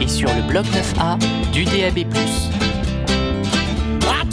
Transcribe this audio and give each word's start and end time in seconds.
Et 0.00 0.08
sur 0.08 0.28
le 0.34 0.42
bloc 0.48 0.64
9A 0.66 1.18
du 1.52 1.64
DAB+ 1.64 2.06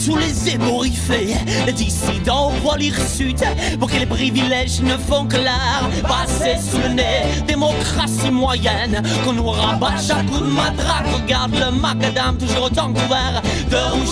tous 0.06 0.18
les 0.18 0.56
émoriffés, 0.56 1.34
les 1.66 1.72
dissidents 1.72 2.50
voient 2.62 2.78
l'hirsute 2.78 3.44
pour 3.80 3.90
que 3.90 3.98
les 3.98 4.06
privilèges 4.06 4.82
ne 4.82 4.98
font 4.98 5.26
que 5.26 5.38
l'art 5.38 5.90
passer 6.04 6.58
sous 6.60 6.78
le 6.78 6.90
nez. 6.90 7.24
Démocratie 7.48 8.32
moyenne 8.32 9.02
qu'on 9.24 9.34
nous 9.34 9.50
rabat 9.50 9.96
chaque 10.06 10.26
coup 10.26 10.40
de 10.40 10.50
matraque. 10.50 11.08
Regarde 11.14 11.56
le 11.56 11.72
macadam 11.80 12.38
toujours 12.38 12.66
autant 12.66 12.92
couvert 12.92 13.42
rouge. 13.78 14.04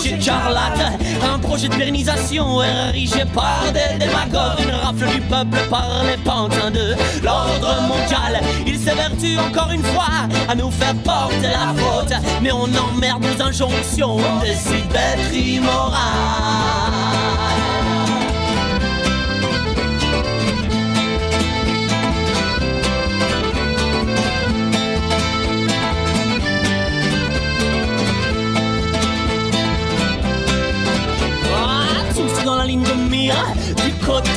Un 1.22 1.38
projet 1.38 1.68
de 1.68 1.74
pérennisation 1.74 2.62
érigé 2.62 3.24
par 3.34 3.64
des 3.72 3.98
démagogues. 3.98 4.60
Une 4.64 4.74
rafle 4.74 5.06
du 5.14 5.20
peuple 5.22 5.58
par 5.70 6.04
les 6.04 6.16
pantins 6.18 6.70
de 6.70 6.94
l'ordre 7.22 7.82
mondial. 7.88 8.40
Il 8.66 8.78
s'évertue 8.78 9.38
encore 9.38 9.70
une 9.70 9.82
fois 9.82 10.28
à 10.48 10.54
nous 10.54 10.70
faire 10.70 10.94
porter 10.96 11.42
la 11.42 11.74
faute. 11.76 12.12
Mais 12.42 12.52
on 12.52 12.64
emmerde 12.64 13.24
nos 13.24 13.42
injonctions, 13.42 14.16
on 14.16 14.40
décide 14.40 14.88
d'être 14.88 15.32
dans 15.64 16.71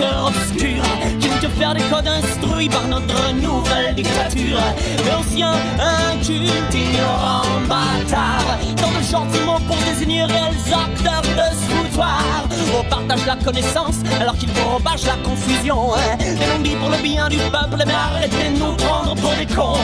obscur 0.01 0.83
qui 1.19 1.27
veut 1.27 1.39
te 1.39 1.47
faire 1.47 1.73
des 1.73 1.83
codes 1.83 2.07
instruits 2.07 2.69
par 2.69 2.87
notre 2.87 3.33
nouvelle 3.33 3.95
dictature. 3.95 4.59
L'ancien 5.07 5.53
inculte, 5.79 6.73
ignorant, 6.73 7.43
bâtard, 7.67 8.57
dans 8.81 8.91
le 8.91 9.03
gentiment 9.03 9.59
pour 9.67 9.77
désigner 9.77 10.23
réels 10.23 10.55
acteurs 10.73 11.21
de 11.21 11.55
ce 11.55 11.71
foutoir. 11.71 12.45
On 12.77 12.83
partage 12.89 13.25
la 13.25 13.35
connaissance 13.35 13.95
alors 14.19 14.37
qu'il 14.37 14.49
propage 14.49 15.05
la 15.05 15.15
confusion. 15.23 15.91
L'on 16.19 16.61
dit 16.61 16.75
pour 16.75 16.89
le 16.89 16.97
bien 16.97 17.29
du 17.29 17.37
peuple, 17.37 17.83
mais 17.85 17.93
arrêtez 17.93 18.49
de 18.53 18.59
nous 18.59 18.73
prendre 18.73 19.15
pour 19.15 19.33
des 19.35 19.45
cons. 19.45 19.77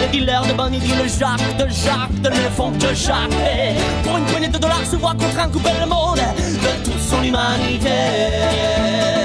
Les 0.00 0.18
dealers 0.18 0.46
de 0.46 0.52
bonne 0.52 0.72
le 0.72 1.08
Jacques 1.08 1.56
de 1.58 1.68
Jacques 1.68 2.20
de 2.22 2.28
ne 2.28 2.48
font 2.56 2.70
que 2.72 2.94
Jacques. 2.94 3.30
Pour 4.04 4.16
une 4.16 4.24
poignée 4.24 4.48
de 4.48 4.58
dollars 4.58 4.86
se 4.90 4.96
voit 4.96 5.14
contraint 5.14 5.48
de 5.48 5.52
couper 5.52 5.72
le 5.80 5.86
monde 5.86 6.16
de 6.16 6.84
toute 6.84 7.00
son 7.00 7.22
humanité. 7.22 9.17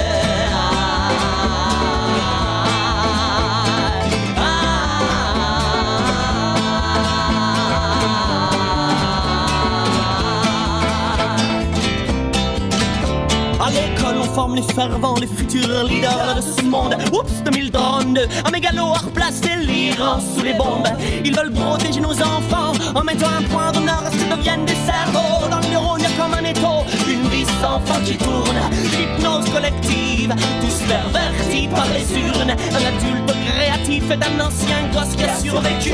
Forme 14.34 14.56
les 14.56 14.64
fervents, 14.64 15.16
les 15.20 15.28
futurs 15.28 15.84
leaders 15.84 16.36
de 16.36 16.42
ce 16.42 16.66
monde. 16.66 16.96
Oups, 17.14 17.44
2032, 17.46 18.28
un 18.46 18.52
mégalo 18.52 18.88
a 18.94 18.98
replacé 18.98 19.50
l'Iran 19.62 20.20
sous 20.20 20.44
les 20.44 20.54
bombes. 20.54 20.88
Ils 21.24 21.36
veulent 21.36 21.52
protéger 21.52 22.00
nos 22.00 22.14
enfants 22.14 22.74
en 22.96 23.04
mettant 23.04 23.28
un 23.28 23.44
point 23.44 23.72
d'honneur 23.72 24.04
à 24.06 24.10
ce 24.10 24.36
deviennent 24.36 24.66
des 24.66 24.76
cerveaux? 24.76 25.48
Dans 25.52 25.60
le 25.60 25.68
neurone, 25.68 26.02
comme 26.18 26.34
un 26.34 26.50
étau, 26.50 26.84
une 27.08 27.28
vie 27.30 27.46
sans 27.62 27.80
fin 27.82 28.02
qui 28.02 28.18
tourne. 28.18 28.58
L'hypnose 28.98 29.50
collective, 29.52 30.34
tous 30.62 30.78
pervertis 30.88 31.68
par 31.68 31.88
les 31.94 32.20
urnes. 32.20 32.56
Un 32.72 32.86
adulte 32.92 33.34
créatif 33.54 34.04
est 34.10 34.24
un 34.24 34.46
ancien 34.46 34.82
gosse 34.94 35.16
qui 35.16 35.26
a 35.26 35.36
survécu. 35.36 35.94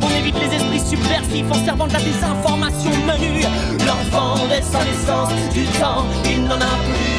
On 0.00 0.10
évite 0.20 0.36
les 0.38 0.54
esprits 0.56 0.88
subversifs 0.88 1.50
en 1.50 1.64
servant 1.64 1.88
de 1.88 1.94
la 1.94 2.00
désinformation 2.00 2.92
menue. 3.06 3.44
L'enfant 3.86 4.46
laisse 4.48 4.70
sa 4.70 4.84
naissance 4.84 5.32
du 5.52 5.64
temps, 5.80 6.06
il 6.24 6.44
n'en 6.44 6.56
a 6.56 6.76
plus. 6.86 7.11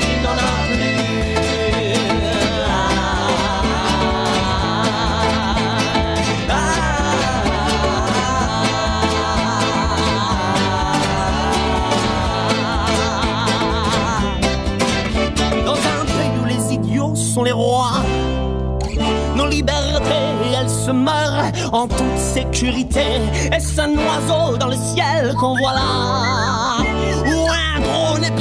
Dans 15.65 15.73
un 15.73 16.05
pays 16.05 16.37
où 16.41 16.45
les 16.45 16.73
idiots 16.73 17.15
sont 17.15 17.43
les 17.43 17.51
rois, 17.51 18.01
nos 19.35 19.47
libertés, 19.47 20.03
elles 20.59 20.69
se 20.69 20.91
meurent 20.91 21.51
en 21.71 21.87
toute 21.87 22.17
sécurité. 22.17 23.21
Est-ce 23.51 23.81
un 23.81 23.93
oiseau 23.95 24.57
dans 24.57 24.67
le 24.67 24.75
ciel 24.75 25.33
qu'on 25.35 25.55
voit 25.57 25.73
là? 25.73 26.52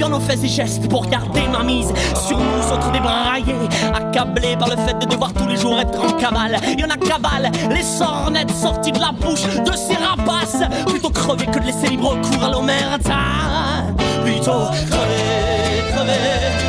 Et 0.03 0.05
on 0.05 0.13
en 0.13 0.21
fait 0.21 0.37
ses 0.37 0.49
gestes 0.49 0.89
pour 0.89 1.07
garder 1.07 1.43
ma 1.51 1.63
mise 1.63 1.93
sur 2.27 2.39
nous 2.39 2.73
autres 2.73 2.91
débraillés, 2.93 3.55
accablés 3.95 4.57
par 4.57 4.69
le 4.69 4.77
fait 4.77 4.99
de 4.99 5.07
devoir 5.07 5.33
tous 5.33 5.47
les 5.47 5.57
jours 5.57 5.79
être 5.79 5.99
en 6.01 6.13
cavale. 6.19 6.59
Y 6.77 6.85
en 6.85 6.91
a 6.91 6.97
cavale, 6.97 7.51
les 7.71 7.83
sornettes 7.83 8.51
sorties 8.51 8.93
de 8.93 8.99
la 8.99 9.13
bouche 9.13 9.45
de 9.45 9.73
ces 9.73 9.95
rapaces, 9.95 10.63
plutôt 10.87 11.11
crever 11.11 11.47
que 11.47 11.59
de 11.59 11.67
laisser 11.67 11.89
libre 11.89 12.17
cours 12.21 12.45
à 12.45 12.51
l'omerta. 12.51 13.15
Plutôt 14.25 14.67
crever, 14.91 15.93
crever. 15.93 16.62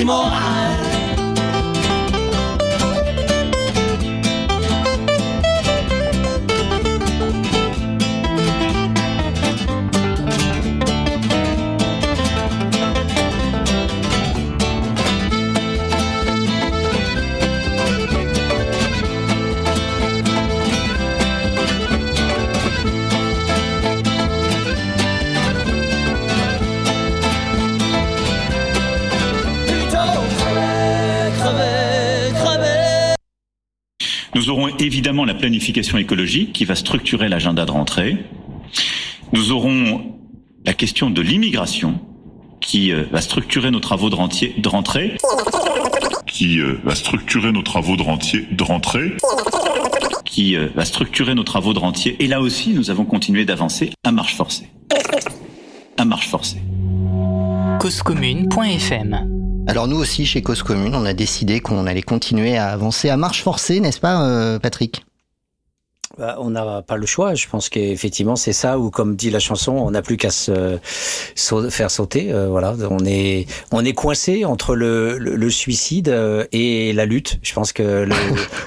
Immoral. 0.00 0.59
Évidemment 34.80 35.24
la 35.24 35.34
planification 35.34 35.98
écologique 35.98 36.52
qui 36.52 36.64
va 36.64 36.74
structurer 36.74 37.28
l'agenda 37.28 37.64
de 37.64 37.70
rentrée. 37.70 38.16
Nous 39.32 39.52
aurons 39.52 40.16
la 40.64 40.74
question 40.74 41.10
de 41.10 41.22
l'immigration 41.22 42.00
qui 42.60 42.92
euh, 42.92 43.04
va 43.10 43.20
structurer 43.20 43.70
nos 43.70 43.80
travaux 43.80 44.10
de, 44.10 44.60
de 44.60 44.68
rentrée. 44.68 45.16
Qui 46.26 46.60
euh, 46.60 46.78
va 46.84 46.94
structurer 46.94 47.52
nos 47.52 47.62
travaux 47.62 47.96
de, 47.96 48.02
rentier, 48.02 48.46
de 48.50 48.62
rentrée. 48.62 49.16
Qui 50.24 50.56
euh, 50.56 50.68
va 50.74 50.84
structurer 50.84 51.34
nos 51.34 51.44
travaux 51.44 51.72
de 51.72 51.78
rentier. 51.78 52.16
Et 52.22 52.26
là 52.26 52.40
aussi, 52.40 52.74
nous 52.74 52.90
avons 52.90 53.04
continué 53.04 53.44
d'avancer 53.44 53.90
à 54.04 54.12
marche 54.12 54.36
forcée. 54.36 54.68
À 55.96 56.04
marche 56.04 56.28
forcée. 56.28 56.60
Causecommune.fm 57.80 59.39
alors 59.70 59.86
nous 59.86 59.98
aussi, 59.98 60.26
chez 60.26 60.42
Cause 60.42 60.64
Commune, 60.64 60.96
on 60.96 61.04
a 61.04 61.12
décidé 61.12 61.60
qu'on 61.60 61.86
allait 61.86 62.02
continuer 62.02 62.56
à 62.56 62.70
avancer 62.70 63.08
à 63.08 63.16
marche 63.16 63.44
forcée, 63.44 63.78
n'est-ce 63.78 64.00
pas, 64.00 64.24
euh, 64.24 64.58
Patrick? 64.58 65.04
Bah, 66.20 66.36
on 66.38 66.50
n'a 66.50 66.82
pas 66.82 66.98
le 66.98 67.06
choix. 67.06 67.34
Je 67.34 67.48
pense 67.48 67.70
qu'effectivement, 67.70 68.36
c'est 68.36 68.52
ça 68.52 68.78
où, 68.78 68.90
comme 68.90 69.16
dit 69.16 69.30
la 69.30 69.38
chanson, 69.38 69.72
on 69.72 69.90
n'a 69.90 70.02
plus 70.02 70.18
qu'à 70.18 70.28
se, 70.28 70.78
faire 71.70 71.90
sauter. 71.90 72.30
Euh, 72.30 72.48
voilà, 72.48 72.74
on 72.90 73.06
est 73.06 73.46
on 73.72 73.82
est 73.82 73.94
coincé 73.94 74.44
entre 74.44 74.74
le, 74.74 75.16
le, 75.16 75.50
suicide 75.50 76.10
euh, 76.10 76.44
et 76.52 76.92
la 76.92 77.06
lutte. 77.06 77.38
Je 77.40 77.54
pense 77.54 77.72
que 77.72 78.04
le, 78.04 78.14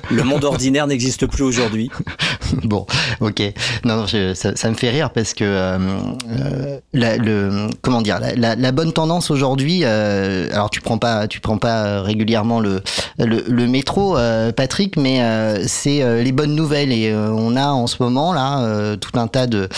le 0.09 0.23
monde 0.23 0.43
ordinaire 0.45 0.87
n'existe 0.87 1.27
plus 1.27 1.43
aujourd'hui. 1.43 1.91
bon, 2.63 2.87
ok. 3.19 3.43
Non, 3.85 3.97
non 3.97 4.07
ça, 4.07 4.55
ça, 4.55 4.69
me 4.71 4.75
fait 4.75 4.89
rire 4.89 5.11
parce 5.11 5.35
que 5.35 5.43
euh, 5.45 6.79
la, 6.91 7.17
le 7.17 7.67
comment 7.83 8.01
dire, 8.01 8.19
la, 8.19 8.55
la, 8.55 8.71
bonne 8.71 8.93
tendance 8.93 9.29
aujourd'hui. 9.29 9.85
alors, 9.85 10.71
tu 10.71 10.81
prends 10.81 10.97
pas, 10.97 11.27
tu 11.27 11.39
prends 11.39 11.59
pas 11.59 12.01
régulièrement 12.01 12.59
le 12.59 12.81
le, 13.19 13.43
le 13.47 13.67
métro, 13.67 14.17
Patrick, 14.55 14.97
mais 14.97 15.21
c'est 15.67 16.23
les 16.23 16.31
bonnes 16.31 16.55
nouvelles 16.55 16.91
et 16.91 17.13
a 17.55 17.67
en 17.67 17.87
ce 17.87 18.01
moment 18.01 18.33
là 18.33 18.95
tout 18.97 19.17
un 19.19 19.27
tas 19.27 19.47
de 19.47 19.69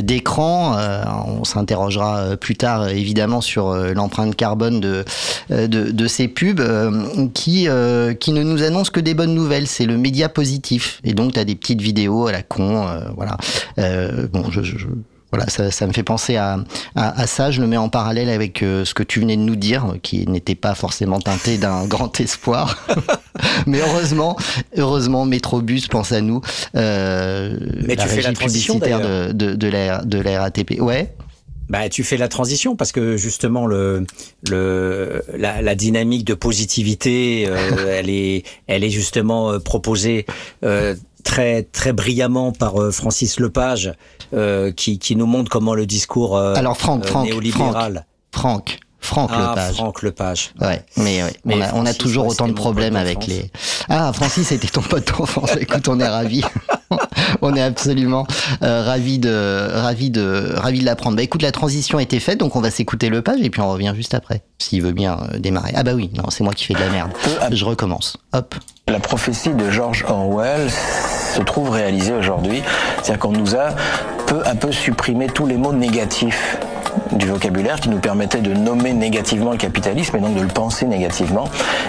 d'écrans. 0.00 0.76
on 1.26 1.44
s'interrogera 1.44 2.36
plus 2.36 2.56
tard 2.56 2.88
évidemment 2.88 3.40
sur 3.40 3.74
l'empreinte 3.74 4.36
carbone 4.36 4.80
de, 4.80 6.06
ces 6.06 6.28
pubs 6.28 6.62
qui 7.34 7.64
ne 7.68 8.42
nous 8.42 8.62
annoncent 8.62 8.90
que 8.90 9.00
des 9.00 9.14
bonnes 9.14 9.34
nouvelles. 9.34 9.66
C'est 9.66 9.86
le 9.86 9.96
média 9.96 10.28
positif. 10.28 11.00
Et 11.04 11.14
donc 11.14 11.32
tu 11.34 11.40
as 11.40 11.44
des 11.44 11.54
petites 11.54 11.80
vidéos 11.80 12.26
à 12.26 12.32
la 12.32 12.42
con, 12.42 12.86
voilà. 13.16 13.36
bon, 13.76 14.44
je 14.50 14.86
voilà, 15.30 15.46
ça, 15.48 15.70
ça, 15.70 15.86
me 15.86 15.92
fait 15.92 16.02
penser 16.02 16.36
à, 16.36 16.58
à, 16.94 17.20
à, 17.20 17.26
ça. 17.26 17.50
Je 17.50 17.60
le 17.60 17.66
mets 17.66 17.76
en 17.76 17.88
parallèle 17.88 18.30
avec 18.30 18.62
euh, 18.62 18.84
ce 18.84 18.94
que 18.94 19.02
tu 19.02 19.20
venais 19.20 19.36
de 19.36 19.42
nous 19.42 19.56
dire, 19.56 19.96
qui 20.02 20.26
n'était 20.26 20.54
pas 20.54 20.74
forcément 20.74 21.20
teinté 21.20 21.58
d'un 21.58 21.84
grand 21.86 22.18
espoir. 22.20 22.86
Mais 23.66 23.80
heureusement, 23.80 24.36
heureusement, 24.76 25.24
Métrobus 25.26 25.86
pense 25.88 26.12
à 26.12 26.20
nous. 26.20 26.40
Euh, 26.76 27.58
Mais 27.86 27.94
la 27.94 28.04
tu 28.04 28.08
fais 28.08 28.22
la 28.22 28.32
publicitaire 28.32 29.00
de, 29.00 29.32
de, 29.32 29.54
de, 29.54 29.68
la, 29.68 30.02
de 30.04 30.18
la 30.18 30.40
RATP. 30.40 30.80
Ouais. 30.80 31.14
Bah, 31.68 31.90
tu 31.90 32.02
fais 32.02 32.16
la 32.16 32.28
transition 32.28 32.76
parce 32.76 32.92
que 32.92 33.18
justement 33.18 33.66
le, 33.66 34.06
le 34.48 35.22
la, 35.36 35.60
la 35.60 35.74
dynamique 35.74 36.24
de 36.24 36.32
positivité, 36.32 37.44
euh, 37.46 37.98
elle 37.98 38.08
est 38.08 38.44
elle 38.66 38.84
est 38.84 38.90
justement 38.90 39.52
euh, 39.52 39.58
proposée 39.58 40.24
euh, 40.64 40.94
très 41.24 41.64
très 41.64 41.92
brillamment 41.92 42.52
par 42.52 42.80
euh, 42.80 42.90
Francis 42.90 43.38
Lepage, 43.38 43.92
qui, 44.76 44.98
qui 44.98 45.16
nous 45.16 45.26
montre 45.26 45.50
comment 45.50 45.74
le 45.74 45.86
discours 45.86 46.36
euh, 46.36 46.54
Alors 46.54 46.76
Franck, 46.76 47.06
Franck, 47.06 47.26
néolibéral. 47.26 48.06
Franck. 48.32 48.78
Franck 49.00 49.30
ah, 49.32 49.50
Lepage. 49.50 49.74
Franck 49.76 50.02
Lepage. 50.02 50.52
Ouais, 50.60 50.84
mais, 50.96 51.22
ouais. 51.22 51.32
mais 51.44 51.54
on, 51.54 51.60
a, 51.62 51.74
on 51.74 51.86
a 51.86 51.94
toujours 51.94 52.26
autant 52.26 52.48
de 52.48 52.52
problèmes 52.52 52.96
avec 52.96 53.26
les. 53.26 53.50
Ah, 53.88 54.12
Francis, 54.12 54.48
c'était 54.48 54.68
ton 54.68 54.82
pote 54.82 55.06
d'enfance. 55.06 55.56
Écoute, 55.60 55.88
on 55.88 56.00
est 56.00 56.08
ravis. 56.08 56.42
on 57.42 57.54
est 57.54 57.62
absolument 57.62 58.26
euh, 58.62 58.82
ravis 58.84 59.18
de 59.18 59.28
de 60.10 60.78
de 60.78 60.84
l'apprendre. 60.84 61.16
Bah 61.16 61.22
écoute, 61.22 61.42
la 61.42 61.52
transition 61.52 61.98
a 61.98 62.02
été 62.02 62.20
faite, 62.20 62.38
donc 62.38 62.56
on 62.56 62.60
va 62.60 62.70
s'écouter 62.70 63.08
Lepage 63.10 63.40
et 63.40 63.50
puis 63.50 63.60
on 63.60 63.70
revient 63.70 63.92
juste 63.96 64.14
après, 64.14 64.42
s'il 64.58 64.82
veut 64.82 64.92
bien 64.92 65.18
euh, 65.32 65.38
démarrer. 65.38 65.72
Ah 65.74 65.82
bah 65.82 65.92
oui, 65.94 66.10
non, 66.16 66.30
c'est 66.30 66.44
moi 66.44 66.52
qui 66.52 66.64
fais 66.64 66.74
de 66.74 66.80
la 66.80 66.90
merde. 66.90 67.10
Je 67.50 67.64
recommence. 67.64 68.16
Hop. 68.32 68.54
La 68.86 69.00
prophétie 69.00 69.50
de 69.50 69.70
George 69.70 70.04
Orwell 70.08 70.70
se 71.34 71.42
trouve 71.42 71.70
réalisée 71.70 72.12
aujourd'hui, 72.12 72.62
c'est-à-dire 73.02 73.18
qu'on 73.18 73.32
nous 73.32 73.54
a 73.54 73.70
peu 74.26 74.42
à 74.46 74.54
peu 74.54 74.72
supprimé 74.72 75.26
tous 75.26 75.46
les 75.46 75.56
mots 75.56 75.72
négatifs 75.72 76.58
du 77.12 77.26
vocabulaire 77.26 77.80
qui 77.80 77.88
nous 77.88 77.98
permettait 77.98 78.40
de 78.40 78.52
nommer 78.52 78.92
négativement 78.92 79.52
le 79.52 79.56
capitalisme 79.56 80.16
et 80.16 80.20
donc 80.20 80.34
de 80.34 80.40
le 80.40 80.48
penser 80.48 80.86
négativement 80.86 81.44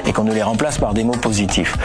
et 0.06 0.14
qu'on 0.14 0.24
ne 0.24 0.34
les 0.34 0.44
remplace 0.44 0.78
par 0.78 0.94
des 0.94 1.04
mots 1.04 1.12
positifs. 1.14 1.76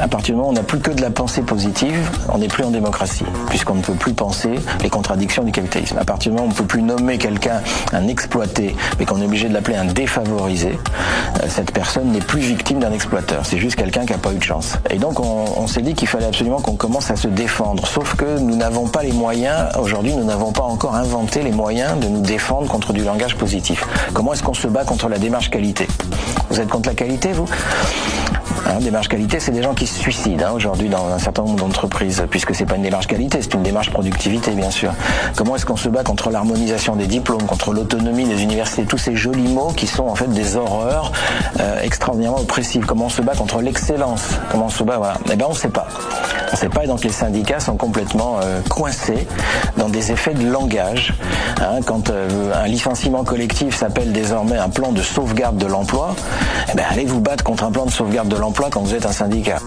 À 0.00 0.08
partir 0.08 0.34
du 0.34 0.38
moment 0.38 0.48
où 0.48 0.52
on 0.52 0.54
n'a 0.54 0.62
plus 0.62 0.78
que 0.78 0.90
de 0.90 1.00
la 1.00 1.10
pensée 1.10 1.42
positive, 1.42 1.98
on 2.28 2.38
n'est 2.38 2.48
plus 2.48 2.64
en 2.64 2.70
démocratie 2.70 3.24
puisqu'on 3.48 3.74
ne 3.74 3.82
peut 3.82 3.94
plus 3.94 4.12
penser 4.12 4.54
les 4.82 4.90
contradictions 4.90 5.44
du 5.44 5.52
capitalisme. 5.52 5.98
À 5.98 6.04
partir 6.04 6.30
du 6.30 6.36
moment 6.36 6.48
où 6.48 6.50
on 6.50 6.54
ne 6.54 6.58
peut 6.58 6.66
plus 6.66 6.82
nommer 6.82 7.18
quelqu'un 7.18 7.62
un 7.92 8.06
exploité 8.08 8.76
mais 8.98 9.06
qu'on 9.06 9.20
est 9.20 9.24
obligé 9.24 9.48
de 9.48 9.54
l'appeler 9.54 9.76
un 9.76 9.86
défavorisé, 9.86 10.78
euh, 11.42 11.46
cette 11.48 11.72
personne 11.72 12.12
n'est 12.12 12.20
plus 12.20 12.40
victime 12.40 12.78
d'un 12.78 12.92
exploiteur. 12.92 13.44
C'est 13.44 13.58
juste 13.58 13.76
quelqu'un 13.76 14.04
qui 14.04 14.12
n'a 14.12 14.18
pas 14.18 14.32
eu 14.32 14.38
de 14.38 14.44
chance. 14.44 14.76
Et 14.90 14.98
donc 14.98 15.20
on, 15.20 15.44
on 15.56 15.66
s'est 15.66 15.82
dit 15.82 15.94
qu'il 15.94 16.08
fallait 16.08 16.26
absolument 16.26 16.60
qu'on 16.60 16.76
commence 16.76 17.10
à 17.10 17.16
se 17.16 17.28
défendre. 17.28 17.86
Sauf 17.86 18.14
que 18.14 18.38
nous 18.38 18.56
n'avons 18.56 18.88
pas 18.88 19.02
les 19.02 19.12
moyens, 19.12 19.68
aujourd'hui 19.80 20.14
nous 20.14 20.24
n'avons 20.24 20.52
pas 20.52 20.64
encore 20.64 20.94
inventé 20.94 21.42
les 21.42 21.52
moyens 21.52 21.98
de 21.98 22.08
nous 22.08 22.20
défendre 22.20 22.57
contre 22.66 22.92
du 22.92 23.04
langage 23.04 23.36
positif. 23.36 23.84
Comment 24.12 24.32
est-ce 24.32 24.42
qu'on 24.42 24.54
se 24.54 24.66
bat 24.66 24.84
contre 24.84 25.08
la 25.08 25.18
démarche 25.18 25.50
qualité? 25.50 25.86
Vous 26.50 26.60
êtes 26.60 26.68
contre 26.68 26.88
la 26.88 26.94
qualité, 26.94 27.32
vous? 27.32 27.48
Hein, 28.68 28.80
démarche 28.80 29.08
qualité, 29.08 29.40
c'est 29.40 29.50
des 29.50 29.62
gens 29.62 29.72
qui 29.72 29.86
se 29.86 29.98
suicident 29.98 30.44
hein, 30.46 30.52
aujourd'hui 30.54 30.90
dans 30.90 31.08
un 31.08 31.18
certain 31.18 31.42
nombre 31.42 31.56
d'entreprises, 31.56 32.22
puisque 32.30 32.54
c'est 32.54 32.66
pas 32.66 32.76
une 32.76 32.82
démarche 32.82 33.06
qualité, 33.06 33.40
c'est 33.40 33.54
une 33.54 33.62
démarche 33.62 33.90
productivité, 33.90 34.50
bien 34.50 34.70
sûr. 34.70 34.92
Comment 35.36 35.56
est-ce 35.56 35.64
qu'on 35.64 35.76
se 35.76 35.88
bat 35.88 36.04
contre 36.04 36.30
l'harmonisation 36.30 36.94
des 36.94 37.06
diplômes, 37.06 37.44
contre 37.44 37.72
l'autonomie 37.72 38.26
des 38.26 38.42
universités, 38.42 38.84
tous 38.84 38.98
ces 38.98 39.16
jolis 39.16 39.48
mots 39.48 39.72
qui 39.74 39.86
sont 39.86 40.06
en 40.06 40.14
fait 40.14 40.30
des 40.30 40.56
horreurs 40.56 41.12
euh, 41.60 41.80
extraordinairement 41.80 42.40
oppressives. 42.40 42.84
Comment 42.84 43.06
on 43.06 43.08
se 43.08 43.22
bat 43.22 43.34
contre 43.34 43.62
l'excellence? 43.62 44.28
Comment 44.50 44.66
on 44.66 44.70
se 44.70 44.82
bat? 44.82 45.00
Eh 45.32 45.36
ben, 45.36 45.46
on 45.48 45.54
sait 45.54 45.68
pas. 45.68 45.88
On 46.52 46.56
sait 46.56 46.68
pas, 46.68 46.84
et 46.84 46.86
donc 46.86 47.04
les 47.04 47.12
syndicats 47.12 47.60
sont 47.60 47.76
complètement 47.76 48.40
euh, 48.42 48.60
coincés 48.68 49.26
dans 49.78 49.88
des 49.88 50.12
effets 50.12 50.34
de 50.34 50.46
langage. 50.46 51.14
Hein, 51.62 51.80
quand 51.86 52.10
euh, 52.10 52.52
un 52.54 52.66
licenciement 52.66 53.24
collectif 53.24 53.74
s'appelle 53.74 54.12
désormais 54.12 54.58
un 54.58 54.68
plan 54.68 54.92
de 54.92 55.00
sauvegarde 55.00 55.56
de 55.56 55.66
l'emploi, 55.66 56.14
eh 56.70 56.76
ben, 56.76 56.84
allez 56.90 57.06
vous 57.06 57.20
battre 57.20 57.44
contre 57.44 57.64
un 57.64 57.70
plan 57.70 57.86
de 57.86 57.90
sauvegarde 57.90 58.28
de 58.28 58.36
l'emploi 58.36 58.57
quand 58.66 58.82
vous 58.82 58.94
êtes 58.94 59.06
un 59.06 59.12
syndicat. 59.12 59.60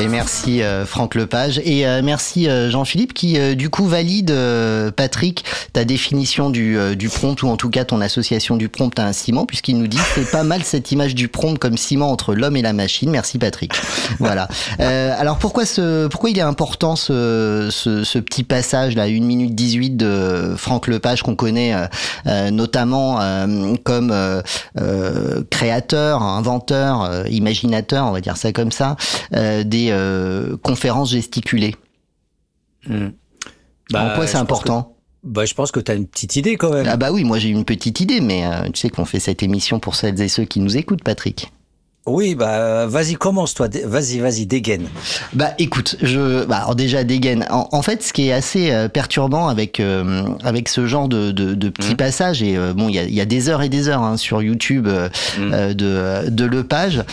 Et 0.00 0.08
merci 0.08 0.62
euh, 0.62 0.86
Franck 0.86 1.14
Lepage 1.14 1.60
et 1.64 1.86
euh, 1.86 2.00
merci 2.02 2.48
euh, 2.48 2.70
Jean-Philippe 2.70 3.12
qui 3.12 3.38
du 3.56 3.68
coup 3.68 3.86
valide 3.86 4.34
Patrick 4.96 5.44
ta 5.72 5.84
définition 5.84 6.48
du, 6.48 6.78
du 6.96 7.08
prompt 7.08 7.42
ou 7.42 7.48
en 7.48 7.56
tout 7.56 7.68
cas 7.68 7.84
ton 7.84 8.00
association 8.00 8.56
du 8.56 8.68
prompt 8.68 8.98
à 8.98 9.06
un 9.06 9.12
ciment 9.12 9.44
puisqu'il 9.44 9.78
nous 9.78 9.86
dit 9.86 9.98
c'est 10.14 10.30
pas 10.30 10.44
mal 10.44 10.62
cette 10.62 10.92
image 10.92 11.14
du 11.14 11.28
prompt 11.28 11.58
comme 11.58 11.76
ciment 11.76 12.10
entre 12.10 12.34
l'homme 12.34 12.56
et 12.56 12.62
la 12.62 12.72
machine. 12.72 13.10
Merci 13.10 13.38
Patrick. 13.38 13.72
Voilà. 14.18 14.48
alors 14.78 15.38
pourquoi 15.38 15.66
ce 15.66 16.06
pourquoi 16.08 16.30
il 16.30 16.38
est 16.38 16.42
important 16.42 16.96
ce, 16.96 17.68
ce, 17.70 18.04
ce, 18.04 18.18
petit 18.18 18.44
passage 18.44 18.94
là 18.94 19.04
1 19.04 19.20
minute 19.20 19.54
18 19.54 19.96
de 19.96 20.54
Franck 20.56 20.86
Lepage 20.86 21.22
qu'on 21.22 21.36
connaît 21.36 21.74
notamment 22.50 23.20
comme 23.84 24.14
créateur, 25.50 26.22
inventeur, 26.22 27.26
imaginateur, 27.28 28.06
on 28.06 28.12
va 28.12 28.20
dire 28.20 28.36
ça 28.36 28.52
comme 28.52 28.72
ça 28.72 28.96
des 29.32 29.81
euh, 29.90 30.56
conférences 30.58 31.10
gesticulées. 31.10 31.74
Hmm. 32.86 33.08
Bah, 33.90 34.06
Pourquoi 34.06 34.26
c'est 34.26 34.38
important? 34.38 34.96
Bah, 35.22 35.44
je 35.44 35.54
pense 35.54 35.70
que 35.70 35.80
tu 35.80 35.92
as 35.92 35.94
une 35.94 36.06
petite 36.06 36.36
idée 36.36 36.56
quand 36.56 36.72
même. 36.72 36.86
Ah 36.88 36.96
bah 36.96 37.12
oui, 37.12 37.24
moi 37.24 37.38
j'ai 37.38 37.48
une 37.48 37.64
petite 37.64 38.00
idée, 38.00 38.20
mais 38.20 38.44
euh, 38.44 38.68
tu 38.70 38.80
sais 38.80 38.90
qu'on 38.90 39.04
fait 39.04 39.20
cette 39.20 39.42
émission 39.42 39.78
pour 39.78 39.94
celles 39.94 40.20
et 40.20 40.28
ceux 40.28 40.44
qui 40.44 40.60
nous 40.60 40.76
écoutent, 40.76 41.04
Patrick. 41.04 41.52
Oui, 42.04 42.34
bah 42.34 42.86
vas-y, 42.86 43.14
commence 43.14 43.54
toi, 43.54 43.68
vas-y, 43.84 44.18
vas-y, 44.18 44.44
dégaine. 44.44 44.88
Bah 45.34 45.50
écoute, 45.58 45.96
je, 46.02 46.44
bah 46.46 46.56
alors 46.56 46.74
déjà 46.74 47.04
dégaine. 47.04 47.46
En, 47.48 47.80
fait, 47.80 48.02
ce 48.02 48.12
qui 48.12 48.28
est 48.28 48.32
assez 48.32 48.72
euh, 48.72 48.88
perturbant 48.88 49.46
avec 49.46 49.78
euh, 49.78 50.24
avec 50.42 50.68
ce 50.68 50.84
genre 50.86 51.06
de, 51.06 51.30
de, 51.30 51.54
de 51.54 51.68
petits 51.68 51.94
mmh. 51.94 51.96
passages 51.96 52.42
et 52.42 52.56
euh, 52.56 52.74
bon, 52.74 52.88
il 52.88 52.96
y 52.96 52.98
a, 52.98 53.04
y 53.04 53.20
a, 53.20 53.24
des 53.24 53.48
heures 53.48 53.62
et 53.62 53.68
des 53.68 53.88
heures 53.88 54.02
hein, 54.02 54.16
sur 54.16 54.42
YouTube 54.42 54.88
mmh. 54.88 55.74
de 55.74 56.28
de 56.28 56.44
Lepage, 56.44 57.04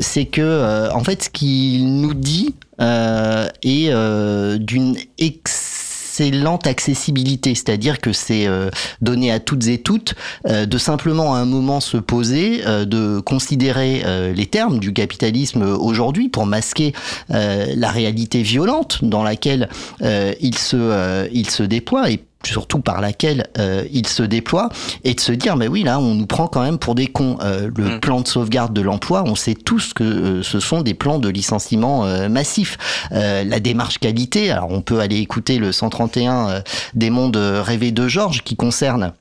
c'est 0.00 0.24
que 0.24 0.90
en 0.90 1.04
fait, 1.04 1.24
ce 1.24 1.28
qu'il 1.28 2.00
nous 2.00 2.14
dit 2.14 2.54
est 2.78 4.58
d'une 4.58 4.96
ex 5.18 5.71
excellente 6.12 6.66
accessibilité, 6.66 7.54
c'est-à-dire 7.54 7.98
que 8.00 8.12
c'est 8.12 8.46
euh, 8.46 8.68
donné 9.00 9.32
à 9.32 9.40
toutes 9.40 9.66
et 9.68 9.78
toutes 9.78 10.14
euh, 10.46 10.66
de 10.66 10.76
simplement 10.76 11.34
à 11.34 11.38
un 11.38 11.46
moment 11.46 11.80
se 11.80 11.96
poser, 11.96 12.62
euh, 12.66 12.84
de 12.84 13.20
considérer 13.20 14.02
les 14.34 14.46
termes 14.46 14.78
du 14.78 14.92
capitalisme 14.92 15.62
aujourd'hui 15.62 16.28
pour 16.28 16.46
masquer 16.46 16.92
la 17.28 17.90
réalité 17.90 18.42
violente 18.42 18.98
dans 19.02 19.22
laquelle 19.22 19.68
il 20.00 20.58
se 20.58 21.28
il 21.32 21.48
se 21.48 21.62
déploie. 21.62 22.10
Et 22.10 22.20
surtout 22.46 22.80
par 22.80 23.00
laquelle 23.00 23.46
euh, 23.58 23.84
il 23.92 24.06
se 24.06 24.22
déploie, 24.22 24.68
et 25.04 25.14
de 25.14 25.20
se 25.20 25.32
dire, 25.32 25.56
mais 25.56 25.68
oui, 25.68 25.82
là, 25.82 25.98
on 25.98 26.14
nous 26.14 26.26
prend 26.26 26.46
quand 26.46 26.62
même 26.62 26.78
pour 26.78 26.94
des 26.94 27.06
cons. 27.06 27.38
Euh, 27.42 27.70
le 27.76 27.96
mm. 27.96 28.00
plan 28.00 28.20
de 28.20 28.28
sauvegarde 28.28 28.72
de 28.72 28.80
l'emploi, 28.80 29.24
on 29.26 29.34
sait 29.34 29.54
tous 29.54 29.92
que 29.92 30.04
euh, 30.04 30.42
ce 30.42 30.60
sont 30.60 30.82
des 30.82 30.94
plans 30.94 31.18
de 31.18 31.28
licenciement 31.28 32.04
massif. 32.28 32.78
la 33.10 33.60
démarche 33.60 33.98
qualité, 33.98 34.50
alors 34.50 34.70
on 34.70 34.82
peut 34.82 35.00
aller 35.00 35.18
écouter 35.18 35.58
le 35.58 35.72
131 35.72 36.62
des 36.94 37.10
mondes 37.10 37.36
rêvés 37.36 37.92
de 37.92 38.08
Georges 38.08 38.42
qui 38.42 38.56
concerne 38.56 39.12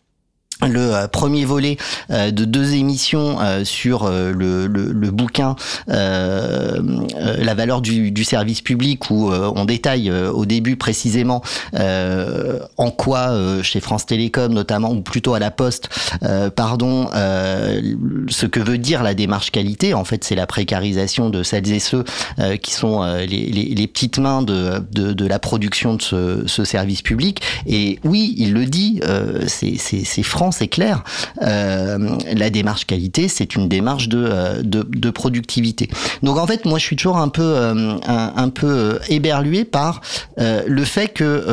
le 0.67 0.93
euh, 0.93 1.07
premier 1.07 1.45
volet 1.45 1.77
euh, 2.09 2.31
de 2.31 2.45
deux 2.45 2.73
émissions 2.73 3.39
euh, 3.41 3.63
sur 3.63 4.09
le, 4.09 4.67
le, 4.67 5.11
bouquin 5.11 5.55
La 5.87 7.53
valeur 7.55 7.81
du, 7.81 8.11
du, 8.11 8.23
service 8.23 8.61
public 8.61 9.09
où 9.09 9.31
on 9.31 9.65
détaille 9.65 10.11
au 10.11 10.45
début 10.45 10.77
précisément 10.77 11.41
en 11.73 12.91
quoi 12.91 13.33
chez 13.61 13.79
France 13.79 14.05
Télécom 14.05 14.53
notamment 14.53 14.91
ou 14.91 15.01
plutôt 15.01 15.33
à 15.33 15.39
la 15.39 15.51
Poste 15.51 15.89
pardon 16.55 17.09
ce 17.11 18.45
que 18.45 18.59
veut 18.59 18.77
dire 18.77 19.03
la 19.03 19.13
démarche 19.13 19.51
qualité. 19.51 19.93
En 19.93 20.05
fait 20.05 20.23
c'est 20.23 20.35
la 20.35 20.47
précarisation 20.47 21.29
de 21.29 21.43
celles 21.43 21.71
et 21.71 21.79
ceux 21.79 22.05
qui 22.61 22.73
sont 22.73 23.03
les, 23.03 23.27
les, 23.27 23.75
les, 23.75 23.87
petites 23.87 24.19
mains 24.19 24.41
de, 24.41 24.81
de, 24.91 25.11
de, 25.13 25.27
la 25.27 25.39
production 25.39 25.95
de 25.95 26.01
ce, 26.01 26.43
ce, 26.47 26.63
service 26.63 27.01
public. 27.01 27.41
Et 27.67 27.99
oui 28.03 28.33
il 28.37 28.53
le 28.53 28.65
dit 28.65 29.01
c'est 29.47 30.23
franc 30.23 30.50
c'est 30.51 30.67
clair. 30.67 31.03
la 31.39 32.49
démarche 32.49 32.85
qualité, 32.85 33.27
c'est 33.27 33.55
une 33.55 33.67
démarche 33.67 34.07
de, 34.07 34.61
de, 34.61 34.83
de, 34.87 35.09
productivité. 35.09 35.89
Donc 36.23 36.37
en 36.37 36.47
fait, 36.47 36.65
moi, 36.65 36.79
je 36.79 36.85
suis 36.85 36.95
toujours 36.95 37.17
un 37.17 37.29
peu, 37.29 37.57
un, 37.57 38.33
un, 38.35 38.49
peu 38.49 38.99
éberlué 39.09 39.65
par 39.65 40.01
le 40.37 40.83
fait 40.83 41.09
que 41.09 41.45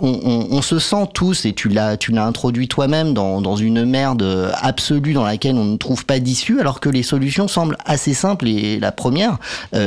on, 0.00 0.20
on, 0.24 0.46
on, 0.50 0.62
se 0.62 0.78
sent 0.78 1.08
tous, 1.14 1.44
et 1.44 1.52
tu 1.52 1.68
l'as, 1.68 1.96
tu 1.96 2.12
l'as 2.12 2.24
introduit 2.24 2.68
toi-même 2.68 3.14
dans, 3.14 3.40
dans 3.40 3.56
une 3.56 3.84
merde 3.84 4.52
absolue 4.60 5.12
dans 5.12 5.24
laquelle 5.24 5.56
on 5.56 5.64
ne 5.64 5.76
trouve 5.76 6.04
pas 6.04 6.18
d'issue, 6.18 6.60
alors 6.60 6.80
que 6.80 6.88
les 6.88 7.02
solutions 7.02 7.48
semblent 7.48 7.78
assez 7.84 8.14
simples. 8.14 8.48
Et 8.48 8.78
la 8.78 8.92
première, 8.92 9.38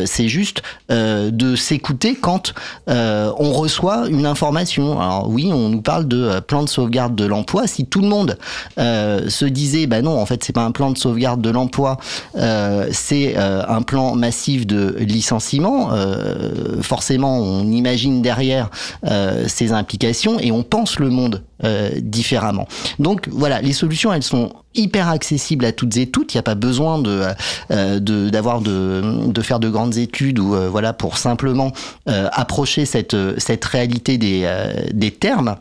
c'est 0.06 0.28
juste 0.28 0.62
de 0.90 1.56
s'écouter 1.56 2.16
quand 2.16 2.54
on 2.88 3.54
reçoit 3.54 4.08
une 4.10 4.26
information. 4.26 5.00
Alors 5.00 5.30
oui, 5.30 5.52
on 5.54 5.70
nous 5.70 5.82
parle 5.82 6.08
de 6.08 6.24
euh, 6.24 6.42
plan 6.42 6.64
de 6.64 6.70
sauvegarde 6.70 7.16
de 7.16 7.26
l'emploi. 7.26 7.68
Si 7.68 7.86
tout 7.86 8.02
le 8.02 8.08
monde 8.08 8.38
euh, 8.78 9.30
se 9.30 9.46
disait, 9.46 9.88
bah 9.88 10.02
non, 10.02 10.20
en 10.20 10.26
fait, 10.26 10.44
c'est 10.44 10.54
pas 10.54 10.64
un 10.64 10.72
plan 10.72 10.92
de 10.92 10.98
sauvegarde 10.98 11.42
de 11.42 11.50
l'emploi, 11.50 11.98
euh, 12.36 12.88
c'est 12.92 13.36
un 13.38 13.82
plan 13.82 14.16
massif 14.16 14.66
de 14.68 14.96
licenciement. 15.00 15.90
forcément, 16.82 17.40
on 17.40 17.68
imagine 17.72 18.22
derrière 18.22 18.70
ces 19.48 19.72
implications 19.72 20.40
et 20.40 20.52
on 20.52 20.64
pense 20.64 21.00
le 21.00 21.10
monde 21.10 21.44
différemment. 21.98 22.68
Donc 23.00 23.28
voilà, 23.32 23.62
les 23.62 23.74
solutions, 23.74 24.14
elles 24.14 24.24
sont 24.24 24.52
hyper 24.74 25.08
accessibles 25.08 25.66
à 25.66 25.72
toutes 25.72 25.98
et 25.98 26.08
toutes. 26.08 26.34
Il 26.34 26.38
n'y 26.38 26.40
a 26.40 26.44
pas 26.44 26.56
besoin 26.56 27.00
de 27.00 27.24
d'avoir 27.70 28.62
de, 28.62 29.02
de, 29.28 29.42
faire 29.42 29.60
de 29.60 29.70
grandes 29.70 29.98
études 29.98 30.40
ou 30.40 30.56
voilà 30.70 30.94
pour 30.94 31.18
simplement 31.18 31.72
approcher 32.06 32.86
cette 32.86 33.16
cette 33.40 33.66
réalité 33.66 34.18
des 34.18 34.50
des 34.94 35.12
termes 35.12 35.56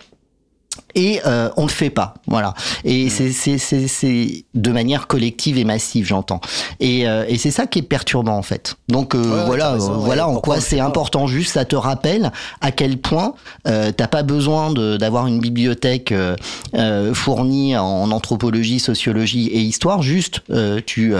et 0.94 1.20
euh, 1.26 1.50
on 1.56 1.62
le 1.62 1.70
fait 1.70 1.90
pas. 1.90 2.14
Voilà. 2.26 2.54
Et 2.84 3.08
c'est 3.10 3.32
c'est 3.32 3.58
c'est 3.58 4.44
de 4.54 4.70
manière 4.70 5.06
collective 5.06 5.58
et 5.58 5.64
massive 5.64 6.06
j'entends. 6.06 6.40
Et 6.80 7.08
euh, 7.08 7.24
et 7.28 7.38
c'est 7.38 7.50
ça 7.50 7.66
qui 7.66 7.80
est 7.80 7.82
perturbant 7.82 8.36
en 8.36 8.42
fait. 8.42 8.76
Donc 8.88 9.14
euh, 9.14 9.44
voilà 9.46 9.76
voilà 9.76 10.28
en 10.28 10.36
quoi 10.36 10.60
c'est 10.60 10.80
important. 10.80 11.26
Juste 11.26 11.54
ça 11.54 11.64
te 11.64 11.76
rappelle 11.76 12.32
à 12.60 12.70
quel 12.70 12.98
point 12.98 13.34
euh, 13.66 13.92
t'as 13.92 14.06
pas 14.06 14.22
besoin 14.22 14.72
d'avoir 14.72 15.26
une 15.26 15.40
bibliothèque 15.40 16.12
euh, 16.12 17.14
fournie 17.14 17.76
en 17.76 18.10
anthropologie 18.10 18.78
sociologie 18.78 19.48
et 19.48 19.60
histoire. 19.60 20.02
Juste 20.02 20.42
tu 20.86 21.14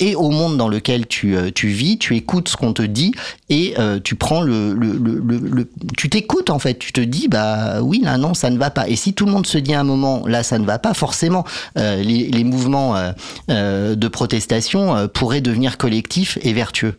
es 0.00 0.14
au 0.14 0.30
monde 0.30 0.56
dans 0.56 0.68
lequel 0.68 1.06
tu 1.06 1.36
tu 1.54 1.68
vis 1.68 1.98
tu 1.98 2.16
écoutes 2.16 2.48
ce 2.48 2.56
qu'on 2.56 2.72
te 2.72 2.82
dit 2.82 3.12
et 3.48 3.74
tu 4.04 4.14
prends 4.14 4.40
le 4.40 4.74
le, 4.74 4.92
le, 4.92 5.38
le 5.38 5.70
tu 5.96 6.08
t'écoutes 6.08 6.50
en 6.50 6.58
fait. 6.58 6.78
Tu 6.78 6.92
te 6.92 7.00
dis 7.00 7.28
bah 7.28 7.80
oui 7.82 8.00
là 8.02 8.18
non 8.18 8.34
ça 8.34 8.50
ne 8.50 8.58
va 8.58 8.67
pas 8.70 8.88
et 8.88 8.96
si 8.96 9.14
tout 9.14 9.26
le 9.26 9.32
monde 9.32 9.46
se 9.46 9.58
dit 9.58 9.74
à 9.74 9.80
un 9.80 9.84
moment, 9.84 10.26
là, 10.26 10.42
ça 10.42 10.58
ne 10.58 10.66
va 10.66 10.78
pas, 10.78 10.94
forcément, 10.94 11.44
euh, 11.76 12.02
les, 12.02 12.44
mouvements 12.44 12.96
euh, 12.96 13.12
euh, 13.50 13.94
de 13.94 14.08
protestation 14.08 15.08
pourraient 15.08 15.40
devenir 15.40 15.76
collectifs 15.76 16.38
et 16.42 16.52
vertueux. 16.52 16.98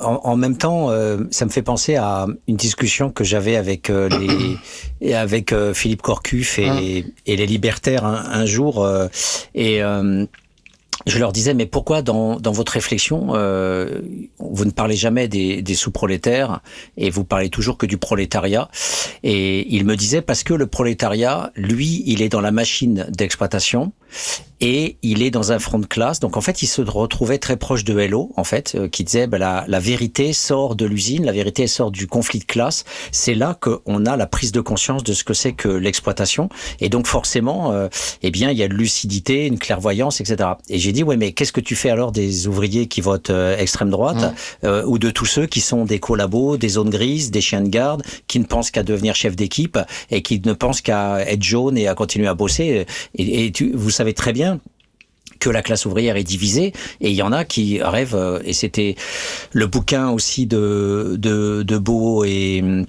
en, 0.00 0.36
même 0.36 0.56
temps, 0.56 0.90
ça 1.30 1.44
me 1.44 1.50
fait 1.50 1.62
penser 1.62 1.96
à 1.96 2.26
une 2.46 2.56
discussion 2.56 3.10
que 3.10 3.24
j'avais 3.24 3.56
avec 3.56 3.88
les 5.00 5.14
avec 5.14 5.52
Philippe 5.74 6.02
Corcuff 6.02 6.58
et, 6.58 6.68
hein. 6.68 6.78
et 7.26 7.36
les 7.36 7.46
libertaires 7.46 8.04
un, 8.04 8.46
jour. 8.46 8.88
et 9.54 9.82
je 11.06 11.18
leur 11.18 11.32
disais, 11.32 11.54
mais 11.54 11.66
pourquoi 11.66 12.02
dans, 12.02 12.38
dans 12.38 12.52
votre 12.52 12.72
réflexion, 12.72 13.34
euh, 13.34 14.00
vous 14.38 14.64
ne 14.64 14.70
parlez 14.70 14.96
jamais 14.96 15.28
des, 15.28 15.62
des 15.62 15.74
sous-prolétaires 15.74 16.60
et 16.96 17.10
vous 17.10 17.24
parlez 17.24 17.48
toujours 17.48 17.78
que 17.78 17.86
du 17.86 17.96
prolétariat? 17.96 18.68
Et 19.22 19.66
il 19.74 19.84
me 19.84 19.96
disait, 19.96 20.22
parce 20.22 20.42
que 20.42 20.54
le 20.54 20.66
prolétariat, 20.66 21.50
lui, 21.54 22.02
il 22.06 22.22
est 22.22 22.28
dans 22.28 22.40
la 22.40 22.52
machine 22.52 23.06
d'exploitation 23.10 23.92
et 24.60 24.96
il 25.02 25.22
est 25.22 25.30
dans 25.30 25.52
un 25.52 25.58
front 25.58 25.78
de 25.78 25.86
classe. 25.86 26.20
Donc 26.20 26.36
en 26.36 26.40
fait, 26.40 26.62
il 26.62 26.66
se 26.66 26.82
retrouvait 26.82 27.38
très 27.38 27.56
proche 27.56 27.84
de 27.84 27.98
Hello, 27.98 28.30
en 28.36 28.44
fait, 28.44 28.74
euh, 28.74 28.88
qui 28.88 29.04
disait, 29.04 29.26
ben, 29.26 29.38
la, 29.38 29.64
la 29.68 29.80
vérité 29.80 30.32
sort 30.32 30.76
de 30.76 30.84
l'usine, 30.84 31.24
la 31.24 31.32
vérité 31.32 31.66
sort 31.66 31.90
du 31.90 32.06
conflit 32.06 32.40
de 32.40 32.44
classe. 32.44 32.84
C'est 33.12 33.34
là 33.34 33.58
qu'on 33.58 34.06
a 34.06 34.16
la 34.16 34.26
prise 34.26 34.52
de 34.52 34.60
conscience 34.60 35.02
de 35.02 35.12
ce 35.12 35.24
que 35.24 35.34
c'est 35.34 35.52
que 35.52 35.68
l'exploitation. 35.68 36.48
Et 36.80 36.88
donc 36.88 37.06
forcément, 37.06 37.72
euh, 37.72 37.88
eh 38.22 38.30
bien, 38.30 38.50
il 38.50 38.58
y 38.58 38.62
a 38.62 38.68
de 38.68 38.74
lucidité, 38.74 39.46
une 39.46 39.58
clairvoyance, 39.58 40.20
etc. 40.20 40.50
Et 40.68 40.78
j'ai 40.78 40.92
dit, 40.92 41.02
ouais, 41.02 41.16
mais 41.16 41.32
qu'est-ce 41.32 41.52
que 41.52 41.60
tu 41.60 41.76
fais 41.76 41.90
alors 41.90 42.12
des 42.12 42.46
ouvriers 42.46 42.86
qui 42.86 43.00
votent 43.00 43.30
euh, 43.30 43.56
extrême 43.56 43.90
droite 43.90 44.16
mmh. 44.16 44.66
euh, 44.66 44.84
ou 44.84 44.98
de 44.98 45.10
tous 45.10 45.26
ceux 45.26 45.46
qui 45.46 45.60
sont 45.60 45.84
des 45.84 45.98
collabos, 45.98 46.56
des 46.56 46.68
zones 46.68 46.90
grises, 46.90 47.30
des 47.30 47.40
chiens 47.40 47.62
de 47.62 47.68
garde, 47.68 48.02
qui 48.26 48.38
ne 48.38 48.44
pensent 48.44 48.70
qu'à 48.70 48.82
devenir 48.82 49.14
chef 49.14 49.36
d'équipe 49.36 49.78
et 50.10 50.22
qui 50.22 50.40
ne 50.44 50.52
pensent 50.52 50.82
qu'à 50.82 51.20
être 51.26 51.42
jaune 51.42 51.78
et 51.78 51.88
à 51.88 51.94
continuer 51.94 52.26
à 52.26 52.34
bosser? 52.34 52.86
Et, 53.14 53.46
et 53.46 53.52
tu, 53.52 53.72
vous 53.74 53.90
savez 53.90 54.12
très 54.12 54.32
bien 54.32 54.49
que 55.38 55.50
la 55.50 55.62
classe 55.62 55.86
ouvrière 55.86 56.16
est 56.16 56.24
divisée 56.24 56.72
et 57.00 57.10
il 57.10 57.14
y 57.14 57.22
en 57.22 57.32
a 57.32 57.44
qui 57.44 57.82
rêvent 57.82 58.14
euh, 58.14 58.40
et 58.44 58.52
c'était 58.52 58.96
le 59.52 59.66
bouquin 59.66 60.10
aussi 60.10 60.46
de 60.46 61.16
de, 61.18 61.62
de 61.62 61.78
Beau 61.78 62.24
et 62.24 62.84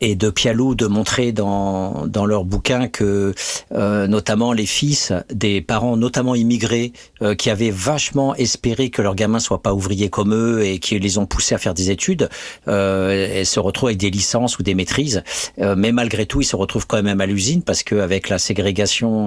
et 0.00 0.14
de 0.14 0.30
Pialou 0.30 0.74
de 0.74 0.86
montrer 0.86 1.32
dans, 1.32 2.06
dans 2.06 2.26
leur 2.26 2.44
bouquin 2.44 2.88
que 2.88 3.34
euh, 3.72 4.06
notamment 4.06 4.52
les 4.52 4.66
fils 4.66 5.12
des 5.32 5.60
parents 5.60 5.96
notamment 5.96 6.34
immigrés 6.34 6.92
euh, 7.22 7.34
qui 7.34 7.50
avaient 7.50 7.70
vachement 7.70 8.34
espéré 8.36 8.90
que 8.90 9.02
leurs 9.02 9.14
gamins 9.14 9.40
soient 9.40 9.62
pas 9.62 9.74
ouvriers 9.74 10.08
comme 10.08 10.34
eux 10.34 10.64
et 10.64 10.78
qui 10.78 10.98
les 10.98 11.18
ont 11.18 11.26
poussés 11.26 11.54
à 11.54 11.58
faire 11.58 11.74
des 11.74 11.90
études 11.90 12.28
euh, 12.68 13.44
se 13.44 13.58
retrouvent 13.58 13.88
avec 13.88 13.98
des 13.98 14.10
licences 14.10 14.58
ou 14.58 14.62
des 14.62 14.74
maîtrises. 14.74 15.22
Euh, 15.58 15.74
mais 15.76 15.92
malgré 15.92 16.26
tout 16.26 16.40
ils 16.40 16.44
se 16.44 16.56
retrouvent 16.56 16.86
quand 16.86 17.02
même 17.02 17.20
à 17.20 17.26
l'usine 17.26 17.62
parce 17.62 17.82
qu'avec 17.82 18.28
la 18.28 18.38
ségrégation 18.38 19.26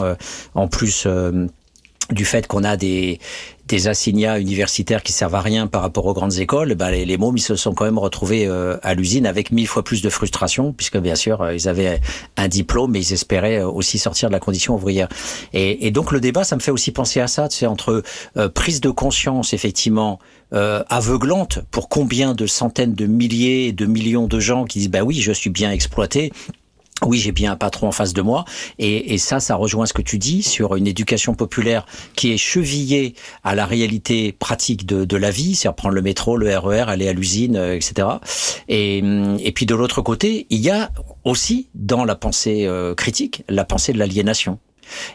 en 0.55 0.67
plus 0.67 1.07
du 2.11 2.25
fait 2.25 2.47
qu'on 2.47 2.63
a 2.63 2.77
des, 2.77 3.19
des 3.67 3.87
assignats 3.87 4.39
universitaires 4.39 5.03
qui 5.03 5.13
servent 5.13 5.35
à 5.35 5.41
rien 5.41 5.67
par 5.67 5.81
rapport 5.81 6.05
aux 6.05 6.13
grandes 6.13 6.37
écoles, 6.39 6.75
bah 6.75 6.91
les, 6.91 7.05
les 7.05 7.17
mômes 7.17 7.37
ils 7.37 7.41
se 7.41 7.55
sont 7.55 7.73
quand 7.73 7.85
même 7.85 7.97
retrouvés 7.97 8.45
euh, 8.45 8.77
à 8.83 8.93
l'usine 8.93 9.25
avec 9.25 9.51
mille 9.51 9.67
fois 9.67 9.83
plus 9.83 10.01
de 10.01 10.09
frustration, 10.09 10.73
puisque 10.73 10.97
bien 10.97 11.15
sûr 11.15 11.41
euh, 11.41 11.55
ils 11.55 11.67
avaient 11.69 12.01
un 12.35 12.47
diplôme, 12.47 12.91
mais 12.91 13.01
ils 13.01 13.13
espéraient 13.13 13.59
euh, 13.59 13.67
aussi 13.67 13.99
sortir 13.99 14.29
de 14.29 14.33
la 14.33 14.39
condition 14.39 14.75
ouvrière. 14.75 15.07
Et, 15.53 15.87
et 15.87 15.91
donc 15.91 16.11
le 16.11 16.19
débat, 16.19 16.43
ça 16.43 16.55
me 16.55 16.61
fait 16.61 16.71
aussi 16.71 16.91
penser 16.91 17.19
à 17.19 17.27
ça, 17.27 17.47
c'est 17.49 17.65
entre 17.65 18.03
prise 18.53 18.81
de 18.81 18.89
conscience 18.89 19.53
effectivement 19.53 20.19
aveuglante 20.51 21.59
pour 21.71 21.89
combien 21.89 22.33
de 22.33 22.45
centaines 22.45 22.93
de 22.93 23.05
milliers, 23.05 23.71
de 23.71 23.85
millions 23.85 24.27
de 24.27 24.39
gens 24.39 24.65
qui 24.65 24.79
disent 24.79 24.89
bah 24.89 25.03
oui, 25.03 25.15
je 25.21 25.31
suis 25.31 25.49
bien 25.49 25.71
exploité 25.71 26.31
oui, 27.05 27.17
j'ai 27.17 27.31
bien 27.31 27.51
un 27.53 27.55
patron 27.55 27.87
en 27.87 27.91
face 27.91 28.13
de 28.13 28.21
moi. 28.21 28.45
Et, 28.79 29.13
et, 29.13 29.17
ça, 29.17 29.39
ça 29.39 29.55
rejoint 29.55 29.85
ce 29.85 29.93
que 29.93 30.01
tu 30.01 30.17
dis 30.17 30.43
sur 30.43 30.75
une 30.75 30.87
éducation 30.87 31.35
populaire 31.35 31.85
qui 32.15 32.33
est 32.33 32.37
chevillée 32.37 33.15
à 33.43 33.55
la 33.55 33.65
réalité 33.65 34.31
pratique 34.31 34.85
de, 34.85 35.05
de 35.05 35.17
la 35.17 35.31
vie, 35.31 35.55
c'est-à-dire 35.55 35.75
prendre 35.75 35.95
le 35.95 36.01
métro, 36.01 36.37
le 36.37 36.57
RER, 36.57 36.85
aller 36.87 37.07
à 37.07 37.13
l'usine, 37.13 37.55
euh, 37.55 37.75
etc. 37.75 38.07
Et, 38.67 39.03
et 39.39 39.51
puis 39.51 39.65
de 39.65 39.75
l'autre 39.75 40.01
côté, 40.01 40.47
il 40.49 40.59
y 40.59 40.69
a 40.69 40.91
aussi 41.23 41.69
dans 41.73 42.05
la 42.05 42.15
pensée 42.15 42.65
euh, 42.65 42.93
critique 42.95 43.43
la 43.49 43.65
pensée 43.65 43.93
de 43.93 43.99
l'aliénation. 43.99 44.59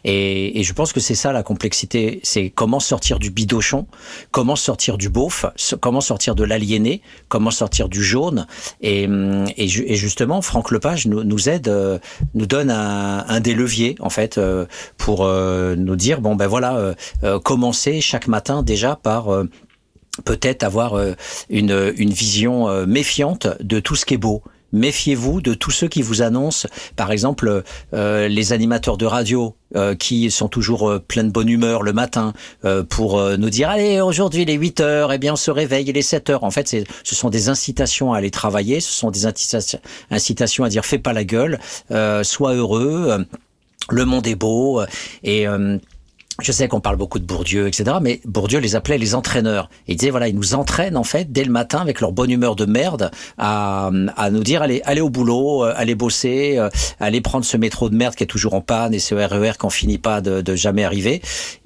Et, 0.05 0.61
et, 0.61 0.63
je 0.63 0.73
pense 0.73 0.93
que 0.93 1.01
c'est 1.01 1.15
ça 1.15 1.33
la 1.33 1.43
complexité, 1.43 2.21
c'est 2.23 2.51
comment 2.51 2.81
sortir 2.81 3.19
du 3.19 3.31
bidochon, 3.31 3.87
comment 4.31 4.57
sortir 4.57 4.99
du 4.99 5.09
beauf, 5.09 5.47
comment 5.81 6.01
sortir 6.01 6.35
de 6.35 6.45
l'aliéné, 6.45 7.03
comment 7.29 7.51
sortir 7.51 7.89
du 7.89 8.03
jaune. 8.03 8.47
Et, 8.81 9.09
et, 9.57 9.69
justement, 9.69 10.43
Franck 10.43 10.71
Lepage 10.71 11.07
nous, 11.07 11.25
nous 11.25 11.49
aide, 11.49 11.69
euh, 11.69 11.99
nous 12.35 12.47
donne 12.47 12.71
un, 12.71 13.27
un, 13.29 13.41
des 13.41 13.55
leviers 13.55 13.97
en 14.01 14.11
fait 14.11 14.39
euh, 14.39 14.67
pour 14.97 15.25
euh, 15.25 15.75
nous 15.77 15.97
dire 15.97 16.21
bon 16.21 16.37
ben 16.37 16.47
voilà, 16.47 16.95
commencer 17.45 18.01
chaque 18.01 18.29
matin 18.29 18.63
déjà 18.63 18.97
par 18.97 19.29
peut-être 20.25 20.63
avoir 20.63 20.99
une, 21.51 21.93
une 21.97 22.11
vision 22.11 22.87
méfiante 22.87 23.47
de 23.61 23.81
tout 23.81 23.95
ce 23.95 24.05
qui 24.05 24.15
est 24.15 24.19
beau 24.19 24.43
méfiez-vous 24.73 25.41
de 25.41 25.55
tous 25.55 25.71
ceux 25.71 25.89
qui 25.89 26.03
vous 26.03 26.23
annoncent, 26.23 26.69
par 26.97 27.11
exemple, 27.11 27.63
euh, 27.95 28.29
les 28.29 28.53
animateurs 28.53 28.97
de 28.97 29.07
radio 29.07 29.55
euh, 29.77 29.95
qui 29.95 30.31
sont 30.31 30.49
toujours 30.49 30.89
euh, 30.89 30.99
pleins 30.99 31.25
de 31.25 31.31
bonne 31.31 31.49
humeur 31.49 31.83
le 31.83 31.93
matin 31.93 32.33
pour 32.89 33.21
nous 33.39 33.51
dire 33.51 33.71
allez 33.71 34.01
aujourd'hui 34.01 34.43
il 34.43 34.51
est 34.51 34.55
8 34.55 34.81
heures, 34.81 35.13
eh 35.13 35.19
bien 35.19 35.35
on 35.35 35.37
se 35.37 35.51
réveille 35.51 35.87
il 35.89 35.97
est 35.97 36.03
7 36.03 36.31
heures. 36.31 36.45
En 36.45 36.51
fait, 36.51 36.69
ce 37.05 37.15
sont 37.15 37.31
des 37.31 37.49
incitations 37.49 38.13
à 38.13 38.19
aller 38.19 38.31
travailler, 38.31 38.81
ce 38.81 38.93
sont 38.93 39.11
des 39.11 39.27
incitations 39.27 40.65
à 40.65 40.69
dire 40.69 40.85
fais 40.85 40.99
pas 40.99 41.13
la 41.13 41.25
gueule, 41.25 41.59
sois 42.23 42.55
heureux, 42.55 43.25
le 43.91 44.05
monde 44.05 44.27
est 44.27 44.35
beau 44.35 44.83
et 45.23 45.47
je 46.41 46.53
sais 46.53 46.69
qu'on 46.69 46.81
parle 46.81 46.97
beaucoup 46.97 47.19
de 47.19 47.25
Bourdieu, 47.25 47.67
etc., 47.67 47.97
mais 48.01 48.21
Bourdieu 48.25 48.61
les 48.61 48.77
appelait 48.77 48.99
les 48.99 49.17
entraîneurs. 49.17 49.69
il 49.89 49.97
disait, 49.97 50.11
voilà, 50.11 50.29
ils 50.29 50.37
nous 50.37 50.55
entraînent, 50.55 50.97
en 50.97 51.03
fait, 51.03 51.33
dès 51.33 51.43
le 51.43 51.51
matin, 51.51 51.81
avec 51.81 52.01
leur 52.01 52.13
bonne 52.13 52.31
humeur 52.31 52.55
de 52.55 52.65
merde, 52.65 53.11
à, 53.39 53.91
à 54.17 54.31
nous 54.31 54.45
dire, 54.45 54.63
allez, 54.63 54.81
allez 54.85 55.01
au 55.01 55.11
boulot, 55.11 55.65
euh, 55.65 55.73
allez 55.77 55.97
bosser, 55.97 56.57
euh, 56.57 56.71
allez 57.01 57.21
prendre 57.21 57.45
ce 57.45 57.57
métro 57.57 57.91
de 57.91 57.97
merde 57.97 58.15
qui 58.15 58.23
est 58.23 58.29
toujours 58.29 58.55
en 58.55 58.61
panne 58.61 58.95
et 58.95 59.01
ce 59.01 59.17
RER 59.17 59.55
qu'on 59.59 59.69
finit 59.69 59.99
pas 59.99 60.21
de, 60.21 60.41
de 60.41 60.55
jamais 60.55 60.85
arriver. 60.85 61.23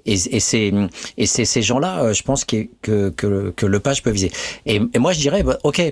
Et, 0.06 0.14
et 0.14 0.40
c'est 0.40 0.72
et 1.18 1.26
ces 1.26 1.62
gens-là, 1.62 2.04
euh, 2.04 2.12
je 2.14 2.22
pense 2.22 2.44
que 2.44 2.68
que 2.80 3.10
que, 3.10 3.52
que 3.54 3.66
Lepage 3.66 4.02
peut 4.02 4.10
viser. 4.10 4.32
Et, 4.64 4.80
et 4.94 4.98
moi, 4.98 5.12
je 5.12 5.20
dirais, 5.20 5.42
bah, 5.42 5.58
ok, 5.64 5.82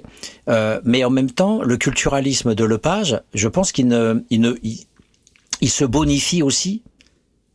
euh, 0.48 0.80
mais 0.84 1.04
en 1.04 1.10
même 1.10 1.30
temps, 1.30 1.62
le 1.62 1.76
culturalisme 1.76 2.54
de 2.54 2.64
Lepage, 2.64 3.20
je 3.34 3.48
pense 3.48 3.72
qu'il 3.72 3.88
ne 3.88 4.24
il 4.30 4.40
ne 4.40 4.54
il 5.60 5.70
se 5.70 5.84
bonifie 5.84 6.42
aussi 6.42 6.82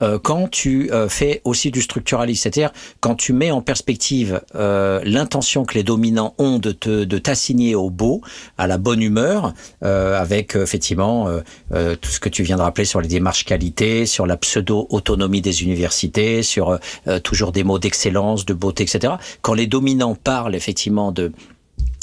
euh, 0.02 0.20
quand 0.20 0.50
tu 0.50 0.92
euh, 0.92 1.08
fais 1.08 1.42
aussi 1.46 1.72
du 1.72 1.82
structuralisme, 1.82 2.44
c'est-à-dire 2.44 2.72
quand 3.00 3.16
tu 3.16 3.32
mets 3.32 3.52
en 3.52 3.62
perspective 3.62 4.42
euh, 4.56 5.00
l'intention 5.06 5.64
que 5.64 5.75
les 5.75 5.84
dominants 5.84 6.36
ont 6.38 6.60
de 6.60 6.72
te 6.72 7.06
de 7.06 7.18
t'assigner 7.18 7.75
au 7.75 7.90
beau, 7.90 8.22
à 8.58 8.68
la 8.68 8.78
bonne 8.78 9.02
humeur, 9.02 9.54
avec 9.82 10.56
effectivement 10.56 11.28
tout 11.70 12.10
ce 12.10 12.20
que 12.20 12.30
tu 12.30 12.44
viens 12.44 12.58
de 12.58 12.62
rappeler 12.62 12.86
sur 12.86 13.02
les 13.02 13.08
démarches 13.08 13.46
qualité, 13.46 14.06
sur 14.06 14.25
la 14.25 14.38
pseudo 14.38 14.88
autonomie 14.90 15.42
des 15.42 15.64
universités, 15.64 16.42
sur 16.44 16.80
toujours 17.24 17.52
des 17.52 17.64
mots 17.64 17.80
d'excellence, 17.80 18.46
de 18.46 18.54
beauté, 18.54 18.84
etc. 18.84 19.16
Quand 19.42 19.54
les 19.54 19.68
dominants 19.68 20.16
parlent 20.16 20.56
effectivement 20.56 21.12
de 21.12 21.32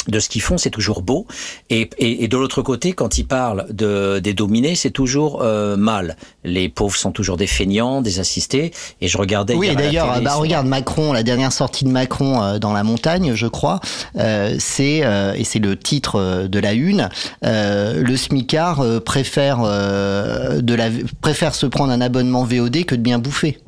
de 0.09 0.21
ce 0.21 0.29
qu'ils 0.29 0.43
font, 0.43 0.59
c'est 0.59 0.71
toujours 0.71 1.03
beau. 1.03 1.27
Et, 1.71 1.89
et, 1.99 2.25
et 2.25 2.29
de 2.29 2.37
l'autre 2.37 2.63
côté, 2.63 2.93
quand 2.93 3.19
ils 3.19 3.27
parlent 3.27 3.67
de, 3.71 4.19
des 4.19 4.35
dominés, 4.35 4.75
c'est 4.75 4.91
toujours 4.91 5.43
euh, 5.43 5.77
mal. 5.77 6.17
Les 6.45 6.69
pauvres 6.69 6.97
sont 6.97 7.13
toujours 7.13 7.37
des 7.37 7.47
feignants, 7.47 8.03
des 8.03 8.19
assistés. 8.19 8.73
Et 9.01 9.09
je 9.09 9.19
regardais. 9.19 9.55
Oui, 9.55 9.75
d'ailleurs, 9.75 10.21
bah, 10.23 10.35
regarde 10.35 10.67
Macron, 10.67 11.13
la 11.13 11.23
dernière 11.23 11.53
sortie 11.53 11.85
de 11.85 11.91
Macron 11.91 12.43
euh, 12.43 12.59
dans 12.59 12.73
la 12.73 12.83
montagne, 12.83 13.35
je 13.35 13.47
crois, 13.47 13.81
euh, 14.17 14.57
c'est 14.59 15.03
et 15.37 15.45
c'est 15.45 15.59
le 15.59 15.77
titre 15.77 16.47
de 16.47 16.59
la 16.59 16.73
une. 16.73 17.09
le 17.43 18.17
smicard 18.17 18.85
préfère 19.05 19.59
de 19.59 20.75
la 20.75 20.89
préfère 21.21 21.55
se 21.55 21.67
prendre 21.67 21.93
un 21.93 22.01
abonnement 22.01 22.45
VOD 22.45 22.85
que 22.85 22.95
de 22.95 23.01
bien 23.01 23.19
bouffer. 23.19 23.59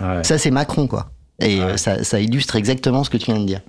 Ouais. 0.00 0.24
Ça, 0.24 0.38
c'est 0.38 0.50
Macron, 0.50 0.86
quoi. 0.86 1.10
Et 1.40 1.60
ouais. 1.60 1.78
ça, 1.78 2.04
ça 2.04 2.20
illustre 2.20 2.56
exactement 2.56 3.04
ce 3.04 3.10
que 3.10 3.16
tu 3.16 3.26
viens 3.26 3.40
de 3.40 3.46
dire. 3.46 3.60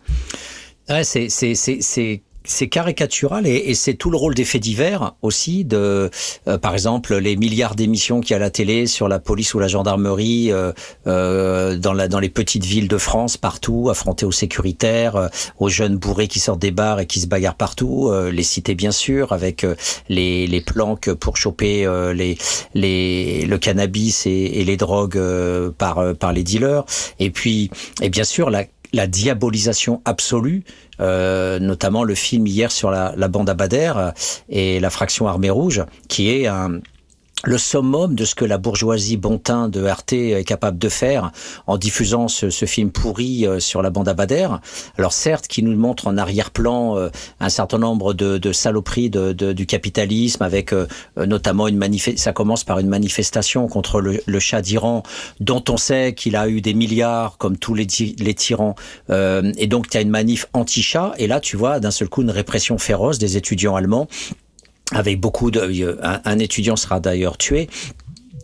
Ouais, 0.90 1.04
c'est 1.04 1.30
c'est 1.30 1.56
c'est 1.56 2.22
c'est 2.44 2.70
caricatural 2.70 3.46
et, 3.46 3.56
et 3.70 3.76
c'est 3.76 3.94
tout 3.94 4.10
le 4.10 4.18
rôle 4.18 4.34
des 4.34 4.46
faits 4.46 4.64
divers 4.64 5.14
aussi 5.22 5.64
de 5.64 6.10
euh, 6.48 6.58
par 6.58 6.74
exemple 6.74 7.16
les 7.18 7.36
milliards 7.36 7.76
d'émissions 7.76 8.20
qu'il 8.20 8.32
y 8.32 8.34
a 8.34 8.38
à 8.38 8.40
la 8.40 8.50
télé 8.50 8.88
sur 8.88 9.08
la 9.08 9.20
police 9.20 9.54
ou 9.54 9.60
la 9.60 9.68
gendarmerie 9.68 10.52
euh, 10.52 10.72
euh, 11.06 11.78
dans 11.78 11.94
la 11.94 12.08
dans 12.08 12.20
les 12.20 12.30
petites 12.30 12.66
villes 12.66 12.88
de 12.88 12.98
France 12.98 13.38
partout 13.38 13.90
affrontés 13.92 14.26
aux 14.26 14.32
sécuritaires 14.32 15.16
euh, 15.16 15.28
aux 15.60 15.70
jeunes 15.70 15.98
bourrés 15.98 16.28
qui 16.28 16.40
sortent 16.40 16.60
des 16.62 16.72
bars 16.72 17.00
et 17.00 17.06
qui 17.06 17.20
se 17.20 17.28
bagarrent 17.28 17.56
partout 17.56 18.10
euh, 18.10 18.32
les 18.32 18.44
cités 18.44 18.74
bien 18.74 18.92
sûr 18.92 19.34
avec 19.34 19.64
les 20.10 20.48
les 20.48 20.62
planques 20.62 21.14
pour 21.14 21.38
choper 21.38 21.88
les 22.16 22.38
les 22.74 23.46
le 23.46 23.58
cannabis 23.60 24.26
et, 24.26 24.32
et 24.32 24.66
les 24.66 24.78
drogues 24.78 25.22
par 25.78 26.16
par 26.16 26.34
les 26.34 26.44
dealers. 26.44 26.86
Et 27.20 27.30
puis 27.30 27.70
et 28.02 28.10
bien 28.10 28.24
sûr 28.24 28.50
la 28.50 28.66
la 28.94 29.08
diabolisation 29.08 30.02
absolue, 30.06 30.64
euh, 31.00 31.60
notamment 31.60 32.04
le 32.04 32.16
film 32.16 32.46
hier 32.48 32.72
sur 32.72 32.92
la, 32.92 33.14
la 33.16 33.28
bande 33.28 33.50
Abadère 33.50 34.14
et 34.50 34.80
la 34.80 34.90
fraction 34.90 35.28
Armée 35.28 35.50
Rouge, 35.50 35.86
qui 36.08 36.30
est 36.30 36.48
un, 36.48 36.80
le 37.44 37.58
summum 37.58 38.16
de 38.16 38.26
ce 38.26 38.36
que 38.36 38.46
la 38.46 38.58
bourgeoisie 38.58 39.18
bontin 39.18 39.70
de 39.70 39.86
Arte 39.86 40.14
est 40.14 40.44
capable 40.44 40.78
de 40.78 40.90
faire 40.90 41.32
en 41.68 41.78
diffusant 41.78 42.28
ce, 42.28 42.50
ce 42.50 42.66
film 42.66 42.92
pourri 42.92 43.48
euh, 43.48 43.60
sur 43.60 43.82
la 43.82 43.90
bande 43.90 44.08
Abadère. 44.08 44.60
Alors 44.98 45.14
certes, 45.14 45.48
qui 45.48 45.64
nous 45.64 45.76
montre 45.76 46.08
en 46.08 46.18
arrière-plan 46.18 46.98
euh, 46.98 47.10
un 47.40 47.50
certain 47.50 47.80
nombre 47.80 48.14
de, 48.14 48.38
de 48.38 48.52
saloperies 48.52 49.10
de, 49.10 49.34
de, 49.34 49.54
du 49.54 49.66
capitalisme, 49.66 50.44
avec 50.44 50.74
euh, 50.74 50.88
notamment 51.18 51.68
une 51.68 51.78
manifestation. 51.78 52.22
Ça 52.22 52.34
commence 52.34 52.64
par 52.64 52.80
une 52.80 52.88
manifestation 52.88 53.68
contre 53.68 54.02
le, 54.02 54.22
le 54.26 54.40
chat 54.40 54.62
d'Iran, 54.62 55.04
dont 55.40 55.64
on 55.70 55.78
sait 55.78 56.14
qu'il 56.14 56.36
a 56.36 56.48
eu 56.48 56.62
des 56.62 56.74
milliards, 56.74 57.38
comme 57.38 57.58
tous 57.58 57.74
les, 57.74 57.88
les 58.20 58.34
tyrans. 58.34 58.76
et 59.10 59.68
donc, 59.68 59.90
tu 59.90 59.98
as 59.98 60.02
une 60.02 60.10
manif 60.10 60.46
anti-chat, 60.54 61.14
et 61.18 61.28
là, 61.28 61.40
tu 61.40 61.58
vois 61.58 61.80
d'un 61.80 61.92
seul 61.92 62.10
coup 62.10 62.22
une 62.22 62.32
répression 62.32 62.78
féroce 62.78 63.18
des 63.18 63.38
étudiants 63.38 63.76
allemands 63.76 64.08
avec 64.92 65.20
beaucoup 65.20 65.52
de 65.52 65.98
un, 66.02 66.40
étudiant 66.40 66.76
sera 66.76 67.00
d'ailleurs 67.00 67.38
tué 67.38 67.70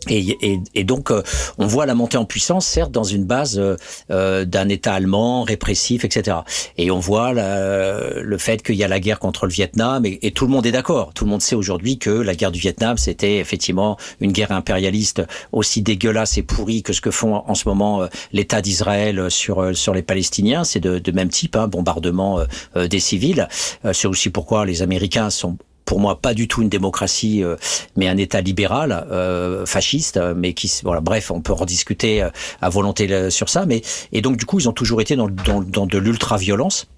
et, 0.08 0.36
et, 0.42 0.60
et, 0.74 0.84
donc, 0.84 1.10
euh, 1.10 1.22
on 1.58 1.66
voit 1.66 1.86
la 1.86 1.94
montée 1.94 2.16
en 2.16 2.24
puissance, 2.24 2.66
certes, 2.66 2.92
dans 2.92 3.04
une 3.04 3.24
base 3.24 3.58
euh, 3.58 3.76
euh 4.10 4.44
d'un 4.44 4.68
État 4.68 4.94
allemand 4.94 5.42
répressif, 5.42 6.04
etc. 6.04 6.38
Et 6.76 6.90
on 6.90 6.98
voit 6.98 7.32
la, 7.32 8.20
le 8.20 8.38
fait 8.38 8.62
qu'il 8.62 8.76
y 8.76 8.84
a 8.84 8.88
la 8.88 9.00
guerre 9.00 9.18
contre 9.18 9.46
le 9.46 9.52
Vietnam, 9.52 10.04
et, 10.06 10.30
tout 10.30 10.46
le 10.46 10.52
monde 10.52 10.66
est 10.66 10.72
d'accord. 10.72 11.12
Tout 11.14 11.24
le 11.24 11.30
monde 11.30 11.42
sait 11.42 11.56
aujourd'hui 11.56 11.98
que 11.98 12.10
la 12.10 12.34
guerre 12.34 12.52
du 12.52 12.60
Vietnam, 12.60 12.96
c'était 12.96 13.38
effectivement 13.38 13.96
une 14.20 14.32
guerre 14.32 14.52
impérialiste 14.52 15.22
aussi 15.52 15.82
dégueulasse 15.82 16.38
et 16.38 16.42
pourrie 16.42 16.82
que 16.82 16.92
ce 16.92 17.00
que 17.00 17.10
font 17.10 17.34
en 17.34 17.54
ce 17.54 17.68
moment 17.68 18.02
euh, 18.02 18.06
l'État 18.32 18.62
d'Israël 18.62 19.30
sur 19.30 19.60
euh, 19.62 19.72
sur 19.72 19.94
les 19.94 20.02
Palestiniens. 20.02 20.64
C'est 20.64 20.80
de, 20.80 20.98
de, 20.98 21.12
même 21.12 21.28
type, 21.28 21.56
hein, 21.56 21.68
bombardement 21.68 22.40
des 22.74 23.00
civils. 23.00 23.48
C'est 23.92 24.06
aussi 24.06 24.30
pourquoi 24.30 24.66
les 24.66 24.82
Américains 24.82 25.30
sont 25.30 25.56
pour 25.88 26.00
moi 26.00 26.20
pas 26.20 26.34
du 26.34 26.48
tout 26.48 26.60
une 26.60 26.68
démocratie, 26.68 27.42
euh, 27.42 27.56
mais 27.96 28.08
un 28.08 28.18
État 28.18 28.42
libéral, 28.42 29.06
euh, 29.10 29.64
fasciste, 29.64 30.20
mais 30.36 30.52
qui, 30.52 30.70
voilà, 30.84 31.00
bref, 31.00 31.30
on 31.30 31.40
peut 31.40 31.54
rediscuter 31.54 32.22
euh, 32.22 32.28
à 32.60 32.68
volonté 32.68 33.30
sur 33.30 33.48
ça. 33.48 33.64
Mais 33.64 33.80
et 34.12 34.20
donc 34.20 34.36
du 34.36 34.44
coup, 34.44 34.60
ils 34.60 34.68
ont 34.68 34.74
toujours 34.74 35.00
été 35.00 35.16
dans, 35.16 35.28
dans, 35.28 35.62
dans 35.62 35.86
de 35.86 35.96
l'ultra-violence 35.96 36.88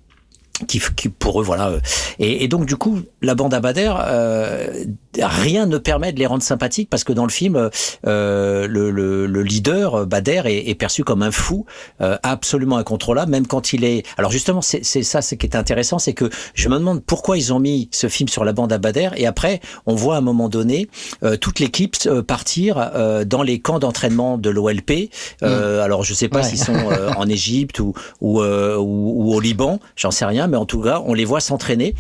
qui, 0.67 0.81
qui, 0.97 1.09
pour 1.09 1.41
eux 1.41 1.45
voilà 1.45 1.69
euh, 1.69 1.81
et, 2.19 2.45
et, 2.45 2.49
donc 2.49 2.67
du 2.67 2.77
coup 2.77 3.01
la 3.23 3.35
bande 3.35 3.55
Abadère 3.55 4.03
euh, 4.07 4.85
rien 5.19 5.67
ne 5.67 5.79
permet 5.79 6.13
de 6.13 6.19
les 6.19 6.27
rendre 6.27 6.43
sympathiques 6.43 6.89
parce 6.91 7.05
que 7.05 7.13
dans 7.13 7.25
le 7.25 7.31
film 7.31 7.71
euh, 8.07 8.67
le, 8.67 8.91
le, 8.91 9.27
le, 9.27 9.43
leader 9.43 10.07
Bader 10.07 10.43
est, 10.45 10.69
est, 10.71 10.75
perçu 10.75 11.05
comme 11.05 11.23
un 11.23 11.31
fou 11.31 11.67
euh, 12.01 12.17
absolument 12.23 12.77
incontrôlable 12.77 13.31
même 13.31 13.47
quand 13.47 13.73
il 13.73 13.85
est 13.85 14.05
alors 14.17 14.31
justement 14.31 14.63
c'est 14.63 14.83
ça 14.83 15.23
ce 15.23 15.35
qui 15.35 15.47
est 15.47 15.57
intéressant 15.57 15.99
c'est 15.99 16.13
que 16.13 16.31
je 16.55 16.69
me 16.69 16.79
demande 16.79 17.03
pourquoi 17.03 17.39
ils 17.39 17.53
ont 17.53 17.61
mis 17.61 17.89
ce 17.91 18.09
film 18.09 18.29
sur 18.29 18.45
la 18.45 18.53
bande 18.53 18.73
Abadère 18.73 19.19
et 19.19 19.27
après 19.27 19.61
on 19.87 19.95
voit 19.95 20.17
à 20.17 20.19
un 20.19 20.23
moment 20.23 20.49
donné 20.49 20.89
euh, 21.23 21.37
toute 21.37 21.59
l'équipe 21.59 21.97
euh, 22.07 22.23
partir 22.23 22.91
dans 23.27 23.43
les 23.43 23.61
camps 23.61 23.79
d'entraînement 23.79 24.39
de 24.39 24.51
l'OLP 24.51 25.11
mmh. 25.43 25.47
alors 25.47 26.05
je 26.05 26.15
sais 26.15 26.29
pas 26.29 26.39
ouais. 26.39 26.45
s'ils 26.45 26.59
sont 26.59 26.77
en 27.17 27.29
Égypte 27.29 27.81
ou 27.81 27.95
ou, 28.21 28.41
ou, 28.41 28.45
ou 28.81 29.35
au 29.35 29.41
Liban 29.41 29.81
j'en 29.97 30.11
sais 30.11 30.25
rien 30.25 30.47
mais 30.47 30.57
en 30.57 30.67
tout 30.67 30.81
cas, 30.81 31.03
on 31.05 31.15
les 31.15 31.25
voit 31.25 31.41
s'entraîner. 31.41 31.95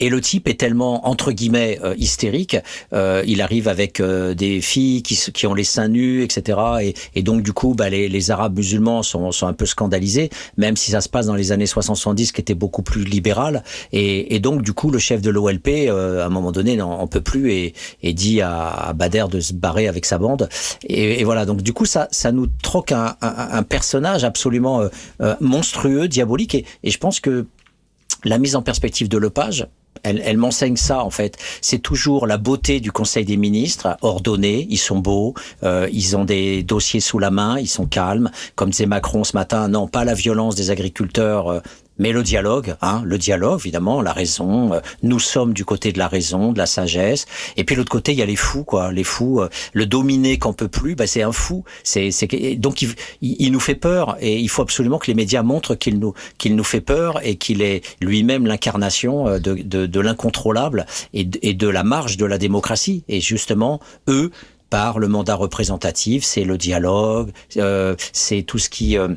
Et 0.00 0.08
le 0.08 0.20
type 0.20 0.48
est 0.48 0.58
tellement 0.58 1.08
entre 1.08 1.32
guillemets 1.32 1.78
euh, 1.84 1.94
hystérique, 1.98 2.56
euh, 2.92 3.22
il 3.26 3.42
arrive 3.42 3.68
avec 3.68 4.00
euh, 4.00 4.34
des 4.34 4.60
filles 4.60 5.02
qui, 5.02 5.16
qui, 5.32 5.46
ont 5.46 5.54
les 5.54 5.64
seins 5.64 5.88
nus, 5.88 6.22
etc. 6.22 6.58
Et, 6.82 6.94
et 7.14 7.22
donc 7.22 7.42
du 7.42 7.52
coup, 7.52 7.74
bah, 7.74 7.90
les, 7.90 8.08
les, 8.08 8.30
Arabes 8.30 8.56
musulmans 8.56 9.02
sont, 9.02 9.30
sont, 9.32 9.46
un 9.46 9.52
peu 9.52 9.66
scandalisés, 9.66 10.30
même 10.56 10.76
si 10.76 10.90
ça 10.90 11.00
se 11.00 11.08
passe 11.08 11.26
dans 11.26 11.34
les 11.34 11.52
années 11.52 11.66
70, 11.66 12.32
qui 12.32 12.40
était 12.40 12.54
beaucoup 12.54 12.82
plus 12.82 13.04
libéral. 13.04 13.62
Et, 13.92 14.34
et, 14.34 14.40
donc 14.40 14.62
du 14.62 14.72
coup, 14.72 14.90
le 14.90 14.98
chef 14.98 15.22
de 15.22 15.30
l'OLP, 15.30 15.68
euh, 15.68 16.22
à 16.22 16.26
un 16.26 16.28
moment 16.28 16.52
donné, 16.52 16.76
n'en 16.76 17.06
peut 17.06 17.20
plus 17.20 17.52
et, 17.52 17.74
et 18.02 18.12
dit 18.12 18.40
à, 18.40 18.68
à, 18.68 18.92
Bader 18.92 19.26
de 19.30 19.40
se 19.40 19.52
barrer 19.52 19.88
avec 19.88 20.06
sa 20.06 20.18
bande. 20.18 20.48
Et, 20.88 21.22
voilà, 21.24 21.44
donc 21.44 21.62
du 21.62 21.72
coup, 21.72 21.84
ça, 21.86 22.08
ça 22.10 22.32
nous 22.32 22.46
troque 22.62 22.92
un, 22.92 23.16
un, 23.20 23.48
un 23.52 23.62
personnage 23.62 24.24
absolument 24.24 24.88
euh, 25.20 25.34
monstrueux, 25.40 26.08
diabolique. 26.08 26.54
Et, 26.54 26.64
et 26.82 26.90
je 26.90 26.98
pense 26.98 27.20
que 27.20 27.46
la 28.26 28.38
mise 28.38 28.56
en 28.56 28.62
perspective 28.62 29.08
de 29.08 29.18
Lepage, 29.18 29.68
elle, 30.02 30.36
m'enseigne 30.36 30.76
ça 30.76 31.02
en 31.02 31.10
fait. 31.10 31.36
C'est 31.60 31.78
toujours 31.78 32.26
la 32.26 32.38
beauté 32.38 32.80
du 32.80 32.92
Conseil 32.92 33.24
des 33.24 33.36
ministres, 33.36 33.96
ordonnés, 34.02 34.66
ils 34.68 34.78
sont 34.78 34.98
beaux, 34.98 35.34
euh, 35.62 35.88
ils 35.92 36.16
ont 36.16 36.24
des 36.24 36.62
dossiers 36.62 37.00
sous 37.00 37.18
la 37.18 37.30
main, 37.30 37.58
ils 37.58 37.68
sont 37.68 37.86
calmes. 37.86 38.30
Comme 38.54 38.70
disait 38.70 38.86
Macron 38.86 39.24
ce 39.24 39.36
matin, 39.36 39.68
non, 39.68 39.88
pas 39.88 40.04
la 40.04 40.14
violence 40.14 40.54
des 40.54 40.70
agriculteurs 40.70 41.48
euh, 41.48 41.60
mais 41.98 42.12
le 42.12 42.22
dialogue, 42.22 42.76
hein, 42.82 43.02
le 43.04 43.18
dialogue, 43.18 43.60
évidemment, 43.60 44.02
la 44.02 44.12
raison. 44.12 44.74
Euh, 44.74 44.80
nous 45.02 45.18
sommes 45.18 45.54
du 45.54 45.64
côté 45.64 45.92
de 45.92 45.98
la 45.98 46.08
raison, 46.08 46.52
de 46.52 46.58
la 46.58 46.66
sagesse. 46.66 47.26
Et 47.56 47.64
puis 47.64 47.76
l'autre 47.76 47.90
côté, 47.90 48.12
il 48.12 48.18
y 48.18 48.22
a 48.22 48.26
les 48.26 48.36
fous, 48.36 48.64
quoi. 48.64 48.92
Les 48.92 49.04
fous, 49.04 49.40
euh, 49.40 49.48
le 49.72 49.86
dominé 49.86 50.38
qu'on 50.38 50.52
peut 50.52 50.68
plus, 50.68 50.94
bah, 50.94 51.06
c'est 51.06 51.22
un 51.22 51.32
fou. 51.32 51.64
C'est 51.82 52.10
donc 52.58 52.82
il, 52.82 52.94
il, 53.20 53.52
nous 53.52 53.60
fait 53.60 53.74
peur 53.74 54.16
et 54.20 54.38
il 54.38 54.48
faut 54.48 54.62
absolument 54.62 54.98
que 54.98 55.06
les 55.06 55.14
médias 55.14 55.42
montrent 55.42 55.74
qu'il 55.74 55.98
nous 55.98 56.14
qu'il 56.38 56.56
nous 56.56 56.64
fait 56.64 56.80
peur 56.80 57.20
et 57.24 57.36
qu'il 57.36 57.62
est 57.62 57.82
lui-même 58.00 58.46
l'incarnation 58.46 59.28
euh, 59.28 59.38
de, 59.38 59.54
de, 59.54 59.86
de 59.86 60.00
l'incontrôlable 60.00 60.86
et 61.12 61.24
de, 61.24 61.38
et 61.42 61.54
de 61.54 61.68
la 61.68 61.84
marge 61.84 62.16
de 62.16 62.26
la 62.26 62.38
démocratie. 62.38 63.04
Et 63.08 63.20
justement, 63.20 63.80
eux, 64.08 64.30
par 64.70 64.98
le 64.98 65.08
mandat 65.08 65.34
représentatif, 65.34 66.24
c'est 66.24 66.44
le 66.44 66.58
dialogue, 66.58 67.30
euh, 67.56 67.94
c'est 68.12 68.42
tout 68.42 68.58
ce 68.58 68.68
qui 68.68 68.98
euh, 68.98 69.08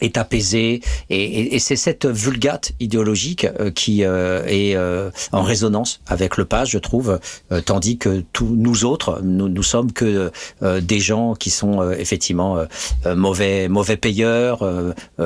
est 0.00 0.16
apaisé 0.18 0.80
et, 1.10 1.24
et, 1.24 1.54
et 1.54 1.58
c'est 1.58 1.76
cette 1.76 2.06
vulgate 2.06 2.72
idéologique 2.80 3.46
euh, 3.60 3.70
qui 3.70 4.04
euh, 4.04 4.44
est 4.46 4.76
euh, 4.76 5.10
en 5.32 5.42
résonance 5.42 6.00
avec 6.06 6.36
le 6.36 6.44
page 6.44 6.70
je 6.70 6.78
trouve 6.78 7.18
euh, 7.52 7.60
tandis 7.60 7.98
que 7.98 8.24
tous 8.32 8.54
nous 8.56 8.84
autres 8.84 9.20
nous, 9.22 9.48
nous 9.48 9.62
sommes 9.62 9.92
que 9.92 10.30
euh, 10.62 10.80
des 10.80 11.00
gens 11.00 11.34
qui 11.34 11.50
sont 11.50 11.80
euh, 11.80 11.92
effectivement 11.98 12.58
mauvais 13.06 13.68
mauvais 13.68 13.96
payeurs 13.96 14.64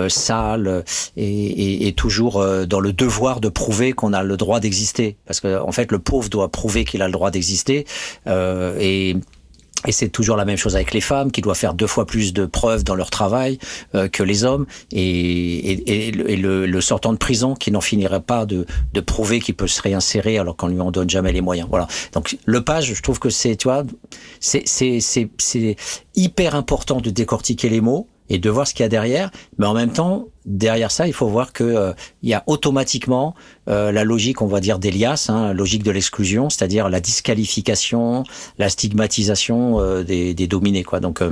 sales 0.09 0.85
et, 1.17 1.89
et, 1.89 1.93
toujours 1.93 2.45
dans 2.67 2.81
le 2.81 2.93
devoir 2.93 3.41
de 3.41 3.49
prouver 3.49 3.93
qu'on 3.93 4.13
a 4.13 4.23
le 4.23 4.37
droit 4.37 4.61
d'exister. 4.61 5.17
Parce 5.27 5.41
que 5.41 5.61
en 5.61 5.73
fait 5.73 5.91
le 5.93 5.99
pauvre 5.99 6.29
doit 6.29 6.49
prouver 6.51 6.85
qu'il 6.85 7.03
a 7.03 7.07
le 7.07 7.13
droit 7.13 7.31
d'exister 7.31 7.87
et 8.27 9.17
Et 9.87 9.93
c'est 9.93 10.11
toujours 10.11 10.37
la 10.37 10.45
même 10.45 10.59
chose 10.59 10.77
avec 10.77 10.93
les 10.93 11.01
femmes 11.01 11.33
qui 11.33 11.41
doivent 11.41 11.57
faire 11.57 11.73
deux 11.73 11.87
fois 11.87 12.07
plus 12.07 12.35
de 12.35 12.45
preuves 12.45 12.85
dans 12.85 12.95
leur 12.95 13.09
travail 13.09 13.59
euh, 13.95 14.09
que 14.09 14.23
les 14.23 14.45
hommes 14.45 14.67
et, 14.93 15.01
et, 15.01 16.09
et, 16.09 16.11
le, 16.11 16.67
le, 16.67 16.81
sortant 16.81 17.13
de 17.13 17.19
prison 17.19 17.55
qui 17.55 17.71
n'en 17.71 17.81
finirait 17.81 18.21
pas 18.21 18.45
de, 18.45 18.67
de 18.93 19.01
prouver 19.01 19.41
qu'il 19.41 19.55
peut 19.55 19.67
se 19.67 19.81
réinsérer 19.81 20.39
alors 20.39 20.57
qu'on 20.57 20.69
lui 20.69 20.81
en 20.81 20.91
donne 20.91 21.09
jamais 21.09 21.33
les 21.33 21.41
moyens. 21.41 21.69
Voilà. 21.71 21.89
Donc 22.13 22.37
le 22.45 22.63
page, 22.63 22.93
je 22.95 23.03
trouve 23.03 23.19
que 23.19 23.31
c'est, 23.31 23.57
tu 23.57 23.69
vois, 23.69 23.85
c'est 24.39 24.65
c'est 24.67 25.77
hyper 26.15 26.55
important 26.55 27.01
de 27.01 27.09
décortiquer 27.11 27.69
les 27.71 27.81
mots 27.81 28.07
et 28.31 28.39
de 28.39 28.49
voir 28.49 28.67
ce 28.67 28.73
qu'il 28.73 28.85
y 28.85 28.87
a 28.87 28.89
derrière. 28.89 29.31
Mais 29.59 29.67
en 29.67 29.75
même 29.75 29.93
temps, 29.93 30.29
derrière 30.47 30.91
ça, 30.91 31.07
il 31.07 31.13
faut 31.13 31.29
voir 31.29 31.53
que 31.53 31.65
euh, 31.65 31.93
il 32.23 32.31
y 32.31 32.35
a 32.35 32.43
automatiquement 32.47 33.35
euh, 33.69 33.93
la 33.93 34.05
logique, 34.05 34.41
on 34.41 34.47
va 34.47 34.61
dire 34.61 34.79
d'Elias, 34.79 35.27
hein, 35.29 35.53
logique 35.53 35.83
de 35.83 35.91
l'exclusion, 35.91 36.49
c'est-à-dire 36.49 36.89
la 36.89 37.01
disqualification, 37.01 38.25
la 38.59 38.69
stigmatisation 38.69 39.81
euh, 39.81 40.03
des, 40.05 40.33
des, 40.33 40.47
dominés, 40.47 40.85
quoi. 40.85 41.01
Donc 41.01 41.23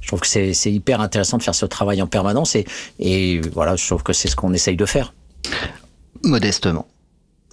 je 0.00 0.06
trouve 0.08 0.20
que 0.20 0.26
c'est 0.26 0.72
hyper 0.72 1.00
intéressant 1.00 1.38
de 1.38 1.42
faire 1.42 1.54
ce 1.54 1.64
travail 1.64 2.02
en 2.02 2.06
permanence 2.06 2.54
et, 2.54 2.66
et 2.98 3.40
voilà, 3.54 3.76
je 3.76 3.86
trouve 3.86 4.02
que 4.02 4.12
c'est 4.12 4.28
ce 4.28 4.36
qu'on 4.36 4.52
essaye 4.52 4.76
de 4.76 4.84
faire. 4.84 5.14
Modestement. 6.22 6.86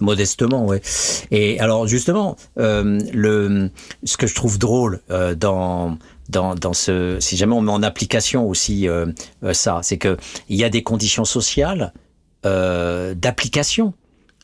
Modestement, 0.00 0.64
oui. 0.64 0.78
Et 1.32 1.58
alors 1.58 1.88
justement, 1.88 2.36
euh, 2.58 3.00
le 3.12 3.70
ce 4.04 4.16
que 4.16 4.28
je 4.28 4.34
trouve 4.34 4.58
drôle 4.58 5.00
euh, 5.10 5.34
dans 5.34 5.98
dans, 6.28 6.54
dans 6.54 6.72
ce, 6.72 7.18
si 7.20 7.36
jamais 7.36 7.54
on 7.54 7.60
met 7.60 7.72
en 7.72 7.82
application 7.82 8.46
aussi 8.46 8.88
euh, 8.88 9.06
ça, 9.52 9.80
c'est 9.82 9.98
que 9.98 10.16
il 10.48 10.56
y 10.56 10.64
a 10.64 10.68
des 10.68 10.82
conditions 10.82 11.24
sociales 11.24 11.92
d'application 12.44 13.92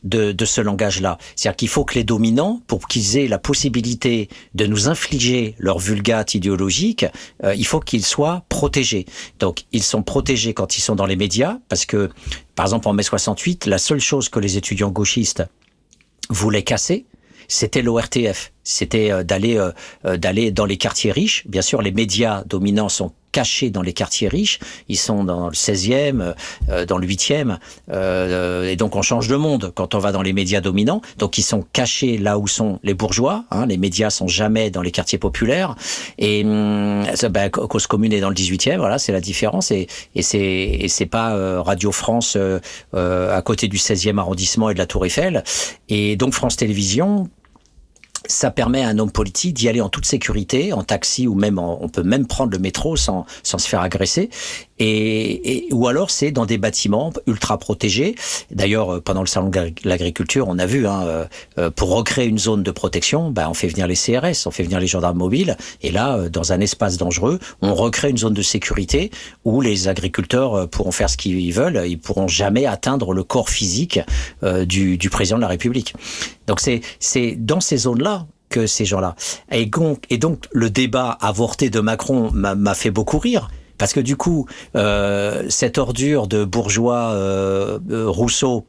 de, 0.05 0.31
de 0.31 0.45
ce 0.45 0.61
langage-là. 0.61 1.17
C'est-à-dire 1.35 1.57
qu'il 1.57 1.67
faut 1.67 1.83
que 1.83 1.95
les 1.95 2.03
dominants, 2.05 2.61
pour 2.67 2.87
qu'ils 2.87 3.17
aient 3.17 3.27
la 3.27 3.39
possibilité 3.39 4.29
de 4.53 4.65
nous 4.65 4.87
infliger 4.87 5.55
leur 5.57 5.79
vulgate 5.79 6.35
idéologique, 6.35 7.05
euh, 7.43 7.53
il 7.55 7.65
faut 7.65 7.79
qu'ils 7.79 8.05
soient 8.05 8.45
protégés. 8.47 9.05
Donc, 9.39 9.65
ils 9.71 9.83
sont 9.83 10.03
protégés 10.03 10.53
quand 10.53 10.77
ils 10.77 10.81
sont 10.81 10.95
dans 10.95 11.07
les 11.07 11.15
médias, 11.15 11.57
parce 11.67 11.85
que, 11.85 12.09
par 12.55 12.67
exemple, 12.67 12.87
en 12.87 12.93
mai 12.93 13.03
68, 13.03 13.65
la 13.65 13.79
seule 13.79 13.99
chose 13.99 14.29
que 14.29 14.39
les 14.39 14.57
étudiants 14.57 14.91
gauchistes 14.91 15.43
voulaient 16.29 16.63
casser, 16.63 17.05
c'était 17.47 17.81
l'ORTF. 17.81 18.51
C'était 18.63 19.11
euh, 19.11 19.23
d'aller 19.23 19.57
euh, 19.57 20.17
d'aller 20.17 20.51
dans 20.51 20.65
les 20.65 20.77
quartiers 20.77 21.11
riches. 21.11 21.43
Bien 21.47 21.61
sûr, 21.61 21.81
les 21.81 21.91
médias 21.91 22.43
dominants 22.45 22.89
sont 22.89 23.11
cachés 23.35 23.69
dans 23.69 23.81
les 23.81 23.91
quartiers 23.91 24.29
riches. 24.29 24.59
Ils 24.87 24.97
sont 24.97 25.25
dans 25.25 25.47
le 25.47 25.53
16e, 25.53 26.35
euh, 26.69 26.85
dans 26.85 26.97
le 26.97 27.05
8e. 27.05 27.57
Euh, 27.91 28.69
et 28.69 28.77
donc 28.77 28.95
on 28.95 29.01
change 29.01 29.27
de 29.27 29.35
monde 29.35 29.73
quand 29.75 29.93
on 29.93 29.99
va 29.99 30.13
dans 30.13 30.21
les 30.21 30.31
médias 30.31 30.61
dominants. 30.61 31.01
Donc 31.17 31.37
ils 31.37 31.43
sont 31.43 31.65
cachés 31.73 32.17
là 32.17 32.39
où 32.39 32.47
sont 32.47 32.79
les 32.81 32.93
bourgeois. 32.93 33.43
Hein. 33.51 33.65
Les 33.65 33.75
médias 33.75 34.09
sont 34.09 34.29
jamais 34.29 34.69
dans 34.69 34.81
les 34.81 34.91
quartiers 34.91 35.17
populaires. 35.17 35.75
Et 36.17 36.45
hum, 36.45 37.03
ben, 37.29 37.49
Cause 37.49 37.87
Commune 37.87 38.13
est 38.13 38.21
dans 38.21 38.29
le 38.29 38.35
18e. 38.35 38.77
Voilà, 38.77 38.99
c'est 38.99 39.11
la 39.11 39.19
différence. 39.19 39.69
Et, 39.69 39.87
et 40.15 40.21
c'est 40.21 41.05
pas 41.05 41.35
euh, 41.35 41.61
Radio 41.61 41.91
France 41.91 42.37
euh, 42.37 42.59
à 43.37 43.41
côté 43.41 43.67
du 43.67 43.77
16e 43.77 44.17
arrondissement 44.17 44.69
et 44.69 44.75
de 44.75 44.79
la 44.79 44.85
Tour 44.85 45.05
Eiffel. 45.05 45.43
Et 45.89 46.15
donc 46.15 46.33
France 46.33 46.55
Télévisions 46.55 47.29
ça 48.27 48.51
permet 48.51 48.83
à 48.83 48.89
un 48.89 48.99
homme 48.99 49.11
politique 49.11 49.53
d'y 49.53 49.69
aller 49.69 49.81
en 49.81 49.89
toute 49.89 50.05
sécurité, 50.05 50.73
en 50.73 50.83
taxi 50.83 51.27
ou 51.27 51.35
même 51.35 51.59
on 51.59 51.89
peut 51.89 52.03
même 52.03 52.27
prendre 52.27 52.51
le 52.51 52.59
métro 52.59 52.95
sans, 52.95 53.25
sans 53.43 53.57
se 53.57 53.67
faire 53.67 53.81
agresser. 53.81 54.29
Et, 54.77 55.67
et 55.67 55.73
ou 55.73 55.87
alors 55.87 56.11
c'est 56.11 56.31
dans 56.31 56.45
des 56.45 56.57
bâtiments 56.57 57.13
ultra 57.27 57.57
protégés. 57.57 58.15
D'ailleurs, 58.51 58.95
euh, 58.95 59.01
pendant 59.01 59.21
le 59.21 59.27
salon 59.27 59.49
de 59.49 59.71
l'agriculture, 59.85 60.47
on 60.49 60.59
a 60.59 60.65
vu, 60.65 60.85
hein, 60.85 61.03
euh, 61.05 61.25
euh, 61.57 61.69
pour 61.69 61.95
recréer 61.95 62.27
une 62.27 62.37
zone 62.37 62.61
de 62.61 62.71
protection, 62.71 63.31
ben, 63.31 63.47
on 63.49 63.53
fait 63.53 63.67
venir 63.67 63.87
les 63.87 63.95
CRS, 63.95 64.45
on 64.47 64.51
fait 64.51 64.63
venir 64.63 64.79
les 64.79 64.87
gendarmes 64.87 65.17
mobiles. 65.17 65.55
Et 65.81 65.91
là, 65.91 66.27
dans 66.29 66.51
un 66.51 66.59
espace 66.59 66.97
dangereux, 66.97 67.39
on 67.61 67.73
recrée 67.73 68.09
une 68.09 68.17
zone 68.17 68.33
de 68.33 68.41
sécurité 68.41 69.11
où 69.45 69.61
les 69.61 69.87
agriculteurs 69.87 70.69
pourront 70.69 70.91
faire 70.91 71.09
ce 71.09 71.17
qu'ils 71.17 71.53
veulent. 71.53 71.83
Ils 71.87 71.99
pourront 71.99 72.27
jamais 72.27 72.65
atteindre 72.65 73.13
le 73.13 73.23
corps 73.23 73.49
physique 73.49 73.99
du, 74.65 74.97
du 74.97 75.09
président 75.09 75.37
de 75.37 75.41
la 75.41 75.47
République. 75.47 75.93
Donc 76.47 76.59
c'est 76.59 76.81
c'est 76.99 77.35
dans 77.37 77.59
ces 77.59 77.77
zones-là 77.77 78.14
que 78.49 78.67
ces 78.67 78.85
gens-là. 78.85 79.15
Et 79.51 79.65
donc, 79.65 80.47
le 80.51 80.69
débat 80.69 81.17
avorté 81.21 81.69
de 81.69 81.79
Macron 81.79 82.31
m'a 82.31 82.73
fait 82.73 82.91
beaucoup 82.91 83.19
rire. 83.19 83.49
Parce 83.77 83.93
que 83.93 83.99
du 83.99 84.15
coup, 84.15 84.47
euh, 84.75 85.43
cette 85.49 85.77
ordure 85.77 86.27
de 86.27 86.45
bourgeois 86.45 87.11
euh, 87.11 87.79
euh 87.89 88.09
Rousseau 88.09 88.65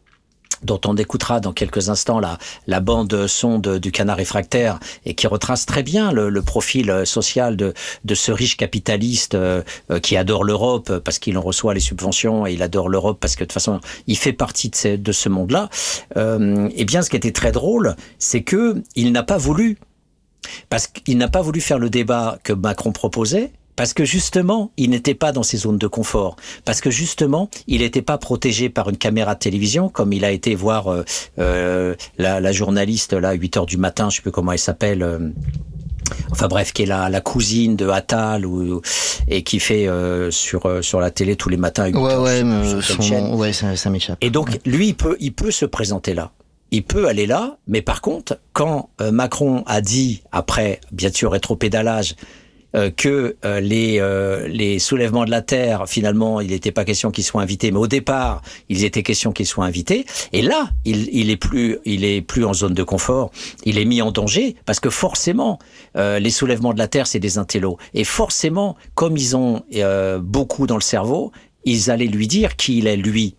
dont 0.62 0.81
on 0.87 0.97
écoutera 0.97 1.40
dans 1.40 1.53
quelques 1.53 1.88
instants 1.88 2.21
la, 2.21 2.38
la 2.66 2.81
bande 2.81 3.27
son 3.27 3.59
du 3.59 3.92
canard 3.92 4.16
réfractaire 4.16 4.79
et 5.05 5.14
qui 5.14 5.27
retrace 5.27 5.66
très 5.66 5.83
bien 5.83 6.12
le, 6.12 6.29
le 6.29 6.42
profil 6.42 7.03
social 7.05 7.57
de, 7.57 7.75
de, 8.05 8.14
ce 8.14 8.33
riche 8.33 8.57
capitaliste 8.57 9.35
euh, 9.35 9.62
euh, 9.90 10.01
qui 10.01 10.16
adore 10.16 10.45
l'Europe 10.45 10.99
parce 10.99 11.19
qu'il 11.19 11.37
en 11.38 11.42
reçoit 11.42 11.75
les 11.75 11.81
subventions 11.81 12.47
et 12.47 12.53
il 12.53 12.62
adore 12.62 12.88
l'Europe 12.88 13.19
parce 13.21 13.35
que 13.35 13.40
de 13.40 13.47
toute 13.47 13.53
façon 13.53 13.81
il 14.07 14.16
fait 14.16 14.33
partie 14.33 14.71
de 14.71 14.77
ce, 14.77 14.97
de 14.97 15.12
ce 15.12 15.29
monde-là. 15.29 15.69
Euh, 16.16 16.69
et 16.75 16.85
bien, 16.85 17.03
ce 17.03 17.11
qui 17.11 17.16
était 17.16 17.33
très 17.33 17.53
drôle, 17.53 17.97
c'est 18.19 18.42
que 18.42 18.83
il 18.95 19.12
n'a 19.12 19.23
pas 19.23 19.38
voulu 19.38 19.79
parce 20.69 20.87
qu'il 20.87 21.19
n'a 21.19 21.29
pas 21.29 21.42
voulu 21.42 21.61
faire 21.61 21.79
le 21.79 21.90
débat 21.90 22.38
que 22.42 22.53
Macron 22.53 22.92
proposait 22.92 23.53
parce 23.77 23.93
que 23.93 24.05
justement, 24.05 24.73
il 24.77 24.91
n'était 24.91 25.15
pas 25.15 25.33
dans 25.33 25.43
ses 25.43 25.59
zones 25.59 25.79
de 25.79 25.87
confort. 25.87 26.37
Parce 26.65 26.81
que 26.81 26.91
justement, 26.91 27.51
il 27.67 27.83
n'était 27.83 28.03
pas 28.03 28.19
protégé 28.19 28.69
par 28.69 28.89
une 28.89 28.97
caméra 28.97 29.35
de 29.35 29.41
télévision, 29.41 29.89
comme 29.89 30.12
il 30.12 30.25
a 30.25 30.31
été 30.33 30.55
voir 30.55 30.89
euh, 30.89 31.05
euh, 31.39 31.95
la, 32.19 32.41
la, 32.41 32.53
journaliste 32.53 33.12
là, 33.12 33.31
à 33.31 33.35
8 33.35 33.57
heures 33.59 33.67
du 33.67 33.77
matin, 33.77 34.09
je 34.11 34.17
sais 34.17 34.23
plus 34.23 34.33
comment 34.33 34.53
elle 34.53 34.59
s'appelle. 34.59 35.03
Euh, 35.03 35.19
enfin 36.31 36.49
bref, 36.49 36.73
qui 36.73 36.83
est 36.83 36.87
la, 36.87 37.09
la 37.11 37.21
cousine 37.21 37.77
de 37.77 37.89
Attal 37.89 38.47
ou, 38.47 38.81
et 39.29 39.43
qui 39.43 39.61
fait 39.61 39.87
euh, 39.87 40.31
sur 40.31 40.67
euh, 40.67 40.83
sur 40.83 41.01
la 41.01 41.11
télé 41.11 41.37
tous 41.37 41.49
les 41.49 41.57
matins. 41.57 41.85
À 41.85 41.89
8 41.89 41.97
ouais, 41.97 42.12
heures, 42.12 42.23
ouais, 42.23 42.81
sur, 42.81 42.83
sur 42.83 43.05
son, 43.05 43.37
ouais, 43.37 43.53
ça, 43.53 43.77
ça 43.77 43.91
m'échappe. 43.91 44.19
Et 44.21 44.31
donc 44.31 44.59
lui, 44.65 44.89
il 44.89 44.95
peut 44.95 45.17
il 45.21 45.33
peut 45.33 45.51
se 45.51 45.67
présenter 45.67 46.15
là 46.15 46.33
il 46.71 46.83
peut 46.83 47.07
aller 47.07 47.27
là, 47.27 47.59
mais 47.67 47.83
par 47.83 48.01
contre, 48.01 48.39
quand 48.53 48.91
euh, 49.01 49.11
Macron 49.12 49.62
a 49.67 49.81
dit, 49.81 50.23
après, 50.33 50.81
bien 50.93 51.12
sûr, 51.12 51.33
rétropédalage, 51.33 52.17
euh, 52.77 52.91
que 52.91 53.37
euh, 53.45 53.61
les, 53.61 54.01
euh, 54.01 54.47
les 54.49 54.79
soulèvements 54.79 55.25
de 55.25 55.31
la 55.31 55.41
terre, 55.41 55.89
finalement, 55.89 56.43
il 56.43 56.51
n'était 56.51 56.73
pas 56.73 56.85
question 56.85 57.11
qu'ils 57.11 57.25
soient 57.25 57.41
invités, 57.41 57.71
mais 57.71 57.79
au 57.79 57.87
départ, 57.87 58.43
il 58.69 58.85
était 58.85 59.03
question 59.03 59.33
qu'ils 59.33 59.47
soient 59.47 59.65
invités. 59.65 60.05
Et 60.33 60.43
là, 60.43 60.69
il, 60.85 61.09
il 61.11 61.31
est 61.31 61.39
plus, 61.39 61.79
il 61.87 62.05
est 62.05 62.21
plus 62.21 62.45
en 62.45 62.53
zone 62.53 62.75
de 62.75 62.83
confort. 62.83 63.31
Il 63.65 63.79
est 63.79 63.87
mis 63.87 64.03
en 64.03 64.12
danger 64.12 64.57
parce 64.67 64.81
que 64.81 64.91
forcément, 64.91 65.59
les 65.95 66.31
soulèvements 66.31 66.75
de 66.75 66.79
la 66.79 66.89
terre, 66.89 67.07
c'est 67.07 67.19
des 67.19 67.39
intellos. 67.39 67.79
Et 67.95 68.05
forcément, 68.05 68.77
comme 68.95 69.17
ils 69.17 69.37
ont 69.37 69.62
beaucoup 70.21 70.67
dans 70.67 70.77
le 70.77 70.83
cerveau, 70.83 71.33
ils 71.65 71.91
allaient 71.91 72.07
lui 72.07 72.27
dire 72.27 72.57
qui 72.57 72.79
il 72.79 72.87
est 72.87 72.97
lui 72.97 73.37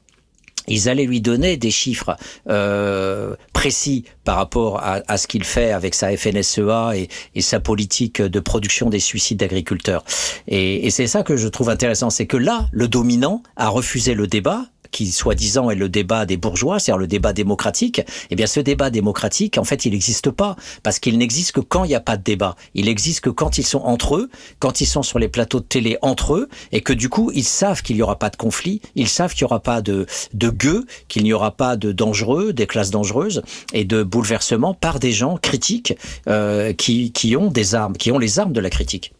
ils 0.67 0.89
allaient 0.89 1.05
lui 1.05 1.21
donner 1.21 1.57
des 1.57 1.71
chiffres 1.71 2.15
euh, 2.49 3.35
précis 3.53 4.03
par 4.23 4.35
rapport 4.35 4.81
à, 4.83 5.17
ce 5.17 5.27
qu'il 5.27 5.43
fait 5.43 5.71
avec 5.71 5.95
sa 5.95 6.15
FNSEA 6.15 6.91
et, 6.95 7.07
et, 7.35 7.41
sa 7.41 7.59
politique 7.59 8.21
de 8.21 8.39
production 8.39 8.89
des 8.89 8.99
suicides 8.99 9.39
d'agriculteurs. 9.39 10.03
Et, 10.47 10.85
et 10.85 10.89
c'est 10.89 11.07
ça 11.07 11.23
que 11.23 11.37
je 11.37 11.47
trouve 11.47 11.69
intéressant, 11.69 12.09
c'est 12.09 12.25
que 12.25 12.37
là, 12.37 12.67
le 12.71 12.87
dominant 12.87 13.41
a 13.55 13.69
refusé 13.69 14.13
le 14.13 14.27
débat 14.27 14.65
qui 14.91 15.11
soi-disant 15.11 15.69
est 15.69 15.75
le 15.75 15.89
débat 15.89 16.25
des 16.25 16.37
bourgeois, 16.37 16.79
c'est-à-dire 16.79 16.99
le 16.99 17.07
débat 17.07 17.33
démocratique, 17.33 18.01
eh 18.29 18.35
bien 18.35 18.47
ce 18.47 18.59
débat 18.59 18.89
démocratique, 18.89 19.57
en 19.57 19.63
fait, 19.63 19.85
il 19.85 19.91
n'existe 19.91 20.31
pas, 20.31 20.55
parce 20.83 20.99
qu'il 20.99 21.17
n'existe 21.17 21.51
que 21.53 21.59
quand 21.59 21.83
il 21.83 21.89
n'y 21.89 21.95
a 21.95 21.99
pas 21.99 22.17
de 22.17 22.23
débat. 22.23 22.55
Il 22.73 22.87
existe 22.89 23.21
que 23.21 23.29
quand 23.29 23.57
ils 23.57 23.65
sont 23.65 23.79
entre 23.79 24.15
eux, 24.15 24.29
quand 24.59 24.81
ils 24.81 24.85
sont 24.85 25.03
sur 25.03 25.19
les 25.19 25.27
plateaux 25.27 25.59
de 25.59 25.65
télé 25.65 25.97
entre 26.01 26.35
eux, 26.35 26.49
et 26.71 26.81
que 26.81 26.93
du 26.93 27.09
coup, 27.09 27.31
ils 27.33 27.43
savent 27.43 27.81
qu'il 27.81 27.95
n'y 27.95 28.01
aura 28.01 28.19
pas 28.19 28.29
de 28.29 28.35
conflit, 28.35 28.81
ils 28.95 29.09
savent 29.09 29.33
qu'il 29.33 29.45
n'y 29.45 29.51
aura 29.51 29.59
pas 29.59 29.81
de, 29.81 30.05
de 30.33 30.49
gueux, 30.49 30.85
qu'il 31.07 31.23
n'y 31.23 31.33
aura 31.33 31.51
pas 31.51 31.75
de 31.75 31.91
dangereux, 31.91 32.53
des 32.53 32.67
classes 32.67 32.91
dangereuses, 32.91 33.41
et 33.73 33.85
de 33.85 34.03
bouleversements 34.03 34.73
par 34.73 34.99
des 34.99 35.11
gens 35.11 35.37
critiques 35.37 35.93
euh, 36.27 36.73
qui, 36.73 37.11
qui 37.11 37.35
ont 37.35 37.51
des 37.51 37.75
armes, 37.75 37.93
qui 37.93 38.11
ont 38.11 38.19
les 38.19 38.39
armes 38.39 38.53
de 38.53 38.59
la 38.59 38.69
critique. 38.69 39.13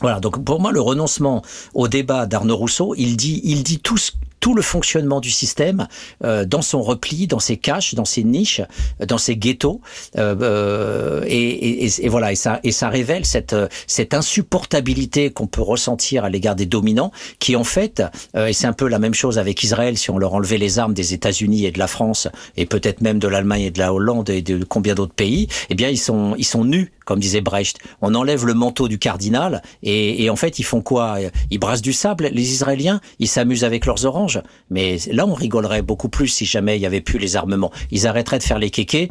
Voilà, 0.00 0.20
donc 0.20 0.44
pour 0.44 0.60
moi, 0.60 0.70
le 0.70 0.80
renoncement 0.80 1.42
au 1.74 1.88
débat 1.88 2.26
d'Arnaud 2.26 2.56
Rousseau, 2.56 2.94
il 2.96 3.16
dit, 3.16 3.40
il 3.42 3.64
dit 3.64 3.80
tout 3.80 3.96
ce, 3.96 4.12
tout 4.40 4.54
le 4.54 4.62
fonctionnement 4.62 5.20
du 5.20 5.30
système 5.30 5.88
euh, 6.24 6.44
dans 6.44 6.62
son 6.62 6.82
repli, 6.82 7.26
dans 7.26 7.38
ses 7.38 7.56
caches, 7.56 7.94
dans 7.94 8.04
ses 8.04 8.24
niches, 8.24 8.60
dans 9.06 9.18
ses 9.18 9.36
ghettos, 9.36 9.80
euh, 10.16 11.22
et, 11.26 11.84
et, 11.84 12.04
et, 12.04 12.08
voilà, 12.08 12.32
et 12.32 12.36
ça, 12.36 12.60
et 12.62 12.72
ça 12.72 12.88
révèle 12.88 13.24
cette, 13.24 13.56
cette 13.86 14.14
insupportabilité 14.14 15.30
qu'on 15.30 15.46
peut 15.46 15.62
ressentir 15.62 16.24
à 16.24 16.30
l'égard 16.30 16.56
des 16.56 16.66
dominants, 16.66 17.12
qui 17.38 17.56
en 17.56 17.64
fait, 17.64 18.02
euh, 18.36 18.46
et 18.46 18.52
c'est 18.52 18.66
un 18.66 18.72
peu 18.72 18.88
la 18.88 18.98
même 18.98 19.14
chose 19.14 19.38
avec 19.38 19.62
Israël, 19.62 19.96
si 19.98 20.10
on 20.10 20.18
leur 20.18 20.34
enlevait 20.34 20.58
les 20.58 20.78
armes 20.78 20.94
des 20.94 21.14
États-Unis 21.14 21.66
et 21.66 21.70
de 21.70 21.78
la 21.78 21.88
France, 21.88 22.28
et 22.56 22.66
peut-être 22.66 23.00
même 23.00 23.18
de 23.18 23.28
l'Allemagne 23.28 23.62
et 23.62 23.70
de 23.70 23.78
la 23.78 23.92
Hollande 23.92 24.30
et 24.30 24.42
de 24.42 24.64
combien 24.64 24.94
d'autres 24.94 25.14
pays, 25.14 25.48
eh 25.70 25.74
bien 25.74 25.88
ils 25.88 25.98
sont, 25.98 26.34
ils 26.36 26.44
sont 26.44 26.64
nus, 26.64 26.92
comme 27.08 27.20
disait 27.20 27.40
Brecht. 27.40 27.78
On 28.02 28.14
enlève 28.14 28.44
le 28.44 28.52
manteau 28.52 28.86
du 28.86 28.98
cardinal, 28.98 29.62
et, 29.82 30.22
et 30.22 30.28
en 30.28 30.36
fait 30.36 30.58
ils 30.58 30.62
font 30.62 30.82
quoi? 30.82 31.16
Ils 31.50 31.58
brassent 31.58 31.80
du 31.80 31.94
sable, 31.94 32.28
les 32.30 32.52
Israéliens, 32.52 33.00
ils 33.18 33.28
s'amusent 33.28 33.64
avec 33.64 33.86
leurs 33.86 34.04
oranges. 34.04 34.42
Mais 34.68 34.98
là, 35.10 35.26
on 35.26 35.32
rigolerait 35.32 35.80
beaucoup 35.80 36.10
plus 36.10 36.28
si 36.28 36.44
jamais 36.44 36.76
il 36.76 36.82
y 36.82 36.86
avait 36.86 37.00
plus 37.00 37.18
les 37.18 37.34
armements. 37.34 37.72
Ils 37.90 38.06
arrêteraient 38.06 38.36
de 38.36 38.42
faire 38.42 38.58
les 38.58 38.68
kékés 38.68 39.08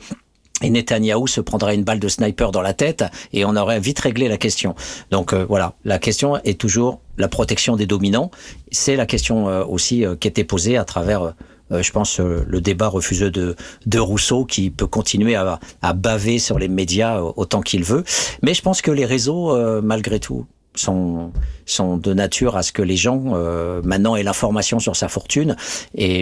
et 0.62 0.70
Netanyahou 0.70 1.26
se 1.26 1.42
prendrait 1.42 1.74
une 1.74 1.84
balle 1.84 2.00
de 2.00 2.08
sniper 2.08 2.52
dans 2.52 2.62
la 2.62 2.74
tête 2.74 3.04
et 3.34 3.46
on 3.46 3.56
aurait 3.56 3.80
vite 3.80 4.00
réglé 4.00 4.28
la 4.28 4.38
question. 4.38 4.76
Donc 5.10 5.34
euh, 5.34 5.44
voilà, 5.50 5.74
la 5.84 5.98
question 5.98 6.38
est 6.44 6.60
toujours 6.60 7.02
la 7.18 7.28
protection 7.28 7.76
des 7.76 7.88
dominants. 7.88 8.30
C'est 8.72 8.96
la 8.96 9.08
question 9.08 9.50
euh, 9.50 9.64
aussi 9.64 10.06
euh, 10.06 10.16
qui 10.16 10.28
était 10.28 10.44
posée 10.44 10.78
à 10.78 10.86
travers, 10.86 11.34
je 11.72 11.92
pense, 11.92 12.20
le 12.20 12.62
débat 12.62 12.88
refuseux 12.88 13.32
de, 13.32 13.56
de 13.86 14.00
Rousseau 14.00 14.46
qui 14.46 14.70
peut 14.70 14.88
continuer 14.88 15.36
à, 15.36 15.60
à 15.82 15.94
baver 15.94 16.40
sur 16.40 16.60
les 16.60 16.68
médias 16.68 17.20
autant 17.22 17.62
qu'il 17.62 17.84
veut. 17.84 18.04
Mais 18.42 18.54
je 18.54 18.62
pense 18.62 18.82
que 18.82 18.92
les 18.92 19.06
réseaux, 19.06 19.56
malgré 19.82 20.20
tout, 20.20 20.46
sont 20.78 21.32
sont 21.66 21.98
de 21.98 22.14
nature 22.14 22.56
à 22.56 22.64
ce 22.64 22.72
que 22.72 22.82
les 22.82 22.96
gens 22.96 23.34
euh, 23.34 23.82
maintenant 23.84 24.16
aient 24.16 24.24
l'information 24.24 24.80
sur 24.80 24.96
sa 24.96 25.10
fortune 25.10 25.56
et, 25.96 26.22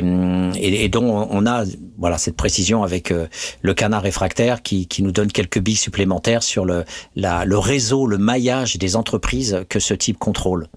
et, 0.55 0.89
dont 0.89 1.27
on 1.29 1.45
a 1.45 1.63
voilà 1.97 2.17
cette 2.17 2.35
précision 2.35 2.83
avec 2.83 3.11
euh, 3.11 3.27
le 3.61 3.73
canard 3.73 4.01
réfractaire 4.01 4.63
qui, 4.63 4.87
qui 4.87 5.03
nous 5.03 5.11
donne 5.11 5.31
quelques 5.31 5.59
billes 5.59 5.75
supplémentaires 5.75 6.43
sur 6.43 6.65
le 6.65 6.83
la, 7.15 7.45
le 7.45 7.57
réseau, 7.57 8.07
le 8.07 8.17
maillage 8.17 8.77
des 8.77 8.95
entreprises 8.95 9.63
que 9.69 9.79
ce 9.79 9.93
type 9.93 10.17
contrôle. 10.17 10.67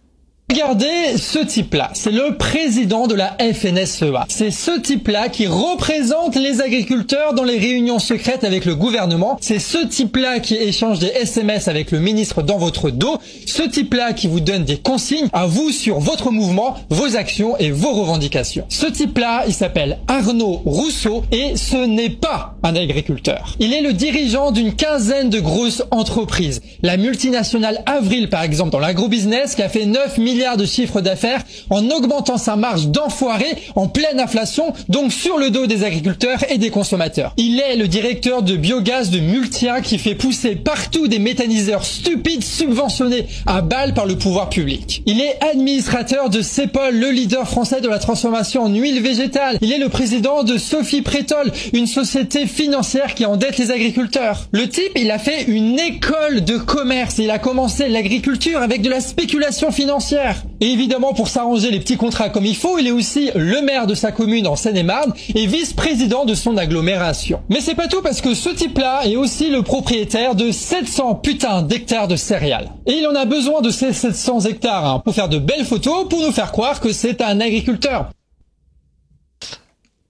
Regardez 0.50 1.18
ce 1.18 1.40
type-là, 1.40 1.90
c'est 1.92 2.10
le 2.10 2.38
président 2.38 3.06
de 3.06 3.14
la 3.14 3.36
FNSEA. 3.38 4.24
C'est 4.30 4.50
ce 4.50 4.80
type-là 4.80 5.28
qui 5.28 5.46
représente 5.46 6.36
les 6.36 6.62
agriculteurs 6.62 7.34
dans 7.34 7.44
les 7.44 7.58
réunions 7.58 7.98
secrètes 7.98 8.44
avec 8.44 8.64
le 8.64 8.74
gouvernement. 8.74 9.36
C'est 9.42 9.58
ce 9.58 9.84
type-là 9.86 10.40
qui 10.40 10.54
échange 10.54 11.00
des 11.00 11.08
SMS 11.08 11.68
avec 11.68 11.90
le 11.90 12.00
ministre 12.00 12.40
dans 12.40 12.56
votre 12.56 12.88
dos. 12.88 13.18
Ce 13.44 13.62
type-là 13.62 14.14
qui 14.14 14.26
vous 14.26 14.40
donne 14.40 14.64
des 14.64 14.78
consignes 14.78 15.28
à 15.34 15.46
vous 15.46 15.70
sur 15.70 15.98
votre 15.98 16.30
mouvement, 16.30 16.76
vos 16.88 17.14
actions 17.14 17.58
et 17.58 17.70
vos 17.70 17.92
revendications. 17.92 18.64
Ce 18.70 18.86
type-là, 18.86 19.44
il 19.46 19.52
s'appelle 19.52 19.98
Arnaud 20.08 20.62
Rousseau 20.64 21.24
et 21.30 21.56
ce 21.56 21.76
n'est 21.76 22.08
pas 22.08 22.54
un 22.62 22.74
agriculteur. 22.74 23.54
Il 23.60 23.74
est 23.74 23.82
le 23.82 23.92
dirigeant 23.92 24.50
d'une 24.50 24.74
quinzaine 24.74 25.28
de 25.28 25.40
grosses 25.40 25.82
entreprises. 25.90 26.62
La 26.80 26.96
multinationale 26.96 27.82
Avril, 27.84 28.30
par 28.30 28.44
exemple, 28.44 28.70
dans 28.70 28.78
l'agrobusiness, 28.78 29.54
qui 29.54 29.62
a 29.62 29.68
fait 29.68 29.84
9 29.84 30.16
millions 30.16 30.37
de 30.38 30.64
chiffre 30.64 31.00
d'affaires 31.00 31.42
en 31.68 31.90
augmentant 31.90 32.38
sa 32.38 32.54
marge 32.54 32.86
d'enfoiré 32.88 33.46
en 33.74 33.88
pleine 33.88 34.20
inflation, 34.20 34.72
donc 34.88 35.12
sur 35.12 35.36
le 35.36 35.50
dos 35.50 35.66
des 35.66 35.82
agriculteurs 35.82 36.44
et 36.48 36.58
des 36.58 36.70
consommateurs. 36.70 37.34
Il 37.36 37.60
est 37.60 37.76
le 37.76 37.88
directeur 37.88 38.42
de 38.42 38.56
biogaz 38.56 39.10
de 39.10 39.18
Multia 39.18 39.80
qui 39.80 39.98
fait 39.98 40.14
pousser 40.14 40.54
partout 40.54 41.08
des 41.08 41.18
méthaniseurs 41.18 41.84
stupides 41.84 42.44
subventionnés 42.44 43.26
à 43.46 43.62
balles 43.62 43.94
par 43.94 44.06
le 44.06 44.16
pouvoir 44.16 44.48
public. 44.48 45.02
Il 45.06 45.20
est 45.20 45.42
administrateur 45.44 46.30
de 46.30 46.40
Cepol, 46.40 46.94
le 46.94 47.10
leader 47.10 47.48
français 47.48 47.80
de 47.80 47.88
la 47.88 47.98
transformation 47.98 48.62
en 48.62 48.72
huile 48.72 49.02
végétale. 49.02 49.58
Il 49.60 49.72
est 49.72 49.78
le 49.78 49.88
président 49.88 50.44
de 50.44 50.56
Sophie 50.56 51.02
Prétol, 51.02 51.50
une 51.72 51.88
société 51.88 52.46
financière 52.46 53.14
qui 53.16 53.26
endette 53.26 53.58
les 53.58 53.72
agriculteurs. 53.72 54.46
Le 54.52 54.68
type, 54.68 54.92
il 54.94 55.10
a 55.10 55.18
fait 55.18 55.44
une 55.44 55.78
école 55.80 56.44
de 56.44 56.58
commerce. 56.58 57.18
Il 57.18 57.30
a 57.30 57.38
commencé 57.38 57.88
l'agriculture 57.88 58.62
avec 58.62 58.82
de 58.82 58.90
la 58.90 59.00
spéculation 59.00 59.72
financière. 59.72 60.27
Et 60.60 60.66
évidemment, 60.66 61.12
pour 61.12 61.28
s'arranger 61.28 61.70
les 61.70 61.80
petits 61.80 61.96
contrats 61.96 62.30
comme 62.30 62.46
il 62.46 62.56
faut, 62.56 62.78
il 62.78 62.86
est 62.86 62.92
aussi 62.92 63.30
le 63.34 63.62
maire 63.62 63.86
de 63.86 63.94
sa 63.94 64.12
commune 64.12 64.46
en 64.46 64.56
Seine-et-Marne 64.56 65.12
et 65.34 65.46
vice-président 65.46 66.24
de 66.24 66.34
son 66.34 66.56
agglomération. 66.56 67.40
Mais 67.48 67.60
c'est 67.60 67.74
pas 67.74 67.88
tout 67.88 68.02
parce 68.02 68.20
que 68.20 68.34
ce 68.34 68.50
type-là 68.50 69.06
est 69.06 69.16
aussi 69.16 69.50
le 69.50 69.62
propriétaire 69.62 70.34
de 70.34 70.50
700 70.50 71.16
putains 71.16 71.62
d'hectares 71.62 72.08
de 72.08 72.16
céréales. 72.16 72.70
Et 72.86 72.94
il 72.94 73.06
en 73.06 73.14
a 73.14 73.24
besoin 73.24 73.60
de 73.60 73.70
ces 73.70 73.92
700 73.92 74.40
hectares 74.46 74.86
hein, 74.86 75.02
pour 75.04 75.14
faire 75.14 75.28
de 75.28 75.38
belles 75.38 75.64
photos, 75.64 76.08
pour 76.08 76.20
nous 76.20 76.32
faire 76.32 76.52
croire 76.52 76.80
que 76.80 76.92
c'est 76.92 77.20
un 77.20 77.40
agriculteur. 77.40 78.10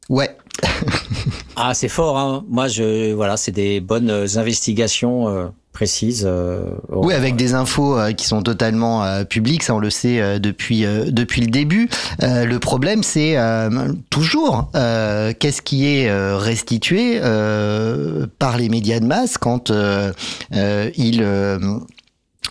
Ouais. 0.09 0.37
ah, 1.57 1.74
c'est 1.74 1.88
fort, 1.88 2.18
hein. 2.18 2.44
Moi, 2.48 2.68
je, 2.68 3.12
voilà, 3.12 3.37
c'est 3.37 3.52
des 3.52 3.81
bonnes 3.81 4.11
investigations. 4.37 5.28
Euh, 5.28 5.48
Euh, 6.25 6.62
oui, 6.88 7.14
avec 7.14 7.37
des 7.37 7.55
infos 7.55 7.99
euh, 7.99 8.12
qui 8.12 8.27
sont 8.27 8.43
totalement 8.43 9.05
euh, 9.05 9.25
publiques, 9.25 9.62
ça 9.62 9.75
on 9.75 9.79
le 9.79 9.91
sait 9.91 10.41
depuis 10.41 10.85
depuis 11.07 11.41
le 11.41 11.49
début. 11.49 11.88
le 12.21 12.57
problème, 12.59 13.03
c'est 13.03 13.37
toujours 14.11 14.71
qu'est-ce 14.73 15.62
qui 15.62 15.87
est 15.87 16.11
restitué 16.37 17.21
par 18.38 18.57
les 18.57 18.69
médias 18.69 19.01
de 19.01 19.07
masse 19.07 19.38
quand 19.38 19.73
ils 20.51 21.25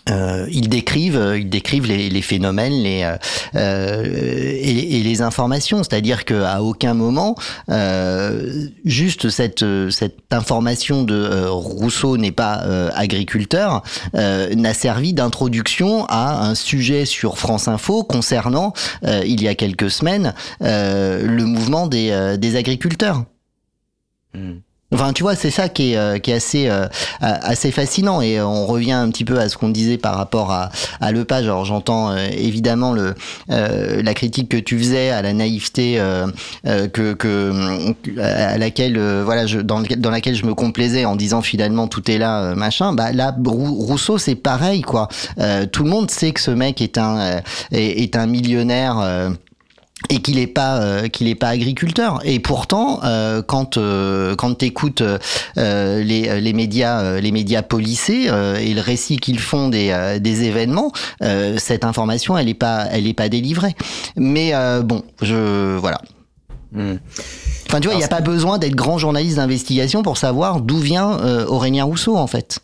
euh, 0.09 0.47
ils 0.51 0.69
décrivent, 0.69 1.17
euh, 1.17 1.39
ils 1.39 1.49
décrivent 1.49 1.85
les, 1.85 2.09
les 2.09 2.21
phénomènes, 2.21 2.73
les 2.73 3.03
euh, 3.03 3.17
euh 3.55 4.03
et, 4.05 4.99
et, 4.99 5.03
les 5.03 5.21
informations. 5.21 5.83
C'est-à-dire 5.83 6.25
qu'à 6.25 6.61
aucun 6.61 6.93
moment, 6.93 7.35
euh, 7.69 8.67
juste 8.85 9.29
cette 9.29 9.65
cette 9.89 10.19
information 10.31 11.03
de 11.03 11.47
Rousseau 11.47 12.17
n'est 12.17 12.31
pas 12.31 12.63
agriculteur 12.93 13.83
n'a 14.13 14.73
servi 14.73 15.13
d'introduction 15.13 16.05
à 16.05 16.47
un 16.47 16.55
sujet 16.55 17.05
sur 17.05 17.37
France 17.37 17.67
Info 17.67 18.03
concernant 18.03 18.73
il 19.03 19.41
y 19.41 19.47
a 19.47 19.55
quelques 19.55 19.89
semaines 19.89 20.33
le 20.59 21.43
mouvement 21.43 21.87
des 21.87 22.37
des 22.37 22.55
agriculteurs. 22.55 23.23
Hmm. 24.33 24.57
Enfin, 24.93 25.11
tu 25.11 25.23
vois, 25.23 25.35
c'est 25.35 25.51
ça 25.51 25.67
qui 25.67 25.91
est, 25.91 25.97
euh, 25.97 26.17
assez, 26.33 26.69
euh, 26.69 26.87
assez 27.19 27.71
fascinant. 27.71 28.21
Et 28.21 28.39
on 28.41 28.65
revient 28.65 28.93
un 28.93 29.09
petit 29.09 29.25
peu 29.25 29.37
à 29.37 29.49
ce 29.49 29.57
qu'on 29.57 29.67
disait 29.67 29.97
par 29.97 30.15
rapport 30.15 30.51
à, 30.51 30.69
à 31.01 31.11
Lepage. 31.11 31.43
Alors, 31.43 31.65
j'entends 31.65 32.11
euh, 32.11 32.27
évidemment 32.31 32.93
le, 32.93 33.13
la 33.49 34.13
critique 34.13 34.47
que 34.49 34.57
tu 34.57 34.77
faisais 34.77 35.09
à 35.09 35.21
la 35.21 35.33
naïveté 35.33 35.99
à 35.99 36.27
laquelle, 38.57 38.97
voilà, 39.23 39.45
je, 39.45 39.59
dans, 39.59 39.81
laquelle 40.09 40.35
je 40.35 40.45
me 40.45 40.53
complaisais 40.53 41.03
en 41.03 41.17
disant 41.17 41.41
finalement 41.41 41.87
tout 41.87 42.09
est 42.09 42.17
là, 42.17 42.55
machin. 42.55 42.93
Bah, 42.93 43.11
là, 43.11 43.35
Rousseau, 43.45 44.17
c'est 44.17 44.35
pareil, 44.35 44.81
quoi. 44.83 45.09
tout 45.71 45.83
le 45.83 45.89
monde 45.89 46.09
sait 46.09 46.31
que 46.31 46.39
ce 46.39 46.51
mec 46.51 46.81
est 46.81 46.97
un 46.97 48.25
millionnaire 48.25 49.31
et 50.09 50.19
qu'il 50.19 50.37
est 50.37 50.47
pas 50.47 50.79
euh, 50.81 51.07
qu'il 51.07 51.27
est 51.27 51.35
pas 51.35 51.49
agriculteur 51.49 52.19
et 52.23 52.39
pourtant 52.39 52.99
euh, 53.03 53.41
quand 53.41 53.77
euh, 53.77 54.35
quand 54.35 54.53
t'écoutes 54.53 55.01
euh, 55.01 56.03
les, 56.03 56.39
les 56.39 56.53
médias 56.53 57.19
les 57.19 57.31
médias 57.31 57.63
policés 57.63 58.29
et 58.61 58.73
le 58.73 58.81
récit 58.81 59.17
qu'ils 59.17 59.39
font 59.39 59.69
des, 59.69 60.17
des 60.21 60.43
événements 60.43 60.91
cette 61.57 61.83
information 61.83 62.37
elle 62.37 62.49
est 62.49 62.53
pas 62.53 62.85
elle 62.91 63.07
est 63.07 63.13
pas 63.13 63.29
délivrée 63.29 63.75
mais 64.15 64.53
bon 64.83 65.03
je 65.21 65.77
voilà 65.77 66.01
hmm. 66.71 66.95
Enfin, 67.69 67.81
tu 67.81 67.87
vois, 67.87 67.95
il 67.95 67.97
n'y 67.97 68.05
a 68.05 68.07
pas 68.07 68.21
besoin 68.21 68.59
d'être 68.59 68.75
grand 68.75 68.97
journaliste 68.97 69.35
d'investigation 69.35 70.01
pour 70.01 70.17
savoir 70.17 70.61
d'où 70.61 70.77
vient 70.77 71.17
Aurélien 71.47 71.83
Rousseau, 71.83 72.15
en 72.15 72.25
fait. 72.25 72.59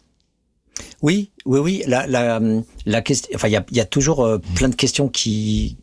Oui, 1.01 1.31
oui, 1.43 1.59
oui. 1.59 1.83
La, 1.87 2.07
la, 2.07 2.39
la 2.85 3.01
question, 3.01 3.29
enfin, 3.35 3.49
il 3.49 3.51
y 3.51 3.57
a, 3.57 3.65
y 3.73 3.81
a, 3.81 3.85
toujours 3.85 4.25
plein 4.55 4.69
de 4.69 4.75
questions 4.75 5.09
qui, 5.09 5.75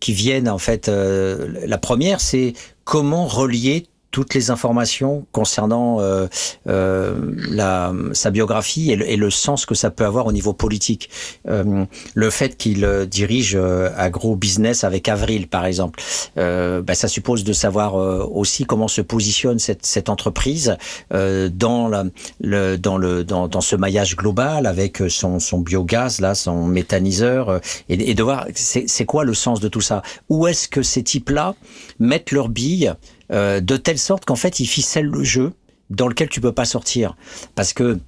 qui 0.00 0.12
viennent 0.12 0.48
en 0.48 0.58
fait. 0.58 0.88
Euh, 0.88 1.48
la 1.66 1.78
première, 1.78 2.20
c'est 2.20 2.54
comment 2.84 3.26
relier 3.26 3.86
toutes 4.10 4.34
les 4.34 4.50
informations 4.50 5.26
concernant 5.32 6.00
euh, 6.00 6.26
euh, 6.66 7.14
la, 7.50 7.92
sa 8.12 8.30
biographie 8.30 8.90
et 8.90 8.96
le, 8.96 9.08
et 9.08 9.16
le, 9.16 9.30
sens 9.30 9.66
que 9.66 9.74
ça 9.74 9.90
peut 9.90 10.04
avoir 10.04 10.26
au 10.26 10.32
niveau 10.32 10.52
politique. 10.52 11.10
Euh, 11.48 11.84
le 12.14 12.30
fait 12.30 12.56
qu'il 12.56 12.84
euh, 12.84 13.04
dirige 13.04 13.54
euh, 13.54 13.90
Agro 13.96 14.34
Business 14.34 14.82
avec 14.82 15.08
Avril, 15.08 15.46
par 15.46 15.66
exemple, 15.66 16.00
bah, 16.36 16.94
ça 16.94 17.08
suppose 17.08 17.44
de 17.44 17.52
savoir 17.52 17.94
aussi 17.94 18.64
comment 18.64 18.88
se 18.88 19.00
positionne 19.00 19.58
cette, 19.58 19.84
cette 19.84 20.08
entreprise 20.08 20.76
dans, 21.10 21.88
la, 21.88 22.04
le, 22.40 22.76
dans, 22.76 22.96
le, 22.96 23.24
dans, 23.24 23.48
dans, 23.48 23.60
ce 23.60 23.76
maillage 23.76 24.16
global 24.16 24.66
avec 24.66 25.02
son, 25.08 25.38
son 25.38 25.58
biogaz, 25.58 26.20
là, 26.20 26.34
son 26.34 26.64
méthaniseur, 26.64 27.60
et, 27.88 28.10
et 28.10 28.14
de 28.14 28.22
voir 28.22 28.46
c'est 28.54 29.04
quoi 29.04 29.24
le 29.24 29.34
sens 29.34 29.60
de 29.60 29.68
tout 29.68 29.80
ça. 29.80 30.02
Où 30.28 30.46
est-ce 30.46 30.68
que 30.68 30.82
ces 30.82 31.02
types-là 31.02 31.54
mettent 31.98 32.30
leurs 32.30 32.48
billes 32.48 32.94
euh, 33.32 33.60
de 33.60 33.76
telle 33.76 33.98
sorte 33.98 34.24
qu'en 34.24 34.36
fait, 34.36 34.60
ils 34.60 34.66
ficellent 34.66 35.06
le 35.06 35.24
jeu 35.24 35.52
dans 35.90 36.08
lequel 36.08 36.28
tu 36.28 36.40
peux 36.40 36.52
pas 36.52 36.64
sortir. 36.64 37.16
Parce 37.54 37.72
que 37.72 37.98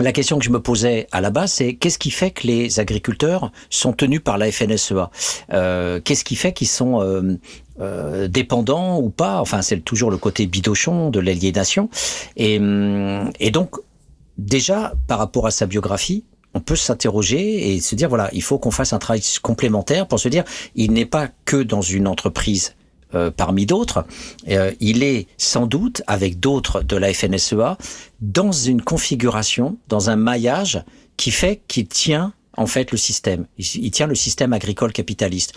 la 0.00 0.12
question 0.12 0.38
que 0.38 0.44
je 0.44 0.50
me 0.50 0.60
posais 0.60 1.08
à 1.10 1.20
la 1.20 1.30
base, 1.30 1.52
c'est 1.52 1.74
qu'est-ce 1.74 1.98
qui 1.98 2.10
fait 2.10 2.30
que 2.30 2.46
les 2.46 2.78
agriculteurs 2.78 3.50
sont 3.68 3.92
tenus 3.92 4.20
par 4.22 4.38
la 4.38 4.50
FNSEA 4.50 5.10
euh, 5.52 6.00
Qu'est-ce 6.04 6.24
qui 6.24 6.36
fait 6.36 6.52
qu'ils 6.52 6.68
sont 6.68 7.02
euh, 7.02 7.36
euh, 7.80 8.28
dépendants 8.28 9.00
ou 9.00 9.10
pas? 9.10 9.40
Enfin, 9.40 9.60
c'est 9.60 9.80
toujours 9.80 10.10
le 10.10 10.16
côté 10.16 10.46
bidochon 10.46 11.10
de 11.10 11.18
l'aliénation. 11.18 11.90
Et, 12.36 12.58
hum, 12.58 13.30
et 13.40 13.50
donc, 13.50 13.76
déjà, 14.36 14.92
par 15.08 15.18
rapport 15.18 15.46
à 15.46 15.50
sa 15.50 15.66
biographie, 15.66 16.24
on 16.54 16.60
peut 16.60 16.76
s'interroger 16.76 17.74
et 17.74 17.80
se 17.80 17.94
dire 17.94 18.08
voilà, 18.08 18.30
il 18.32 18.42
faut 18.42 18.58
qu'on 18.58 18.70
fasse 18.70 18.92
un 18.92 18.98
travail 18.98 19.22
complémentaire 19.42 20.06
pour 20.06 20.18
se 20.18 20.28
dire 20.28 20.44
il 20.76 20.92
n'est 20.92 21.06
pas 21.06 21.28
que 21.44 21.62
dans 21.62 21.82
une 21.82 22.06
entreprise 22.06 22.74
euh, 23.14 23.30
parmi 23.30 23.66
d'autres, 23.66 24.04
euh, 24.48 24.72
il 24.80 25.02
est 25.02 25.26
sans 25.38 25.66
doute, 25.66 26.02
avec 26.06 26.40
d'autres 26.40 26.82
de 26.82 26.96
la 26.96 27.12
FNSEA, 27.12 27.78
dans 28.20 28.52
une 28.52 28.82
configuration, 28.82 29.78
dans 29.88 30.10
un 30.10 30.16
maillage 30.16 30.82
qui 31.16 31.30
fait 31.30 31.62
qu'il 31.68 31.86
tient 31.86 32.32
en 32.56 32.66
fait 32.66 32.90
le 32.90 32.98
système. 32.98 33.46
Il, 33.56 33.90
tient 33.92 34.06
le 34.06 34.14
système 34.14 34.52
agricole 34.52 34.92
capitaliste. 34.92 35.54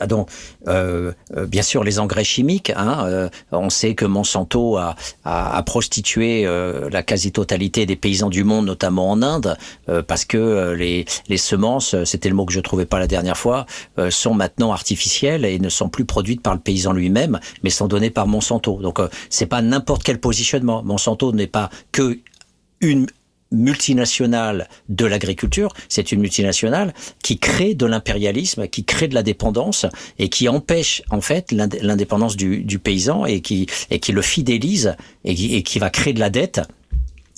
Ah, 0.00 0.06
donc, 0.06 0.28
euh, 0.68 1.12
euh, 1.36 1.46
bien 1.46 1.62
sûr, 1.62 1.82
les 1.82 1.98
engrais 1.98 2.24
chimiques. 2.24 2.72
Hein, 2.76 3.04
euh, 3.06 3.28
on 3.50 3.70
sait 3.70 3.94
que 3.94 4.04
Monsanto 4.04 4.76
a, 4.76 4.94
prostitué 5.66 6.44
la 6.90 7.02
quasi-totalité 7.02 7.86
des 7.86 7.96
paysans 7.96 8.28
du 8.28 8.44
monde, 8.44 8.66
notamment 8.66 9.10
en 9.10 9.22
Inde, 9.22 9.56
parce 10.06 10.24
que 10.24 10.74
les, 10.76 11.04
les 11.28 11.36
semences, 11.36 11.94
c'était 12.04 12.28
le 12.28 12.34
mot 12.34 12.44
que 12.44 12.52
je 12.52 12.60
trouvais 12.60 12.84
pas 12.84 12.98
la 12.98 13.06
dernière 13.06 13.36
fois, 13.36 13.66
sont 14.10 14.34
maintenant 14.34 14.72
artificielles 14.72 15.44
et 15.44 15.58
ne 15.58 15.68
sont 15.68 15.88
plus 15.88 16.04
produites 16.04 16.42
par 16.42 16.54
le 16.54 16.60
paysan 16.60 16.92
lui-même, 16.92 17.38
mais 17.62 17.70
sont 17.70 17.86
données 17.86 18.10
par 18.10 18.26
Monsanto. 18.26 18.80
Donc, 18.80 18.98
c'est 19.30 19.46
pas 19.46 19.62
n'importe 19.62 20.02
quel 20.02 20.18
positionnement. 20.18 20.82
Monsanto 20.82 21.32
n'est 21.32 21.46
pas 21.46 21.70
que 21.92 22.18
une 22.80 23.06
multinationale 23.52 24.68
de 24.88 25.06
l'agriculture, 25.06 25.72
c'est 25.88 26.12
une 26.12 26.20
multinationale 26.20 26.94
qui 27.22 27.38
crée 27.38 27.74
de 27.74 27.86
l'impérialisme, 27.86 28.66
qui 28.68 28.84
crée 28.84 29.08
de 29.08 29.14
la 29.14 29.22
dépendance 29.22 29.86
et 30.18 30.28
qui 30.28 30.48
empêche 30.48 31.02
en 31.10 31.20
fait 31.20 31.52
l'indépendance 31.52 32.36
du, 32.36 32.78
paysan 32.78 33.26
et 33.26 33.40
qui, 33.40 33.66
le 33.90 34.22
fidélise 34.22 34.96
et 35.24 35.62
qui 35.62 35.78
va 35.78 35.90
créer 35.90 36.12
de 36.12 36.20
la 36.20 36.30
dette 36.30 36.60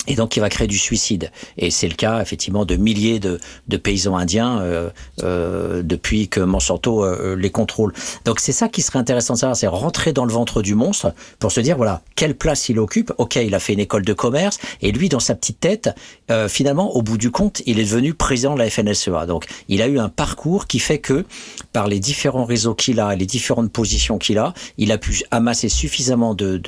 et 0.07 0.15
donc, 0.15 0.35
il 0.37 0.39
va 0.39 0.49
créer 0.49 0.67
du 0.67 0.77
suicide. 0.77 1.31
Et 1.57 1.71
c'est 1.71 1.87
le 1.87 1.95
cas, 1.95 2.21
effectivement, 2.21 2.65
de 2.65 2.75
milliers 2.75 3.19
de, 3.19 3.39
de 3.67 3.77
paysans 3.77 4.15
indiens 4.15 4.59
euh, 4.59 4.89
euh, 5.23 5.83
depuis 5.83 6.27
que 6.27 6.39
Monsanto 6.39 7.03
euh, 7.03 7.35
les 7.35 7.49
contrôle. 7.49 7.93
Donc, 8.25 8.39
c'est 8.39 8.51
ça 8.51 8.69
qui 8.69 8.81
serait 8.81 8.99
intéressant 8.99 9.33
de 9.33 9.39
savoir, 9.39 9.55
c'est 9.55 9.67
rentrer 9.67 10.13
dans 10.13 10.25
le 10.25 10.33
ventre 10.33 10.61
du 10.61 10.75
monstre 10.75 11.13
pour 11.39 11.51
se 11.51 11.59
dire, 11.59 11.77
voilà, 11.77 12.01
quelle 12.15 12.35
place 12.35 12.69
il 12.69 12.79
occupe. 12.79 13.13
Ok, 13.17 13.35
il 13.35 13.55
a 13.55 13.59
fait 13.59 13.73
une 13.73 13.79
école 13.79 14.03
de 14.05 14.13
commerce, 14.13 14.59
et 14.81 14.91
lui, 14.91 15.09
dans 15.09 15.19
sa 15.19 15.35
petite 15.35 15.59
tête, 15.59 15.89
euh, 16.31 16.47
finalement, 16.47 16.95
au 16.95 17.01
bout 17.01 17.17
du 17.17 17.31
compte, 17.31 17.61
il 17.65 17.79
est 17.79 17.85
devenu 17.85 18.13
président 18.13 18.53
de 18.53 18.59
la 18.59 18.69
FNSEA. 18.69 19.25
Donc, 19.27 19.45
il 19.69 19.81
a 19.81 19.87
eu 19.87 19.99
un 19.99 20.09
parcours 20.09 20.67
qui 20.67 20.79
fait 20.79 20.99
que, 20.99 21.25
par 21.73 21.87
les 21.87 21.99
différents 21.99 22.45
réseaux 22.45 22.75
qu'il 22.75 22.99
a, 22.99 23.15
les 23.15 23.25
différentes 23.25 23.71
positions 23.71 24.17
qu'il 24.17 24.37
a, 24.37 24.53
il 24.77 24.91
a 24.91 24.97
pu 24.97 25.23
amasser 25.31 25.69
suffisamment 25.69 26.33
de 26.35 26.61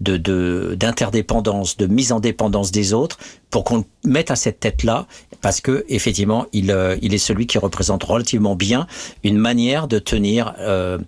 d'interdépendance, 0.00 1.76
de, 1.76 1.84
de, 1.84 1.88
de 1.88 1.94
mise 1.94 2.12
en 2.12 2.20
dépendance 2.20 2.70
des 2.70 2.79
autres 2.92 3.18
pour 3.50 3.64
qu'on 3.64 3.84
mette 4.04 4.30
à 4.30 4.36
cette 4.36 4.60
tête-là, 4.60 5.06
parce 5.40 5.60
que 5.60 5.84
effectivement, 5.88 6.46
il, 6.52 6.70
euh, 6.70 6.96
il 7.02 7.14
est 7.14 7.18
celui 7.18 7.46
qui 7.46 7.58
représente 7.58 8.04
relativement 8.04 8.56
bien 8.56 8.86
une 9.24 9.38
manière 9.38 9.88
de 9.88 9.98
tenir. 9.98 10.54
Euh, 10.58 10.98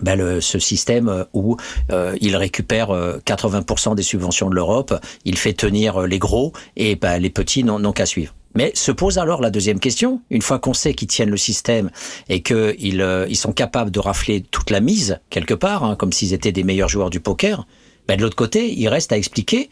ben 0.00 0.14
le, 0.14 0.40
ce 0.40 0.60
système 0.60 1.24
où 1.32 1.56
euh, 1.90 2.16
il 2.20 2.36
récupère 2.36 2.90
80% 2.90 3.96
des 3.96 4.04
subventions 4.04 4.48
de 4.48 4.54
l'Europe, 4.54 4.94
il 5.24 5.36
fait 5.36 5.54
tenir 5.54 6.02
les 6.02 6.20
gros 6.20 6.52
et 6.76 6.94
ben, 6.94 7.18
les 7.18 7.30
petits 7.30 7.64
n'ont 7.64 7.92
qu'à 7.92 8.06
suivre. 8.06 8.32
Mais 8.54 8.72
se 8.74 8.90
pose 8.90 9.18
alors 9.18 9.40
la 9.40 9.50
deuxième 9.50 9.78
question, 9.78 10.20
une 10.30 10.42
fois 10.42 10.58
qu'on 10.58 10.74
sait 10.74 10.94
qu'ils 10.94 11.08
tiennent 11.08 11.30
le 11.30 11.36
système 11.36 11.90
et 12.28 12.42
qu'ils 12.42 13.02
euh, 13.02 13.26
ils 13.28 13.36
sont 13.36 13.52
capables 13.52 13.90
de 13.90 14.00
rafler 14.00 14.40
toute 14.40 14.70
la 14.70 14.80
mise 14.80 15.20
quelque 15.30 15.54
part, 15.54 15.84
hein, 15.84 15.96
comme 15.96 16.12
s'ils 16.12 16.32
étaient 16.32 16.52
des 16.52 16.64
meilleurs 16.64 16.88
joueurs 16.88 17.10
du 17.10 17.20
poker, 17.20 17.66
ben 18.08 18.16
de 18.16 18.22
l'autre 18.22 18.36
côté, 18.36 18.72
il 18.76 18.88
reste 18.88 19.12
à 19.12 19.18
expliquer 19.18 19.68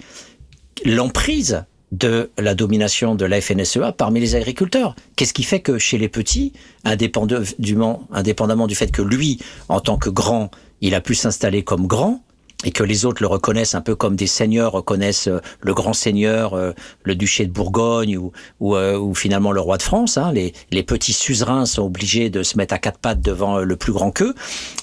l'emprise 0.84 1.64
de 1.92 2.30
la 2.36 2.54
domination 2.54 3.14
de 3.14 3.24
la 3.24 3.40
FNSEA 3.40 3.92
parmi 3.92 4.20
les 4.20 4.34
agriculteurs. 4.34 4.96
Qu'est-ce 5.14 5.32
qui 5.32 5.44
fait 5.44 5.60
que 5.60 5.78
chez 5.78 5.98
les 5.98 6.08
petits, 6.08 6.52
indépendamment, 6.84 8.66
du 8.66 8.74
fait 8.74 8.90
que 8.90 9.02
lui, 9.02 9.38
en 9.68 9.80
tant 9.80 9.96
que 9.96 10.10
grand, 10.10 10.50
il 10.80 10.94
a 10.94 11.00
pu 11.00 11.14
s'installer 11.14 11.62
comme 11.62 11.86
grand, 11.86 12.22
et 12.64 12.70
que 12.70 12.82
les 12.82 13.04
autres 13.04 13.22
le 13.22 13.28
reconnaissent 13.28 13.74
un 13.74 13.82
peu 13.82 13.94
comme 13.94 14.16
des 14.16 14.26
seigneurs 14.26 14.72
reconnaissent 14.72 15.28
euh, 15.28 15.40
le 15.60 15.74
grand 15.74 15.92
seigneur, 15.92 16.54
euh, 16.54 16.72
le 17.02 17.14
duché 17.14 17.44
de 17.44 17.52
Bourgogne 17.52 18.16
ou, 18.16 18.32
ou, 18.60 18.76
euh, 18.76 18.98
ou 18.98 19.14
finalement 19.14 19.52
le 19.52 19.60
roi 19.60 19.76
de 19.76 19.82
France. 19.82 20.16
Hein. 20.16 20.32
Les, 20.32 20.54
les, 20.70 20.82
petits 20.82 21.12
suzerains 21.12 21.66
sont 21.66 21.82
obligés 21.82 22.30
de 22.30 22.42
se 22.42 22.56
mettre 22.56 22.74
à 22.74 22.78
quatre 22.78 22.98
pattes 22.98 23.20
devant 23.20 23.58
le 23.58 23.76
plus 23.76 23.92
grand 23.92 24.10
qu'eux. 24.10 24.34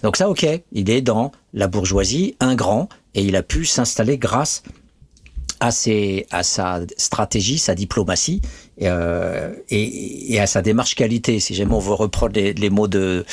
Donc 0.04 0.18
ça, 0.18 0.30
ok, 0.30 0.46
il 0.72 0.90
est 0.92 1.02
dans 1.02 1.32
la 1.54 1.68
bourgeoisie, 1.68 2.36
un 2.40 2.54
grand, 2.54 2.90
et 3.16 3.24
il 3.24 3.36
a 3.36 3.42
pu 3.44 3.66
s'installer 3.66 4.20
grâce 4.20 4.62
à, 5.64 6.44
sa 6.44 6.82
stratégie, 6.98 7.58
sa 7.58 7.76
diplomatie 7.76 8.42
euh, 8.82 9.54
et, 9.70 10.40
à 10.40 10.48
sa 10.48 10.62
démarche 10.62 10.96
qualité, 10.96 11.40
si 11.40 11.56
jamais 11.56 11.74
on 11.74 11.80
veut 11.80 11.94
reprendre 11.94 12.34
les, 12.40 12.70
mots 12.70 12.88
de, 12.88 13.26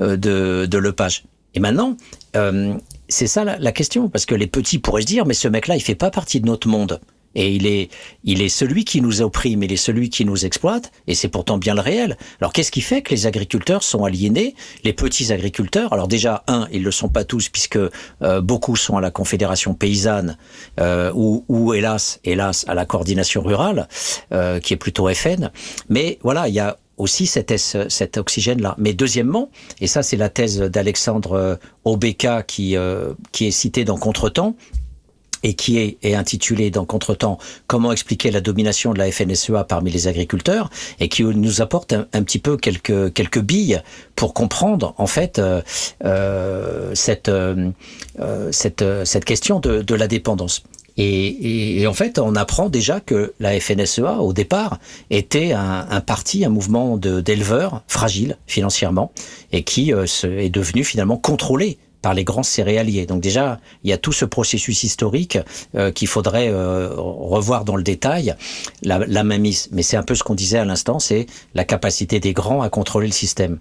euh, 0.00 0.16
de, 0.16 0.66
de 0.66 0.78
Lepage. 0.78 1.24
Et 1.54 1.60
maintenant, 1.60 1.96
euh, 2.36 2.74
c'est 3.08 3.26
ça 3.26 3.44
la, 3.44 3.58
la, 3.58 3.72
question, 3.72 4.08
parce 4.08 4.26
que 4.26 4.34
les 4.34 4.46
petits 4.46 4.78
pourraient 4.78 5.02
se 5.02 5.06
dire, 5.06 5.24
mais 5.24 5.34
ce 5.34 5.48
mec-là, 5.48 5.76
il 5.76 5.80
fait 5.80 5.94
pas 5.94 6.10
partie 6.10 6.40
de 6.40 6.46
notre 6.46 6.68
monde. 6.68 7.00
Et 7.38 7.54
il 7.54 7.66
est, 7.66 7.88
il 8.24 8.42
est 8.42 8.48
celui 8.48 8.84
qui 8.84 9.00
nous 9.00 9.22
opprime, 9.22 9.62
il 9.62 9.72
est 9.72 9.76
celui 9.76 10.10
qui 10.10 10.24
nous 10.24 10.44
exploite, 10.44 10.90
et 11.06 11.14
c'est 11.14 11.28
pourtant 11.28 11.56
bien 11.56 11.74
le 11.76 11.80
réel. 11.80 12.18
Alors 12.40 12.52
qu'est-ce 12.52 12.72
qui 12.72 12.80
fait 12.80 13.00
que 13.00 13.10
les 13.10 13.26
agriculteurs 13.26 13.84
sont 13.84 14.02
aliénés, 14.02 14.56
les 14.82 14.92
petits 14.92 15.32
agriculteurs? 15.32 15.92
Alors 15.92 16.08
déjà, 16.08 16.42
un, 16.48 16.66
ils 16.72 16.82
le 16.82 16.90
sont 16.90 17.08
pas 17.08 17.22
tous, 17.22 17.48
puisque 17.48 17.78
euh, 17.78 18.40
beaucoup 18.40 18.74
sont 18.74 18.96
à 18.96 19.00
la 19.00 19.12
Confédération 19.12 19.72
paysanne, 19.74 20.36
euh, 20.80 21.12
ou, 21.14 21.44
ou, 21.48 21.74
hélas, 21.74 22.18
hélas, 22.24 22.64
à 22.66 22.74
la 22.74 22.84
coordination 22.84 23.40
rurale, 23.40 23.88
euh, 24.32 24.58
qui 24.58 24.74
est 24.74 24.76
plutôt 24.76 25.08
FN. 25.14 25.52
Mais 25.88 26.18
voilà, 26.22 26.48
il 26.48 26.54
y 26.54 26.60
a 26.60 26.76
aussi 26.96 27.26
cet, 27.26 27.56
cet 27.56 28.16
oxygène-là. 28.18 28.74
Mais 28.76 28.92
deuxièmement, 28.92 29.50
et 29.80 29.86
ça 29.86 30.02
c'est 30.02 30.16
la 30.16 30.28
thèse 30.28 30.58
d'Alexandre 30.58 31.58
Obeka 31.84 32.42
qui, 32.42 32.76
euh, 32.76 33.12
qui 33.30 33.46
est 33.46 33.52
citée 33.52 33.84
dans 33.84 33.96
Contretemps, 33.96 34.56
et 35.42 35.54
qui 35.54 35.78
est, 35.78 35.98
est, 36.02 36.14
intitulé 36.14 36.70
dans 36.70 36.84
Contretemps 36.84 37.38
Comment 37.66 37.92
expliquer 37.92 38.30
la 38.30 38.40
domination 38.40 38.92
de 38.92 38.98
la 38.98 39.10
FNSEA 39.10 39.64
parmi 39.64 39.90
les 39.90 40.08
agriculteurs? 40.08 40.70
et 41.00 41.08
qui 41.08 41.24
nous 41.24 41.60
apporte 41.60 41.92
un, 41.92 42.22
petit 42.22 42.38
peu 42.38 42.56
quelques 42.56 43.12
quelques 43.12 43.40
billes 43.40 43.80
pour 44.16 44.34
comprendre 44.34 44.94
en 44.98 45.06
fait 45.06 45.38
euh, 45.38 45.62
euh, 46.04 46.94
cette 46.94 47.28
euh, 47.28 47.70
cette 48.50 48.84
cette 49.04 49.24
question 49.24 49.60
de, 49.60 49.82
de 49.82 49.94
la 49.94 50.08
dépendance. 50.08 50.62
Et, 51.00 51.04
et, 51.04 51.80
et, 51.80 51.86
en 51.86 51.94
fait, 51.94 52.18
on 52.18 52.34
apprend 52.34 52.68
déjà 52.68 52.98
que 52.98 53.32
la 53.38 53.58
FNSEA, 53.60 54.18
au 54.18 54.32
départ, 54.32 54.80
était 55.10 55.52
un, 55.52 55.86
un 55.88 56.00
parti, 56.00 56.44
un 56.44 56.48
mouvement 56.48 56.96
d'éleveurs 56.96 57.82
fragiles 57.86 58.36
financièrement, 58.48 59.12
et 59.52 59.62
qui 59.62 59.92
euh, 59.94 60.06
est 60.24 60.50
devenu 60.50 60.82
finalement 60.82 61.16
contrôlé 61.16 61.78
par 62.02 62.14
les 62.14 62.24
grands 62.24 62.42
céréaliers. 62.42 63.06
Donc 63.06 63.20
déjà, 63.20 63.58
il 63.84 63.90
y 63.90 63.92
a 63.92 63.98
tout 63.98 64.12
ce 64.12 64.24
processus 64.24 64.82
historique 64.84 65.38
euh, 65.74 65.90
qu'il 65.90 66.08
faudrait 66.08 66.48
euh, 66.48 66.90
revoir 66.96 67.64
dans 67.64 67.76
le 67.76 67.82
détail, 67.82 68.34
la, 68.82 68.98
la 68.98 69.24
mainmise. 69.24 69.68
Mais 69.72 69.82
c'est 69.82 69.96
un 69.96 70.02
peu 70.02 70.14
ce 70.14 70.22
qu'on 70.22 70.34
disait 70.34 70.58
à 70.58 70.64
l'instant, 70.64 70.98
c'est 70.98 71.26
la 71.54 71.64
capacité 71.64 72.20
des 72.20 72.32
grands 72.32 72.62
à 72.62 72.68
contrôler 72.70 73.06
le 73.06 73.12
système. 73.12 73.58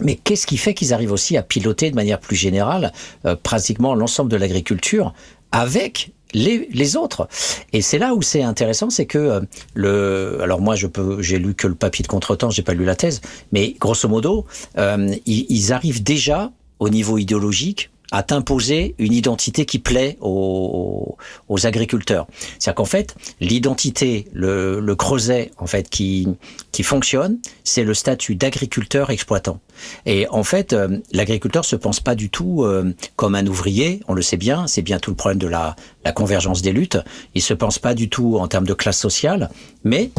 Mais 0.00 0.16
qu'est-ce 0.16 0.46
qui 0.46 0.56
fait 0.56 0.74
qu'ils 0.74 0.94
arrivent 0.94 1.12
aussi 1.12 1.36
à 1.36 1.42
piloter 1.42 1.90
de 1.90 1.94
manière 1.94 2.18
plus 2.18 2.36
générale 2.36 2.92
euh, 3.26 3.36
pratiquement 3.40 3.94
l'ensemble 3.94 4.30
de 4.30 4.36
l'agriculture 4.36 5.12
avec 5.52 6.12
les, 6.34 6.68
les, 6.72 6.96
autres? 6.96 7.28
Et 7.72 7.82
c'est 7.82 7.98
là 7.98 8.14
où 8.14 8.22
c'est 8.22 8.42
intéressant, 8.42 8.90
c'est 8.90 9.06
que 9.06 9.18
euh, 9.18 9.40
le, 9.74 10.38
alors 10.42 10.60
moi 10.60 10.76
je 10.76 10.86
peux, 10.86 11.20
j'ai 11.20 11.38
lu 11.38 11.54
que 11.54 11.66
le 11.66 11.74
papier 11.74 12.02
de 12.02 12.08
contretemps, 12.08 12.50
j'ai 12.50 12.62
pas 12.62 12.74
lu 12.74 12.84
la 12.84 12.96
thèse, 12.96 13.20
mais 13.52 13.74
grosso 13.78 14.08
modo, 14.08 14.46
euh, 14.78 15.14
ils, 15.26 15.46
ils, 15.50 15.72
arrivent 15.72 16.02
déjà 16.02 16.50
au 16.82 16.88
niveau 16.88 17.16
idéologique 17.16 17.90
à 18.10 18.24
t'imposer 18.24 18.94
une 18.98 19.12
identité 19.12 19.64
qui 19.64 19.78
plaît 19.78 20.18
aux, 20.20 21.16
agriculteurs. 21.62 22.26
C'est-à-dire 22.58 22.74
qu'en 22.74 22.84
fait, 22.84 23.14
l'identité, 23.40 24.26
le, 24.32 24.80
le, 24.80 24.96
creuset 24.96 25.52
en 25.58 25.66
fait 25.66 25.88
qui 25.88 26.26
qui 26.72 26.82
fonctionne, 26.82 27.38
c'est 27.62 27.84
le 27.84 27.94
statut 27.94 28.34
d'agriculteur 28.34 29.10
exploitant. 29.10 29.60
Et 30.06 30.26
en 30.28 30.42
fait, 30.42 30.72
euh, 30.72 30.98
l'agriculteur 31.12 31.64
se 31.64 31.76
pense 31.76 32.00
pas 32.00 32.16
du 32.16 32.30
tout 32.30 32.64
euh, 32.64 32.92
comme 33.14 33.36
un 33.36 33.46
ouvrier. 33.46 34.00
On 34.08 34.14
le 34.14 34.22
sait 34.22 34.36
bien, 34.36 34.66
c'est 34.66 34.82
bien 34.82 34.98
tout 34.98 35.10
le 35.10 35.16
problème 35.16 35.38
de 35.38 35.46
la, 35.46 35.76
la 36.04 36.12
convergence 36.12 36.62
des 36.62 36.72
luttes. 36.72 36.98
Il 37.34 37.42
se 37.42 37.54
pense 37.54 37.78
pas 37.78 37.94
du 37.94 38.08
tout 38.10 38.38
en 38.38 38.48
termes 38.48 38.66
de 38.66 38.74
classe 38.74 38.98
sociale, 38.98 39.50
mais 39.84 40.10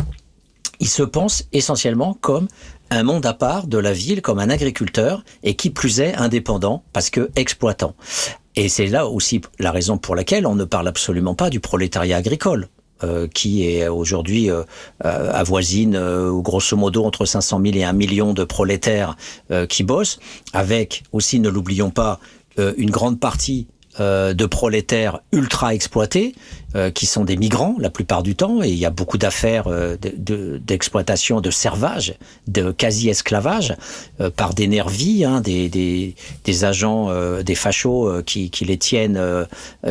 il 0.80 0.90
se 0.90 1.04
pense 1.04 1.46
essentiellement 1.54 2.18
comme 2.20 2.48
un 2.94 3.04
monde 3.04 3.26
à 3.26 3.34
part 3.34 3.68
de 3.68 3.78
la 3.78 3.94
ville 3.94 4.22
comme 4.22 4.40
un 4.40 4.50
agriculteur 4.50 5.24
et 5.44 5.56
qui 5.56 5.70
plus 5.70 6.00
est 6.00 6.16
indépendant 6.16 6.84
parce 6.94 7.10
que 7.10 7.30
exploitant. 7.36 7.96
Et 8.56 8.70
c'est 8.70 8.88
là 8.88 9.08
aussi 9.08 9.42
la 9.60 9.72
raison 9.72 9.98
pour 9.98 10.16
laquelle 10.16 10.46
on 10.46 10.56
ne 10.56 10.64
parle 10.64 10.88
absolument 10.88 11.34
pas 11.34 11.50
du 11.50 11.60
prolétariat 11.60 12.18
agricole. 12.18 12.70
Euh, 13.04 13.28
qui 13.28 13.68
est 13.68 13.88
aujourd'hui 13.88 14.50
euh, 14.50 14.64
euh 15.04 15.32
avoisine 15.34 15.96
euh, 15.96 16.32
grosso 16.40 16.78
modo 16.78 17.04
entre 17.04 17.26
500 17.26 17.60
000 17.66 17.76
et 17.76 17.84
1 17.84 17.92
million 17.92 18.34
de 18.34 18.46
prolétaires 18.46 19.18
euh, 19.52 19.66
qui 19.66 19.84
bossent, 19.84 20.20
avec 20.54 21.04
aussi, 21.12 21.40
ne 21.40 21.50
l'oublions 21.50 21.90
pas, 21.90 22.20
une 22.78 22.92
grande 22.92 23.20
partie 23.20 23.66
euh, 24.00 24.34
de 24.34 24.46
prolétaires 24.46 25.20
ultra 25.32 25.74
exploités, 25.74 26.36
euh, 26.76 26.90
qui 26.90 27.06
sont 27.06 27.24
des 27.24 27.38
migrants 27.38 27.76
la 27.80 27.90
plupart 27.92 28.24
du 28.24 28.36
temps, 28.36 28.64
et 28.64 28.70
il 28.70 28.78
y 28.78 28.86
a 28.86 28.90
beaucoup 28.90 29.20
d'affaires 29.20 29.68
euh, 29.68 29.98
d'exploitation, 30.00 31.38
de, 31.38 31.50
de, 31.50 31.52
servage, 31.52 32.16
de 32.48 32.72
quasi-esclavage, 32.72 33.76
euh, 34.20 34.30
par 34.30 34.54
des 34.54 34.68
nervis, 34.68 35.26
hein, 35.26 35.42
des, 35.42 35.70
des, 35.70 36.16
des, 36.44 36.66
agents, 36.66 37.10
euh, 37.10 37.44
des 37.44 37.56
fachos 37.56 38.08
euh, 38.08 38.24
qui, 38.24 38.50
qui, 38.50 38.66
les 38.66 38.78
tiennent, 38.78 39.22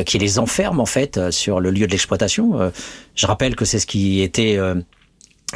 qui 0.07 0.19
les 0.19 0.39
enferment 0.39 0.81
en 0.81 0.87
fait 0.87 1.31
sur 1.31 1.61
le 1.61 1.71
lieu 1.71 1.87
de 1.87 1.93
l'exploitation. 1.93 2.73
je 3.15 3.27
rappelle 3.27 3.55
que 3.55 3.65
c'est 3.65 3.79
ce 3.79 3.87
qui 3.87 4.21
était 4.21 4.59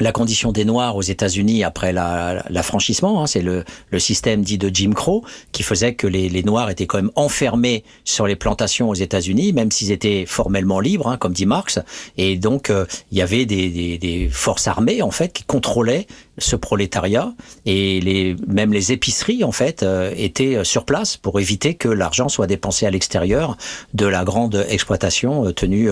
la 0.00 0.12
condition 0.12 0.52
des 0.52 0.64
Noirs 0.64 0.96
aux 0.96 1.02
États-Unis 1.02 1.64
après 1.64 1.92
l'affranchissement. 1.92 3.22
hein, 3.22 3.26
c'est 3.26 3.40
le, 3.40 3.64
le, 3.90 3.98
système 3.98 4.42
dit 4.42 4.58
de 4.58 4.70
Jim 4.72 4.92
Crow 4.94 5.24
qui 5.52 5.62
faisait 5.62 5.94
que 5.94 6.06
les, 6.06 6.28
les, 6.28 6.42
Noirs 6.42 6.70
étaient 6.70 6.86
quand 6.86 6.98
même 6.98 7.10
enfermés 7.14 7.84
sur 8.04 8.26
les 8.26 8.36
plantations 8.36 8.88
aux 8.88 8.94
États-Unis, 8.94 9.52
même 9.52 9.70
s'ils 9.70 9.90
étaient 9.90 10.24
formellement 10.26 10.80
libres, 10.80 11.08
hein, 11.08 11.16
comme 11.16 11.32
dit 11.32 11.46
Marx. 11.46 11.78
Et 12.16 12.36
donc 12.36 12.70
euh, 12.70 12.86
il 13.10 13.18
y 13.18 13.22
avait 13.22 13.46
des, 13.46 13.70
des, 13.70 13.98
des, 13.98 14.28
forces 14.30 14.68
armées 14.68 15.02
en 15.02 15.10
fait 15.10 15.32
qui 15.32 15.44
contrôlaient 15.44 16.06
ce 16.38 16.56
prolétariat 16.56 17.32
et 17.64 18.00
les, 18.00 18.36
même 18.46 18.72
les 18.72 18.92
épiceries 18.92 19.44
en 19.44 19.52
fait 19.52 19.82
euh, 19.82 20.12
étaient 20.16 20.64
sur 20.64 20.84
place 20.84 21.16
pour 21.16 21.40
éviter 21.40 21.74
que 21.74 21.88
l'argent 21.88 22.28
soit 22.28 22.46
dépensé 22.46 22.86
à 22.86 22.90
l'extérieur 22.90 23.56
de 23.94 24.06
la 24.06 24.24
grande 24.24 24.64
exploitation 24.68 25.46
euh, 25.46 25.52
tenue 25.52 25.90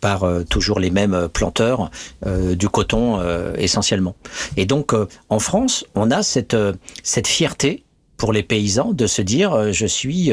par 0.00 0.26
toujours 0.48 0.80
les 0.80 0.90
mêmes 0.90 1.28
planteurs 1.32 1.90
du 2.24 2.68
coton 2.68 3.20
essentiellement. 3.56 4.14
Et 4.56 4.66
donc 4.66 4.94
en 5.28 5.38
France, 5.38 5.84
on 5.94 6.10
a 6.10 6.22
cette 6.22 6.56
cette 7.02 7.26
fierté 7.26 7.84
pour 8.22 8.32
les 8.32 8.44
paysans 8.44 8.92
de 8.92 9.08
se 9.08 9.20
dire 9.20 9.72
je 9.72 9.84
suis 9.84 10.30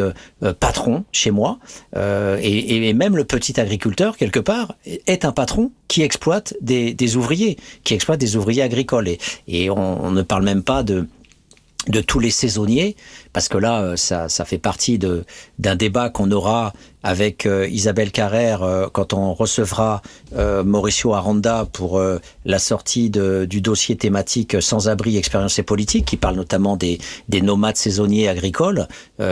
patron 0.59 1.05
chez 1.11 1.31
moi. 1.31 1.57
Et, 1.95 2.93
même 2.93 3.17
le 3.17 3.23
petit 3.23 3.59
agriculteur 3.59 4.15
quelque 4.15 4.39
part 4.39 4.75
est 4.85 5.25
un 5.25 5.31
patron 5.31 5.71
qui 5.87 6.03
exploite 6.03 6.53
des, 6.61 7.15
ouvriers, 7.15 7.57
qui 7.83 7.95
exploite 7.95 8.19
des 8.19 8.35
ouvriers 8.35 8.61
agricoles. 8.61 9.09
Et, 9.47 9.71
on, 9.71 10.11
ne 10.11 10.21
parle 10.21 10.43
même 10.43 10.61
pas 10.61 10.83
de 10.83 11.07
tous 12.05 12.19
les 12.19 12.29
saisonniers, 12.29 12.95
parce 13.33 13.47
que 13.47 13.57
là, 13.57 13.95
ça, 13.95 14.29
ça 14.29 14.45
fait 14.45 14.57
partie 14.57 14.99
d'un 14.99 15.75
débat 15.75 16.09
qu'on 16.09 16.31
aura 16.31 16.73
avec 17.03 17.45
euh, 17.45 17.67
Isabelle 17.69 18.11
Carrère 18.11 18.63
euh, 18.63 18.87
quand 18.91 19.13
on 19.13 19.33
recevra 19.33 20.01
euh, 20.35 20.63
Mauricio 20.63 21.13
Aranda 21.13 21.65
pour 21.71 22.01
la 22.45 22.59
sortie 22.59 23.09
du 23.09 23.61
dossier 23.61 23.95
thématique 23.95 24.61
Sans-abri, 24.61 25.17
expérience 25.17 25.59
et 25.59 25.63
politique, 25.63 26.05
qui 26.05 26.17
parle 26.17 26.35
notamment 26.35 26.75
des, 26.75 26.99
des 27.29 27.41
nomades 27.41 27.77
saisonniers 27.77 28.27
agricoles, 28.27 28.87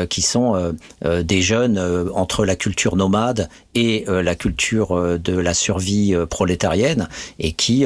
qui 0.09 0.21
sont 0.21 0.75
des 1.03 1.41
jeunes 1.41 2.09
entre 2.13 2.45
la 2.45 2.55
culture 2.55 2.95
nomade 2.95 3.49
et 3.75 4.05
la 4.07 4.35
culture 4.35 5.19
de 5.19 5.37
la 5.37 5.53
survie 5.53 6.15
prolétarienne, 6.29 7.07
et 7.39 7.53
qui 7.53 7.85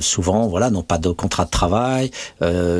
souvent 0.00 0.48
voilà 0.48 0.70
n'ont 0.70 0.82
pas 0.82 0.98
de 0.98 1.10
contrat 1.10 1.44
de 1.44 1.50
travail, 1.50 2.10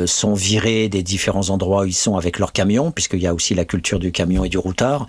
sont 0.06 0.34
virés 0.34 0.88
des 0.88 1.02
différents 1.02 1.50
endroits 1.50 1.82
où 1.82 1.86
ils 1.86 1.92
sont 1.92 2.16
avec 2.16 2.38
leur 2.42 2.52
camion, 2.52 2.90
puisqu'il 2.90 3.22
y 3.22 3.26
a 3.26 3.34
aussi 3.34 3.54
la 3.54 3.64
culture 3.64 3.98
du 3.98 4.12
camion 4.12 4.44
et 4.44 4.48
du 4.48 4.58
routard, 4.58 5.06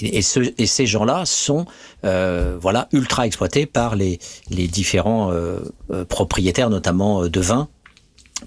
et, 0.00 0.18
et 0.18 0.22
ce, 0.22 0.40
et 0.56 0.66
ces 0.66 0.86
gens-là 0.86 1.24
sont 1.24 1.66
euh, 2.04 2.56
voilà 2.60 2.88
ultra 2.92 3.26
exploités 3.26 3.66
par 3.66 3.96
les, 3.96 4.18
les 4.50 4.68
différents 4.68 5.32
euh, 5.32 5.58
propriétaires, 6.08 6.70
notamment 6.70 7.26
de 7.26 7.40
vins 7.40 7.68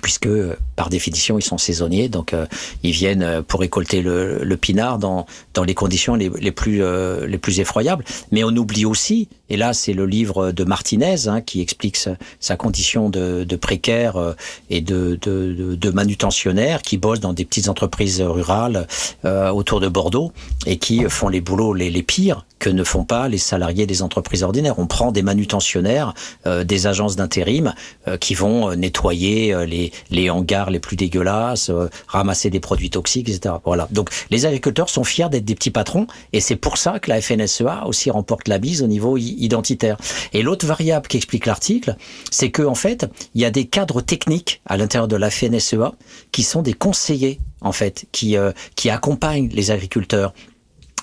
puisque 0.04 0.30
par 0.76 0.90
définition 0.90 1.40
ils 1.40 1.44
sont 1.44 1.58
saisonniers, 1.58 2.10
donc 2.10 2.34
euh, 2.34 2.46
ils 2.84 2.92
viennent 2.92 3.42
pour 3.48 3.62
récolter 3.62 4.02
le, 4.02 4.44
le 4.44 4.58
pinard 4.58 5.00
dans, 5.00 5.26
dans 5.54 5.64
les 5.64 5.74
conditions 5.74 6.16
les, 6.16 6.30
les 6.30 6.52
plus 6.52 6.84
euh, 6.84 7.26
les 7.26 7.38
plus 7.38 7.60
effroyables. 7.60 8.04
Mais 8.32 8.44
on 8.44 8.50
oublie 8.50 8.86
aussi, 8.86 9.28
et 9.50 9.58
là 9.58 9.74
c'est 9.74 9.94
le 9.94 10.06
livre 10.06 10.52
de 10.52 10.64
Martinez 10.64 11.28
hein, 11.28 11.42
qui 11.42 11.62
explique 11.62 11.98
sa, 11.98 12.56
condition 12.58 13.10
de, 13.10 13.44
de 13.44 13.56
précaire 13.56 14.18
euh, 14.18 14.34
et 14.70 14.82
de, 14.82 15.18
de, 15.22 15.76
de, 15.76 15.90
manutentionnaire 15.90 16.82
qui 16.82 16.98
bosse 16.98 17.20
dans 17.20 17.34
des 17.34 17.46
petites 17.46 17.70
entreprises 17.70 18.22
rurales 18.22 18.88
euh, 19.26 19.50
autour 19.50 19.80
de 19.80 19.88
Bordeaux 19.88 20.32
et 20.66 20.78
qui 20.78 21.04
font 21.10 21.30
les 21.30 21.42
boulots 21.42 21.74
les, 21.74 21.90
les 21.90 22.04
pires 22.04 22.46
que 22.60 22.70
ne 22.70 22.84
font 22.84 23.04
pas 23.04 23.28
les 23.28 23.38
salariés 23.38 23.86
des 23.86 24.02
entreprises 24.02 24.42
ordinaires. 24.42 24.80
On 24.80 24.88
prend 24.88 25.12
des 25.12 25.22
manutentionnaires, 25.22 26.16
euh, 26.48 26.64
des 26.64 26.88
agences 26.88 27.16
d'intérim 27.16 27.74
euh, 28.08 28.18
qui 28.18 28.34
vont 28.34 28.76
nettoyer 28.76 29.56
les, 29.68 29.87
les 30.10 30.30
hangars 30.30 30.70
les 30.70 30.80
plus 30.80 30.96
dégueulasses, 30.96 31.70
euh, 31.70 31.90
ramasser 32.08 32.50
des 32.50 32.60
produits 32.60 32.90
toxiques, 32.90 33.30
etc. 33.30 33.56
Voilà. 33.66 33.88
Donc 33.92 34.10
les 34.30 34.46
agriculteurs 34.46 34.90
sont 34.90 35.04
fiers 35.04 35.30
d'être 35.30 35.46
des 35.46 35.56
petits 35.56 35.72
patrons 35.72 36.08
et 36.34 36.40
c'est 36.40 36.56
pour 36.56 36.78
ça 36.78 37.00
que 37.00 37.10
la 37.10 37.22
FNSEA 37.22 37.86
aussi 37.86 38.10
remporte 38.10 38.48
la 38.48 38.58
bise 38.58 38.82
au 38.84 38.88
niveau 38.88 39.18
identitaire. 39.18 39.98
Et 40.34 40.42
l'autre 40.42 40.66
variable 40.66 41.08
qui 41.08 41.18
explique 41.18 41.46
l'article, 41.46 41.96
c'est 42.32 42.52
que 42.52 42.64
en 42.64 42.76
fait, 42.76 43.08
il 43.36 43.42
y 43.42 43.46
a 43.46 43.52
des 43.52 43.66
cadres 43.66 44.02
techniques 44.02 44.62
à 44.66 44.78
l'intérieur 44.78 45.08
de 45.08 45.16
la 45.16 45.30
FNSEA 45.30 45.94
qui 46.32 46.44
sont 46.44 46.62
des 46.62 46.74
conseillers 46.74 47.40
en 47.62 47.72
fait, 47.72 48.06
qui, 48.12 48.38
euh, 48.38 48.52
qui 48.76 48.90
accompagnent 48.90 49.50
les 49.50 49.72
agriculteurs 49.72 50.34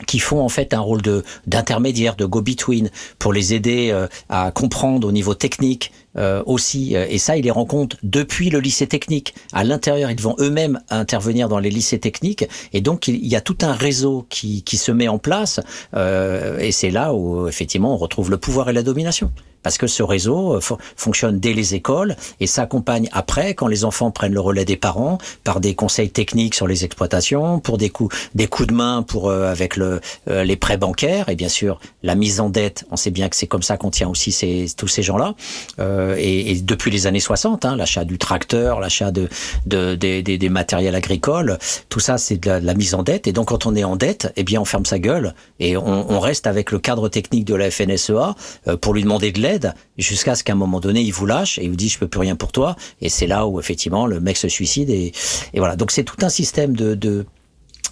qui 0.06 0.18
font 0.18 0.40
en 0.40 0.48
fait 0.48 0.74
un 0.74 0.80
rôle 0.80 1.02
de 1.02 1.22
d'intermédiaire, 1.46 2.16
de 2.16 2.24
go-between 2.24 2.90
pour 3.18 3.32
les 3.32 3.54
aider 3.54 3.90
euh, 3.92 4.08
à 4.28 4.50
comprendre 4.50 5.06
au 5.06 5.12
niveau 5.12 5.34
technique 5.34 5.92
euh, 6.16 6.42
aussi. 6.46 6.94
Et 6.94 7.18
ça, 7.18 7.36
ils 7.36 7.44
les 7.44 7.50
rencontrent 7.50 7.96
depuis 8.02 8.50
le 8.50 8.60
lycée 8.60 8.86
technique. 8.86 9.34
À 9.52 9.64
l'intérieur, 9.64 10.10
ils 10.10 10.20
vont 10.20 10.36
eux-mêmes 10.38 10.80
intervenir 10.90 11.48
dans 11.48 11.58
les 11.58 11.70
lycées 11.70 11.98
techniques. 11.98 12.46
Et 12.72 12.80
donc, 12.80 13.08
il 13.08 13.26
y 13.26 13.36
a 13.36 13.40
tout 13.40 13.58
un 13.62 13.72
réseau 13.72 14.26
qui, 14.28 14.62
qui 14.62 14.76
se 14.76 14.92
met 14.92 15.08
en 15.08 15.18
place. 15.18 15.60
Euh, 15.94 16.58
et 16.58 16.72
c'est 16.72 16.90
là 16.90 17.14
où, 17.14 17.48
effectivement, 17.48 17.94
on 17.94 17.96
retrouve 17.96 18.30
le 18.30 18.38
pouvoir 18.38 18.68
et 18.70 18.72
la 18.72 18.82
domination 18.82 19.30
parce 19.64 19.78
que 19.78 19.88
ce 19.88 20.04
réseau 20.04 20.60
fonctionne 20.94 21.40
dès 21.40 21.54
les 21.54 21.74
écoles 21.74 22.14
et 22.38 22.46
s'accompagne 22.46 23.08
après 23.10 23.54
quand 23.54 23.66
les 23.66 23.84
enfants 23.84 24.12
prennent 24.12 24.34
le 24.34 24.40
relais 24.40 24.64
des 24.64 24.76
parents 24.76 25.18
par 25.42 25.58
des 25.58 25.74
conseils 25.74 26.10
techniques 26.10 26.54
sur 26.54 26.68
les 26.68 26.84
exploitations, 26.84 27.58
pour 27.58 27.78
des 27.78 27.90
coups 27.90 28.14
des 28.36 28.46
coups 28.46 28.68
de 28.68 28.74
main 28.74 29.02
pour 29.02 29.30
euh, 29.30 29.50
avec 29.50 29.76
le 29.76 30.00
euh, 30.28 30.44
les 30.44 30.56
prêts 30.56 30.76
bancaires 30.76 31.28
et 31.30 31.34
bien 31.34 31.48
sûr 31.48 31.80
la 32.02 32.14
mise 32.14 32.38
en 32.38 32.50
dette. 32.50 32.84
On 32.90 32.96
sait 32.96 33.10
bien 33.10 33.28
que 33.28 33.34
c'est 33.34 33.46
comme 33.46 33.62
ça 33.62 33.76
qu'on 33.76 33.90
tient 33.90 34.08
aussi 34.08 34.30
ces, 34.30 34.66
tous 34.76 34.86
ces 34.86 35.02
gens-là 35.02 35.34
euh, 35.78 36.03
et, 36.16 36.50
et, 36.50 36.60
depuis 36.60 36.90
les 36.90 37.06
années 37.06 37.20
60, 37.20 37.64
hein, 37.64 37.76
l'achat 37.76 38.04
du 38.04 38.18
tracteur, 38.18 38.80
l'achat 38.80 39.10
de, 39.10 39.28
de 39.66 39.94
des, 39.94 40.48
matériels 40.48 40.94
agricoles, 40.94 41.58
tout 41.88 42.00
ça 42.00 42.18
c'est 42.18 42.36
de, 42.36 42.60
de 42.60 42.66
la, 42.66 42.74
mise 42.74 42.94
en 42.94 43.02
dette. 43.02 43.26
Et 43.26 43.32
donc 43.32 43.48
quand 43.48 43.66
on 43.66 43.74
est 43.74 43.84
en 43.84 43.96
dette, 43.96 44.32
eh 44.36 44.44
bien 44.44 44.60
on 44.60 44.64
ferme 44.64 44.84
sa 44.84 44.98
gueule 44.98 45.34
et 45.60 45.76
on, 45.76 46.10
on 46.10 46.20
reste 46.20 46.46
avec 46.46 46.70
le 46.70 46.78
cadre 46.78 47.08
technique 47.08 47.44
de 47.44 47.54
la 47.54 47.70
FNSEA 47.70 48.34
euh, 48.68 48.76
pour 48.76 48.94
lui 48.94 49.02
demander 49.02 49.32
de 49.32 49.40
l'aide 49.40 49.74
jusqu'à 49.98 50.34
ce 50.34 50.44
qu'à 50.44 50.52
un 50.52 50.56
moment 50.56 50.80
donné 50.80 51.00
il 51.00 51.12
vous 51.12 51.26
lâche 51.26 51.58
et 51.58 51.64
il 51.64 51.70
vous 51.70 51.76
dit 51.76 51.88
je 51.88 51.98
peux 51.98 52.08
plus 52.08 52.20
rien 52.20 52.36
pour 52.36 52.52
toi. 52.52 52.76
Et 53.00 53.08
c'est 53.08 53.26
là 53.26 53.46
où 53.46 53.60
effectivement 53.60 54.06
le 54.06 54.20
mec 54.20 54.36
se 54.36 54.48
suicide 54.48 54.90
et, 54.90 55.12
et 55.52 55.58
voilà. 55.58 55.76
Donc 55.76 55.90
c'est 55.90 56.04
tout 56.04 56.16
un 56.22 56.28
système 56.28 56.76
de, 56.76 56.94
de 56.94 57.26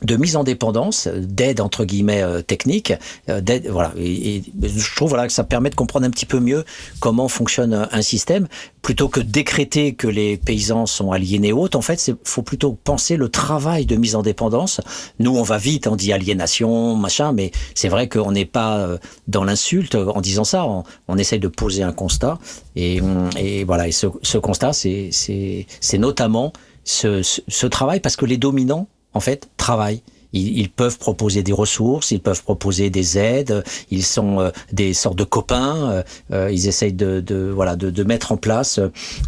de 0.05 0.17
mise 0.17 0.37
en 0.37 0.45
dépendance, 0.45 1.09
d'aide 1.09 1.61
entre 1.61 1.85
guillemets 1.85 2.23
euh, 2.23 2.43
technique, 2.43 2.93
euh, 3.29 3.41
d'aide 3.41 3.69
voilà. 3.69 3.93
Et, 3.99 4.43
je 4.63 4.95
trouve 4.95 5.11
voilà 5.11 5.27
que 5.27 5.33
ça 5.33 5.45
permet 5.45 5.71
de 5.71 5.75
comprendre 5.75 6.07
un 6.07 6.11
petit 6.11 6.27
peu 6.27 6.41
mieux 6.41 6.65
comment 7.01 7.29
fonctionne 7.29 7.89
un 7.91 8.03
système 8.03 8.49
plutôt 8.83 9.09
que 9.09 9.21
décréter 9.21 9.95
que 9.95 10.09
les 10.09 10.37
paysans 10.37 10.87
sont 10.87 11.13
aliénés 11.13 11.53
hautes. 11.53 11.77
En 11.77 11.83
fait, 11.83 12.09
il 12.09 12.17
faut 12.25 12.43
plutôt 12.43 12.73
penser 12.73 13.17
le 13.17 13.29
travail 13.29 13.87
de 13.87 13.95
mise 13.97 14.17
en 14.17 14.23
dépendance. 14.23 14.81
Nous, 15.21 15.37
on 15.37 15.43
va 15.43 15.59
vite, 15.59 15.87
on 15.87 15.95
dit 15.95 16.13
aliénation, 16.13 16.97
machin, 16.97 17.33
mais 17.33 17.53
c'est 17.75 17.89
vrai 17.89 18.09
qu'on 18.09 18.33
n'est 18.33 18.45
pas 18.45 18.79
euh, 18.79 18.99
dans 19.29 19.45
l'insulte 19.45 19.95
en 19.95 20.21
disant 20.21 20.45
ça. 20.45 20.67
On, 20.67 20.83
on, 21.09 21.17
essaye 21.17 21.39
de 21.39 21.49
poser 21.49 21.85
un 21.85 21.93
constat 21.93 22.39
et, 22.75 23.01
et 23.37 23.63
voilà. 23.65 23.87
Et 23.87 23.93
ce, 23.93 24.09
ce 24.23 24.39
constat, 24.39 24.73
c'est 24.73 25.11
c'est 25.13 25.99
notamment 25.99 26.53
ce, 26.85 27.23
ce 27.23 27.67
travail 27.67 28.01
parce 28.01 28.17
que 28.17 28.27
les 28.27 28.37
dominants 28.37 28.89
en 29.15 29.21
fait, 29.21 29.49
travaillent. 29.57 30.03
Ils, 30.33 30.71
peuvent 30.71 30.97
proposer 30.97 31.43
des 31.43 31.53
ressources, 31.53 32.11
ils 32.11 32.21
peuvent 32.21 32.43
proposer 32.43 32.89
des 32.89 33.19
aides, 33.19 33.63
ils 33.91 34.05
sont 34.05 34.41
euh, 34.41 34.51
des 34.73 34.95
sortes 34.95 35.19
de 35.19 35.25
copains, 35.25 36.03
euh, 36.33 36.51
ils 36.51 36.69
essayent 36.69 36.95
de, 36.95 37.53
voilà 37.55 37.77
de, 37.77 38.03
mettre 38.03 38.33
en 38.33 38.39
place 38.39 38.81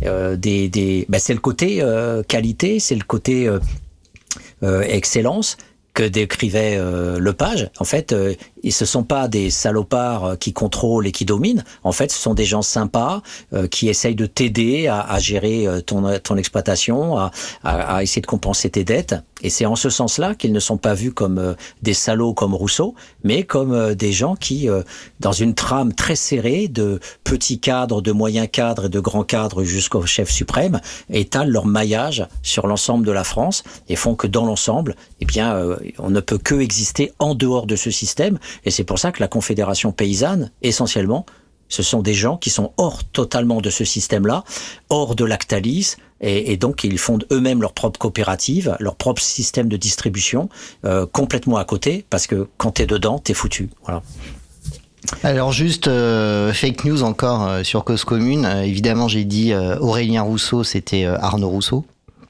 euh, 0.04 0.36
des, 0.36 0.68
des 0.68 1.04
ben 1.10 1.18
c'est 1.20 1.34
le 1.34 1.40
côté 1.40 1.82
euh, 1.82 2.22
qualité, 2.22 2.80
c'est 2.80 2.94
le 2.94 3.04
côté 3.04 3.50
euh, 4.62 4.80
excellence 4.80 5.58
que 5.92 6.02
décrivait 6.02 6.76
Lepage. 7.20 7.70
En 7.78 7.84
fait, 7.84 8.14
et 8.64 8.70
ce 8.70 8.84
sont 8.86 9.04
pas 9.04 9.28
des 9.28 9.50
salopards 9.50 10.38
qui 10.38 10.52
contrôlent 10.52 11.06
et 11.06 11.12
qui 11.12 11.24
dominent. 11.24 11.62
En 11.84 11.92
fait, 11.92 12.10
ce 12.10 12.18
sont 12.18 12.34
des 12.34 12.46
gens 12.46 12.62
sympas 12.62 13.22
euh, 13.52 13.68
qui 13.68 13.88
essayent 13.88 14.14
de 14.14 14.26
t'aider 14.26 14.88
à, 14.88 15.00
à, 15.00 15.20
gérer 15.20 15.68
ton, 15.86 16.18
ton 16.18 16.36
exploitation, 16.36 17.18
à, 17.18 17.30
à, 17.62 17.96
à, 17.96 18.02
essayer 18.02 18.22
de 18.22 18.26
compenser 18.26 18.70
tes 18.70 18.82
dettes. 18.84 19.14
Et 19.42 19.50
c'est 19.50 19.66
en 19.66 19.76
ce 19.76 19.90
sens-là 19.90 20.34
qu'ils 20.34 20.52
ne 20.52 20.60
sont 20.60 20.78
pas 20.78 20.94
vus 20.94 21.12
comme 21.12 21.38
euh, 21.38 21.54
des 21.82 21.92
salauds 21.92 22.32
comme 22.32 22.54
Rousseau, 22.54 22.94
mais 23.22 23.42
comme 23.42 23.72
euh, 23.72 23.94
des 23.94 24.12
gens 24.12 24.34
qui, 24.34 24.68
dans 25.20 25.32
une 25.32 25.54
trame 25.54 25.92
très 25.92 26.16
serrée 26.16 26.68
de 26.68 27.00
petits 27.22 27.60
cadres, 27.60 28.00
de 28.00 28.12
moyens 28.12 28.48
cadres 28.50 28.86
et 28.86 28.88
de 28.88 29.00
grands 29.00 29.24
cadres 29.24 29.62
jusqu'au 29.62 30.06
chef 30.06 30.30
suprême, 30.30 30.80
étalent 31.10 31.50
leur 31.50 31.66
maillage 31.66 32.26
sur 32.42 32.66
l'ensemble 32.66 33.06
de 33.06 33.12
la 33.12 33.24
France 33.24 33.62
et 33.88 33.96
font 33.96 34.14
que 34.14 34.26
dans 34.26 34.46
l'ensemble, 34.46 34.96
eh 35.20 35.26
bien, 35.26 35.58
on 35.98 36.10
ne 36.10 36.20
peut 36.20 36.38
que 36.38 36.54
exister 36.60 37.12
en 37.18 37.34
dehors 37.34 37.66
de 37.66 37.76
ce 37.76 37.90
système 37.90 38.38
et 38.64 38.70
c'est 38.70 38.84
pour 38.84 38.98
ça 38.98 39.12
que 39.12 39.20
la 39.20 39.28
Confédération 39.28 39.92
paysanne, 39.92 40.50
essentiellement, 40.62 41.26
ce 41.68 41.82
sont 41.82 42.02
des 42.02 42.14
gens 42.14 42.36
qui 42.36 42.50
sont 42.50 42.72
hors 42.76 43.04
totalement 43.04 43.60
de 43.60 43.70
ce 43.70 43.84
système-là, 43.84 44.44
hors 44.90 45.14
de 45.16 45.24
Lactalis, 45.24 45.96
et, 46.20 46.56
donc 46.56 46.84
ils 46.84 46.98
fondent 46.98 47.26
eux-mêmes 47.32 47.60
leur 47.60 47.72
propre 47.72 47.98
coopérative, 47.98 48.76
leur 48.80 48.96
propre 48.96 49.20
système 49.20 49.68
de 49.68 49.76
distribution, 49.76 50.48
euh, 50.84 51.06
complètement 51.06 51.56
à 51.56 51.64
côté, 51.64 52.04
parce 52.08 52.26
que 52.26 52.48
quand 52.56 52.72
t'es 52.72 52.86
dedans, 52.86 53.18
t'es 53.18 53.34
foutu. 53.34 53.68
Voilà. 53.84 54.02
Alors 55.22 55.52
juste 55.52 55.84
fake 55.84 56.84
news 56.84 57.02
encore 57.02 57.64
sur 57.64 57.84
cause 57.84 58.04
commune. 58.04 58.46
évidemment, 58.64 59.06
j'ai 59.06 59.24
dit 59.24 59.52
Aurélien 59.54 60.22
Rousseau, 60.22 60.64
c'était 60.64 61.04
Arnaud 61.04 61.50
Rousseau. 61.50 61.84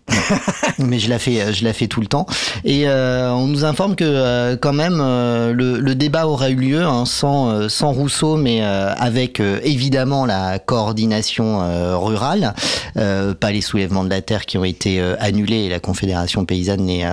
mais 0.78 0.98
je 0.98 1.09
la 1.09 1.18
fais, 1.18 1.52
je 1.52 1.64
la 1.64 1.72
fais 1.72 1.86
tout 1.86 2.00
le 2.00 2.07
temps. 2.07 2.26
Et 2.64 2.88
euh, 2.88 3.30
on 3.32 3.46
nous 3.46 3.64
informe 3.64 3.96
que 3.96 4.05
euh, 4.05 4.57
quand 4.57 4.72
même 4.72 4.98
euh, 5.00 5.52
le, 5.52 5.78
le, 5.80 5.94
débat 5.94 6.26
aura 6.26 6.50
eu 6.50 6.57
lieu 6.57 6.82
hein, 6.82 7.05
sans, 7.07 7.68
sans 7.68 7.92
Rousseau, 7.92 8.36
mais 8.36 8.62
avec 8.62 9.40
évidemment 9.40 10.26
la 10.26 10.59
coordination 10.59 11.98
rurale, 11.98 12.55
pas 12.94 13.52
les 13.52 13.61
soulèvements 13.61 14.05
de 14.05 14.11
la 14.11 14.22
terre 14.22 14.44
qui 14.46 14.59
ont 14.59 14.64
été 14.64 15.00
annulés 15.20 15.64
et 15.64 15.68
la 15.68 15.80
Confédération 15.80 16.44
paysanne 16.44 16.82
n'est 16.82 17.07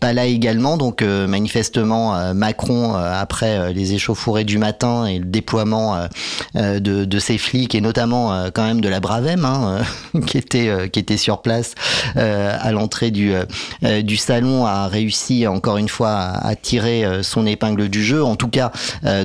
pas 0.00 0.12
là 0.12 0.24
également. 0.24 0.76
Donc 0.76 1.02
manifestement 1.02 2.34
Macron 2.34 2.94
après 2.94 3.72
les 3.72 3.92
échauffourées 3.92 4.44
du 4.44 4.58
matin 4.58 5.06
et 5.06 5.18
le 5.18 5.26
déploiement 5.26 6.08
de, 6.54 6.78
de 6.78 7.18
ses 7.18 7.38
flics 7.38 7.74
et 7.74 7.80
notamment 7.80 8.48
quand 8.54 8.64
même 8.64 8.80
de 8.80 8.88
la 8.88 9.00
Bravem 9.00 9.44
hein, 9.44 9.80
qui 10.26 10.38
était 10.38 10.88
qui 10.90 10.98
était 10.98 11.18
sur 11.18 11.42
place 11.42 11.74
euh, 12.07 12.07
à 12.16 12.72
l'entrée 12.72 13.10
du, 13.10 13.32
euh, 13.34 14.02
du 14.02 14.16
salon 14.16 14.66
a 14.66 14.88
réussi 14.88 15.46
encore 15.46 15.76
une 15.76 15.88
fois 15.88 16.10
à, 16.10 16.54
tirer 16.56 17.04
euh, 17.04 17.22
son 17.22 17.46
épingle 17.46 17.88
du 17.88 18.02
jeu, 18.02 18.22
en 18.24 18.36
tout 18.36 18.48
cas 18.48 18.72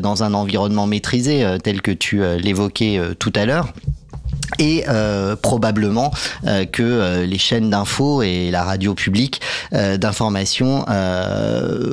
dans 0.01 0.23
un 0.23 0.33
environnement 0.33 0.87
maîtrisé 0.87 1.45
tel 1.63 1.81
que 1.81 1.91
tu 1.91 2.21
l'évoquais 2.37 2.99
tout 3.19 3.33
à 3.35 3.45
l'heure 3.45 3.73
et 4.59 4.83
euh, 4.87 5.35
probablement 5.35 6.11
euh, 6.45 6.65
que 6.65 6.83
euh, 6.83 7.25
les 7.25 7.37
chaînes 7.37 7.69
d'infos 7.69 8.21
et 8.21 8.51
la 8.51 8.63
radio 8.63 8.93
publique 8.93 9.41
d'information 9.71 10.85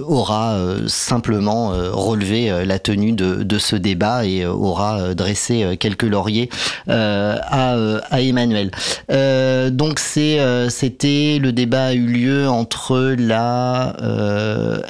aura 0.07 0.59
simplement 0.87 1.73
relevé 1.93 2.65
la 2.65 2.79
tenue 2.79 3.13
de, 3.13 3.43
de, 3.43 3.59
ce 3.59 3.77
débat 3.77 4.27
et 4.27 4.45
aura 4.47 5.15
dressé 5.15 5.77
quelques 5.79 6.03
lauriers 6.03 6.51
à, 6.89 7.77
à, 8.11 8.21
Emmanuel. 8.21 8.71
donc 9.71 9.99
c'est 9.99 10.39
c'était 10.69 11.39
le 11.41 11.53
débat 11.53 11.87
a 11.87 11.95
eu 11.95 12.07
lieu 12.07 12.49
entre 12.49 13.15
la 13.19 13.97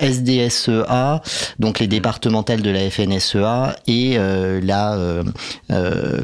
SDSEA, 0.00 1.22
donc 1.58 1.78
les 1.78 1.86
départementales 1.86 2.62
de 2.62 2.70
la 2.70 2.90
FNSEA 2.90 3.76
et 3.86 4.18
la 4.62 4.96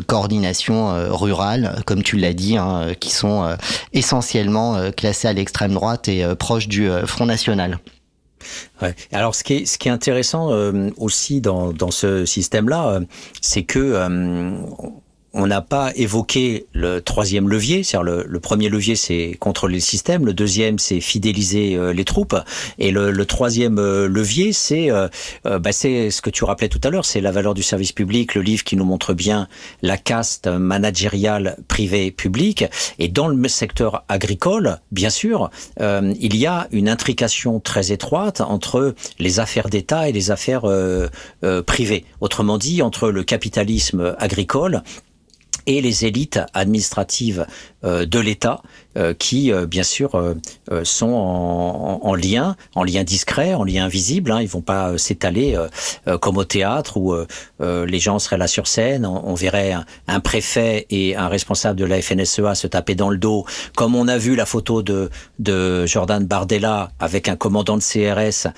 coordination 0.06 0.94
rurale 1.26 1.82
comme 1.86 2.02
tu 2.02 2.16
l'as 2.16 2.32
dit, 2.32 2.56
hein, 2.56 2.94
qui 2.98 3.10
sont 3.10 3.44
euh, 3.44 3.56
essentiellement 3.92 4.76
euh, 4.76 4.90
classés 4.90 5.28
à 5.28 5.32
l'extrême 5.32 5.74
droite 5.74 6.08
et 6.08 6.24
euh, 6.24 6.34
proches 6.34 6.68
du 6.68 6.88
Front 7.06 7.26
National. 7.26 7.78
Alors, 9.12 9.34
ce 9.34 9.42
qui 9.42 9.54
est, 9.54 9.86
intéressant 9.88 10.50
aussi 10.98 11.40
dans, 11.40 11.72
dans 11.72 11.90
ce 11.90 12.24
système-là, 12.24 13.00
c'est 13.40 13.64
que 13.64 14.06
on 15.36 15.46
n'a 15.46 15.60
pas 15.60 15.92
évoqué 15.94 16.66
le 16.72 17.00
troisième 17.00 17.48
levier, 17.48 17.82
c'est-à-dire 17.84 18.24
le, 18.26 18.40
premier 18.40 18.68
levier 18.68 18.96
c'est 18.96 19.36
contrôler 19.38 19.74
le 19.74 19.80
système, 19.80 20.24
le 20.24 20.32
deuxième 20.32 20.78
c'est 20.78 21.00
fidéliser 21.00 21.76
euh, 21.76 21.92
les 21.92 22.04
troupes, 22.04 22.36
et 22.78 22.90
le, 22.90 23.26
troisième 23.26 23.78
euh, 23.78 24.08
levier 24.08 24.52
c'est 24.52 24.90
euh, 24.90 25.08
bah, 25.44 25.72
c'est 25.72 26.10
ce 26.10 26.22
que 26.22 26.30
tu 26.30 26.44
rappelais 26.44 26.68
tout 26.68 26.80
à 26.82 26.90
l'heure, 26.90 27.04
c'est 27.04 27.20
la 27.20 27.32
valeur 27.32 27.52
du 27.52 27.62
service 27.62 27.92
public, 27.92 28.34
le 28.34 28.40
livre 28.40 28.64
qui 28.64 28.76
nous 28.76 28.84
montre 28.84 29.12
bien 29.12 29.46
la 29.82 29.98
caste 29.98 30.46
managériale 30.46 31.58
privée-publique, 31.68 32.64
et 32.98 33.08
dans 33.08 33.28
le 33.28 33.48
secteur 33.48 34.04
agricole, 34.08 34.78
bien 34.90 35.10
sûr, 35.10 35.50
il 35.78 36.36
y 36.36 36.46
a 36.46 36.66
une 36.72 36.88
intrication 36.88 37.60
très 37.60 37.92
étroite 37.92 38.40
entre 38.40 38.94
les 39.18 39.38
affaires 39.38 39.68
d'État 39.68 40.08
et 40.08 40.12
les 40.12 40.30
affaires 40.30 40.64
privées. 41.66 42.04
Autrement 42.20 42.58
dit, 42.58 42.82
entre 42.82 43.10
le 43.10 43.22
capitalisme 43.22 44.16
agricole 44.18 44.82
et 45.66 45.80
les 45.80 46.04
élites 46.04 46.40
administratives 46.54 47.46
euh, 47.84 48.06
de 48.06 48.18
l'État 48.18 48.62
euh, 48.96 49.14
qui, 49.14 49.52
euh, 49.52 49.66
bien 49.66 49.82
sûr, 49.82 50.20
sont 50.82 51.12
en, 52.02 52.14
lien, 52.14 52.56
en 52.74 52.82
lien 52.82 53.04
discret, 53.04 53.54
en 53.54 53.64
lien 53.64 53.84
invisible. 53.84 54.32
Hein. 54.32 54.40
Ils 54.42 54.48
vont 54.48 54.60
pas 54.60 54.98
s'étaler 54.98 55.56
comme 56.20 56.36
au 56.36 56.44
théâtre 56.44 56.96
où 56.96 57.14
les 57.60 57.98
gens 57.98 58.18
seraient 58.18 58.38
là 58.38 58.46
sur 58.46 58.66
scène. 58.66 59.06
On, 59.06 59.34
verrait 59.34 59.74
un, 60.08 60.20
préfet 60.20 60.86
et 60.90 61.16
un 61.16 61.28
responsable 61.28 61.78
de 61.78 61.84
la 61.84 62.00
FNSEA 62.00 62.54
se 62.54 62.66
taper 62.66 62.94
dans 62.94 63.10
le 63.10 63.18
dos, 63.18 63.44
comme 63.76 63.94
on 63.94 64.08
a 64.08 64.18
vu 64.18 64.34
la 64.34 64.46
photo 64.46 64.82
de, 64.82 65.10
de 65.38 65.86
Jordan 65.86 66.24
Bardella 66.24 66.90
avec 66.98 67.28
un 67.28 67.36
commandant 67.36 67.76
de 67.76 67.82
CRS 67.82 68.48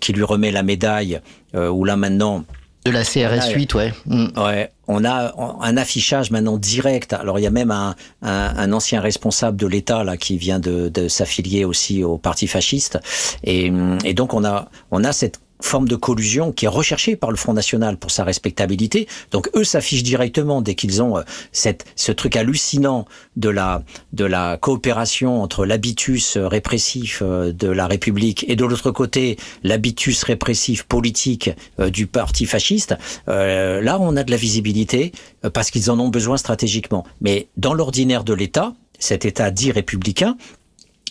qui 0.00 0.12
lui 0.12 0.22
remet 0.22 0.52
la 0.52 0.62
médaille, 0.62 1.20
où 1.54 1.84
là 1.84 1.96
maintenant 1.96 2.44
de 2.88 2.92
la 2.92 3.04
CRS 3.04 3.52
8, 3.54 3.74
ouais. 3.74 3.92
Mm. 4.06 4.26
Ouais, 4.36 4.70
on 4.86 5.04
a 5.04 5.34
un 5.60 5.76
affichage 5.76 6.30
maintenant 6.30 6.56
direct. 6.56 7.12
Alors 7.12 7.38
il 7.38 7.42
y 7.42 7.46
a 7.46 7.50
même 7.50 7.70
un, 7.70 7.94
un, 8.22 8.72
ancien 8.72 9.00
responsable 9.00 9.56
de 9.56 9.66
l'État 9.66 10.04
là 10.04 10.16
qui 10.16 10.38
vient 10.38 10.58
de, 10.58 10.88
de 10.88 11.08
s'affilier 11.08 11.64
aussi 11.64 12.02
au 12.02 12.18
parti 12.18 12.46
fasciste, 12.46 12.98
et, 13.44 13.72
et 14.04 14.14
donc 14.14 14.34
on 14.34 14.44
a 14.44 14.68
on 14.90 15.04
a 15.04 15.12
cette 15.12 15.40
forme 15.60 15.88
de 15.88 15.96
collusion 15.96 16.52
qui 16.52 16.64
est 16.64 16.68
recherchée 16.68 17.16
par 17.16 17.30
le 17.30 17.36
Front 17.36 17.52
National 17.52 17.96
pour 17.96 18.10
sa 18.10 18.24
respectabilité. 18.24 19.08
Donc 19.30 19.50
eux 19.54 19.64
s'affichent 19.64 20.02
directement 20.02 20.62
dès 20.62 20.74
qu'ils 20.74 21.02
ont 21.02 21.18
euh, 21.18 21.22
cette, 21.52 21.84
ce 21.96 22.12
truc 22.12 22.36
hallucinant 22.36 23.06
de 23.36 23.48
la, 23.48 23.82
de 24.12 24.24
la 24.24 24.56
coopération 24.56 25.42
entre 25.42 25.66
l'habitus 25.66 26.36
répressif 26.36 27.22
euh, 27.22 27.52
de 27.52 27.68
la 27.68 27.86
République 27.86 28.44
et 28.48 28.56
de 28.56 28.64
l'autre 28.64 28.90
côté 28.90 29.36
l'habitus 29.62 30.22
répressif 30.22 30.84
politique 30.84 31.50
euh, 31.80 31.90
du 31.90 32.06
parti 32.06 32.46
fasciste. 32.46 32.94
là, 33.26 33.98
on 34.00 34.16
a 34.16 34.24
de 34.24 34.30
la 34.30 34.36
visibilité 34.36 35.12
parce 35.52 35.70
qu'ils 35.70 35.90
en 35.90 35.98
ont 35.98 36.08
besoin 36.08 36.36
stratégiquement. 36.36 37.04
Mais 37.20 37.48
dans 37.56 37.74
l'ordinaire 37.74 38.24
de 38.24 38.34
l'État, 38.34 38.74
cet 38.98 39.24
État 39.24 39.50
dit 39.50 39.70
républicain, 39.70 40.36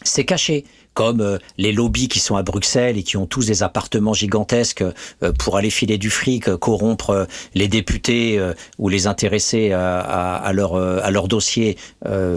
c'est 0.03 0.25
caché 0.25 0.65
comme 0.97 1.21
euh, 1.21 1.37
les 1.59 1.73
lobbies 1.73 2.07
qui 2.07 2.17
sont 2.17 2.37
à 2.37 2.41
Bruxelles 2.41 2.97
et 2.97 3.03
qui 3.03 3.17
ont 3.17 3.27
tous 3.27 3.45
des 3.45 3.61
appartements 3.61 4.15
gigantesques 4.15 4.81
euh, 4.81 5.31
pour 5.37 5.55
aller 5.55 5.69
filer 5.69 5.99
du 5.99 6.09
fric, 6.09 6.49
euh, 6.49 6.57
corrompre 6.57 7.27
les 7.53 7.67
députés 7.67 8.41
ou 8.79 8.89
les 8.89 9.05
intéresser 9.05 9.73
à, 9.73 10.51
leur, 10.53 10.75
à 10.75 11.11
leur 11.11 11.27
dossier, 11.27 11.77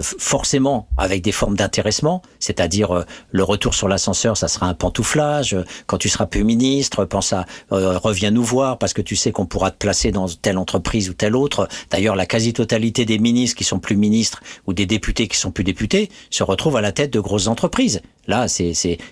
forcément 0.01 0.87
avec 0.97 1.21
des 1.21 1.31
formes 1.31 1.55
d'intéressement, 1.55 2.21
c'est-à-dire 2.39 3.05
le 3.31 3.43
retour 3.43 3.73
sur 3.73 3.87
l'ascenseur, 3.87 4.37
ça 4.37 4.47
sera 4.47 4.67
un 4.67 4.73
pantouflage. 4.73 5.55
Quand 5.87 5.97
tu 5.97 6.09
seras 6.09 6.25
plus 6.25 6.43
ministre, 6.43 7.05
pense 7.05 7.33
à 7.33 7.45
reviens 7.69 8.31
nous 8.31 8.43
voir 8.43 8.77
parce 8.77 8.93
que 8.93 9.01
tu 9.01 9.15
sais 9.15 9.31
qu'on 9.31 9.45
pourra 9.45 9.71
te 9.71 9.77
placer 9.77 10.11
dans 10.11 10.27
telle 10.27 10.57
entreprise 10.57 11.09
ou 11.09 11.13
telle 11.13 11.35
autre. 11.35 11.67
D'ailleurs, 11.89 12.15
la 12.15 12.25
quasi-totalité 12.25 13.05
des 13.05 13.19
ministres 13.19 13.57
qui 13.57 13.63
sont 13.63 13.79
plus 13.79 13.95
ministres 13.95 14.41
ou 14.67 14.73
des 14.73 14.85
députés 14.85 15.27
qui 15.27 15.37
sont 15.37 15.51
plus 15.51 15.63
députés 15.63 16.09
se 16.29 16.43
retrouvent 16.43 16.77
à 16.77 16.81
la 16.81 16.91
tête 16.91 17.11
de 17.11 17.19
grosses 17.19 17.47
entreprises. 17.47 18.01
Là, 18.31 18.45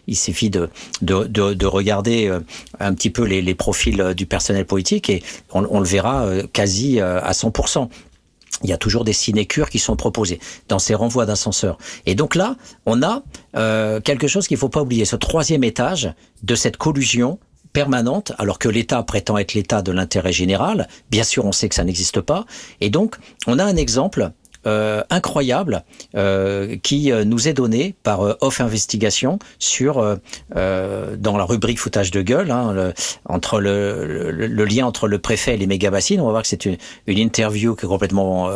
il 0.08 0.16
suffit 0.16 0.50
de, 0.50 0.70
de, 1.02 1.26
de, 1.26 1.54
de, 1.54 1.66
regarder 1.66 2.28
euh, 2.28 2.40
un 2.80 2.94
petit 2.94 3.10
peu 3.10 3.24
les, 3.26 3.42
les, 3.42 3.54
profils 3.54 4.00
euh, 4.00 4.14
du 4.14 4.26
personnel 4.26 4.64
politique 4.66 5.10
et 5.10 5.22
on, 5.52 5.82
le 5.82 5.86
verra 5.86 6.24
euh, 6.24 6.48
quasi 6.54 7.02
à 7.02 7.32
100% 7.34 7.90
il 8.64 8.70
y 8.70 8.74
a 8.74 8.78
toujours 8.78 9.04
des 9.04 9.14
sinécures 9.14 9.70
qui 9.70 9.80
sont 9.80 9.98
proposées 9.98 10.40
dans 10.70 10.80
ces 10.80 10.94
renvois 10.94 11.26
d'ascenseurs. 11.26 11.78
Et 12.06 12.16
donc 12.16 12.36
là, 12.36 12.56
on 12.86 13.02
a 13.02 13.24
quelque 14.02 14.28
chose 14.28 14.48
qu'il 14.50 14.58
faut 14.58 14.68
pas 14.68 14.82
oublier, 14.82 15.06
ce 15.06 15.16
troisième 15.16 15.64
étage 15.64 16.12
de 16.44 16.56
cette 16.56 16.76
collusion 16.76 17.40
permanente, 17.72 18.34
alors 18.38 18.60
que 18.60 18.68
l'État 18.68 19.02
prétend 19.04 19.38
être 19.38 19.54
l'État 19.54 19.82
de 19.82 19.94
l'intérêt 19.94 20.34
général. 20.34 20.90
Bien 21.10 21.24
sûr, 21.24 21.46
on 21.46 21.54
sait 21.54 21.70
que 21.70 21.76
ça 21.76 21.84
n'existe 21.84 22.20
pas. 22.20 22.46
Et 22.82 22.90
donc, 22.90 23.16
on 23.48 23.60
a 23.60 23.64
un 23.64 23.76
exemple 23.76 24.32
incroyable 25.10 25.84
euh, 26.16 26.78
qui 26.82 27.12
euh, 27.12 27.24
nous 27.24 27.48
est 27.48 27.54
donné 27.54 27.96
par 28.04 28.22
Off 28.42 28.62
Investigation 28.62 29.40
sur 29.60 30.18
dans 30.54 31.38
la 31.38 31.44
rubrique 31.44 31.80
foutage 31.80 32.12
de 32.12 32.22
gueule 32.22 32.52
hein, 32.52 32.74
le, 32.74 32.94
entre 33.26 33.60
le, 33.60 34.66
lien 34.66 34.86
entre 34.86 35.08
le 35.08 35.20
préfet 35.20 35.56
et 35.56 35.58
les 35.58 35.68
méga 35.68 35.92
bassines. 35.92 36.22
On 36.22 36.26
va 36.26 36.32
voir 36.32 36.42
que 36.44 36.48
c'est 36.48 36.66
une, 36.66 36.78
une, 37.08 37.18
interview 37.18 37.76
qui 37.76 37.86
est 37.86 37.90
complètement 37.90 38.50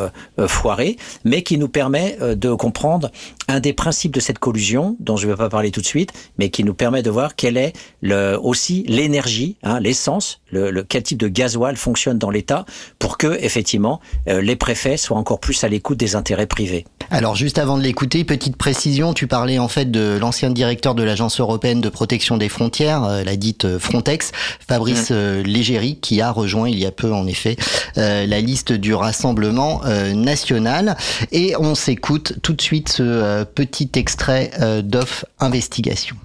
foirée, 0.47 0.97
mais 1.23 1.43
qui 1.43 1.57
nous 1.57 1.67
permet 1.67 2.17
de 2.19 2.53
comprendre 2.53 3.11
un 3.47 3.59
des 3.59 3.73
principes 3.73 4.13
de 4.13 4.19
cette 4.19 4.39
collusion 4.39 4.95
dont 4.99 5.17
je 5.17 5.27
ne 5.27 5.31
vais 5.31 5.37
pas 5.37 5.49
parler 5.49 5.71
tout 5.71 5.81
de 5.81 5.85
suite, 5.85 6.11
mais 6.37 6.49
qui 6.49 6.63
nous 6.63 6.73
permet 6.73 7.03
de 7.03 7.09
voir 7.09 7.35
quelle 7.35 7.57
est 7.57 7.73
le, 8.01 8.37
aussi 8.41 8.83
l'énergie, 8.87 9.57
hein, 9.63 9.79
l'essence, 9.79 10.41
le, 10.51 10.71
le, 10.71 10.83
quel 10.83 11.03
type 11.03 11.19
de 11.19 11.27
gasoil 11.27 11.75
fonctionne 11.75 12.17
dans 12.17 12.29
l'État 12.29 12.65
pour 12.99 13.17
que 13.17 13.37
effectivement 13.41 13.99
les 14.27 14.55
préfets 14.55 14.97
soient 14.97 15.17
encore 15.17 15.39
plus 15.39 15.63
à 15.63 15.67
l'écoute 15.67 15.97
des 16.03 16.15
intérêts 16.15 16.47
privés. 16.47 16.85
Alors 17.11 17.35
juste 17.35 17.57
avant 17.57 17.77
de 17.77 17.83
l'écouter, 17.83 18.23
petite 18.23 18.57
précision, 18.57 19.13
tu 19.13 19.27
parlais 19.27 19.59
en 19.59 19.67
fait 19.67 19.89
de 19.89 20.17
l'ancien 20.19 20.49
directeur 20.49 20.95
de 20.95 21.03
l'Agence 21.03 21.39
européenne 21.39 21.81
de 21.81 21.89
protection 21.89 22.37
des 22.37 22.49
frontières, 22.49 23.03
euh, 23.03 23.23
la 23.23 23.35
dite 23.35 23.65
euh, 23.65 23.79
Frontex, 23.79 24.31
Fabrice 24.67 25.11
mmh. 25.11 25.41
Légéry, 25.41 25.99
qui 25.99 26.21
a 26.21 26.31
rejoint 26.31 26.69
il 26.69 26.79
y 26.79 26.85
a 26.85 26.91
peu 26.91 27.13
en 27.13 27.27
effet 27.27 27.55
la 27.95 28.41
liste 28.41 28.71
du 28.73 28.93
Rassemblement 28.93 29.81
national. 30.13 30.97
Et 31.31 31.55
on 31.59 31.75
s'écoute 31.75 32.33
tout 32.41 32.53
de 32.53 32.61
suite 32.61 32.89
ce 32.89 33.43
petit 33.43 33.89
extrait 33.95 34.51
d'Off 34.83 35.25
Investigation. 35.39 36.15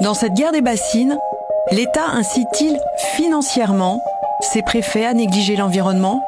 Dans 0.00 0.14
cette 0.14 0.34
guerre 0.34 0.52
des 0.52 0.62
bassines, 0.62 1.18
L'État 1.70 2.06
incite-t-il 2.06 2.80
financièrement 3.16 4.00
ses 4.40 4.62
préfets 4.62 5.04
à 5.04 5.12
négliger 5.12 5.54
l'environnement? 5.54 6.22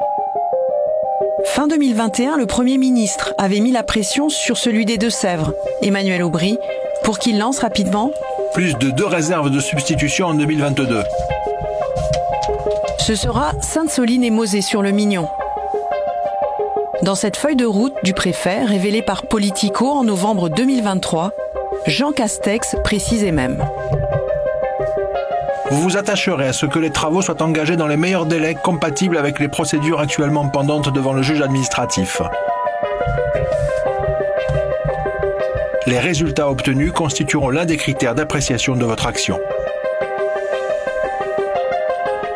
Fin 1.45 1.67
2021, 1.67 2.37
le 2.37 2.45
Premier 2.45 2.77
ministre 2.77 3.33
avait 3.37 3.59
mis 3.59 3.71
la 3.71 3.83
pression 3.83 4.29
sur 4.29 4.57
celui 4.57 4.85
des 4.85 4.97
Deux-Sèvres, 4.97 5.53
Emmanuel 5.81 6.23
Aubry, 6.23 6.57
pour 7.03 7.19
qu'il 7.19 7.39
lance 7.39 7.59
rapidement 7.59 8.11
plus 8.53 8.77
de 8.77 8.89
deux 8.89 9.05
réserves 9.05 9.49
de 9.49 9.59
substitution 9.59 10.27
en 10.27 10.33
2022. 10.33 11.03
Ce 12.99 13.15
sera 13.15 13.53
Sainte-Soline 13.61 14.23
et 14.23 14.29
Mosée 14.29 14.61
sur 14.61 14.81
le 14.81 14.91
Mignon. 14.91 15.27
Dans 17.03 17.15
cette 17.15 17.37
feuille 17.37 17.55
de 17.55 17.65
route 17.65 17.95
du 18.03 18.13
préfet 18.13 18.63
révélée 18.63 19.01
par 19.01 19.23
Politico 19.23 19.89
en 19.89 20.03
novembre 20.03 20.49
2023, 20.49 21.31
Jean 21.87 22.11
Castex 22.11 22.75
précisait 22.83 23.31
même. 23.31 23.63
Vous 25.71 25.83
vous 25.83 25.95
attacherez 25.95 26.47
à 26.47 26.53
ce 26.53 26.65
que 26.65 26.79
les 26.79 26.89
travaux 26.89 27.21
soient 27.21 27.41
engagés 27.41 27.77
dans 27.77 27.87
les 27.87 27.95
meilleurs 27.95 28.25
délais 28.25 28.55
compatibles 28.55 29.17
avec 29.17 29.39
les 29.39 29.47
procédures 29.47 30.01
actuellement 30.01 30.49
pendantes 30.49 30.91
devant 30.91 31.13
le 31.13 31.21
juge 31.21 31.41
administratif. 31.41 32.21
Les 35.87 35.97
résultats 35.97 36.49
obtenus 36.49 36.91
constitueront 36.91 37.49
l'un 37.49 37.63
des 37.63 37.77
critères 37.77 38.15
d'appréciation 38.15 38.75
de 38.75 38.83
votre 38.83 39.07
action. 39.07 39.39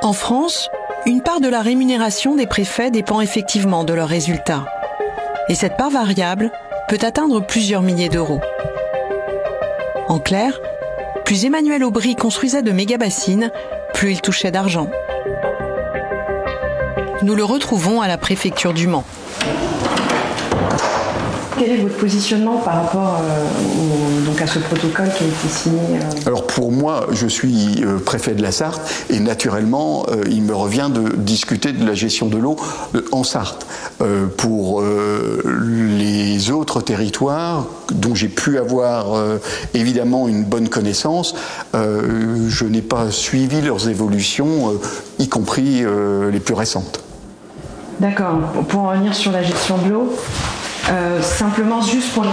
En 0.01 0.13
France, 0.13 0.69
une 1.05 1.21
part 1.21 1.41
de 1.41 1.49
la 1.49 1.61
rémunération 1.61 2.35
des 2.35 2.47
préfets 2.47 2.89
dépend 2.89 3.19
effectivement 3.19 3.83
de 3.83 3.93
leurs 3.93 4.07
résultats. 4.07 4.65
Et 5.49 5.55
cette 5.55 5.75
part 5.75 5.89
variable 5.89 6.51
peut 6.87 6.99
atteindre 7.01 7.41
plusieurs 7.41 7.81
milliers 7.81 8.09
d'euros. 8.09 8.39
En 10.07 10.19
clair, 10.19 10.57
plus 11.25 11.43
Emmanuel 11.43 11.83
Aubry 11.83 12.15
construisait 12.15 12.61
de 12.61 12.71
méga-bassines, 12.71 13.51
plus 13.95 14.11
il 14.11 14.21
touchait 14.21 14.51
d'argent. 14.51 14.91
Nous 17.23 17.33
le 17.33 17.43
retrouvons 17.43 17.99
à 17.99 18.07
la 18.07 18.19
préfecture 18.19 18.73
du 18.73 18.87
Mans. 18.87 19.03
Quel 21.57 21.71
est 21.71 21.77
votre 21.77 21.95
positionnement 21.95 22.57
par 22.57 22.83
rapport 22.83 23.21
euh, 23.21 24.25
donc 24.25 24.41
à 24.41 24.47
ce 24.47 24.59
protocole 24.59 25.07
qui 25.17 25.23
a 25.23 25.27
été 25.27 25.47
signé 25.47 25.79
euh 25.93 26.27
Alors 26.27 26.45
pour 26.47 26.71
moi, 26.71 27.07
je 27.11 27.27
suis 27.27 27.81
euh, 27.83 27.97
préfet 27.97 28.33
de 28.33 28.41
la 28.41 28.51
Sarthe 28.51 28.81
et 29.09 29.19
naturellement, 29.19 30.05
il 30.29 30.41
me 30.41 30.53
revient 30.53 30.89
de 30.93 31.15
discuter 31.15 31.71
de 31.71 31.85
la 31.85 31.93
gestion 31.93 32.27
de 32.27 32.37
l'eau 32.37 32.57
en 33.11 33.23
Sarthe. 33.23 33.65
pour 34.37 34.83
les 34.83 36.51
autres 36.51 36.81
territoires 36.81 37.65
dont 37.93 38.15
j'ai 38.15 38.27
pu 38.27 38.57
avoir 38.57 39.05
évidemment 39.73 40.27
une 40.27 40.43
bonne 40.43 40.69
connaissance, 40.69 41.35
je 41.73 42.65
n'ai 42.65 42.81
pas 42.81 43.11
suivi 43.11 43.61
leurs 43.61 43.87
évolutions, 43.89 44.73
y 45.19 45.27
compris 45.27 45.83
les 46.31 46.39
plus 46.39 46.55
récentes. 46.55 47.01
D'accord. 47.99 48.39
Pour 48.67 48.81
en 48.81 48.89
revenir 48.89 49.13
sur 49.13 49.31
la 49.31 49.43
gestion 49.43 49.77
de 49.77 49.89
l'eau, 49.89 50.13
euh, 50.89 51.21
simplement, 51.21 51.81
juste 51.81 52.13
pour, 52.13 52.25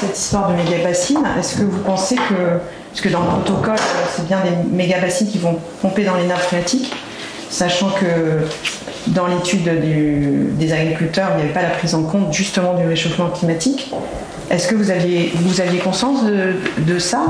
cette 0.00 0.18
histoire 0.18 0.50
de 0.50 0.54
méga 0.54 0.82
bassines, 0.82 1.22
est-ce 1.38 1.58
que 1.58 1.62
vous 1.62 1.80
pensez 1.80 2.16
que, 2.16 2.58
parce 2.90 3.00
que 3.02 3.08
dans 3.08 3.20
le 3.20 3.26
protocole, 3.26 3.74
euh, 3.74 4.06
c'est 4.14 4.26
bien 4.26 4.38
des 4.40 4.74
méga 4.74 4.98
bassines 4.98 5.28
qui 5.28 5.38
vont 5.38 5.58
pomper 5.82 6.04
dans 6.04 6.14
les 6.16 6.26
nappes 6.26 6.40
phréatiques, 6.40 6.92
sachant 7.50 7.90
que 7.90 8.46
dans 9.08 9.26
l'étude 9.26 9.68
des 10.58 10.72
agriculteurs, 10.72 11.30
il 11.32 11.36
n'y 11.36 11.42
avait 11.42 11.52
pas 11.52 11.62
la 11.62 11.70
prise 11.70 11.94
en 11.94 12.04
compte 12.04 12.32
justement 12.32 12.74
du 12.74 12.86
réchauffement 12.86 13.28
climatique. 13.28 13.92
Est-ce 14.50 14.68
que 14.68 14.74
vous 14.74 14.90
aviez, 14.90 15.32
vous 15.34 15.60
aviez 15.60 15.78
conscience 15.78 16.24
de 16.24 16.98
ça? 16.98 17.20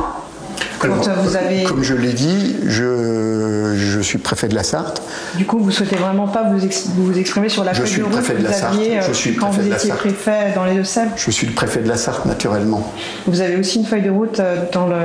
Comme 0.80 1.82
je 1.82 1.94
l'ai 1.94 2.12
dit, 2.12 2.56
je, 2.66 4.00
suis 4.02 4.18
préfet 4.18 4.48
de 4.48 4.54
la 4.54 4.62
Sarthe. 4.62 5.02
Du 5.36 5.44
coup, 5.44 5.58
vous 5.58 5.70
souhaitez 5.70 5.96
vraiment 5.96 6.26
pas 6.26 6.44
vous, 6.44 6.58
vous 6.96 7.18
exprimer 7.18 7.48
sur 7.48 7.64
la 7.64 7.74
feuille 7.74 7.98
de 7.98 8.02
route 8.02 8.26
que 8.26 8.32
vous 8.32 8.64
aviez 8.64 8.98
euh, 8.98 9.02
je 9.06 9.12
suis 9.12 9.36
quand 9.36 9.50
vous 9.50 9.66
étiez 9.66 9.90
préfet 9.90 10.52
dans 10.54 10.64
les 10.64 10.74
Deux-Sèvres 10.74 11.12
Je 11.16 11.30
suis 11.30 11.46
le 11.46 11.52
préfet 11.52 11.80
de 11.80 11.88
la 11.88 11.96
Sarthe, 11.96 12.24
naturellement. 12.26 12.92
Vous 13.26 13.40
avez 13.40 13.56
aussi 13.56 13.78
une 13.78 13.84
feuille 13.84 14.02
de 14.02 14.10
route 14.10 14.40
euh, 14.40 14.64
dans 14.72 14.86
le... 14.86 14.96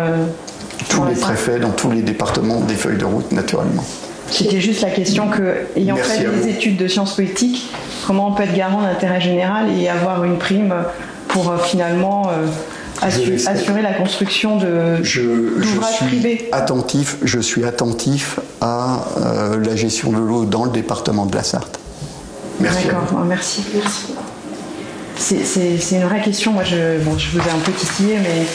Tous 0.89 1.05
les 1.05 1.15
préfets, 1.15 1.59
dans 1.59 1.71
tous 1.71 1.91
les 1.91 2.01
départements, 2.01 2.61
des 2.61 2.75
feuilles 2.75 2.97
de 2.97 3.05
route, 3.05 3.31
naturellement. 3.31 3.83
C'était 4.29 4.59
juste 4.59 4.81
la 4.81 4.89
question 4.89 5.29
que, 5.29 5.67
ayant 5.75 5.95
fait 5.95 6.25
des 6.25 6.49
études 6.49 6.77
de 6.77 6.87
sciences 6.87 7.15
politiques, 7.15 7.69
comment 8.07 8.29
on 8.29 8.31
peut 8.31 8.43
être 8.43 8.55
garant 8.55 8.81
d'intérêt 8.81 9.21
général 9.21 9.67
et 9.77 9.87
avoir 9.87 10.23
une 10.23 10.37
prime 10.37 10.73
pour 11.27 11.51
euh, 11.51 11.57
assurer, 13.01 13.81
la 13.81 13.93
construction 13.93 14.57
de 14.57 14.97
d'ouvrages 14.97 15.99
privés. 16.07 16.49
Attentif, 16.51 17.17
je 17.23 17.39
suis 17.39 17.65
attentif 17.65 18.39
à 18.61 19.05
euh, 19.17 19.63
la 19.63 19.75
gestion 19.75 20.11
de 20.11 20.17
l'eau 20.17 20.45
dans 20.45 20.65
le 20.65 20.71
département 20.71 21.25
de 21.25 21.35
la 21.35 21.43
Sarthe. 21.43 21.79
Merci. 22.59 22.87
D'accord, 22.87 23.25
merci. 23.25 23.63
C'est 25.17 25.95
une 25.95 26.03
vraie 26.03 26.21
question. 26.21 26.53
Moi, 26.53 26.63
je, 26.63 26.99
bon, 27.03 27.17
je 27.17 27.29
vous 27.31 27.39
ai 27.39 27.51
un 27.51 27.59
peu 27.63 27.71
titillé, 27.71 28.17
mais 28.21 28.45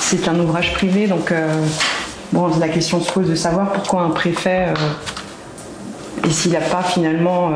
c'est 0.00 0.28
un 0.28 0.38
ouvrage 0.38 0.72
privé, 0.74 1.06
donc 1.06 1.32
euh, 1.32 1.48
bon, 2.32 2.48
la 2.58 2.68
question 2.68 3.00
se 3.02 3.10
pose 3.10 3.28
de 3.28 3.34
savoir 3.34 3.72
pourquoi 3.72 4.02
un 4.02 4.10
préfet, 4.10 4.68
euh, 4.68 6.26
et 6.26 6.30
s'il 6.30 6.52
n'a 6.52 6.60
pas 6.60 6.82
finalement 6.82 7.50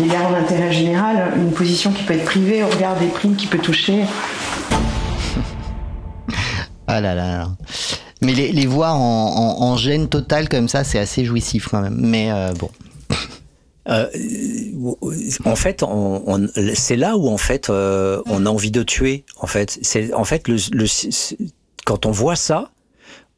garants 0.00 0.32
d'intérêt 0.32 0.72
général, 0.72 1.32
une 1.36 1.52
position 1.52 1.92
qui 1.92 2.02
peut 2.04 2.14
être 2.14 2.24
privée 2.24 2.62
au 2.62 2.68
regard 2.68 2.98
des 2.98 3.08
primes 3.08 3.36
qui 3.36 3.46
peut 3.46 3.58
toucher. 3.58 4.04
ah 6.86 7.00
là 7.00 7.14
là. 7.14 7.48
Mais 8.22 8.34
les, 8.34 8.66
voir 8.66 8.98
en, 9.00 9.76
gêne 9.76 10.08
totale 10.08 10.48
comme 10.48 10.68
ça, 10.68 10.84
c'est 10.84 10.98
assez 10.98 11.24
jouissif 11.24 11.68
quand 11.68 11.80
même. 11.80 11.96
Mais 11.98 12.30
euh, 12.30 12.52
bon. 12.52 12.70
Euh, 13.88 14.06
en 15.44 15.56
fait, 15.56 15.84
c'est 16.74 16.94
là 16.94 17.16
où 17.16 17.28
en 17.28 17.36
fait 17.36 17.68
euh, 17.68 18.22
on 18.26 18.46
a 18.46 18.48
envie 18.48 18.70
de 18.70 18.84
tuer. 18.84 19.24
En 19.40 19.48
fait, 19.48 19.76
c'est 19.82 20.14
en 20.14 20.22
fait 20.22 20.46
le, 20.46 20.56
quand 21.84 22.06
on 22.06 22.12
voit 22.12 22.36
ça, 22.36 22.70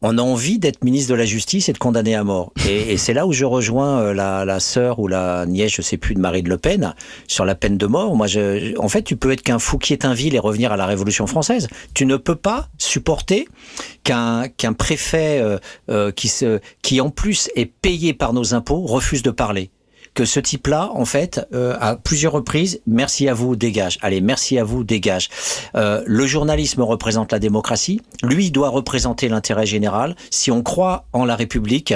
on 0.06 0.18
a 0.18 0.22
envie 0.22 0.58
d'être 0.58 0.84
ministre 0.84 1.10
de 1.10 1.16
la 1.16 1.24
Justice 1.24 1.70
et 1.70 1.72
de 1.72 1.78
condamner 1.78 2.14
à 2.14 2.24
mort. 2.24 2.52
Et, 2.68 2.98
c'est 2.98 3.14
là 3.14 3.26
où 3.26 3.32
je 3.32 3.46
rejoins 3.46 4.00
euh, 4.00 4.12
la, 4.12 4.44
la 4.44 4.60
sœur 4.60 4.98
ou 4.98 5.08
la 5.08 5.46
nièce, 5.46 5.72
je 5.72 5.80
sais 5.80 5.96
plus, 5.96 6.14
de 6.14 6.20
Marine 6.20 6.46
Le 6.46 6.58
Pen, 6.58 6.94
sur 7.26 7.46
la 7.46 7.54
peine 7.54 7.78
de 7.78 7.86
mort. 7.86 8.14
Moi, 8.14 8.26
je, 8.26 8.78
en 8.78 8.88
fait, 8.90 9.02
tu 9.02 9.16
peux 9.16 9.32
être 9.32 9.42
qu'un 9.42 9.58
Fouquier-Tinville 9.58 10.34
et 10.34 10.38
revenir 10.38 10.72
à 10.72 10.76
la 10.76 10.84
Révolution 10.84 11.26
française. 11.26 11.68
Tu 11.94 12.04
ne 12.04 12.18
peux 12.18 12.36
pas 12.36 12.68
supporter 12.76 13.48
qu'un 14.04 14.48
qu'un 14.48 14.74
préfet 14.74 15.40
euh, 15.40 15.58
euh, 15.88 16.12
qui, 16.12 16.28
se, 16.28 16.60
qui, 16.82 17.00
en 17.00 17.08
plus, 17.08 17.48
est 17.56 17.64
payé 17.64 18.12
par 18.12 18.34
nos 18.34 18.52
impôts, 18.52 18.82
refuse 18.82 19.22
de 19.22 19.30
parler 19.30 19.70
que 20.14 20.24
ce 20.24 20.40
type-là, 20.40 20.90
en 20.94 21.04
fait, 21.04 21.46
euh, 21.52 21.76
à 21.80 21.96
plusieurs 21.96 22.32
reprises, 22.32 22.80
merci 22.86 23.28
à 23.28 23.34
vous, 23.34 23.56
dégage. 23.56 23.98
Allez, 24.00 24.20
merci 24.20 24.58
à 24.58 24.64
vous, 24.64 24.84
dégage. 24.84 25.28
Euh, 25.74 26.02
le 26.06 26.26
journalisme 26.26 26.82
représente 26.82 27.32
la 27.32 27.38
démocratie. 27.40 28.00
Lui 28.22 28.50
doit 28.50 28.68
représenter 28.68 29.28
l'intérêt 29.28 29.66
général. 29.66 30.14
Si 30.30 30.50
on 30.50 30.62
croit 30.62 31.04
en 31.12 31.24
la 31.24 31.34
République, 31.36 31.94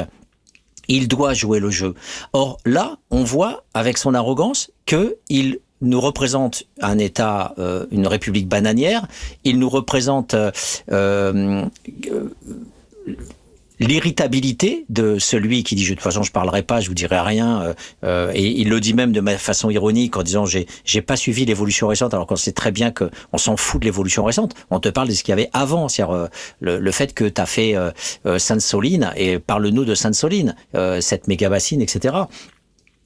il 0.89 1.07
doit 1.07 1.35
jouer 1.35 1.61
le 1.61 1.71
jeu. 1.71 1.95
Or 2.33 2.59
là, 2.65 2.97
on 3.11 3.23
voit 3.23 3.65
avec 3.75 3.99
son 3.99 4.15
arrogance 4.15 4.71
que 4.87 5.17
il 5.29 5.61
nous 5.81 6.01
représente 6.01 6.65
un 6.81 6.99
État, 6.99 7.55
euh, 7.59 7.87
une 7.93 8.07
République 8.07 8.49
bananière. 8.49 9.07
Il 9.45 9.59
nous 9.59 9.69
représente 9.69 10.35
euh, 10.35 10.51
euh 10.91 11.65
l'irritabilité 13.81 14.85
de 14.89 15.19
celui 15.19 15.63
qui 15.63 15.75
dit 15.75 15.85
de 15.85 15.95
toute 15.95 16.01
façon 16.01 16.23
je 16.23 16.33
parlerai 16.33 16.63
pas, 16.63 16.81
je 16.81 16.89
vous 16.89 16.95
dirai 16.95 17.21
rien, 17.21 17.63
euh, 17.63 17.75
euh, 18.05 18.33
et 18.35 18.47
il 18.47 18.69
le 18.69 18.81
dit 18.81 18.95
même 18.95 19.13
de 19.13 19.21
façon 19.37 19.71
ironique 19.71 20.17
en 20.17 20.23
disant 20.23 20.47
j'ai 20.47 20.67
j'ai 20.85 21.03
pas 21.03 21.17
suivi 21.17 21.45
l'évolution 21.45 21.89
récente 21.89 22.15
alors 22.15 22.27
qu'on 22.27 22.37
sait 22.37 22.53
très 22.53 22.73
bien 22.73 22.91
que 22.91 23.11
on 23.33 23.39
s'en 23.39 23.57
fout 23.57 23.81
de 23.81 23.87
l'évolution 23.87 24.25
récente. 24.25 24.55
On 24.71 24.81
te 24.81 24.89
parle 24.89 25.09
de 25.09 25.13
ce 25.13 25.23
qu'il 25.23 25.33
y 25.33 25.35
avait 25.35 25.51
avant, 25.53 25.89
c'est-à-dire 25.89 26.15
euh, 26.15 26.27
le, 26.61 26.79
le, 26.79 26.93
fait 26.93 27.15
que 27.15 27.25
tu 27.25 27.41
as 27.41 27.47
fait 27.47 27.75
Sainte-Soline 28.39 29.13
et 29.17 29.39
parle-nous 29.39 29.85
de 29.85 29.95
Sainte-Soline, 29.95 30.55
cette 31.01 31.29
méga 31.29 31.49
bassine, 31.49 31.81
etc. 31.81 32.15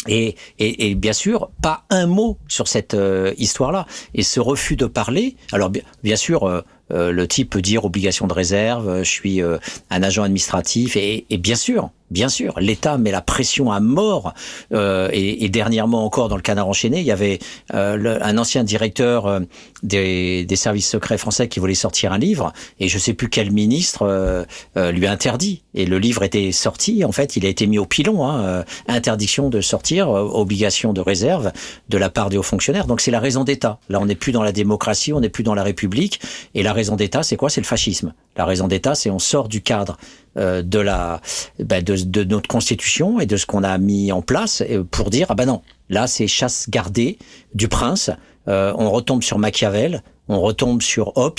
Et, 0.08 0.36
et, 0.58 0.94
bien 0.94 1.12
sûr, 1.12 1.50
pas 1.62 1.84
un 1.90 2.06
mot 2.06 2.38
sur 2.48 2.68
cette 2.68 2.96
histoire-là. 3.36 3.86
Et 4.14 4.22
ce 4.22 4.40
refus 4.40 4.76
de 4.76 4.86
parler, 4.86 5.36
alors 5.52 5.70
bien, 5.70 6.16
sûr, 6.16 6.64
le 6.92 7.26
type 7.26 7.50
peut 7.50 7.62
dire 7.62 7.84
obligation 7.84 8.26
de 8.26 8.32
réserve, 8.32 8.88
euh, 8.88 9.04
je 9.04 9.10
suis 9.10 9.42
euh, 9.42 9.58
un 9.90 10.02
agent 10.02 10.22
administratif, 10.22 10.96
et 10.96 11.24
bien 11.38 11.54
sûr, 11.54 11.90
bien 12.12 12.28
sûr, 12.28 12.54
l'État 12.60 12.98
met 12.98 13.10
la 13.10 13.22
pression 13.22 13.72
à 13.72 13.80
mort. 13.80 14.34
Euh, 14.72 15.08
et, 15.12 15.48
dernièrement 15.48 16.04
encore, 16.04 16.28
dans 16.28 16.36
le 16.36 16.42
canard 16.42 16.68
enchaîné, 16.68 17.00
il 17.00 17.06
y 17.06 17.10
avait 17.10 17.38
euh, 17.74 18.18
un 18.22 18.38
ancien 18.38 18.62
directeur 18.62 19.26
euh, 19.26 19.40
des, 19.82 20.46
services 20.54 20.88
secrets 20.88 21.18
français 21.18 21.48
qui 21.48 21.58
voulait 21.58 21.74
sortir 21.74 22.12
un 22.12 22.18
livre, 22.18 22.52
et 22.78 22.88
je 22.88 22.98
sais 22.98 23.14
plus 23.14 23.28
quel 23.28 23.50
ministre 23.50 24.46
lui 24.76 25.06
a 25.06 25.10
interdit. 25.10 25.62
Et 25.74 25.86
le 25.86 25.98
livre 25.98 26.22
était 26.22 26.52
sorti, 26.52 27.04
en 27.04 27.10
fait, 27.10 27.36
il 27.36 27.46
a 27.46 27.48
été 27.48 27.66
mis 27.66 27.78
au 27.78 27.86
pilon. 27.86 28.24
Hein, 28.28 28.64
interdiction 28.86 29.48
de 29.48 29.60
sortir, 29.60 30.10
obligation 30.10 30.92
de 30.92 31.00
réserve 31.00 31.50
de 31.88 31.98
la 31.98 32.10
part 32.10 32.28
des 32.28 32.36
hauts 32.36 32.42
fonctionnaires. 32.42 32.86
Donc 32.86 33.00
c'est 33.00 33.10
la 33.10 33.18
raison 33.18 33.44
d'État. 33.44 33.78
Là, 33.88 33.98
on 34.00 34.06
n'est 34.06 34.14
plus 34.14 34.32
dans 34.32 34.42
la 34.42 34.52
démocratie, 34.52 35.12
on 35.12 35.20
n'est 35.20 35.30
plus 35.30 35.42
dans 35.42 35.54
la 35.54 35.62
République. 35.62 36.20
Et 36.54 36.62
la 36.62 36.72
raison 36.72 36.94
d'État, 36.94 37.22
c'est 37.22 37.36
quoi? 37.36 37.48
C'est 37.48 37.60
le 37.60 37.66
fascisme. 37.66 38.12
La 38.36 38.44
raison 38.44 38.68
d'État, 38.68 38.94
c'est 38.94 39.10
on 39.10 39.18
sort 39.18 39.48
du 39.48 39.62
cadre 39.62 39.96
euh, 40.38 40.62
de 40.62 40.78
la 40.78 41.20
ben 41.58 41.84
de, 41.84 41.94
de, 41.94 42.24
notre 42.24 42.48
constitution 42.48 43.20
et 43.20 43.26
de 43.26 43.36
ce 43.36 43.44
qu'on 43.44 43.62
a 43.62 43.76
mis 43.76 44.12
en 44.12 44.22
place 44.22 44.62
pour 44.90 45.10
dire 45.10 45.26
ah 45.28 45.34
ben 45.34 45.44
non 45.44 45.60
là 45.90 46.06
c'est 46.06 46.26
chasse 46.26 46.70
gardée 46.70 47.18
du 47.54 47.68
prince 47.68 48.10
euh, 48.48 48.72
on 48.78 48.90
retombe 48.90 49.22
sur 49.22 49.38
Machiavel 49.38 50.02
on 50.28 50.40
retombe 50.40 50.80
sur 50.80 51.18
Hobbes 51.18 51.34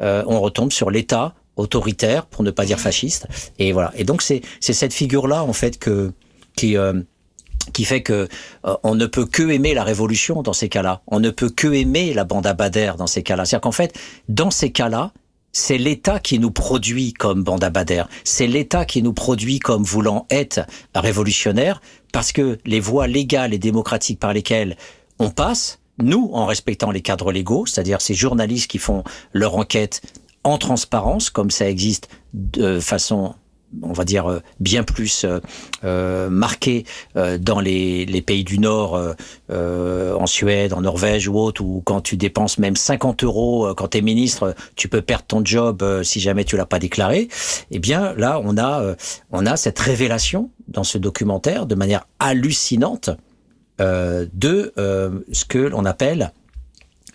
euh, 0.00 0.24
on 0.26 0.40
retombe 0.40 0.72
sur 0.72 0.90
l'État 0.90 1.34
autoritaire 1.56 2.24
pour 2.24 2.42
ne 2.42 2.50
pas 2.50 2.64
dire 2.64 2.80
fasciste 2.80 3.26
et 3.58 3.72
voilà 3.72 3.92
et 3.96 4.04
donc 4.04 4.22
c'est 4.22 4.40
cette 4.60 4.94
figure 4.94 5.28
là 5.28 5.44
en 5.44 5.52
fait 5.52 5.78
que 5.78 6.14
qui 6.56 6.74
qui 7.74 7.84
fait 7.84 8.02
que 8.02 8.28
on 8.82 8.94
ne 8.94 9.04
peut 9.04 9.26
que 9.26 9.42
aimer 9.50 9.74
la 9.74 9.84
révolution 9.84 10.40
dans 10.40 10.54
ces 10.54 10.70
cas-là. 10.70 11.02
On 11.06 11.20
ne 11.20 11.28
peut 11.28 11.50
que 11.50 11.68
aimer 11.68 12.14
la 12.14 12.24
bande 12.24 12.46
Abadère 12.46 12.96
dans 12.96 13.06
ces 13.06 13.22
cas-là. 13.22 13.44
C'est-à-dire 13.44 13.60
qu'en 13.60 13.72
fait, 13.72 13.94
dans 14.30 14.50
ces 14.50 14.72
cas-là, 14.72 15.12
c'est 15.52 15.78
l'État 15.78 16.20
qui 16.20 16.38
nous 16.38 16.50
produit 16.50 17.12
comme 17.12 17.42
bande 17.42 17.64
Abadère. 17.64 18.08
C'est 18.24 18.46
l'État 18.46 18.84
qui 18.84 19.02
nous 19.02 19.12
produit 19.12 19.58
comme 19.58 19.82
voulant 19.82 20.26
être 20.30 20.60
révolutionnaire 20.94 21.80
parce 22.12 22.32
que 22.32 22.58
les 22.64 22.80
voies 22.80 23.06
légales 23.06 23.54
et 23.54 23.58
démocratiques 23.58 24.20
par 24.20 24.32
lesquelles 24.32 24.76
on 25.18 25.30
passe, 25.30 25.80
nous, 26.00 26.30
en 26.32 26.46
respectant 26.46 26.90
les 26.90 27.00
cadres 27.00 27.32
légaux, 27.32 27.66
c'est-à-dire 27.66 28.00
ces 28.00 28.14
journalistes 28.14 28.70
qui 28.70 28.78
font 28.78 29.02
leur 29.32 29.56
enquête 29.56 30.02
en 30.44 30.58
transparence, 30.58 31.30
comme 31.30 31.50
ça 31.50 31.68
existe 31.68 32.08
de 32.34 32.78
façon 32.78 33.34
on 33.82 33.92
va 33.92 34.04
dire 34.04 34.26
euh, 34.26 34.40
bien 34.60 34.82
plus 34.82 35.24
euh, 35.24 35.40
euh 35.84 36.30
marqué 36.30 36.84
dans 37.14 37.60
les, 37.60 38.22
pays 38.26 38.44
du 38.44 38.58
Nord, 38.58 39.00
en 39.50 40.26
Suède, 40.26 40.72
en 40.72 40.82
Norvège 40.82 41.28
ou 41.28 41.38
autre, 41.38 41.62
où 41.62 41.82
quand 41.84 42.00
tu 42.00 42.16
dépenses 42.16 42.58
même 42.58 42.76
50 42.76 43.24
euros 43.24 43.74
quand 43.76 43.88
tu 43.88 43.98
es 43.98 44.00
ministre, 44.00 44.54
tu 44.76 44.88
peux 44.88 45.02
perdre 45.02 45.24
ton 45.26 45.44
job 45.44 46.02
si 46.02 46.20
jamais 46.20 46.44
tu 46.44 46.56
l'as 46.56 46.66
pas 46.66 46.78
déclaré. 46.78 47.28
Eh 47.70 47.78
bien 47.78 48.14
là, 48.16 48.40
on 48.44 48.58
a 48.58 48.94
on 49.30 49.46
a 49.46 49.56
cette 49.56 49.78
révélation 49.78 50.50
dans 50.68 50.84
ce 50.84 50.98
documentaire 50.98 51.66
de 51.66 51.74
manière 51.74 52.06
hallucinante 52.18 53.10
de 53.78 54.72
ce 54.76 55.44
que 55.44 55.58
l'on 55.58 55.84
appelle 55.84 56.32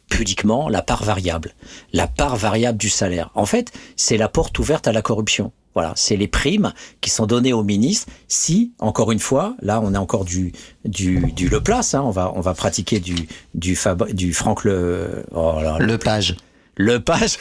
pudiquement 0.09 0.69
la 0.69 0.81
part 0.81 1.03
variable, 1.03 1.53
la 1.91 2.07
part 2.07 2.35
variable 2.35 2.77
du 2.77 2.89
salaire. 2.89 3.31
En 3.35 3.45
fait, 3.45 3.71
c'est 3.95 4.17
la 4.17 4.29
porte 4.29 4.57
ouverte 4.59 4.87
à 4.87 4.91
la 4.91 5.01
corruption. 5.01 5.51
Voilà, 5.73 5.93
c'est 5.95 6.15
les 6.15 6.27
primes 6.27 6.73
qui 7.01 7.09
sont 7.09 7.25
données 7.25 7.53
aux 7.53 7.63
ministres. 7.63 8.07
Si, 8.27 8.73
encore 8.79 9.11
une 9.11 9.19
fois, 9.19 9.55
là, 9.61 9.81
on 9.83 9.93
a 9.93 9.99
encore 9.99 10.25
du 10.25 10.53
du, 10.85 11.31
du 11.33 11.49
Le. 11.49 11.95
Hein, 11.95 12.01
on 12.03 12.11
va 12.11 12.31
on 12.35 12.41
va 12.41 12.53
pratiquer 12.53 12.99
du 12.99 13.15
du 13.55 13.77
du 14.11 14.33
Franck 14.33 14.63
Le 14.63 15.25
oh 15.33 15.55
Le 15.79 15.97
Page. 15.97 16.35
Le 16.75 16.99
Page, 16.99 17.37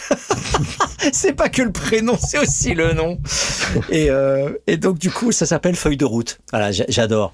c'est 1.12 1.33
pas 1.33 1.49
que 1.49 1.62
le 1.62 1.72
prénom, 1.72 2.18
c'est 2.18 2.39
aussi 2.39 2.74
le 2.74 2.93
nom. 2.93 3.18
Et, 3.91 4.11
euh, 4.11 4.53
et 4.66 4.76
donc 4.76 4.99
du 4.99 5.11
coup, 5.11 5.33
ça 5.33 5.47
s'appelle 5.47 5.74
feuille 5.74 5.97
de 5.97 6.05
route. 6.05 6.39
Voilà, 6.51 6.70
j'adore. 6.70 7.33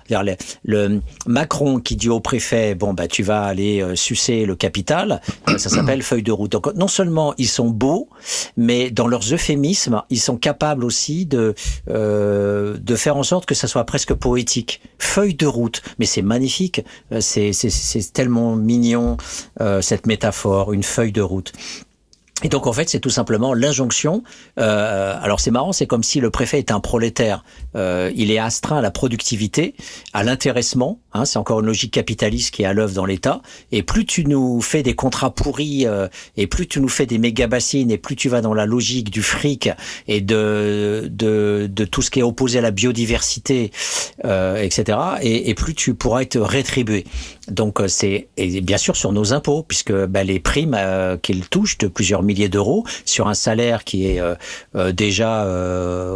Le 0.65 1.01
Macron 1.27 1.81
qui 1.81 1.97
dit 1.97 2.09
au 2.09 2.21
préfet, 2.21 2.75
bon 2.75 2.95
bah 2.95 3.09
tu 3.09 3.23
vas 3.23 3.43
aller 3.43 3.83
euh, 3.83 3.97
sucer 3.97 4.47
le 4.47 4.55
capital, 4.55 5.21
ça 5.57 5.69
s'appelle 5.69 6.03
feuille 6.03 6.23
de 6.23 6.33
route. 6.33 6.53
Donc 6.53 6.73
non 6.75 6.89
seulement 6.89 7.35
ils 7.37 7.49
sont 7.49 7.69
beaux, 7.69 8.09
mais 8.57 8.91
dans 8.91 9.07
leurs 9.07 9.33
euphémismes, 9.33 10.03
ils 10.11 10.21
sont 10.21 10.37
capables 10.37 10.85
aussi 10.85 11.27
de 11.27 11.55
euh, 11.91 12.77
de 12.79 12.97
faire 12.97 13.17
en 13.17 13.23
sorte 13.23 13.47
que 13.47 13.55
ça 13.55 13.67
soit 13.67 13.85
presque 13.85 14.15
poétique. 14.15 14.81
Feuille 14.99 15.35
de 15.35 15.47
route, 15.47 15.83
mais 15.99 16.07
c'est 16.07 16.23
magnifique. 16.23 16.85
Euh, 17.13 17.21
c'est 17.21 18.13
tellement 18.13 18.57
mignon 18.57 19.17
euh, 19.61 19.81
cette 19.81 20.07
métaphore, 20.07 20.73
une 20.73 20.83
feuille 20.83 21.13
de 21.13 21.23
route. 21.23 21.53
Et 22.45 22.49
donc 22.49 22.67
en 22.67 22.73
fait, 22.73 22.89
c'est 22.89 23.01
tout 23.01 23.11
simplement 23.11 23.53
l'injonction. 23.53 24.23
Euh, 24.59 25.19
alors 25.21 25.41
c'est 25.41 25.51
marrant, 25.51 25.73
c'est 25.73 25.87
comme 25.87 26.05
si 26.05 26.21
le 26.21 26.31
préfet 26.31 26.61
était 26.61 26.73
un 26.73 26.81
prolétaire. 26.81 27.45
Euh, 27.75 28.13
il 28.15 28.31
est 28.31 28.39
astreint 28.39 28.79
à 28.79 28.81
la 28.81 28.93
productivité, 28.93 29.75
à 30.13 30.23
l'intéressement. 30.23 31.01
Hein, 31.15 31.25
c'est 31.25 31.39
encore 31.39 31.61
une 31.61 31.67
logique 31.67 31.93
capitaliste 31.93 32.55
qui 32.55 32.63
est 32.63 32.67
à 32.67 32.73
l'œuvre 32.73 32.95
dans 32.95 33.07
l'État. 33.07 33.41
Et 33.73 33.83
plus 33.83 34.05
tu 34.05 34.25
nous 34.25 34.61
fais 34.61 34.83
des 34.83 34.95
contrats 34.95 35.35
pourris, 35.35 35.87
euh, 35.87 36.07
et 36.37 36.47
plus 36.47 36.69
tu 36.69 36.81
nous 36.81 36.89
fais 36.89 37.07
des 37.07 37.19
méga 37.19 37.49
bassines, 37.49 37.91
et 37.91 37.99
plus 37.99 38.15
tu 38.15 38.29
vas 38.29 38.41
dans 38.41 38.55
la 38.55 38.67
logique 38.67 39.11
du 39.11 39.23
fric 39.23 39.71
et 40.07 40.21
de 40.21 41.09
de, 41.11 41.69
de 41.71 41.85
tout 41.85 42.03
ce 42.03 42.11
qui 42.11 42.21
est 42.21 42.23
opposé 42.23 42.59
à 42.59 42.63
la 42.63 42.71
biodiversité, 42.71 43.73
euh, 44.25 44.63
etc. 44.63 44.99
Et, 45.23 45.51
et, 45.51 45.55
plus 45.55 45.75
tu 45.75 45.95
pourras 45.95 46.23
être 46.23 46.39
rétribué. 46.39 47.05
Donc 47.51 47.81
euh, 47.81 47.89
c'est 47.89 48.29
et 48.37 48.61
bien 48.61 48.79
sûr 48.79 48.97
sur 48.97 49.13
nos 49.13 49.33
impôts, 49.33 49.63
puisque 49.63 49.93
ben, 49.93 50.27
les 50.27 50.41
primes 50.41 50.77
euh, 50.77 51.17
qu'ils 51.17 51.49
touchent 51.49 51.79
de 51.79 51.89
plusieurs 51.89 52.23
milliers 52.23 52.49
d'euros 52.49 52.85
sur 53.05 53.29
un 53.29 53.35
salaire 53.35 53.85
qui 53.85 54.07
est 54.07 54.21
euh, 54.21 54.35
euh 54.75 54.93
déjà 54.93 55.47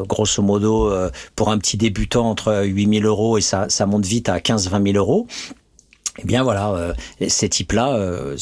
grosso 0.09 0.43
modo 0.43 0.93
pour 1.37 1.51
un 1.51 1.59
petit 1.59 1.77
débutant 1.77 2.29
entre 2.29 2.65
8 2.65 3.01
000 3.01 3.07
euros 3.07 3.39
et 3.39 3.41
ça, 3.41 3.69
ça 3.69 3.87
monte 3.87 4.05
vite 4.05 4.29
à 4.29 4.39
15-20 4.39 4.93
000 4.93 4.97
euros. 4.97 5.27
Eh 6.19 6.27
bien 6.27 6.43
voilà, 6.43 6.73
euh, 6.73 6.93
ces 7.27 7.49
types-là, 7.49 7.95
euh, 7.95 8.37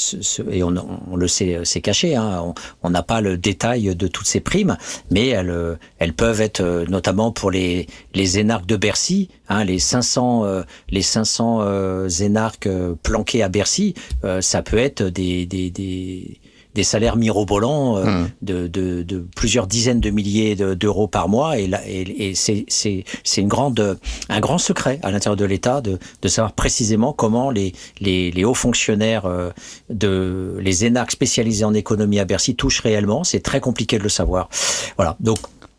et 0.50 0.64
on, 0.64 0.74
on, 1.08 1.14
le 1.14 1.28
sait, 1.28 1.60
c'est 1.62 1.80
caché, 1.80 2.16
hein, 2.16 2.52
on 2.82 2.90
n'a 2.90 3.04
pas 3.04 3.20
le 3.20 3.38
détail 3.38 3.94
de 3.94 4.08
toutes 4.08 4.26
ces 4.26 4.40
primes, 4.40 4.76
mais 5.12 5.28
elles, 5.28 5.78
elles 6.00 6.12
peuvent 6.12 6.40
être 6.40 6.62
notamment 6.88 7.30
pour 7.30 7.52
les, 7.52 7.86
les 8.12 8.40
énarques 8.40 8.66
de 8.66 8.74
Bercy, 8.74 9.28
hein, 9.48 9.62
les 9.62 9.78
500, 9.78 10.64
les 10.88 11.02
500 11.02 12.08
énarques 12.20 12.68
planqués 13.04 13.44
à 13.44 13.48
Bercy, 13.48 13.94
ça 14.40 14.62
peut 14.62 14.78
être 14.78 15.04
des, 15.04 15.46
des, 15.46 15.70
des 15.70 16.39
des 16.74 16.84
salaires 16.84 17.16
mirobolants 17.16 17.96
euh, 17.98 18.04
mmh. 18.04 18.30
de, 18.42 18.66
de, 18.66 19.02
de, 19.02 19.26
plusieurs 19.36 19.66
dizaines 19.66 20.00
de 20.00 20.10
milliers 20.10 20.54
d'euros 20.54 21.08
par 21.08 21.28
mois. 21.28 21.58
Et, 21.58 21.66
là, 21.66 21.80
et, 21.86 22.30
et 22.30 22.34
c'est 22.34 23.04
une 23.36 23.48
grande, 23.48 23.98
un 24.28 24.40
grand 24.40 24.58
secret 24.58 25.00
à 25.02 25.10
l'intérieur 25.10 25.36
de 25.36 25.44
l'État 25.44 25.80
de, 25.80 25.98
de 26.22 26.28
savoir 26.28 26.52
précisément 26.52 27.12
comment 27.12 27.50
les, 27.50 27.72
les, 28.00 28.30
les 28.30 28.44
hauts 28.44 28.54
fonctionnaires, 28.54 29.26
euh, 29.26 29.50
de, 29.88 30.56
les 30.60 30.84
énarques 30.84 31.12
spécialisés 31.12 31.64
en 31.64 31.74
économie 31.74 32.18
à 32.18 32.24
Bercy 32.24 32.54
touchent 32.54 32.80
réellement. 32.80 33.24
C'est 33.24 33.40
très 33.40 33.60
compliqué 33.60 33.98
de 33.98 34.02
le 34.02 34.08
savoir. 34.08 34.48
Voilà. 34.96 35.16
Donc, 35.20 35.38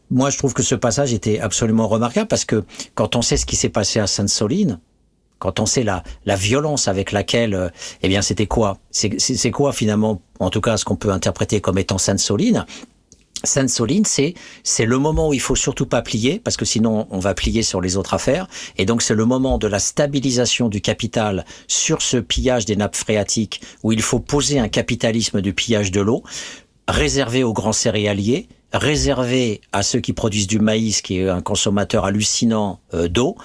moi, 0.09 0.29
je 0.29 0.37
trouve 0.37 0.53
que 0.53 0.63
ce 0.63 0.75
passage 0.75 1.13
était 1.13 1.39
absolument 1.39 1.87
remarquable 1.87 2.27
parce 2.27 2.43
que 2.43 2.63
quand 2.95 3.15
on 3.15 3.21
sait 3.21 3.37
ce 3.37 3.45
qui 3.45 3.55
s'est 3.55 3.69
passé 3.69 3.99
à 3.99 4.07
Sainte-Soline, 4.07 4.79
quand 5.41 5.59
on 5.59 5.65
sait 5.65 5.83
la, 5.83 6.03
la 6.25 6.35
violence 6.35 6.87
avec 6.87 7.11
laquelle, 7.11 7.55
euh, 7.55 7.69
eh 8.03 8.07
bien, 8.07 8.21
c'était 8.21 8.45
quoi? 8.45 8.77
C'est 8.91 9.51
quoi 9.51 9.73
finalement, 9.73 10.21
en 10.39 10.51
tout 10.51 10.61
cas, 10.61 10.77
ce 10.77 10.85
qu'on 10.85 10.95
peut 10.95 11.09
interpréter 11.09 11.59
comme 11.59 11.79
étant 11.79 11.97
Sainte-Soline? 11.97 12.65
Sainte-Soline, 13.43 14.05
c'est 14.05 14.35
c'est 14.63 14.85
le 14.85 14.99
moment 14.99 15.29
où 15.29 15.33
il 15.33 15.39
faut 15.39 15.55
surtout 15.55 15.87
pas 15.87 16.03
plier 16.03 16.39
parce 16.39 16.57
que 16.57 16.65
sinon 16.65 17.07
on 17.09 17.17
va 17.17 17.33
plier 17.33 17.63
sur 17.63 17.81
les 17.81 17.97
autres 17.97 18.13
affaires. 18.13 18.47
Et 18.77 18.85
donc 18.85 19.01
c'est 19.01 19.15
le 19.15 19.25
moment 19.25 19.57
de 19.57 19.65
la 19.65 19.79
stabilisation 19.79 20.69
du 20.69 20.79
capital 20.79 21.43
sur 21.67 22.03
ce 22.03 22.17
pillage 22.17 22.65
des 22.65 22.75
nappes 22.75 22.95
phréatiques 22.95 23.61
où 23.81 23.91
il 23.91 24.03
faut 24.03 24.19
poser 24.19 24.59
un 24.59 24.67
capitalisme 24.67 25.41
du 25.41 25.53
pillage 25.53 25.89
de 25.89 26.01
l'eau 26.01 26.21
réservé 26.87 27.43
aux 27.43 27.53
grands 27.53 27.73
céréaliers 27.73 28.47
réservé 28.73 29.61
à 29.71 29.83
ceux 29.83 29.99
qui 29.99 30.13
produisent 30.13 30.47
du 30.47 30.59
maïs, 30.59 31.01
qui 31.01 31.19
est 31.19 31.29
un 31.29 31.41
consommateur 31.41 32.05
hallucinant 32.05 32.79
euh, 32.93 33.07
d'eau, 33.07 33.35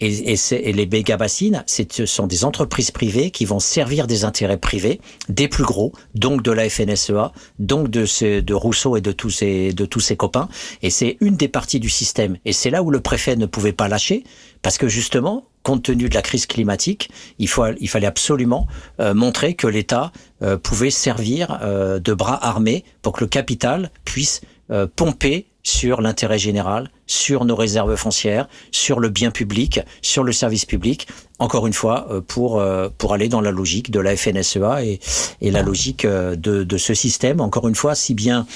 et, 0.00 0.32
et, 0.32 0.36
et, 0.52 0.72
les 0.72 0.86
méga-bassines, 0.86 1.64
ce 1.66 2.06
sont 2.06 2.26
des 2.26 2.44
entreprises 2.44 2.90
privées 2.90 3.30
qui 3.30 3.44
vont 3.44 3.60
servir 3.60 4.06
des 4.06 4.24
intérêts 4.24 4.58
privés, 4.58 5.00
des 5.28 5.48
plus 5.48 5.64
gros, 5.64 5.92
donc 6.14 6.42
de 6.42 6.52
la 6.52 6.68
FNSEA, 6.68 7.32
donc 7.58 7.90
de, 7.90 8.06
ce, 8.06 8.40
de 8.40 8.54
Rousseau 8.54 8.96
et 8.96 9.00
de 9.00 9.12
tous 9.12 9.30
ses, 9.30 9.72
de 9.72 9.86
tous 9.86 10.00
ses 10.00 10.16
copains, 10.16 10.48
et 10.82 10.90
c'est 10.90 11.16
une 11.20 11.36
des 11.36 11.48
parties 11.48 11.80
du 11.80 11.90
système. 11.90 12.36
Et 12.44 12.52
c'est 12.52 12.70
là 12.70 12.82
où 12.82 12.90
le 12.90 13.00
préfet 13.00 13.36
ne 13.36 13.46
pouvait 13.46 13.72
pas 13.72 13.88
lâcher, 13.88 14.24
parce 14.62 14.78
que 14.78 14.88
justement, 14.88 15.44
compte 15.66 15.82
tenu 15.82 16.08
de 16.08 16.14
la 16.14 16.22
crise 16.22 16.46
climatique, 16.46 17.10
il, 17.40 17.48
faut, 17.48 17.64
il 17.80 17.88
fallait 17.88 18.06
absolument 18.06 18.68
euh, 19.00 19.14
montrer 19.14 19.54
que 19.54 19.66
l'État 19.66 20.12
euh, 20.42 20.56
pouvait 20.56 20.90
servir 20.90 21.58
euh, 21.60 21.98
de 21.98 22.14
bras 22.14 22.38
armés 22.46 22.84
pour 23.02 23.12
que 23.14 23.24
le 23.24 23.26
capital 23.26 23.90
puisse 24.04 24.42
euh, 24.70 24.86
pomper 24.94 25.46
sur 25.62 26.00
l'intérêt 26.00 26.38
général, 26.38 26.90
sur 27.06 27.44
nos 27.44 27.56
réserves 27.56 27.96
foncières, 27.96 28.48
sur 28.70 29.00
le 29.00 29.08
bien 29.08 29.30
public, 29.30 29.80
sur 30.00 30.22
le 30.22 30.32
service 30.32 30.64
public, 30.64 31.08
encore 31.38 31.66
une 31.66 31.72
fois, 31.72 32.06
euh, 32.10 32.20
pour, 32.20 32.60
euh, 32.60 32.88
pour 32.96 33.14
aller 33.14 33.28
dans 33.28 33.40
la 33.40 33.50
logique 33.50 33.90
de 33.90 33.98
la 34.00 34.16
FNSEA 34.16 34.84
et, 34.84 35.00
et 35.40 35.50
la 35.50 35.62
logique 35.62 36.06
de, 36.06 36.36
de 36.62 36.76
ce 36.78 36.94
système, 36.94 37.40
encore 37.40 37.68
une 37.68 37.74
fois, 37.74 37.94
si 37.94 38.14
bien 38.14 38.46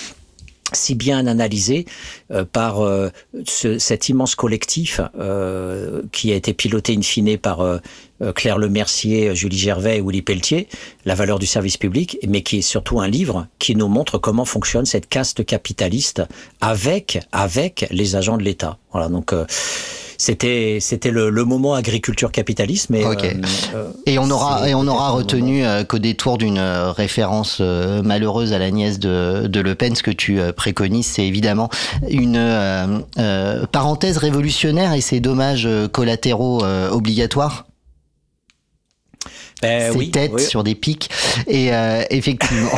si 0.72 0.94
bien 0.94 1.26
analysé 1.26 1.86
euh, 2.30 2.44
par 2.44 2.80
euh, 2.80 3.10
ce, 3.44 3.78
cet 3.78 4.08
immense 4.08 4.34
collectif 4.34 5.00
euh, 5.18 6.02
qui 6.12 6.32
a 6.32 6.34
été 6.34 6.52
piloté 6.52 6.96
in 6.96 7.02
fine 7.02 7.38
par 7.38 7.80
Claire 8.34 8.58
Lemercier, 8.58 9.34
Julie 9.34 9.58
Gervais 9.58 9.98
et 9.98 10.00
Willy 10.02 10.22
Pelletier, 10.22 10.68
La 11.04 11.14
valeur 11.14 11.38
du 11.38 11.46
service 11.46 11.76
public, 11.76 12.18
mais 12.28 12.42
qui 12.42 12.58
est 12.58 12.62
surtout 12.62 13.00
un 13.00 13.08
livre 13.08 13.46
qui 13.58 13.74
nous 13.74 13.88
montre 13.88 14.18
comment 14.18 14.44
fonctionne 14.44 14.84
cette 14.84 15.08
caste 15.08 15.44
capitaliste 15.44 16.22
avec 16.60 17.18
avec 17.32 17.86
les 17.90 18.16
agents 18.16 18.36
de 18.36 18.42
l'État. 18.42 18.78
Voilà, 18.92 19.08
donc 19.08 19.32
c'était 20.20 20.78
c'était 20.80 21.10
le, 21.10 21.30
le, 21.30 21.44
moment 21.44 21.74
agriculture 21.74 22.30
capitalisme. 22.30 22.94
Et, 22.94 23.06
okay. 23.06 23.36
et 24.04 24.18
on 24.18 24.30
aura 24.30 24.68
et 24.68 24.74
on 24.74 24.86
aura 24.86 25.10
retenu 25.10 25.64
qu'au 25.88 25.98
détour 25.98 26.36
d'une 26.36 26.60
référence 26.60 27.60
malheureuse 27.60 28.52
à 28.52 28.58
la 28.58 28.70
nièce 28.70 28.98
de, 28.98 29.46
de 29.46 29.60
Le 29.60 29.74
Pen, 29.74 29.96
ce 29.96 30.02
que 30.02 30.10
tu 30.10 30.38
préconises, 30.54 31.06
c'est 31.06 31.26
évidemment 31.26 31.70
une 32.08 33.02
parenthèse 33.72 34.18
révolutionnaire 34.18 34.92
et 34.92 35.00
ses 35.00 35.20
dommages 35.20 35.68
collatéraux 35.90 36.62
obligatoires 36.90 37.64
ben, 39.62 39.92
ses 39.92 39.98
oui, 39.98 40.10
têtes 40.10 40.32
oui. 40.34 40.42
sur 40.42 40.64
des 40.64 40.74
pics. 40.74 41.10
Et 41.46 41.72
euh, 41.72 42.02
effectivement. 42.10 42.70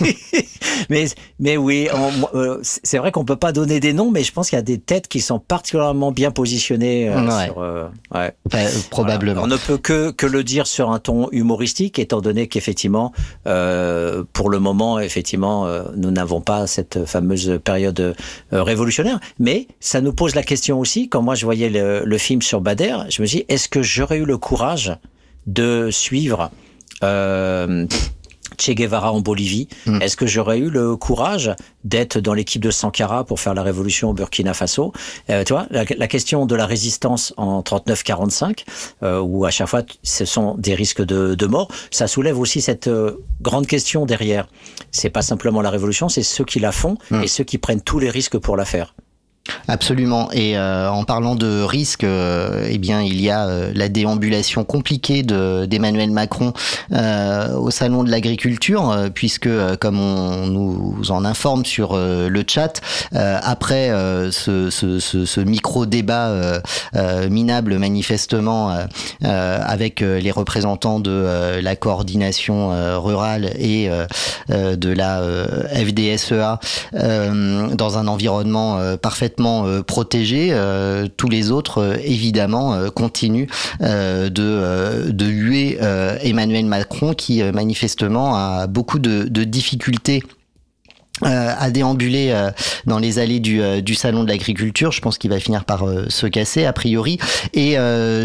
mais, 0.90 1.06
mais 1.38 1.56
oui, 1.56 1.88
euh, 2.34 2.58
c'est 2.62 2.98
vrai 2.98 3.12
qu'on 3.12 3.24
peut 3.24 3.36
pas 3.36 3.52
donner 3.52 3.80
des 3.80 3.92
noms, 3.92 4.10
mais 4.10 4.22
je 4.22 4.32
pense 4.32 4.50
qu'il 4.50 4.56
y 4.56 4.60
a 4.60 4.62
des 4.62 4.78
têtes 4.78 5.08
qui 5.08 5.20
sont 5.20 5.38
particulièrement 5.38 6.12
bien 6.12 6.30
positionnées. 6.30 7.08
Euh, 7.08 7.20
ouais. 7.26 7.46
Sur, 7.46 7.58
euh, 7.60 7.88
ouais. 8.14 8.32
Ben, 8.50 8.68
probablement. 8.90 9.40
Voilà. 9.40 9.54
On 9.54 9.56
ne 9.56 9.60
peut 9.60 9.78
que, 9.78 10.10
que 10.10 10.26
le 10.26 10.44
dire 10.44 10.66
sur 10.66 10.90
un 10.90 10.98
ton 10.98 11.28
humoristique, 11.30 11.98
étant 11.98 12.20
donné 12.20 12.46
qu'effectivement, 12.46 13.12
euh, 13.46 14.24
pour 14.32 14.50
le 14.50 14.58
moment, 14.58 14.98
effectivement, 14.98 15.68
nous 15.96 16.10
n'avons 16.10 16.40
pas 16.40 16.66
cette 16.66 17.04
fameuse 17.04 17.60
période 17.62 18.14
révolutionnaire. 18.52 19.20
Mais 19.38 19.66
ça 19.80 20.00
nous 20.00 20.12
pose 20.12 20.34
la 20.34 20.42
question 20.42 20.78
aussi, 20.78 21.08
quand 21.08 21.22
moi 21.22 21.34
je 21.34 21.44
voyais 21.44 21.68
le, 21.68 22.02
le 22.04 22.18
film 22.18 22.42
sur 22.42 22.60
Bader, 22.60 22.96
je 23.10 23.22
me 23.22 23.26
dis, 23.26 23.44
est-ce 23.48 23.68
que 23.68 23.82
j'aurais 23.82 24.18
eu 24.18 24.24
le 24.24 24.38
courage 24.38 24.96
de 25.48 25.90
suivre 25.90 26.50
euh, 27.02 27.86
Che 28.56 28.70
Guevara 28.74 29.12
en 29.12 29.20
Bolivie. 29.20 29.68
Mm. 29.86 30.02
Est-ce 30.02 30.16
que 30.16 30.26
j'aurais 30.26 30.58
eu 30.58 30.70
le 30.70 30.96
courage 30.96 31.54
d'être 31.84 32.18
dans 32.18 32.34
l'équipe 32.34 32.62
de 32.62 32.70
Sankara 32.70 33.24
pour 33.24 33.40
faire 33.40 33.54
la 33.54 33.62
révolution 33.62 34.10
au 34.10 34.14
Burkina 34.14 34.54
Faso? 34.54 34.92
Euh, 35.30 35.44
Tu 35.44 35.52
vois, 35.52 35.66
la, 35.70 35.84
la, 35.96 36.08
question 36.08 36.46
de 36.46 36.54
la 36.54 36.66
résistance 36.66 37.32
en 37.36 37.60
39-45, 37.60 38.64
euh, 39.02 39.20
où 39.20 39.44
à 39.44 39.50
chaque 39.50 39.68
fois 39.68 39.82
ce 40.02 40.24
sont 40.24 40.56
des 40.58 40.74
risques 40.74 41.04
de, 41.04 41.34
de 41.34 41.46
mort, 41.46 41.68
ça 41.90 42.08
soulève 42.08 42.38
aussi 42.38 42.60
cette 42.60 42.88
euh, 42.88 43.22
grande 43.40 43.66
question 43.66 44.06
derrière. 44.06 44.48
C'est 44.90 45.10
pas 45.10 45.22
simplement 45.22 45.62
la 45.62 45.70
révolution, 45.70 46.08
c'est 46.08 46.22
ceux 46.22 46.44
qui 46.44 46.58
la 46.58 46.72
font 46.72 46.96
mm. 47.10 47.22
et 47.22 47.28
ceux 47.28 47.44
qui 47.44 47.58
prennent 47.58 47.82
tous 47.82 47.98
les 47.98 48.10
risques 48.10 48.38
pour 48.38 48.56
la 48.56 48.64
faire. 48.64 48.94
Absolument. 49.68 50.30
Et 50.32 50.56
euh, 50.56 50.90
en 50.90 51.04
parlant 51.04 51.34
de 51.34 51.62
risques, 51.62 52.04
euh, 52.04 52.66
eh 52.70 52.78
bien, 52.78 53.02
il 53.02 53.20
y 53.20 53.30
a 53.30 53.46
euh, 53.46 53.72
la 53.74 53.88
déambulation 53.88 54.64
compliquée 54.64 55.22
de 55.22 55.66
d'Emmanuel 55.66 56.10
Macron 56.10 56.52
au 56.90 57.70
salon 57.70 58.04
de 58.04 58.10
l'agriculture, 58.10 59.08
puisque, 59.14 59.48
comme 59.80 60.00
on 60.00 60.46
nous 60.46 61.10
en 61.10 61.24
informe 61.24 61.64
sur 61.64 61.96
le 61.96 62.44
chat, 62.46 62.80
après 63.12 63.90
ce, 64.30 64.70
ce, 64.70 64.98
ce, 64.98 65.24
ce, 65.24 65.40
micro 65.40 65.86
débat 65.86 66.60
minable 67.28 67.78
manifestement 67.78 68.76
avec 69.22 70.00
les 70.00 70.30
représentants 70.30 71.00
de 71.00 71.60
la 71.60 71.76
coordination 71.76 72.70
rurale 73.00 73.52
et 73.58 73.90
de 74.48 74.92
la 74.92 75.22
FDSEA 75.74 76.58
dans 76.92 77.98
un 77.98 78.06
environnement 78.06 78.96
parfaitement 79.00 79.37
protégés. 79.86 80.50
Euh, 80.52 81.06
tous 81.16 81.28
les 81.28 81.50
autres, 81.50 81.78
euh, 81.78 81.96
évidemment, 82.02 82.74
euh, 82.74 82.88
continuent 82.90 83.46
de, 83.80 85.10
de 85.10 85.26
huer 85.26 85.78
Emmanuel 86.22 86.66
Macron 86.66 87.14
qui, 87.14 87.42
manifestement, 87.42 88.36
a 88.36 88.66
beaucoup 88.66 88.98
de 88.98 89.44
difficultés 89.44 90.22
euh, 91.24 91.52
à 91.58 91.70
déambuler 91.70 92.30
euh, 92.30 92.50
dans 92.86 92.98
les 92.98 93.18
allées 93.18 93.40
du, 93.40 93.60
euh, 93.60 93.80
du 93.80 93.96
salon 93.96 94.22
de 94.22 94.28
l'agriculture. 94.28 94.92
Je 94.92 95.00
pense 95.00 95.18
qu'il 95.18 95.30
va 95.30 95.40
finir 95.40 95.64
par 95.64 95.84
se 96.08 96.26
casser 96.26 96.64
a 96.64 96.72
priori. 96.72 97.18
Et 97.54 97.76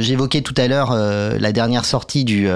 j'évoquais 0.02 0.42
tout 0.42 0.54
à 0.58 0.68
l'heure 0.68 0.94
la 0.94 1.52
dernière 1.52 1.86
sortie 1.86 2.24
du 2.24 2.48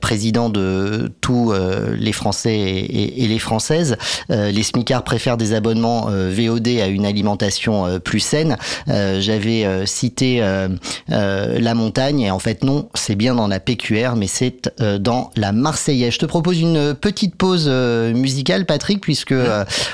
président 0.00 0.48
de 0.48 1.12
tous 1.20 1.52
les 1.96 2.12
Français 2.12 2.56
et, 2.56 3.24
et 3.24 3.28
les 3.28 3.38
Françaises. 3.38 3.96
les 4.28 4.62
smicards 4.62 5.04
préfèrent 5.04 5.36
des 5.36 5.54
abonnements 5.54 6.06
VOD 6.08 6.68
à 6.82 6.86
une 6.86 7.06
alimentation 7.06 7.98
plus 8.00 8.20
saine. 8.20 8.56
J'avais 8.86 9.86
cité 9.86 10.40
la 11.08 11.74
montagne 11.74 12.20
et 12.20 12.30
en 12.30 12.38
fait 12.38 12.64
non, 12.64 12.88
c'est 12.94 13.16
bien 13.16 13.34
dans 13.34 13.48
la 13.48 13.60
PQR, 13.60 14.14
mais 14.16 14.26
c'est 14.26 14.72
dans 14.98 15.30
la 15.36 15.52
Marseillaise. 15.52 16.14
Je 16.14 16.18
te 16.18 16.26
propose 16.26 16.60
une 16.60 16.94
petite 16.94 17.36
pause 17.36 17.68
musicale, 17.68 18.66
Patrick, 18.66 19.00
puisque 19.00 19.34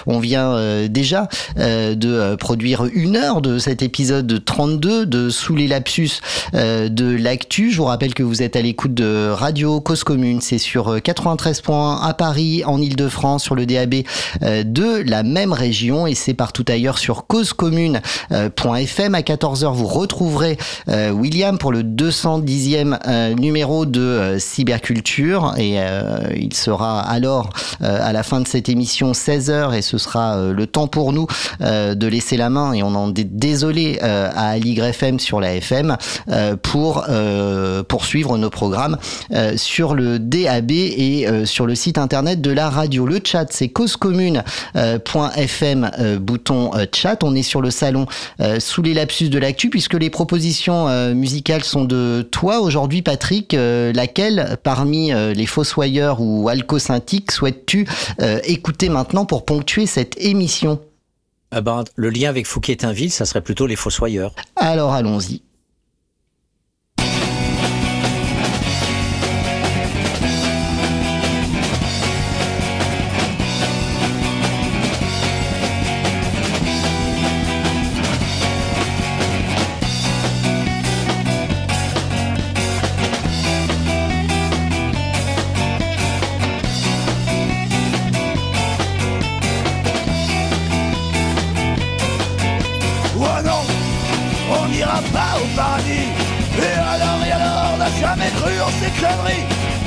on 0.06 0.18
vient 0.18 0.86
déjà 0.88 1.28
de 1.56 2.34
produire 2.36 2.86
une 2.92 3.16
heure 3.16 3.40
de 3.40 3.58
cet 3.58 3.82
épisode 3.82 4.44
32 4.44 5.06
de 5.06 5.30
Sous 5.30 5.56
les 5.56 5.66
lapsus 5.66 6.20
de 6.52 7.16
l'actu. 7.16 7.70
Je 7.70 7.76
vous 7.78 7.84
rappelle 7.84 8.14
que 8.14 8.22
vous 8.22 8.42
êtes 8.42 8.56
à 8.56 8.62
l'écoute 8.62 8.94
de 8.94 9.30
Radio 9.30 9.80
Cause 9.80 10.04
Commune. 10.04 10.40
C'est 10.40 10.58
sur 10.58 10.96
93.1 10.96 12.00
à 12.02 12.14
Paris, 12.14 12.62
en 12.64 12.80
Ile-de-France, 12.80 13.44
sur 13.44 13.54
le 13.54 13.66
DAB 13.66 13.94
de 14.40 15.02
la 15.08 15.22
même 15.22 15.52
région 15.52 16.06
et 16.06 16.14
c'est 16.14 16.34
partout 16.34 16.64
ailleurs 16.68 16.98
sur 16.98 17.26
causecommune.fm. 17.26 19.14
À 19.14 19.20
14h, 19.20 19.72
vous 19.72 19.86
retrouverez 19.86 20.58
William 20.88 21.58
pour 21.58 21.72
le 21.72 21.82
210e 21.82 23.34
numéro 23.38 23.86
de 23.86 24.36
Cyberculture 24.38 25.54
et 25.58 25.78
il 26.34 26.54
sera 26.54 27.00
alors 27.00 27.50
à 27.80 28.12
la 28.12 28.22
fin 28.22 28.40
de 28.40 28.48
cette 28.48 28.68
émission 28.68 29.12
16h 29.12 29.53
et 29.54 29.82
ce 29.82 29.98
sera 29.98 30.36
euh, 30.36 30.52
le 30.52 30.66
temps 30.66 30.88
pour 30.88 31.12
nous 31.12 31.28
euh, 31.60 31.94
de 31.94 32.08
laisser 32.08 32.36
la 32.36 32.50
main 32.50 32.72
et 32.72 32.82
on 32.82 32.94
en 32.94 33.14
est 33.14 33.24
désolé 33.24 34.00
euh, 34.02 34.28
à 34.34 34.48
Aligre 34.50 34.86
FM 34.86 35.20
sur 35.20 35.40
la 35.40 35.54
FM 35.54 35.96
pour 36.62 37.06
poursuivre 37.88 38.36
nos 38.38 38.50
programmes 38.50 38.98
sur 39.56 39.94
le 39.94 40.18
DAB 40.18 40.72
et 40.72 41.26
sur 41.44 41.66
le 41.66 41.74
site 41.74 41.98
internet 41.98 42.40
de 42.40 42.50
la 42.50 42.70
radio. 42.70 43.04
Le 43.06 43.20
chat 43.22 43.44
c'est 43.50 43.68
causecommune.fm 43.68 45.90
bouton 46.20 46.70
chat. 46.92 47.22
On 47.22 47.34
est 47.34 47.42
sur 47.42 47.60
le 47.60 47.70
salon 47.70 48.06
sous 48.58 48.80
les 48.82 48.94
lapsus 48.94 49.28
de 49.28 49.38
l'actu 49.38 49.68
puisque 49.70 49.94
les 49.94 50.10
propositions 50.10 51.14
musicales 51.14 51.62
sont 51.64 51.84
de 51.84 52.26
toi 52.30 52.60
aujourd'hui 52.60 53.02
Patrick. 53.02 53.56
laquelle 53.56 54.56
parmi 54.62 55.12
les 55.12 55.46
fossoyeurs 55.46 56.20
ou 56.20 56.48
alcosyntiques 56.48 57.32
souhaites-tu 57.32 57.86
écouter 58.44 58.88
maintenant 58.88 59.24
pour 59.24 59.43
ponctuer 59.44 59.86
cette 59.86 60.16
émission 60.18 60.80
eh 61.56 61.60
ben, 61.60 61.84
Le 61.94 62.10
lien 62.10 62.28
avec 62.28 62.46
Fouquier-Tinville, 62.46 63.10
ça 63.10 63.24
serait 63.24 63.42
plutôt 63.42 63.66
les 63.66 63.76
Fossoyeurs. 63.76 64.34
Alors 64.56 64.92
allons-y. 64.92 65.42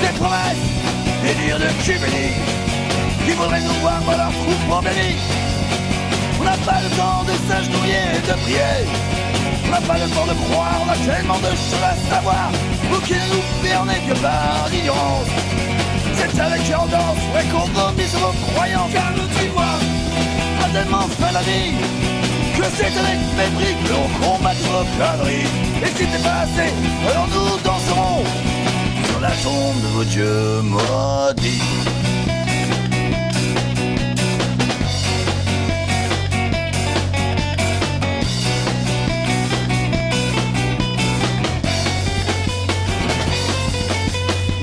Des 0.02 0.20
promesses, 0.20 0.66
des 1.24 1.34
dires 1.46 1.60
de 1.60 1.70
cubénie 1.84 2.36
qui 3.26 3.32
voudraient 3.32 3.62
nous 3.62 3.80
voir 3.82 4.02
dans 4.02 4.18
leur 4.18 4.32
troupe 4.32 4.72
embellie. 4.72 5.18
On 6.40 6.44
n'a 6.44 6.58
pas 6.58 6.80
le 6.84 6.90
temps 6.96 7.24
de 7.24 7.34
s'agenouiller 7.48 8.04
et 8.16 8.28
de 8.28 8.34
prier. 8.44 8.78
On 9.66 9.72
n'a 9.72 9.82
pas 9.82 9.98
le 9.98 10.10
temps 10.12 10.26
de 10.26 10.34
croire, 10.46 10.80
on 10.86 10.90
a 10.90 10.96
tellement 10.96 11.40
de 11.40 11.50
choses 11.50 11.84
à 11.84 11.96
savoir. 12.14 12.52
Vous 12.90 13.02
qui 13.02 13.14
nous 13.14 13.44
perdez 13.64 14.00
que 14.08 14.20
par 14.20 14.68
l'ignorance. 14.72 15.28
C'est 16.16 16.40
avec 16.40 16.64
qui 16.64 16.72
danse, 16.72 17.22
ouais 17.34 17.46
qu'on 17.52 17.68
vomit 17.80 18.08
vos 18.14 18.34
croyances. 18.52 18.92
Car 18.94 19.14
tu 19.14 19.48
vois, 19.50 19.80
pas 20.60 20.70
tellement 20.74 21.08
fait 21.20 21.34
la 21.34 21.42
vie. 21.42 22.17
Que 22.58 22.64
c'est 22.76 22.86
avec 22.86 23.20
mépris 23.38 23.76
que 23.84 23.90
l'on 23.92 24.08
combat 24.20 24.54
vos 24.54 24.86
conneries. 24.98 25.46
Et 25.84 25.90
si 25.96 26.06
t'es 26.08 26.24
pas 26.24 26.40
assez, 26.42 26.74
alors 27.08 27.28
nous 27.28 27.58
danserons 27.64 28.24
sur 29.06 29.20
la 29.20 29.30
tombe 29.30 29.80
de 29.84 29.88
vos 29.94 30.04
dieux 30.04 30.62
maudits. 30.64 31.62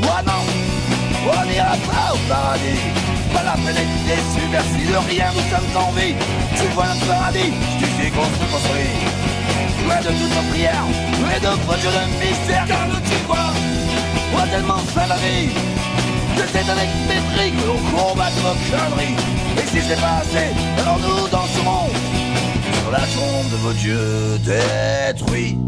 Oh 0.02 0.20
non, 0.26 0.42
on 1.28 1.44
n'ira 1.48 1.76
pas 1.86 2.12
au 2.12 2.18
paradis. 2.28 3.03
Pas 3.34 3.42
la 3.42 3.52
peine 3.52 3.74
d'être 3.74 4.04
déçu, 4.06 4.42
merci 4.50 4.86
de 4.86 4.96
rien, 5.10 5.26
nous 5.34 5.46
sommes 5.50 5.76
en 5.76 5.90
vie. 5.92 6.14
Tu 6.56 6.66
vois 6.74 6.86
notre 6.86 7.06
paradis, 7.06 7.52
tu 7.78 7.84
sais 7.84 8.10
qu'on 8.10 8.24
se 8.24 8.52
construit. 8.52 8.94
Ouais 9.88 10.00
de 10.00 10.08
toutes 10.08 10.34
nos 10.34 10.50
prières 10.50 10.86
Et 11.36 11.40
de 11.40 11.80
dieux 11.80 11.90
de 11.90 12.04
mystère. 12.24 12.64
Car 12.66 12.86
nous 12.88 13.00
tu 13.00 13.16
crois 13.26 13.52
a 14.40 14.46
tellement 14.48 14.78
fait 14.78 15.06
la 15.06 15.16
vie. 15.16 15.50
Que 16.36 16.42
c'est 16.52 16.68
avec 16.70 16.88
mépris 17.08 17.52
que 17.52 17.66
l'on 17.66 17.78
combat 17.96 18.30
nos 18.42 18.56
conneries. 18.70 19.16
Et 19.58 19.66
si 19.66 19.80
c'est 19.86 20.00
pas 20.00 20.22
assez 20.22 20.48
Alors 20.80 20.98
nous 20.98 21.28
danserons 21.28 21.90
Sur 22.80 22.90
la 22.90 22.98
tombe 23.00 23.50
de 23.50 23.56
vos 23.56 23.72
dieux 23.72 24.38
détruits 24.38 25.58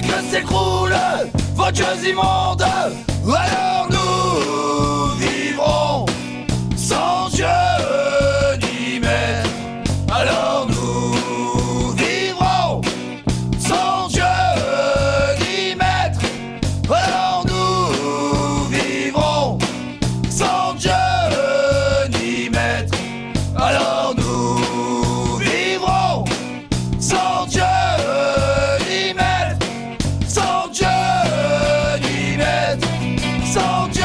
que 0.00 0.22
s'écroule 0.30 0.94
votre 1.54 1.76
chose 1.76 2.04
immonde. 2.04 2.64
soldier. 33.50 33.99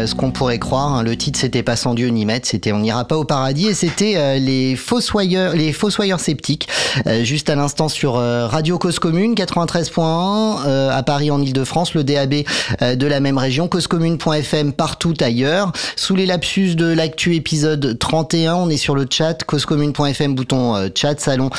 Euh, 0.00 0.06
ce 0.06 0.14
qu'on 0.14 0.30
pourrait 0.30 0.58
croire, 0.58 0.94
hein, 0.94 1.02
le 1.02 1.16
titre 1.16 1.38
c'était 1.38 1.62
pas 1.62 1.76
sans 1.76 1.94
Dieu 1.94 2.08
ni 2.08 2.24
maître, 2.24 2.46
c'était 2.48 2.72
On 2.72 2.80
n'ira 2.80 3.04
pas 3.04 3.16
au 3.16 3.24
paradis 3.24 3.68
et 3.68 3.74
c'était 3.74 4.14
euh, 4.16 4.38
les 4.38 4.76
fossoyeurs, 4.76 5.54
les 5.54 5.72
fossoyeurs 5.72 6.20
sceptiques, 6.20 6.68
euh, 7.06 7.24
juste 7.24 7.50
à 7.50 7.54
l'instant 7.54 7.88
sur 7.88 8.14
Radio 8.14 8.78
Cause 8.78 8.98
Commune 8.98 9.34
93.1 9.34 10.66
euh, 10.66 10.90
à 10.90 11.02
Paris 11.02 11.30
en 11.30 11.40
Ile-de-France, 11.40 11.94
le 11.94 12.04
DAB 12.04 12.34
de 12.80 13.06
la 13.06 13.20
même 13.20 13.38
région, 13.38 13.68
causecommune.fm 13.68 14.72
partout 14.72 15.14
ailleurs. 15.20 15.72
Sous 15.96 16.14
les 16.14 16.26
lapsus 16.26 16.74
de 16.74 16.86
l'actu 16.86 17.34
épisode 17.34 17.98
31, 17.98 18.54
on 18.54 18.70
est 18.70 18.76
sur 18.76 18.94
le 18.94 19.06
chat 19.10 19.44
causecommune.fm 19.44 20.34
bouton 20.34 20.90
chat 20.94 21.20
salon 21.20 21.50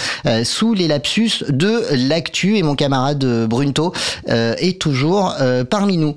sous 0.43 0.73
les 0.73 0.87
lapsus 0.87 1.43
de 1.49 1.83
l'actu 1.91 2.57
et 2.57 2.63
mon 2.63 2.75
camarade 2.75 3.23
Brunto 3.47 3.93
est 4.27 4.79
toujours 4.79 5.35
parmi 5.69 5.97
nous. 5.97 6.15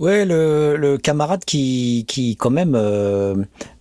Ouais, 0.00 0.24
le, 0.24 0.76
le 0.76 0.96
camarade 0.96 1.44
qui, 1.44 2.06
qui 2.08 2.34
quand 2.34 2.48
même 2.48 2.72
euh, 2.74 3.34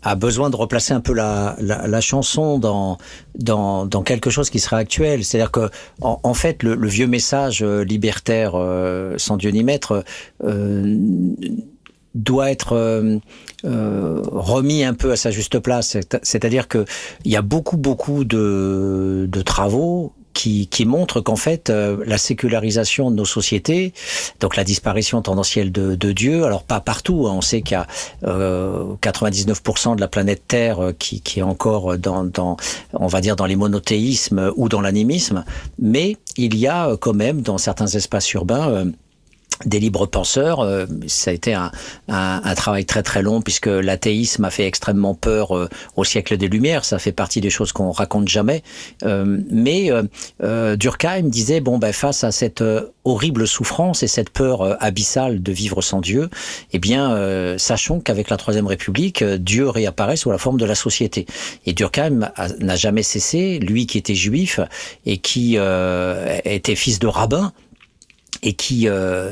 a 0.04 0.16
besoin 0.16 0.50
de 0.50 0.58
replacer 0.58 0.92
un 0.94 1.00
peu 1.00 1.14
la, 1.14 1.56
la, 1.62 1.88
la 1.88 2.02
chanson 2.02 2.60
dans, 2.60 2.98
dans, 3.36 3.86
dans 3.86 4.04
quelque 4.04 4.30
chose 4.30 4.50
qui 4.50 4.60
serait 4.60 4.76
actuel. 4.76 5.24
C'est-à-dire 5.24 5.50
que, 5.52 5.70
en, 6.02 6.20
en 6.22 6.34
fait, 6.34 6.62
le, 6.62 6.76
le 6.76 6.88
vieux 6.90 7.08
message 7.08 7.64
euh, 7.64 7.86
libertaire, 7.86 8.52
euh, 8.56 9.14
sans 9.18 9.38
Dieu 9.38 9.50
ni 9.52 9.64
maître, 9.64 10.04
euh, 10.44 10.98
doit 12.16 12.52
être 12.52 12.74
euh, 12.74 13.18
euh, 13.64 14.22
remis 14.26 14.84
un 14.84 14.96
peu 14.96 15.12
à 15.14 15.16
sa 15.16 15.32
juste 15.32 15.60
place. 15.60 15.88
C'est- 15.88 16.20
C'est-à-dire 16.24 16.68
que 16.68 16.84
il 17.24 17.32
y 17.32 17.38
a 17.38 17.42
beaucoup, 17.42 17.78
beaucoup 17.78 18.26
de, 18.26 19.26
de 19.32 19.42
travaux 19.42 20.12
qui, 20.40 20.68
qui 20.68 20.86
montrent 20.86 21.20
qu'en 21.20 21.36
fait, 21.36 21.70
euh, 21.70 21.98
la 22.06 22.18
sécularisation 22.18 23.12
de 23.12 23.18
nos 23.18 23.26
sociétés, 23.26 23.92
donc 24.40 24.56
la 24.56 24.64
disparition 24.64 25.22
tendancielle 25.22 25.70
de, 25.70 25.96
de 25.96 26.12
Dieu, 26.14 26.46
alors 26.46 26.64
pas 26.64 26.80
partout, 26.80 27.28
hein, 27.28 27.34
on 27.36 27.42
sait 27.42 27.62
qu'il 27.62 27.74
y 27.74 27.76
a 27.76 27.88
euh, 28.24 28.86
99% 29.02 29.98
de 29.98 30.00
la 30.00 30.08
planète 30.08 30.44
Terre 30.48 30.80
euh, 30.80 30.92
qui, 30.98 31.20
qui 31.20 31.40
est 31.40 31.44
encore 31.44 31.98
dans, 31.98 32.24
dans, 32.24 32.56
on 32.94 33.08
va 33.08 33.20
dire, 33.20 33.36
dans 33.36 33.48
les 33.48 33.58
monothéismes 33.58 34.54
ou 34.56 34.70
dans 34.70 34.80
l'animisme, 34.80 35.44
mais 35.78 36.16
il 36.38 36.56
y 36.56 36.68
a 36.68 36.88
euh, 36.88 36.98
quand 36.98 37.14
même 37.14 37.42
dans 37.42 37.58
certains 37.58 37.88
espaces 37.88 38.32
urbains 38.32 38.70
euh, 38.70 38.86
des 39.66 39.80
libres 39.80 40.06
penseurs. 40.06 40.62
euh, 40.62 40.86
ça 41.08 41.32
a 41.32 41.34
été 41.34 41.54
un, 41.54 41.72
un, 42.08 42.42
un 42.44 42.56
travail 42.56 42.86
très 42.86 43.04
très 43.04 43.22
long 43.22 43.42
puisque 43.42 43.68
l'athéisme 43.68 44.46
a 44.46 44.50
fait 44.50 44.66
extrêmement 44.66 45.16
peur 45.16 45.56
euh, 45.56 45.68
au 45.96 46.04
siècle 46.04 46.38
des 46.38 46.48
Lumières. 46.48 46.86
Ça 46.86 47.00
fait 47.00 47.12
partie 47.12 47.42
des 47.42 47.50
choses 47.50 47.72
qu'on 47.72 47.92
raconte 47.92 48.28
jamais. 48.28 48.64
Euh, 49.04 49.40
mais 49.50 49.90
Durkheim 50.78 51.24
disait 51.24 51.62
bon 51.62 51.78
ben 51.78 51.94
face 51.94 52.24
à 52.24 52.32
cette 52.32 52.64
horrible 53.04 53.48
souffrance 53.48 54.04
et 54.04 54.08
cette 54.08 54.30
peur 54.30 54.82
abyssale 54.82 55.42
de 55.42 55.52
vivre 55.52 55.82
sans 55.82 56.02
Dieu, 56.02 56.30
eh 56.74 56.80
bien 56.80 57.58
sachons 57.58 58.00
qu'avec 58.00 58.30
la 58.30 58.38
Troisième 58.38 58.68
République, 58.68 59.24
Dieu 59.24 59.70
réapparaît 59.70 60.18
sous 60.18 60.32
la 60.32 60.38
forme 60.38 60.58
de 60.60 60.66
la 60.66 60.76
société. 60.76 61.26
Et 61.66 61.74
Durkheim 61.74 62.32
n'a 62.60 62.76
jamais 62.76 63.04
cessé, 63.04 63.60
lui 63.60 63.88
qui 63.88 63.98
était 63.98 64.16
juif 64.16 64.60
et 65.06 65.18
qui 65.18 65.58
était 66.46 66.76
fils 66.76 67.00
de 67.00 67.08
rabbin 67.08 67.52
et 68.44 68.54
qui 68.54 68.88
euh, 68.88 69.32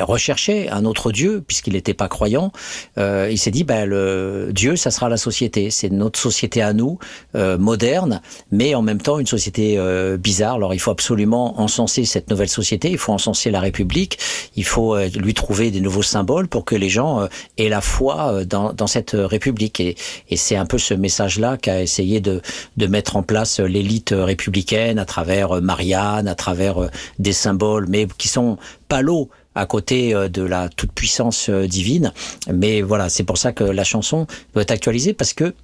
recherchait 0.00 0.68
un 0.68 0.84
autre 0.84 1.12
Dieu, 1.12 1.42
puisqu'il 1.46 1.74
n'était 1.74 1.94
pas 1.94 2.08
croyant, 2.08 2.52
euh, 2.98 3.28
il 3.30 3.38
s'est 3.38 3.50
dit, 3.50 3.64
ben, 3.64 3.84
le 3.86 4.50
Dieu, 4.52 4.76
ça 4.76 4.90
sera 4.90 5.08
la 5.08 5.16
société. 5.16 5.70
C'est 5.70 5.90
notre 5.90 6.18
société 6.18 6.62
à 6.62 6.72
nous, 6.72 6.98
euh, 7.34 7.58
moderne, 7.58 8.20
mais 8.50 8.74
en 8.74 8.82
même 8.82 9.00
temps 9.00 9.18
une 9.18 9.26
société 9.26 9.76
euh, 9.78 10.16
bizarre. 10.16 10.56
Alors 10.56 10.74
il 10.74 10.80
faut 10.80 10.90
absolument 10.90 11.60
encenser 11.60 12.04
cette 12.04 12.30
nouvelle 12.30 12.48
société, 12.48 12.90
il 12.90 12.98
faut 12.98 13.12
encenser 13.12 13.50
la 13.50 13.60
République, 13.60 14.18
il 14.56 14.64
faut 14.64 14.94
euh, 14.94 15.08
lui 15.14 15.34
trouver 15.34 15.70
des 15.70 15.80
nouveaux 15.80 16.02
symboles 16.02 16.48
pour 16.48 16.64
que 16.64 16.74
les 16.74 16.88
gens 16.88 17.22
euh, 17.22 17.26
aient 17.58 17.68
la 17.68 17.80
foi 17.80 18.44
dans, 18.44 18.72
dans 18.72 18.86
cette 18.86 19.12
République. 19.14 19.80
Et, 19.80 19.96
et 20.30 20.36
c'est 20.36 20.56
un 20.56 20.66
peu 20.66 20.78
ce 20.78 20.94
message-là 20.94 21.56
qu'a 21.56 21.82
essayé 21.82 22.20
de, 22.20 22.42
de 22.76 22.86
mettre 22.86 23.16
en 23.16 23.22
place 23.22 23.60
l'élite 23.60 24.14
républicaine 24.16 24.98
à 24.98 25.04
travers 25.04 25.60
Marianne, 25.60 26.28
à 26.28 26.34
travers 26.34 26.90
des 27.18 27.32
symboles, 27.32 27.86
mais 27.88 28.06
qui 28.18 28.28
sont 28.32 28.58
l'eau 29.00 29.30
à 29.54 29.66
côté 29.66 30.14
euh, 30.14 30.28
de 30.28 30.42
la 30.42 30.68
toute 30.68 30.92
puissance 30.92 31.50
divine. 31.50 32.12
Mais 32.52 32.82
voilà, 32.82 33.08
c'est 33.08 33.24
pour 33.24 33.38
ça 33.38 33.52
que 33.52 33.64
la 33.64 33.84
chanson 33.84 34.26
doit 34.52 34.62
être 34.62 34.70
actualisée 34.70 35.12
parce 35.12 35.32
que 35.32 35.54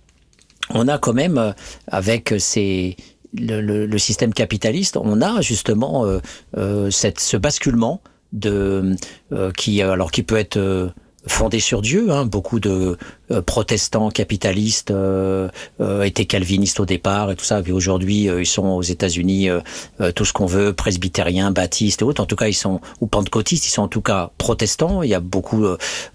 on 0.71 0.89
a 0.89 0.99
quand 0.99 1.15
même 1.15 1.39
euh, 1.39 1.53
avec 1.89 2.35
ces 2.39 2.97
le, 3.35 3.99
système 3.99 4.33
capitaliste, 4.33 4.97
on 4.97 5.21
a 5.21 5.41
justement 5.41 6.07
euh, 6.07 6.21
euh, 6.57 6.91
cette, 6.91 7.21
ce 7.21 7.37
basculement 7.37 8.01
de 8.33 8.95
euh, 9.33 9.51
qui 9.53 9.81
alors 9.83 10.11
qui 10.11 10.23
peut 10.23 10.37
être 10.37 10.93
euh, 11.29 11.39
fondé 11.39 11.61
sur 11.61 11.83
Dieu. 11.83 12.11
Hein. 12.11 12.25
Beaucoup 12.25 12.61
de 12.61 12.97
euh, 13.31 13.43
protestants 13.43 14.11
capitalistes 14.11 14.91
euh, 14.91 15.49
euh, 15.81 16.03
étaient 16.03 16.25
calvinistes 16.25 16.81
au 16.81 16.87
départ 16.87 17.31
et 17.31 17.37
tout 17.37 17.45
ça. 17.45 17.63
Puis 17.63 17.73
aujourd'hui, 17.73 18.29
euh, 18.29 18.41
ils 18.41 18.47
sont 18.47 18.67
aux 18.67 18.83
États-Unis, 18.83 19.49
euh, 19.49 19.61
euh, 20.01 20.13
tout 20.13 20.25
ce 20.25 20.33
qu'on 20.33 20.47
veut, 20.47 20.73
presbytériens, 20.73 21.51
baptistes 21.51 22.03
et 22.03 22.05
autres. 22.05 22.23
En 22.23 22.27
tout 22.27 22.37
cas, 22.37 22.49
ils 22.49 22.55
sont 22.55 22.81
ou 23.01 23.07
pentecôtistes. 23.07 23.67
Ils 23.67 23.71
sont 23.71 23.83
en 23.83 23.89
tout 23.89 24.03
cas 24.03 24.31
protestants. 24.39 25.03
Il 25.03 25.11
y 25.11 25.15
a 25.15 25.21
beaucoup 25.21 25.65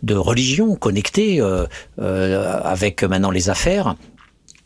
de 0.04 0.16
religions 0.16 0.76
connectées 0.76 1.42
avec 1.98 3.04
maintenant 3.04 3.32
les 3.32 3.50
affaires. 3.50 3.96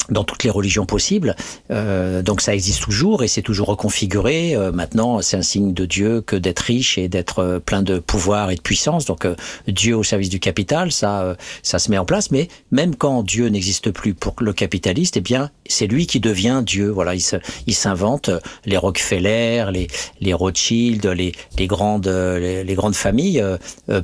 Dans 0.09 0.23
toutes 0.23 0.43
les 0.43 0.49
religions 0.49 0.85
possibles. 0.85 1.35
Euh, 1.71 2.21
donc 2.21 2.41
ça 2.41 2.53
existe 2.53 2.81
toujours 2.81 3.23
et 3.23 3.27
c'est 3.27 3.41
toujours 3.41 3.67
reconfiguré. 3.67 4.55
Euh, 4.55 4.71
maintenant, 4.71 5.21
c'est 5.21 5.37
un 5.37 5.41
signe 5.41 5.73
de 5.73 5.85
Dieu 5.85 6.21
que 6.21 6.35
d'être 6.35 6.59
riche 6.59 6.97
et 6.97 7.07
d'être 7.09 7.39
euh, 7.39 7.59
plein 7.59 7.81
de 7.81 7.99
pouvoir 7.99 8.51
et 8.51 8.55
de 8.55 8.61
puissance. 8.61 9.05
Donc 9.05 9.25
euh, 9.25 9.35
Dieu 9.67 9.95
au 9.95 10.03
service 10.03 10.29
du 10.29 10.39
capital, 10.39 10.91
ça, 10.91 11.21
euh, 11.21 11.35
ça 11.63 11.79
se 11.79 11.91
met 11.91 11.97
en 11.97 12.05
place. 12.05 12.31
Mais 12.31 12.47
même 12.71 12.95
quand 12.95 13.23
Dieu 13.23 13.47
n'existe 13.47 13.91
plus 13.91 14.13
pour 14.13 14.35
le 14.39 14.53
capitaliste, 14.53 15.17
eh 15.17 15.21
bien, 15.21 15.51
c'est 15.65 15.87
lui 15.87 16.07
qui 16.07 16.19
devient 16.19 16.61
Dieu. 16.65 16.89
Voilà, 16.89 17.13
il, 17.15 17.75
s'invente 17.75 18.29
les 18.65 18.77
Rockefeller, 18.77 19.65
les, 19.71 19.87
les 20.19 20.33
Rothschild, 20.33 21.05
les, 21.05 21.33
les 21.57 21.67
grandes, 21.67 22.07
les, 22.07 22.63
les 22.63 22.73
grandes 22.73 22.95
familles 22.95 23.43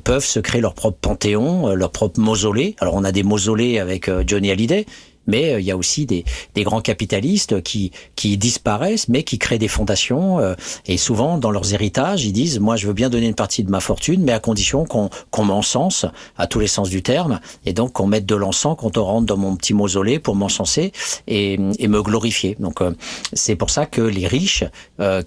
peuvent 0.03 0.25
se 0.25 0.39
créer 0.39 0.61
leur 0.61 0.73
propre 0.73 0.97
panthéon, 1.01 1.73
leur 1.73 1.91
propre 1.91 2.19
mausolée. 2.19 2.75
Alors 2.79 2.93
on 2.95 3.03
a 3.03 3.11
des 3.11 3.23
mausolées 3.23 3.79
avec 3.79 4.09
Johnny 4.27 4.51
Hallyday 4.51 4.85
mais 5.27 5.53
euh, 5.53 5.59
il 5.59 5.65
y 5.65 5.71
a 5.71 5.77
aussi 5.77 6.05
des, 6.05 6.25
des, 6.55 6.63
grands 6.63 6.81
capitalistes 6.81 7.61
qui, 7.61 7.91
qui 8.15 8.37
disparaissent, 8.37 9.07
mais 9.09 9.23
qui 9.23 9.37
créent 9.39 9.57
des 9.57 9.67
fondations. 9.67 10.39
Euh, 10.39 10.55
et 10.85 10.97
souvent, 10.97 11.37
dans 11.37 11.51
leurs 11.51 11.73
héritages, 11.73 12.25
ils 12.25 12.33
disent, 12.33 12.59
moi, 12.59 12.75
je 12.75 12.87
veux 12.87 12.93
bien 12.93 13.09
donner 13.09 13.27
une 13.27 13.35
partie 13.35 13.63
de 13.63 13.71
ma 13.71 13.79
fortune, 13.79 14.23
mais 14.23 14.31
à 14.31 14.39
condition 14.39 14.85
qu'on 14.85 15.45
m'encense, 15.45 16.05
à 16.37 16.47
tous 16.47 16.59
les 16.59 16.67
sens 16.67 16.89
du 16.89 17.01
terme, 17.01 17.39
et 17.65 17.73
donc 17.73 17.93
qu'on 17.93 18.07
mette 18.07 18.25
de 18.25 18.35
l'encens, 18.35 18.75
qu'on 18.77 18.89
te 18.89 18.99
rentre 18.99 19.25
dans 19.25 19.37
mon 19.37 19.55
petit 19.55 19.73
mausolée 19.73 20.19
pour 20.19 20.35
m'encenser 20.35 20.91
et, 21.27 21.53
et, 21.79 21.87
me 21.87 22.01
glorifier. 22.01 22.55
Donc, 22.59 22.81
euh, 22.81 22.91
c'est 23.33 23.55
pour 23.55 23.69
ça 23.69 23.85
que 23.85 24.01
les 24.01 24.27
riches, 24.27 24.63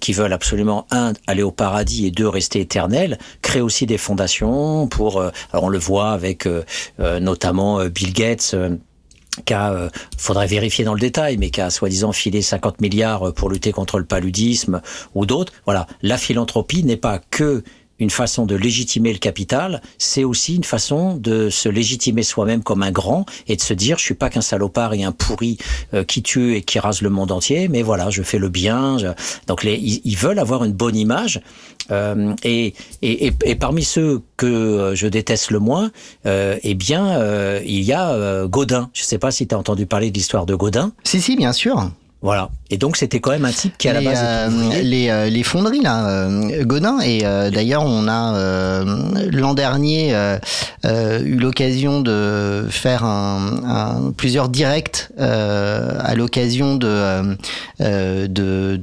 qui 0.01 0.13
veulent 0.13 0.33
absolument, 0.33 0.85
un, 0.91 1.13
aller 1.27 1.43
au 1.43 1.51
paradis, 1.51 2.07
et 2.07 2.11
deux, 2.11 2.27
rester 2.27 2.59
éternels, 2.61 3.17
créent 3.41 3.61
aussi 3.61 3.85
des 3.85 3.97
fondations 3.97 4.87
pour... 4.87 5.21
alors, 5.21 5.63
on 5.63 5.69
le 5.69 5.77
voit 5.77 6.11
avec 6.11 6.47
notamment 6.99 7.85
Bill 7.85 8.13
Gates 8.13 8.55
qu'a, 9.45 9.71
euh, 9.71 9.89
faudrait 10.17 10.47
vérifier 10.47 10.85
dans 10.85 10.93
le 10.93 10.99
détail, 10.99 11.37
mais 11.37 11.49
qui 11.49 11.61
a 11.61 11.69
soi-disant 11.69 12.11
filé 12.11 12.41
50 12.41 12.81
milliards 12.81 13.33
pour 13.33 13.49
lutter 13.49 13.71
contre 13.71 13.99
le 13.99 14.05
paludisme 14.05 14.81
ou 15.15 15.25
d'autres. 15.25 15.53
Voilà, 15.65 15.87
la 16.01 16.17
philanthropie 16.17 16.83
n'est 16.83 16.97
pas 16.97 17.19
que 17.19 17.63
une 17.99 18.09
façon 18.09 18.45
de 18.45 18.55
légitimer 18.55 19.11
le 19.11 19.19
capital, 19.19 19.81
c'est 19.97 20.23
aussi 20.23 20.55
une 20.55 20.63
façon 20.63 21.15
de 21.15 21.49
se 21.49 21.69
légitimer 21.69 22.23
soi-même 22.23 22.63
comme 22.63 22.83
un 22.83 22.91
grand 22.91 23.25
et 23.47 23.55
de 23.55 23.61
se 23.61 23.73
dire 23.73 23.97
je 23.97 24.03
suis 24.03 24.13
pas 24.13 24.29
qu'un 24.29 24.41
salopard 24.41 24.93
et 24.93 25.03
un 25.03 25.11
pourri 25.11 25.57
euh, 25.93 26.03
qui 26.03 26.21
tue 26.21 26.55
et 26.55 26.61
qui 26.61 26.79
rase 26.79 27.01
le 27.01 27.09
monde 27.09 27.31
entier, 27.31 27.67
mais 27.67 27.81
voilà, 27.81 28.09
je 28.09 28.21
fais 28.21 28.37
le 28.37 28.49
bien. 28.49 28.97
Donc 29.47 29.63
les, 29.63 29.75
ils, 29.75 30.17
veulent 30.17 30.39
avoir 30.39 30.63
une 30.63 30.73
bonne 30.73 30.95
image 30.95 31.41
euh, 31.91 32.33
et, 32.43 32.73
et, 33.01 33.33
et, 33.43 33.55
parmi 33.55 33.83
ceux 33.83 34.21
que 34.35 34.45
euh, 34.45 34.95
je 34.95 35.07
déteste 35.07 35.51
le 35.51 35.59
moins, 35.59 35.91
euh, 36.25 36.57
eh 36.63 36.75
bien, 36.75 37.19
il 37.63 37.81
y 37.81 37.93
a 37.93 38.45
Godin. 38.47 38.89
Je 38.93 39.03
sais 39.03 39.17
pas 39.17 39.31
si 39.31 39.47
tu 39.47 39.55
as 39.55 39.57
entendu 39.57 39.85
parler 39.85 40.11
de 40.11 40.15
l'histoire 40.15 40.45
de 40.45 40.55
Godin. 40.55 40.91
Si, 41.03 41.21
si, 41.21 41.35
bien 41.35 41.53
sûr. 41.53 41.91
Voilà. 42.21 42.49
Et 42.71 42.77
donc 42.77 42.97
c'était 42.97 43.19
quand 43.19 43.29
même 43.29 43.45
un 43.45 43.51
type 43.51 43.77
qui 43.77 43.87
à 43.87 43.93
la 43.93 44.01
base 44.01 44.19
euh, 44.21 44.81
les, 44.81 45.09
euh, 45.09 45.29
les 45.29 45.43
fonderies 45.43 45.81
là, 45.81 46.07
euh, 46.07 46.65
Godin. 46.65 46.99
Et 46.99 47.21
euh, 47.23 47.51
d'ailleurs 47.51 47.83
on 47.85 48.07
a 48.07 48.35
euh, 48.35 49.29
l'an 49.31 49.53
dernier 49.53 50.15
eu 50.83 51.35
l'occasion 51.37 52.01
de 52.01 52.65
faire 52.69 53.03
un, 53.03 53.61
un, 53.65 54.11
plusieurs 54.11 54.49
directs 54.49 55.09
à 55.19 56.15
l'occasion 56.15 56.75
de 56.75 57.37
de 57.79 58.79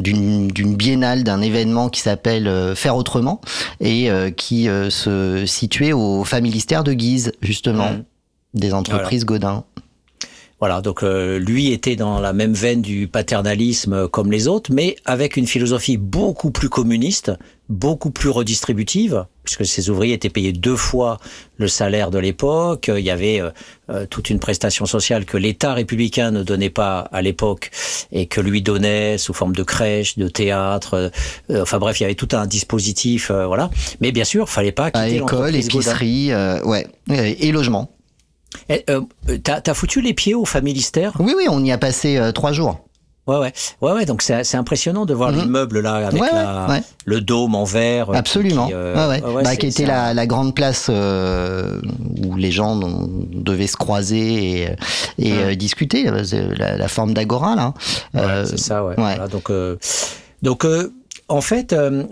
d'une 0.00 0.48
d'une 0.48 0.76
biennale 0.76 1.24
d'un 1.24 1.42
événement 1.42 1.88
qui 1.90 2.00
s'appelle 2.00 2.74
Faire 2.74 2.96
autrement 2.96 3.40
et 3.80 4.10
qui 4.36 4.64
se 4.64 5.44
situait 5.46 5.92
au 5.92 6.24
Familistère 6.24 6.84
de 6.84 6.94
Guise 6.94 7.32
justement. 7.42 7.90
Mmh. 7.92 8.04
Des 8.54 8.72
entreprises 8.72 9.26
voilà. 9.26 9.40
Godin. 9.40 9.64
Voilà, 10.58 10.80
donc 10.80 11.02
euh, 11.02 11.38
lui 11.38 11.72
était 11.72 11.96
dans 11.96 12.18
la 12.18 12.32
même 12.32 12.54
veine 12.54 12.80
du 12.80 13.08
paternalisme 13.08 14.08
comme 14.08 14.32
les 14.32 14.48
autres, 14.48 14.72
mais 14.72 14.96
avec 15.04 15.36
une 15.36 15.46
philosophie 15.46 15.98
beaucoup 15.98 16.50
plus 16.50 16.70
communiste, 16.70 17.30
beaucoup 17.68 18.10
plus 18.10 18.30
redistributive, 18.30 19.26
puisque 19.44 19.66
ses 19.66 19.90
ouvriers 19.90 20.14
étaient 20.14 20.30
payés 20.30 20.52
deux 20.52 20.76
fois 20.76 21.18
le 21.58 21.68
salaire 21.68 22.10
de 22.10 22.18
l'époque. 22.18 22.90
Il 22.94 23.04
y 23.04 23.10
avait 23.10 23.40
euh, 23.40 23.50
euh, 23.88 24.06
toute 24.06 24.30
une 24.30 24.40
prestation 24.40 24.86
sociale 24.86 25.24
que 25.24 25.36
l'État 25.36 25.74
républicain 25.74 26.30
ne 26.30 26.42
donnait 26.42 26.70
pas 26.70 27.00
à 27.12 27.22
l'époque 27.22 27.70
et 28.10 28.26
que 28.26 28.40
lui 28.40 28.62
donnait 28.62 29.18
sous 29.18 29.32
forme 29.32 29.54
de 29.54 29.62
crèche, 29.62 30.18
de 30.18 30.28
théâtre. 30.28 31.12
Euh, 31.50 31.62
enfin 31.62 31.78
bref, 31.78 32.00
il 32.00 32.02
y 32.02 32.06
avait 32.06 32.14
tout 32.14 32.28
un 32.32 32.46
dispositif, 32.46 33.30
euh, 33.30 33.46
voilà. 33.46 33.70
Mais 34.00 34.10
bien 34.10 34.24
sûr, 34.24 34.48
fallait 34.48 34.72
pas 34.72 34.90
quitter 34.90 35.16
école, 35.16 35.54
épicerie, 35.54 36.32
ouais, 36.64 36.86
et 37.08 37.52
logement. 37.52 37.90
Eh, 38.68 38.84
euh, 38.90 39.00
t'as 39.42 39.60
as 39.66 39.74
foutu 39.74 40.00
les 40.00 40.14
pieds 40.14 40.34
au 40.34 40.44
Familistère? 40.44 41.14
Oui, 41.18 41.34
oui, 41.36 41.46
on 41.48 41.62
y 41.64 41.72
a 41.72 41.78
passé 41.78 42.16
euh, 42.16 42.32
trois 42.32 42.52
jours. 42.52 42.80
Ouais, 43.26 43.38
ouais, 43.38 43.52
ouais, 43.80 43.92
ouais. 43.92 44.06
Donc 44.06 44.22
c'est 44.22 44.54
impressionnant 44.54 45.04
de 45.04 45.12
voir 45.12 45.32
mmh. 45.32 45.40
l'immeuble 45.40 45.80
là 45.80 45.94
avec 46.06 46.20
ouais, 46.20 46.28
la, 46.30 46.66
ouais. 46.68 46.82
le 47.06 47.20
dôme 47.20 47.56
en 47.56 47.64
verre. 47.64 48.10
Absolument. 48.14 48.68
Qui, 48.68 48.74
euh, 48.74 49.08
ouais. 49.08 49.42
Bah, 49.42 49.56
qui 49.56 49.66
était 49.66 49.84
la, 49.84 50.14
la, 50.14 50.26
grande 50.28 50.54
place 50.54 50.86
euh, 50.90 51.80
où 52.24 52.36
les 52.36 52.52
gens 52.52 52.80
devaient 53.32 53.66
se 53.66 53.76
croiser 53.76 54.62
et, 54.62 54.76
et 55.18 55.32
mmh. 55.32 55.38
euh, 55.38 55.54
discuter. 55.56 56.08
La, 56.56 56.76
la 56.76 56.88
forme 56.88 57.14
d'agora 57.14 57.56
là. 57.56 58.44
c'est 58.44 58.60
ça, 58.60 58.84
ouais. 58.84 58.94
Voilà, 58.96 59.26
donc 59.26 59.50
donc 60.42 60.64
en 61.28 61.40
fait, 61.40 61.72
euh, 61.72 62.04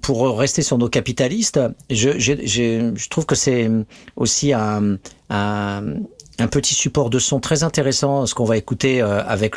pour 0.00 0.38
rester 0.38 0.62
sur 0.62 0.78
nos 0.78 0.88
capitalistes, 0.88 1.60
je, 1.90 2.18
je 2.18 3.08
trouve 3.08 3.26
que 3.26 3.34
c'est 3.34 3.68
aussi 4.16 4.52
un, 4.52 4.96
un, 5.28 5.96
un, 6.40 6.48
petit 6.48 6.74
support 6.74 7.10
de 7.10 7.18
son 7.18 7.40
très 7.40 7.62
intéressant, 7.62 8.26
ce 8.26 8.34
qu'on 8.34 8.44
va 8.44 8.56
écouter 8.56 9.02
euh, 9.02 9.22
avec 9.24 9.56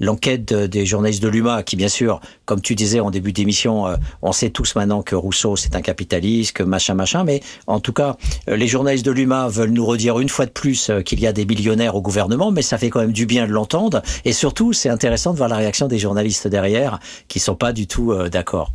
l'enquête 0.00 0.52
le, 0.52 0.68
des 0.68 0.86
journalistes 0.86 1.22
de 1.22 1.28
l'UMA, 1.28 1.62
qui 1.62 1.76
bien 1.76 1.88
sûr, 1.88 2.20
comme 2.44 2.60
tu 2.60 2.74
disais 2.74 3.00
en 3.00 3.10
début 3.10 3.32
d'émission, 3.32 3.86
euh, 3.86 3.96
on 4.22 4.32
sait 4.32 4.50
tous 4.50 4.74
maintenant 4.76 5.02
que 5.02 5.14
Rousseau 5.14 5.56
c'est 5.56 5.76
un 5.76 5.82
capitaliste, 5.82 6.52
que 6.52 6.62
machin 6.62 6.94
machin, 6.94 7.24
mais 7.24 7.40
en 7.66 7.80
tout 7.80 7.92
cas, 7.92 8.16
les 8.46 8.66
journalistes 8.66 9.04
de 9.04 9.10
l'UMA 9.10 9.48
veulent 9.48 9.70
nous 9.70 9.86
redire 9.86 10.18
une 10.18 10.28
fois 10.28 10.46
de 10.46 10.50
plus 10.50 10.90
qu'il 11.04 11.20
y 11.20 11.26
a 11.26 11.32
des 11.32 11.44
millionnaires 11.44 11.94
au 11.94 12.02
gouvernement, 12.02 12.50
mais 12.50 12.62
ça 12.62 12.78
fait 12.78 12.90
quand 12.90 13.00
même 13.00 13.12
du 13.12 13.26
bien 13.26 13.46
de 13.46 13.52
l'entendre, 13.52 14.02
et 14.24 14.32
surtout 14.32 14.72
c'est 14.72 14.88
intéressant 14.88 15.32
de 15.32 15.38
voir 15.38 15.48
la 15.48 15.56
réaction 15.56 15.88
des 15.88 15.98
journalistes 15.98 16.48
derrière, 16.48 16.98
qui 17.28 17.40
sont 17.40 17.56
pas 17.56 17.72
du 17.72 17.86
tout 17.86 18.12
euh, 18.12 18.28
d'accord. 18.28 18.72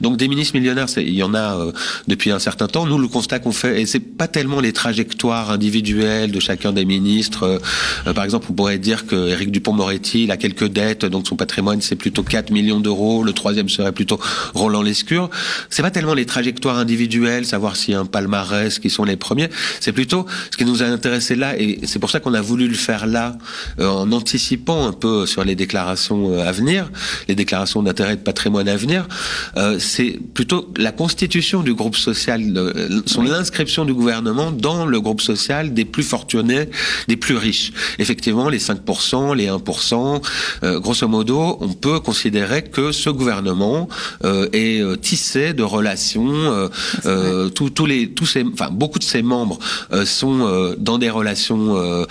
Donc 0.00 0.16
des 0.16 0.28
ministres 0.28 0.56
millionnaires, 0.56 0.86
il 0.96 1.14
y 1.14 1.22
en 1.22 1.34
a 1.34 1.56
euh, 1.56 1.72
depuis 2.08 2.30
un 2.30 2.38
certain 2.38 2.66
temps. 2.66 2.86
Nous, 2.86 2.98
le 2.98 3.08
constat 3.08 3.38
qu'on 3.38 3.52
fait, 3.52 3.82
et 3.82 3.86
c'est 3.86 4.00
pas 4.00 4.28
tellement 4.28 4.60
les 4.60 4.72
trajectoires 4.72 5.50
individuelles 5.50 6.30
de 6.30 6.40
chacun 6.40 6.72
des 6.72 6.84
ministres. 6.84 7.44
Euh, 7.44 7.58
euh, 8.06 8.12
par 8.12 8.24
exemple, 8.24 8.46
on 8.50 8.54
pourrait 8.54 8.78
dire 8.78 9.06
que 9.06 9.28
Éric 9.28 9.50
Dupont-Moretti, 9.50 10.24
il 10.24 10.30
a 10.30 10.36
quelques 10.36 10.68
dettes, 10.68 11.04
donc 11.04 11.26
son 11.26 11.36
patrimoine 11.36 11.80
c'est 11.80 11.96
plutôt 11.96 12.22
4 12.22 12.50
millions 12.50 12.80
d'euros. 12.80 13.22
Le 13.22 13.32
troisième 13.32 13.68
serait 13.68 13.92
plutôt 13.92 14.20
Roland 14.54 14.82
Lescure. 14.82 15.30
C'est 15.68 15.82
pas 15.82 15.90
tellement 15.90 16.14
les 16.14 16.26
trajectoires 16.26 16.78
individuelles, 16.78 17.46
savoir 17.46 17.76
s'il 17.76 17.94
y 17.94 17.96
a 17.96 18.00
un 18.00 18.06
palmarès 18.06 18.78
qui 18.78 18.90
sont 18.90 19.04
les 19.04 19.16
premiers. 19.16 19.48
C'est 19.80 19.92
plutôt 19.92 20.26
ce 20.50 20.56
qui 20.56 20.64
nous 20.64 20.82
a 20.82 20.86
intéressé 20.86 21.34
là, 21.34 21.58
et 21.58 21.80
c'est 21.84 21.98
pour 21.98 22.10
ça 22.10 22.20
qu'on 22.20 22.34
a 22.34 22.40
voulu 22.40 22.68
le 22.68 22.74
faire 22.74 23.06
là, 23.06 23.36
euh, 23.78 23.88
en 23.88 24.10
anticipant 24.12 24.86
un 24.86 24.92
peu 24.92 25.26
sur 25.26 25.44
les 25.44 25.54
déclarations 25.54 26.38
à 26.40 26.52
venir, 26.52 26.90
les 27.28 27.34
déclarations 27.34 27.82
d'intérêt 27.82 28.16
de 28.16 28.22
patrimoine 28.22 28.68
à 28.68 28.76
venir. 28.76 29.06
Euh, 29.56 29.69
c'est 29.78 30.18
plutôt 30.34 30.72
la 30.76 30.92
constitution 30.92 31.62
du 31.62 31.74
groupe 31.74 31.96
social, 31.96 32.42
euh, 32.56 33.02
son 33.06 33.22
l'inscription 33.22 33.84
du 33.84 33.94
gouvernement 33.94 34.50
dans 34.50 34.86
le 34.86 35.00
groupe 35.00 35.20
social 35.20 35.72
des 35.74 35.84
plus 35.84 36.02
fortunés, 36.02 36.68
des 37.08 37.16
plus 37.16 37.36
riches. 37.36 37.72
Effectivement, 37.98 38.48
les 38.48 38.58
5%, 38.58 39.34
les 39.34 39.48
1%, 39.48 40.22
euh, 40.62 40.80
grosso 40.80 41.06
modo, 41.08 41.58
on 41.60 41.72
peut 41.72 42.00
considérer 42.00 42.62
que 42.62 42.92
ce 42.92 43.10
gouvernement 43.10 43.88
euh, 44.24 44.48
est 44.52 44.80
euh, 44.80 44.96
tissé 44.96 45.52
de 45.52 45.62
relations. 45.62 46.68
Euh, 47.06 47.48
tous, 47.50 47.70
tous 47.70 47.86
les, 47.86 48.10
tous 48.10 48.26
ces, 48.26 48.44
enfin 48.44 48.70
beaucoup 48.70 48.98
de 48.98 49.04
ses 49.04 49.22
membres 49.22 49.58
sont 50.04 50.74
dans 50.78 50.98
des 50.98 51.10
relations 51.10 52.06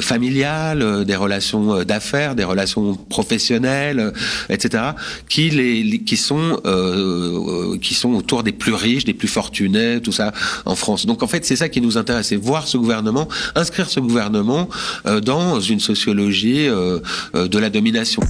familiales, 0.00 1.04
des 1.04 1.16
relations 1.16 1.84
d'affaires, 1.84 2.34
des 2.34 2.44
relations 2.44 2.94
professionnelles, 2.94 4.12
etc., 4.48 4.82
qui 5.28 5.50
les, 5.50 6.00
qui 6.00 6.16
sont 6.16 6.60
euh, 6.64 6.81
qui 7.80 7.94
sont 7.94 8.14
autour 8.14 8.42
des 8.42 8.52
plus 8.52 8.74
riches, 8.74 9.04
des 9.04 9.14
plus 9.14 9.28
fortunés, 9.28 10.00
tout 10.00 10.12
ça 10.12 10.32
en 10.64 10.74
France. 10.74 11.06
Donc 11.06 11.22
en 11.22 11.26
fait, 11.26 11.44
c'est 11.44 11.56
ça 11.56 11.68
qui 11.68 11.80
nous 11.80 11.98
intéresse, 11.98 12.28
c'est 12.28 12.36
voir 12.36 12.66
ce 12.66 12.76
gouvernement, 12.76 13.28
inscrire 13.54 13.88
ce 13.88 14.00
gouvernement 14.00 14.68
euh, 15.06 15.20
dans 15.20 15.60
une 15.60 15.80
sociologie 15.80 16.68
euh, 16.68 16.98
euh 17.34 17.48
de 17.48 17.58
la 17.58 17.70
domination. 17.70 18.22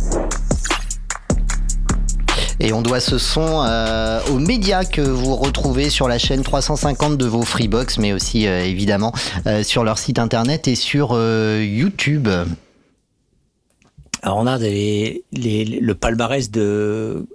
Et 2.63 2.73
on 2.73 2.81
doit 2.81 3.01
ce 3.01 3.19
son 3.19 3.65
euh, 3.67 4.21
aux 4.31 4.39
médias 4.39 4.85
que 4.85 5.01
vous 5.01 5.35
retrouvez 5.35 5.91
sur 5.91 6.07
la 6.07 6.19
chaîne 6.19 6.43
350 6.43 7.19
de 7.19 7.27
vos 7.27 7.43
Freebox, 7.43 7.99
mais 7.99 8.13
aussi 8.13 8.47
euh, 8.47 8.65
évidemment 8.65 9.13
euh, 9.49 9.65
sur 9.65 9.83
leur 9.83 9.99
site 9.99 10.21
internet 10.21 10.69
et 10.69 10.77
sur 10.77 11.19
YouTube. 11.61 12.29
Alors 14.23 14.39
on 14.39 14.47
a 14.47 14.61
des, 14.61 15.25
les, 15.33 15.65
le 15.65 15.95
palmarès 15.97 16.53
de 16.53 17.27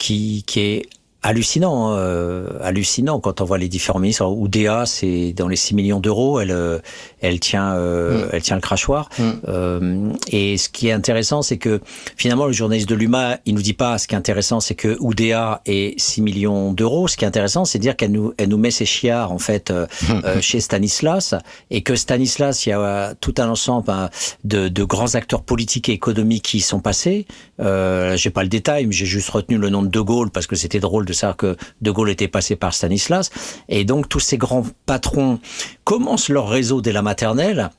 qui, 0.00 0.42
qui 0.46 0.60
est 0.60 0.88
hallucinant, 1.22 1.94
euh, 1.96 2.46
hallucinant 2.62 3.20
quand 3.20 3.40
on 3.40 3.44
voit 3.44 3.58
les 3.58 3.68
différents 3.68 3.98
ministres. 3.98 4.26
Oudéa, 4.26 4.86
c'est 4.86 5.32
dans 5.32 5.48
les 5.48 5.56
6 5.56 5.74
millions 5.74 6.00
d'euros, 6.00 6.40
elle, 6.40 6.50
euh, 6.50 6.78
elle 7.20 7.40
tient, 7.40 7.74
euh, 7.74 8.10
Mm. 8.10 8.28
elle 8.32 8.42
tient 8.42 8.56
le 8.56 8.62
crachoir. 8.62 9.08
Mm. 9.18 9.30
Euh, 9.48 10.12
et 10.30 10.56
ce 10.56 10.68
qui 10.68 10.88
est 10.88 10.92
intéressant, 10.92 11.42
c'est 11.42 11.58
que 11.58 11.80
finalement, 12.16 12.46
le 12.46 12.52
journaliste 12.52 12.88
de 12.88 12.94
l'UMA, 12.94 13.38
il 13.46 13.54
nous 13.54 13.62
dit 13.62 13.74
pas. 13.74 13.98
Ce 13.98 14.06
qui 14.06 14.14
est 14.14 14.18
intéressant, 14.18 14.60
c'est 14.60 14.74
que 14.74 14.96
Oudéa 15.00 15.60
est 15.66 15.98
6 15.98 16.22
millions 16.22 16.72
d'euros. 16.72 17.08
Ce 17.08 17.16
qui 17.16 17.24
est 17.24 17.28
intéressant, 17.28 17.64
c'est 17.64 17.78
dire 17.78 17.96
qu'elle 17.96 18.12
nous, 18.12 18.32
elle 18.38 18.48
nous 18.48 18.58
met 18.58 18.70
ses 18.70 18.86
chiards 18.86 19.32
en 19.32 19.38
fait 19.38 19.70
euh, 19.70 19.86
euh, 20.24 20.40
chez 20.40 20.60
Stanislas, 20.60 21.34
et 21.70 21.82
que 21.82 21.96
Stanislas, 21.96 22.66
il 22.66 22.70
y 22.70 22.72
a 22.72 23.14
tout 23.20 23.34
un 23.38 23.48
ensemble 23.48 23.90
hein, 23.90 24.10
de, 24.44 24.68
de 24.68 24.84
grands 24.84 25.14
acteurs 25.14 25.42
politiques 25.42 25.88
et 25.88 25.92
économiques 25.92 26.44
qui 26.44 26.58
y 26.58 26.60
sont 26.60 26.80
passés. 26.80 27.26
Euh, 27.60 28.16
j'ai 28.16 28.30
pas 28.30 28.42
le 28.42 28.48
détail, 28.48 28.86
mais 28.86 28.92
j'ai 28.92 29.06
juste 29.06 29.30
retenu 29.30 29.58
le 29.58 29.68
nom 29.70 29.82
de 29.82 29.88
De 29.88 30.00
Gaulle 30.00 30.30
parce 30.30 30.46
que 30.46 30.56
c'était 30.56 30.80
drôle 30.80 31.04
de 31.04 31.09
savoir 31.12 31.36
que 31.36 31.56
De 31.80 31.90
Gaulle 31.90 32.10
était 32.10 32.28
passé 32.28 32.56
par 32.56 32.74
Stanislas. 32.74 33.30
Et 33.68 33.84
donc 33.84 34.08
tous 34.08 34.20
ces 34.20 34.38
grands 34.38 34.66
patrons 34.86 35.40
commencent 35.84 36.28
leur 36.28 36.48
réseau 36.48 36.80
dès 36.80 36.92
la 36.92 37.02
maternelle. 37.02 37.70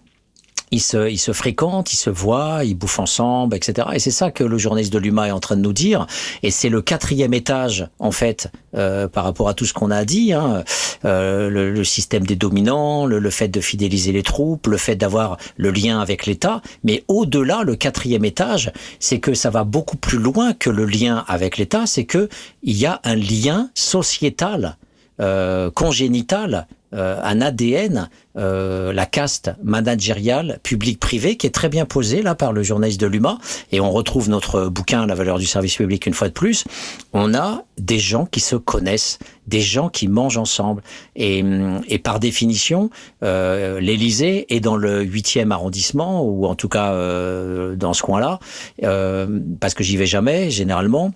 Ils 0.72 0.80
se, 0.81 1.14
se 1.15 1.34
fréquentent, 1.34 1.93
ils 1.93 1.98
se 1.98 2.10
voient, 2.10 2.64
ils 2.64 2.76
bouffent 2.76 2.99
ensemble, 2.99 3.56
etc. 3.56 3.89
Et 3.93 3.99
c'est 3.99 4.11
ça 4.11 4.31
que 4.31 4.43
le 4.43 4.57
journaliste 4.57 4.93
de 4.93 4.99
l'UMA 4.99 5.27
est 5.27 5.31
en 5.31 5.39
train 5.39 5.57
de 5.57 5.61
nous 5.61 5.73
dire. 5.73 6.07
Et 6.43 6.52
c'est 6.52 6.69
le 6.69 6.81
quatrième 6.81 7.34
étage, 7.34 7.88
en 7.99 8.11
fait, 8.11 8.49
euh, 8.76 9.07
par 9.07 9.26
rapport 9.26 9.49
à 9.49 9.53
tout 9.53 9.65
ce 9.65 9.73
qu'on 9.73 9.91
a 9.91 10.06
dit. 10.06 10.34
Hein. 10.34 10.64
Euh, 11.03 11.49
le, 11.49 11.72
le 11.72 11.84
système 11.84 12.26
des 12.26 12.35
dominants, 12.35 13.06
le, 13.06 13.19
le 13.19 13.30
fait 13.30 13.48
de 13.48 13.60
fidéliser 13.60 14.11
les 14.11 14.23
troupes, 14.23 14.68
le 14.68 14.77
fait 14.77 14.95
d'avoir 14.95 15.38
le 15.57 15.72
lien 15.72 15.99
avec 15.99 16.26
l'État. 16.26 16.61
Mais 16.84 17.03
au-delà, 17.07 17.64
le 17.64 17.76
quatrième 17.76 18.26
étage, 18.26 18.72
c'est 18.99 19.19
que 19.19 19.34
ça 19.34 19.49
va 19.49 19.64
beaucoup 19.64 19.98
plus 19.98 20.18
loin 20.18 20.53
que 20.53 20.69
le 20.69 20.85
lien 20.85 21.26
avec 21.27 21.57
l'État. 21.57 21.85
C'est 21.85 22.06
que 22.06 22.30
il 22.64 22.77
y 22.77 22.85
a 22.85 23.02
un 23.03 23.15
lien 23.15 23.69
sociétal, 23.73 24.77
euh, 25.19 25.69
congénital, 25.72 26.68
euh, 26.93 27.19
un 27.23 27.41
ADN, 27.41 28.09
euh, 28.38 28.93
la 28.93 29.05
caste 29.05 29.51
managériale 29.63 30.59
public-privé 30.63 31.35
qui 31.35 31.47
est 31.47 31.51
très 31.51 31.69
bien 31.69 31.85
posée 31.85 32.22
là 32.22 32.35
par 32.35 32.53
le 32.53 32.63
journaliste 32.63 33.01
de 33.01 33.07
l'UMA 33.07 33.38
et 33.72 33.80
on 33.81 33.91
retrouve 33.91 34.30
notre 34.30 34.68
bouquin 34.68 35.05
La 35.05 35.15
valeur 35.15 35.38
du 35.38 35.45
service 35.45 35.76
public 35.76 36.05
une 36.05 36.13
fois 36.13 36.27
de 36.27 36.34
plus. 36.34 36.65
On 37.13 37.34
a 37.34 37.63
des 37.77 37.99
gens 37.99 38.26
qui 38.26 38.39
se 38.39 38.55
connaissent, 38.55 39.19
des 39.47 39.61
gens 39.61 39.89
qui 39.89 40.07
mangent 40.07 40.38
ensemble 40.38 40.81
et, 41.15 41.43
et 41.88 41.99
par 41.99 42.19
définition, 42.19 42.89
euh, 43.23 43.80
l'Élysée 43.80 44.53
est 44.53 44.59
dans 44.59 44.76
le 44.76 45.03
8e 45.03 45.51
arrondissement 45.51 46.23
ou 46.23 46.45
en 46.45 46.55
tout 46.55 46.69
cas 46.69 46.93
euh, 46.93 47.76
dans 47.76 47.93
ce 47.93 48.01
coin-là 48.01 48.39
euh, 48.84 49.39
parce 49.59 49.73
que 49.73 49.84
j'y 49.84 49.97
vais 49.97 50.05
jamais 50.05 50.49
généralement. 50.51 51.11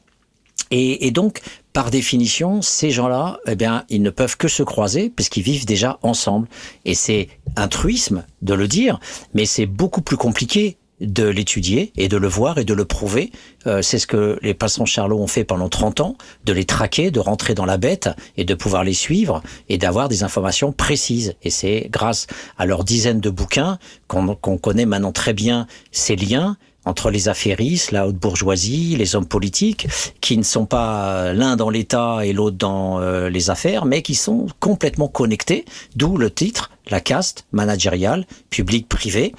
Et, 0.72 1.08
et, 1.08 1.12
donc, 1.12 1.42
par 1.74 1.92
définition, 1.92 2.62
ces 2.62 2.92
gens-là, 2.92 3.40
eh 3.48 3.56
bien, 3.56 3.84
ils 3.90 4.02
ne 4.02 4.10
peuvent 4.10 4.38
que 4.38 4.48
se 4.48 4.64
croiser 4.64 5.10
puisqu'ils 5.10 5.44
vivent 5.44 5.66
déjà 5.66 6.00
ensemble. 6.02 6.48
Et 6.86 6.96
c'est 6.96 7.30
un 7.56 7.68
truisme 7.68 8.26
de 8.42 8.54
le 8.54 8.68
dire, 8.68 9.00
mais 9.34 9.46
c'est 9.46 9.66
beaucoup 9.66 10.02
plus 10.02 10.18
compliqué 10.18 10.78
de 11.02 11.26
l'étudier 11.26 11.92
et 11.98 12.08
de 12.08 12.18
le 12.18 12.28
voir 12.28 12.58
et 12.58 12.64
de 12.64 12.74
le 12.74 12.86
prouver. 12.86 13.32
Euh, 13.68 13.82
c'est 13.82 14.00
ce 14.00 14.08
que 14.08 14.40
les 14.42 14.54
patrons 14.54 14.86
Charlot 14.86 15.20
ont 15.20 15.28
fait 15.28 15.44
pendant 15.44 15.70
30 15.70 16.00
ans, 16.02 16.18
de 16.46 16.54
les 16.54 16.66
traquer, 16.66 17.12
de 17.12 17.20
rentrer 17.20 17.54
dans 17.54 17.66
la 17.66 17.78
bête 17.78 18.10
et 18.38 18.46
de 18.46 18.54
pouvoir 18.54 18.84
les 18.84 18.94
suivre 18.94 19.44
et 19.70 19.78
d'avoir 19.78 20.10
des 20.10 20.24
informations 20.24 20.72
précises. 20.72 21.36
Et 21.44 21.50
c'est 21.50 21.88
grâce 21.92 22.28
à 22.58 22.66
leurs 22.66 22.84
dizaines 22.84 23.20
de 23.20 23.30
bouquins 23.30 23.78
qu'on 24.08 24.36
qu'on 24.36 24.58
connaît 24.58 24.86
maintenant 24.86 25.12
très 25.12 25.34
bien 25.34 25.68
ces 25.92 26.16
liens 26.16 26.58
entre 26.86 27.10
les 27.10 27.30
affairistes, 27.30 27.92
la 27.92 28.08
haute 28.08 28.16
bourgeoisie, 28.16 28.96
les 28.96 29.16
hommes 29.16 29.28
politiques, 29.28 29.88
qui 30.22 30.38
ne 30.38 30.44
sont 30.44 30.66
pas 30.66 31.34
l'un 31.34 31.56
dans 31.56 31.70
l'État 31.70 32.26
et 32.26 32.34
l'autre 32.34 32.58
dans 32.58 33.00
euh, 33.00 33.30
les 33.30 33.50
affaires, 33.50 33.86
mais 33.86 34.02
qui 34.02 34.16
sont 34.16 34.48
complètement 34.60 35.08
connectés, 35.08 35.66
d'où 35.96 36.18
le 36.18 36.32
titre, 36.32 36.72
la 36.90 37.02
caste 37.02 37.46
managériale, 37.52 38.26
public-privé, 38.50 39.34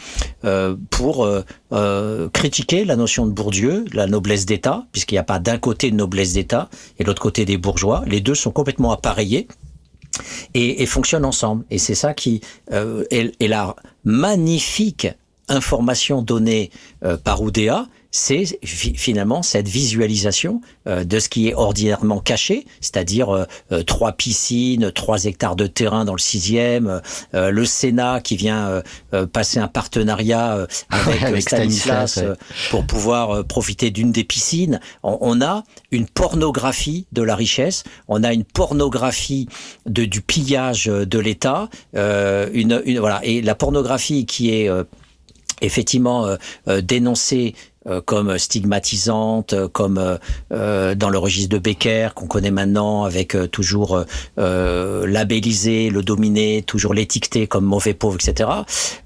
euh, 0.45 0.77
pour 0.91 1.25
euh, 1.25 1.43
euh, 1.73 2.29
critiquer 2.31 2.85
la 2.85 2.97
notion 2.97 3.27
de 3.27 3.33
Bourdieu, 3.33 3.85
la 3.93 4.07
noblesse 4.07 4.47
d'État, 4.47 4.87
puisqu'il 4.93 5.15
n'y 5.15 5.21
a 5.21 5.25
pas 5.25 5.39
d'un 5.39 5.59
côté 5.59 5.91
de 5.91 5.97
noblesse 5.97 6.33
d'État 6.33 6.69
et 6.99 7.05
l'autre 7.05 7.23
côté 7.23 7.45
des 7.45 7.57
bourgeois. 7.57 8.03
Les 8.07 8.21
deux 8.21 8.35
sont 8.35 8.51
complètement 8.51 8.93
appareillés. 8.93 9.49
Et, 10.55 10.83
et 10.83 10.87
fonctionnent 10.87 11.27
ensemble. 11.27 11.67
Et 11.71 11.77
c'est 11.77 11.95
ça 11.95 12.15
qui 12.15 12.41
euh, 12.73 13.05
est, 13.11 13.35
est 13.39 13.49
la 13.49 13.77
magnifique 14.05 15.09
information 15.49 16.23
donnée 16.23 16.71
euh, 17.05 17.17
par 17.17 17.43
Oudéa, 17.43 17.87
c'est 18.17 18.59
finalement 18.65 19.43
cette 19.43 19.69
visualisation 19.69 20.63
euh, 20.89 21.05
de 21.05 21.19
ce 21.19 21.29
qui 21.29 21.49
est 21.49 21.55
ordinairement 21.55 22.21
caché, 22.21 22.67
c'est-à-dire 22.81 23.29
euh, 23.29 23.45
euh, 23.73 23.83
trois 23.83 24.13
piscines, 24.13 24.91
trois 24.91 25.25
hectares 25.25 25.55
de 25.57 25.67
terrain 25.67 26.05
dans 26.07 26.15
le 26.15 26.19
sixième, 26.19 27.03
euh, 27.35 27.51
le 27.51 27.65
Sénat 27.67 28.21
qui 28.21 28.37
vient 28.37 28.69
euh, 28.69 28.83
euh, 29.13 29.27
passer 29.27 29.59
un 29.59 29.69
partenariat 29.69 30.57
euh, 30.57 30.67
avec, 30.91 31.23
Avec 31.23 31.43
Stanislas, 31.43 32.13
Stanislas, 32.13 32.17
ouais. 32.17 32.25
euh, 32.25 32.71
pour 32.71 32.87
pouvoir 32.87 33.31
euh, 33.31 33.43
profiter 33.43 33.91
d'une 33.91 34.13
des 34.13 34.25
piscines. 34.25 34.81
On, 35.03 35.19
on 35.21 35.43
a 35.43 35.65
une 35.91 36.07
pornographie 36.07 37.07
de 37.13 37.23
la 37.23 37.37
richesse, 37.37 37.85
on 38.09 38.25
a 38.25 38.33
une 38.33 38.45
pornographie 38.45 39.47
de, 39.85 40.07
du 40.07 40.23
pillage 40.23 40.89
euh, 40.89 41.05
de 41.05 41.19
l'État, 41.19 41.69
euh, 41.97 42.49
une, 42.55 42.81
une 42.87 42.99
voilà 42.99 43.21
et 43.25 43.43
la 43.43 43.55
pornographie 43.55 44.25
qui 44.25 44.55
est 44.55 44.71
euh, 44.71 44.85
effectivement 45.63 46.27
euh, 46.27 46.37
euh, 46.69 46.81
dénoncée 46.81 47.55
euh, 47.89 48.01
comme 48.05 48.37
stigmatisante, 48.37 49.55
comme 49.69 50.19
euh, 50.53 50.95
dans 50.97 51.09
le 51.09 51.19
registre 51.19 51.51
de 51.51 51.59
Becker 51.59 52.09
qu'on 52.17 52.27
connaît 52.27 52.51
maintenant, 52.51 53.05
avec 53.05 53.37
euh, 53.37 53.47
toujours 53.47 54.05
euh, 54.39 55.07
labellisé, 55.07 55.89
le 55.91 56.03
dominer, 56.03 56.63
toujours 56.67 56.95
l'étiqueter 56.95 57.47
comme 57.47 57.65
mauvais 57.65 57.95
pauvre, 57.95 58.17
etc. 58.17 58.51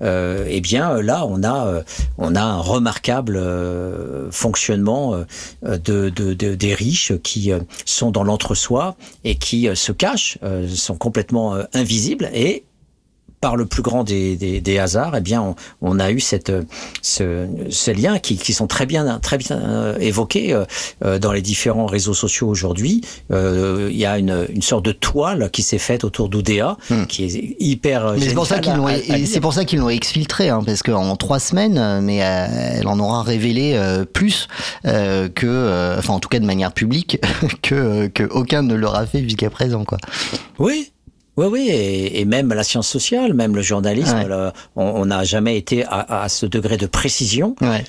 Eh 0.00 0.60
bien 0.62 1.02
là, 1.02 1.26
on 1.28 1.42
a 1.44 1.82
on 2.16 2.34
a 2.34 2.40
un 2.42 2.56
remarquable 2.58 3.38
fonctionnement 4.30 5.24
de, 5.62 5.76
de, 6.08 6.08
de- 6.34 6.54
des 6.54 6.74
riches 6.74 7.12
qui 7.22 7.52
sont 7.84 8.10
dans 8.10 8.24
l'entre-soi 8.24 8.96
et 9.24 9.34
qui 9.36 9.68
se 9.74 9.92
cachent, 9.92 10.38
sont 10.74 10.96
complètement 10.96 11.56
invisibles 11.74 12.30
et 12.32 12.64
par 13.40 13.56
le 13.56 13.64
plus 13.64 13.82
grand 13.82 14.04
des, 14.04 14.36
des, 14.36 14.60
des 14.60 14.78
hasards, 14.78 15.14
eh 15.16 15.20
bien, 15.20 15.40
on, 15.40 15.54
on 15.80 15.98
a 15.98 16.10
eu 16.10 16.20
cette, 16.20 16.52
ce, 17.00 17.46
ces 17.70 17.94
liens 17.94 18.18
qui, 18.18 18.36
qui 18.36 18.52
sont 18.52 18.66
très 18.66 18.84
bien, 18.84 19.18
très 19.18 19.38
bien 19.38 19.58
euh, 19.58 19.98
évoqués 19.98 20.52
euh, 20.52 20.64
euh, 21.04 21.18
dans 21.18 21.32
les 21.32 21.40
différents 21.40 21.86
réseaux 21.86 22.14
sociaux 22.14 22.48
aujourd'hui. 22.48 23.00
Il 23.30 23.96
y 23.96 24.04
a 24.04 24.18
une, 24.18 24.46
une 24.52 24.62
sorte 24.62 24.84
de 24.84 24.92
toile 24.92 25.50
qui 25.50 25.62
s'est 25.62 25.78
faite 25.78 26.04
autour 26.04 26.28
d'Oudéa, 26.28 26.76
qui 27.08 27.24
est 27.24 27.56
hyper. 27.58 28.12
Hmm. 28.12 28.16
Mais 28.18 28.28
c'est 28.28 28.34
pour 28.34 28.46
ça 28.46 28.58
qu'ils 28.58 28.74
l'ont, 28.74 28.88
c'est 29.24 29.40
pour 29.40 29.54
ça 29.54 29.64
qu'ils 29.64 29.78
l'ont 29.78 29.88
exfiltré, 29.88 30.50
hein, 30.50 30.62
parce 30.64 30.82
qu'en 30.82 31.16
trois 31.16 31.38
semaines, 31.38 32.00
mais 32.02 32.16
elle 32.16 32.86
en 32.86 32.98
aura 32.98 33.22
révélé 33.22 33.80
plus 34.12 34.48
que, 34.84 35.96
enfin 35.98 36.14
en 36.14 36.20
tout 36.20 36.28
cas 36.28 36.38
de 36.38 36.46
manière 36.46 36.72
publique, 36.72 37.18
que 37.62 38.08
que 38.08 38.24
aucun 38.24 38.62
ne 38.62 38.74
l'aura 38.74 39.06
fait 39.06 39.22
jusqu'à 39.22 39.50
présent, 39.50 39.84
quoi. 39.84 39.98
Oui. 40.58 40.92
Oui, 41.40 41.46
oui, 41.50 41.68
et, 41.70 42.20
et 42.20 42.24
même 42.26 42.52
la 42.52 42.62
science 42.62 42.86
sociale, 42.88 43.32
même 43.34 43.54
le 43.56 43.62
journalisme, 43.62 44.16
Ouais. 44.18 44.28
le- 44.28 44.50
on 44.76 45.06
n'a 45.06 45.24
jamais 45.24 45.56
été 45.56 45.84
à, 45.84 46.22
à 46.24 46.28
ce 46.28 46.44
degré 46.46 46.76
de 46.76 46.86
précision 46.86 47.56
Ouais. 47.62 47.84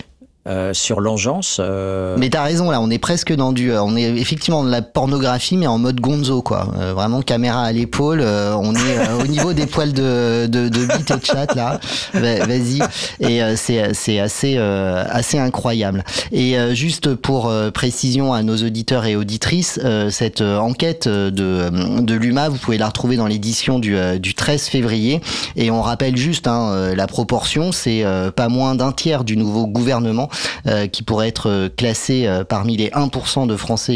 Euh, 0.48 0.74
sur 0.74 1.02
l'engeance. 1.02 1.58
euh, 1.60 2.16
Mais 2.18 2.30
t'as 2.30 2.44
raison, 2.44 2.72
là, 2.72 2.82
on 2.82 2.90
est 2.90 2.98
presque 2.98 3.32
dans 3.34 3.52
du, 3.52 3.72
euh, 3.72 3.84
on 3.84 3.96
est 3.96 4.04
effectivement 4.18 4.64
dans 4.64 4.70
la 4.70 4.82
pornographie, 4.82 5.56
mais 5.58 5.68
en 5.68 5.78
mode 5.78 6.00
gonzo, 6.00 6.42
quoi. 6.42 6.68
Euh, 6.80 6.94
vraiment 6.94 7.22
caméra 7.22 7.62
à 7.64 7.72
l'épaule, 7.72 8.22
euh, 8.22 8.56
on 8.58 8.74
est 8.74 9.12
au 9.24 9.28
niveau 9.28 9.54
des 9.54 9.68
poils 9.68 9.94
de, 9.94 10.48
de, 10.48 10.68
de 10.68 10.82
et 10.84 11.18
de 11.20 11.24
chat, 11.26 11.54
là. 11.56 11.80
Va- 12.14 12.46
Vas-y. 12.46 12.82
Et 13.20 13.42
c'est, 13.56 13.94
c'est 13.94 14.20
assez, 14.20 14.58
assez 14.58 15.38
incroyable. 15.38 16.04
Et 16.32 16.56
juste 16.74 17.14
pour 17.16 17.52
précision 17.74 18.34
à 18.34 18.42
nos 18.42 18.58
auditeurs 18.58 19.06
et 19.06 19.16
auditrices, 19.16 19.80
cette 20.10 20.42
enquête 20.42 21.08
de, 21.08 21.30
de 22.02 22.14
l'UMA, 22.16 22.50
vous 22.50 22.58
pouvez 22.58 22.78
la 22.80 22.88
retrouver 22.88 23.16
dans 23.16 23.28
l'édition 23.28 23.78
du, 23.80 23.96
du 24.20 24.34
13 24.34 24.64
février. 24.64 25.22
Et 25.56 25.70
on 25.70 25.82
rappelle 25.82 26.18
juste 26.18 26.48
hein, 26.48 26.94
la 26.96 27.08
proportion, 27.08 27.72
c'est 27.72 28.04
pas 28.36 28.50
moins 28.50 28.74
d'un 28.76 28.92
tiers 28.92 29.24
du 29.24 29.38
nouveau 29.38 29.68
gouvernement 29.68 30.30
euh, 30.68 30.88
qui 30.88 31.04
pourrait 31.04 31.28
être 31.28 31.50
euh, 31.50 31.70
classé 31.70 32.28
euh, 32.28 32.44
parmi 32.44 32.78
les 32.78 32.90
1% 32.90 33.48
de 33.48 33.56
Français 33.56 33.96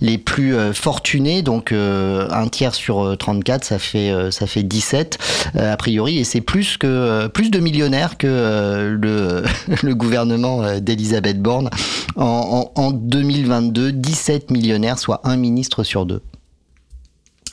les, 0.00 0.18
plus 0.18 0.54
fortunés. 0.74 1.42
Donc 1.42 1.72
un 1.72 2.48
tiers 2.48 2.74
sur 2.74 3.04
euh, 3.04 3.16
34, 3.16 3.64
ça 3.64 3.78
fait, 3.78 4.12
ça 4.30 4.46
fait 4.46 4.62
17 4.62 5.18
euh, 5.56 5.72
a 5.72 5.76
priori. 5.76 6.18
Et 6.18 6.24
c'est 6.24 6.40
plus, 6.40 6.78
de 6.78 7.58
millionnaires 7.58 8.18
que 8.18 8.98
le, 9.82 9.94
gouvernement 9.94 10.78
d'Elisabeth 10.80 11.40
Borne. 11.40 11.70
En, 12.16 12.70
en, 12.76 12.82
en 12.82 12.90
2022, 12.90 13.92
17 13.92 14.50
millionnaires, 14.50 14.98
soit 14.98 15.20
un 15.24 15.36
ministre 15.36 15.82
sur 15.82 16.06
deux. 16.06 16.22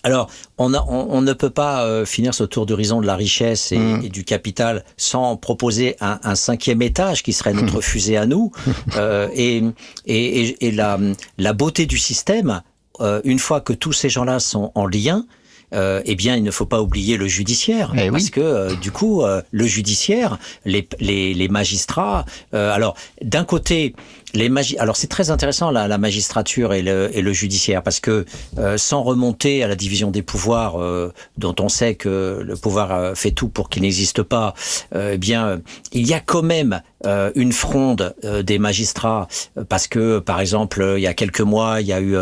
Alors, 0.03 0.29
on, 0.57 0.73
a- 0.73 0.85
on, 0.87 1.07
on 1.09 1.21
ne 1.21 1.33
peut 1.33 1.49
pas 1.49 1.83
euh, 1.85 2.05
finir 2.05 2.33
ce 2.33 2.43
tour 2.43 2.65
d'horizon 2.65 3.01
de 3.01 3.05
la 3.07 3.15
richesse 3.15 3.71
et, 3.71 3.77
Mm. 3.77 4.01
et 4.05 4.09
du 4.09 4.23
capital 4.23 4.83
sans 4.97 5.35
proposer 5.37 5.95
un, 5.99 6.19
un 6.23 6.35
cinquième 6.35 6.81
étage 6.81 7.21
qui 7.23 7.33
serait 7.33 7.53
notre 7.53 7.81
fusée 7.81 8.17
à 8.17 8.25
nous. 8.25 8.51
Euh, 8.97 9.27
et 9.35 9.61
et, 10.05 10.65
et- 10.67 10.71
la, 10.71 10.97
la 11.37 11.53
beauté 11.53 11.85
du 11.85 11.97
système 11.97 12.61
euh, 13.01 13.21
une 13.23 13.39
fois 13.39 13.61
que 13.61 13.73
tous 13.73 13.93
ces 13.93 14.09
gens-là 14.09 14.39
sont 14.39 14.71
en 14.75 14.85
lien, 14.85 15.25
euh, 15.73 16.01
eh 16.05 16.15
bien, 16.15 16.35
il 16.35 16.43
ne 16.43 16.49
faut 16.51 16.65
pas 16.65 16.81
oublier 16.81 17.15
le 17.15 17.27
judiciaire, 17.27 17.93
Eh 17.95 18.05
oui. 18.05 18.09
parce 18.11 18.29
que 18.31 18.41
euh, 18.41 18.75
du 18.75 18.91
coup, 18.91 19.21
euh, 19.21 19.41
le 19.51 19.65
judiciaire, 19.67 20.37
les, 20.65 20.87
les, 20.99 21.33
les 21.35 21.47
magistrats. 21.47 22.25
euh, 22.55 22.73
alors, 22.73 22.95
d'un 23.21 23.43
côté, 23.45 23.93
les 24.33 24.49
Alors, 24.77 24.95
c'est 24.95 25.07
très 25.07 25.31
intéressant 25.31 25.71
la, 25.71 25.87
la 25.87 25.97
magistrature 25.97 26.73
et 26.73 26.81
le, 26.81 27.09
et 27.13 27.21
le 27.21 27.33
judiciaire, 27.33 27.83
parce 27.83 27.99
que 27.99 28.25
euh, 28.57 28.77
sans 28.77 29.03
remonter 29.03 29.63
à 29.63 29.67
la 29.67 29.75
division 29.75 30.11
des 30.11 30.21
pouvoirs, 30.21 30.81
euh, 30.81 31.13
dont 31.37 31.55
on 31.59 31.69
sait 31.69 31.95
que 31.95 32.41
le 32.43 32.55
pouvoir 32.55 32.91
euh, 32.91 33.15
fait 33.15 33.31
tout 33.31 33.49
pour 33.49 33.69
qu'il 33.69 33.83
n'existe 33.83 34.23
pas, 34.23 34.53
euh, 34.95 35.11
eh 35.13 35.17
bien, 35.17 35.47
euh, 35.47 35.57
il 35.91 36.07
y 36.07 36.13
a 36.13 36.19
quand 36.19 36.43
même 36.43 36.81
euh, 37.05 37.31
une 37.35 37.53
fronde 37.53 38.13
euh, 38.23 38.43
des 38.43 38.59
magistrats, 38.59 39.27
parce 39.67 39.87
que, 39.87 40.19
par 40.19 40.39
exemple, 40.39 40.93
il 40.97 41.01
y 41.01 41.07
a 41.07 41.13
quelques 41.13 41.41
mois, 41.41 41.81
il 41.81 41.87
y 41.87 41.93
a 41.93 42.01
eu 42.01 42.15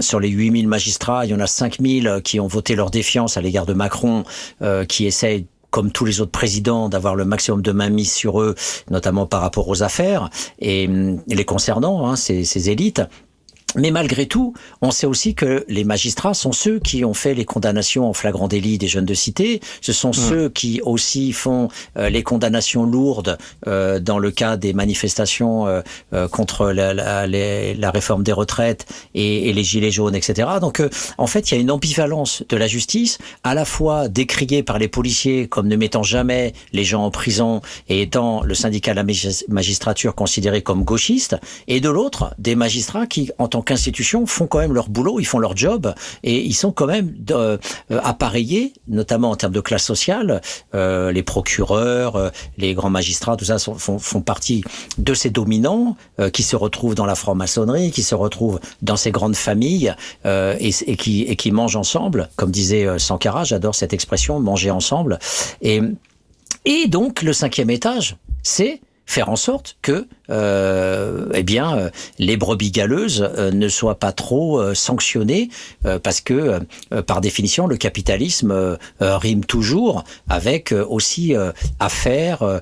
sur 0.00 0.20
les 0.20 0.28
8000 0.28 0.68
magistrats, 0.68 1.24
il 1.24 1.30
y 1.30 1.34
en 1.34 1.40
a 1.40 1.46
5000 1.46 2.20
qui 2.24 2.40
ont 2.40 2.46
voté 2.46 2.74
leur 2.74 2.90
défiance 2.90 3.36
à 3.36 3.40
l'égard 3.40 3.66
de 3.66 3.74
Macron, 3.74 4.24
qui 4.88 5.06
essayent 5.06 5.46
comme 5.76 5.92
tous 5.92 6.06
les 6.06 6.22
autres 6.22 6.30
présidents, 6.30 6.88
d'avoir 6.88 7.16
le 7.16 7.26
maximum 7.26 7.60
de 7.60 7.70
mainmise 7.70 8.10
sur 8.10 8.40
eux, 8.40 8.54
notamment 8.90 9.26
par 9.26 9.42
rapport 9.42 9.68
aux 9.68 9.82
affaires 9.82 10.30
et 10.58 10.88
hum, 10.88 11.20
les 11.28 11.44
concernant, 11.44 12.08
hein, 12.08 12.16
ces, 12.16 12.46
ces 12.46 12.70
élites. 12.70 13.02
Mais 13.76 13.90
malgré 13.90 14.26
tout, 14.26 14.54
on 14.82 14.90
sait 14.90 15.06
aussi 15.06 15.34
que 15.34 15.64
les 15.68 15.84
magistrats 15.84 16.34
sont 16.34 16.52
ceux 16.52 16.78
qui 16.80 17.04
ont 17.04 17.14
fait 17.14 17.34
les 17.34 17.44
condamnations 17.44 18.08
en 18.08 18.12
flagrant 18.12 18.48
délit 18.48 18.78
des 18.78 18.88
jeunes 18.88 19.04
de 19.04 19.14
cité. 19.14 19.60
Ce 19.80 19.92
sont 19.92 20.12
ceux 20.12 20.48
qui 20.48 20.80
aussi 20.82 21.32
font 21.32 21.68
euh, 21.98 22.08
les 22.08 22.22
condamnations 22.22 22.84
lourdes 22.84 23.38
euh, 23.66 23.98
dans 24.00 24.18
le 24.18 24.30
cas 24.30 24.56
des 24.56 24.72
manifestations 24.72 25.66
euh, 25.66 25.82
euh, 26.12 26.28
contre 26.28 26.70
la, 26.70 26.94
la- 26.94 27.26
les- 27.26 27.74
la 27.74 27.90
réforme 27.90 28.22
des 28.22 28.32
retraites 28.32 28.86
et, 29.14 29.48
et 29.48 29.52
les 29.52 29.64
gilets 29.64 29.90
jaunes, 29.90 30.14
etc. 30.14 30.48
Donc, 30.60 30.80
euh, 30.80 30.88
en 31.18 31.26
fait, 31.26 31.50
il 31.50 31.54
y 31.54 31.58
a 31.58 31.60
une 31.60 31.70
ambivalence 31.70 32.42
de 32.48 32.56
la 32.56 32.66
justice, 32.66 33.18
à 33.44 33.54
la 33.54 33.64
fois 33.64 34.08
décriée 34.08 34.62
par 34.62 34.78
les 34.78 34.88
policiers 34.88 35.48
comme 35.48 35.68
ne 35.68 35.76
mettant 35.76 36.02
jamais 36.02 36.52
les 36.72 36.84
gens 36.84 37.04
en 37.04 37.10
prison 37.10 37.60
et 37.88 38.02
étant 38.02 38.42
le 38.42 38.54
syndicat 38.54 38.92
de 38.92 38.96
la 38.96 39.04
magis- 39.04 39.44
magistrature 39.48 40.14
considéré 40.14 40.62
comme 40.62 40.84
gauchiste, 40.84 41.36
et 41.68 41.80
de 41.80 41.88
l'autre, 41.90 42.34
des 42.38 42.54
magistrats 42.54 43.06
qui, 43.06 43.30
en 43.38 43.48
tant 43.48 43.62
qu'institution, 43.66 44.24
font 44.24 44.46
quand 44.46 44.60
même 44.60 44.72
leur 44.72 44.88
boulot, 44.88 45.20
ils 45.20 45.26
font 45.26 45.38
leur 45.38 45.54
job, 45.56 45.94
et 46.22 46.42
ils 46.42 46.54
sont 46.54 46.72
quand 46.72 46.86
même 46.86 47.14
euh, 47.30 47.58
appareillés, 47.90 48.72
notamment 48.88 49.30
en 49.30 49.36
termes 49.36 49.52
de 49.52 49.60
classe 49.60 49.84
sociale. 49.84 50.40
Euh, 50.74 51.12
les 51.12 51.22
procureurs, 51.22 52.16
euh, 52.16 52.30
les 52.56 52.72
grands 52.72 52.88
magistrats, 52.90 53.36
tout 53.36 53.44
ça 53.44 53.58
sont- 53.58 53.74
font, 53.74 53.98
font 53.98 54.22
partie 54.22 54.64
de 54.96 55.12
ces 55.12 55.28
dominants 55.28 55.96
euh, 56.20 56.30
qui 56.30 56.42
se 56.42 56.56
retrouvent 56.56 56.94
dans 56.94 57.04
la 57.06 57.14
franc-maçonnerie, 57.14 57.90
qui 57.90 58.02
se 58.02 58.14
retrouvent 58.14 58.60
dans 58.80 58.96
ces 58.96 59.10
grandes 59.10 59.36
familles 59.36 59.94
euh, 60.24 60.56
et, 60.60 60.70
et 60.86 60.96
qui, 60.96 61.22
et 61.22 61.36
qui 61.36 61.50
mangent 61.52 61.76
ensemble, 61.76 62.30
comme 62.36 62.50
disait 62.50 62.86
Sankara, 62.98 63.44
j'adore 63.44 63.74
cette 63.74 63.92
expression, 63.92 64.40
manger 64.40 64.70
ensemble. 64.70 65.18
Et, 65.60 65.80
et 66.64 66.86
donc 66.88 67.22
le 67.22 67.32
cinquième 67.32 67.70
étage, 67.70 68.16
c'est 68.42 68.80
faire 69.06 69.28
en 69.28 69.36
sorte 69.36 69.78
que 69.82 70.06
euh, 70.30 71.28
eh 71.32 71.44
bien 71.44 71.76
euh, 71.76 71.90
les 72.18 72.36
brebis 72.36 72.72
galeuses 72.72 73.22
euh, 73.22 73.52
ne 73.52 73.68
soient 73.68 73.98
pas 74.00 74.10
trop 74.12 74.60
euh, 74.60 74.74
sanctionnées 74.74 75.48
parce 76.02 76.20
que 76.20 76.58
par 77.06 77.20
définition 77.20 77.68
le 77.68 77.76
capitalisme 77.76 78.76
rime 79.00 79.44
toujours 79.44 80.02
avec 80.28 80.72
aussi 80.72 81.34
affaires 81.78 82.60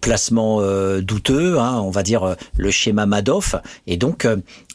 placements 0.00 0.60
douteux 1.00 1.58
hein, 1.58 1.80
on 1.82 1.90
va 1.90 2.02
dire 2.02 2.36
le 2.56 2.70
schéma 2.70 3.06
Madoff. 3.06 3.54
Et 3.86 3.96
donc 3.96 4.26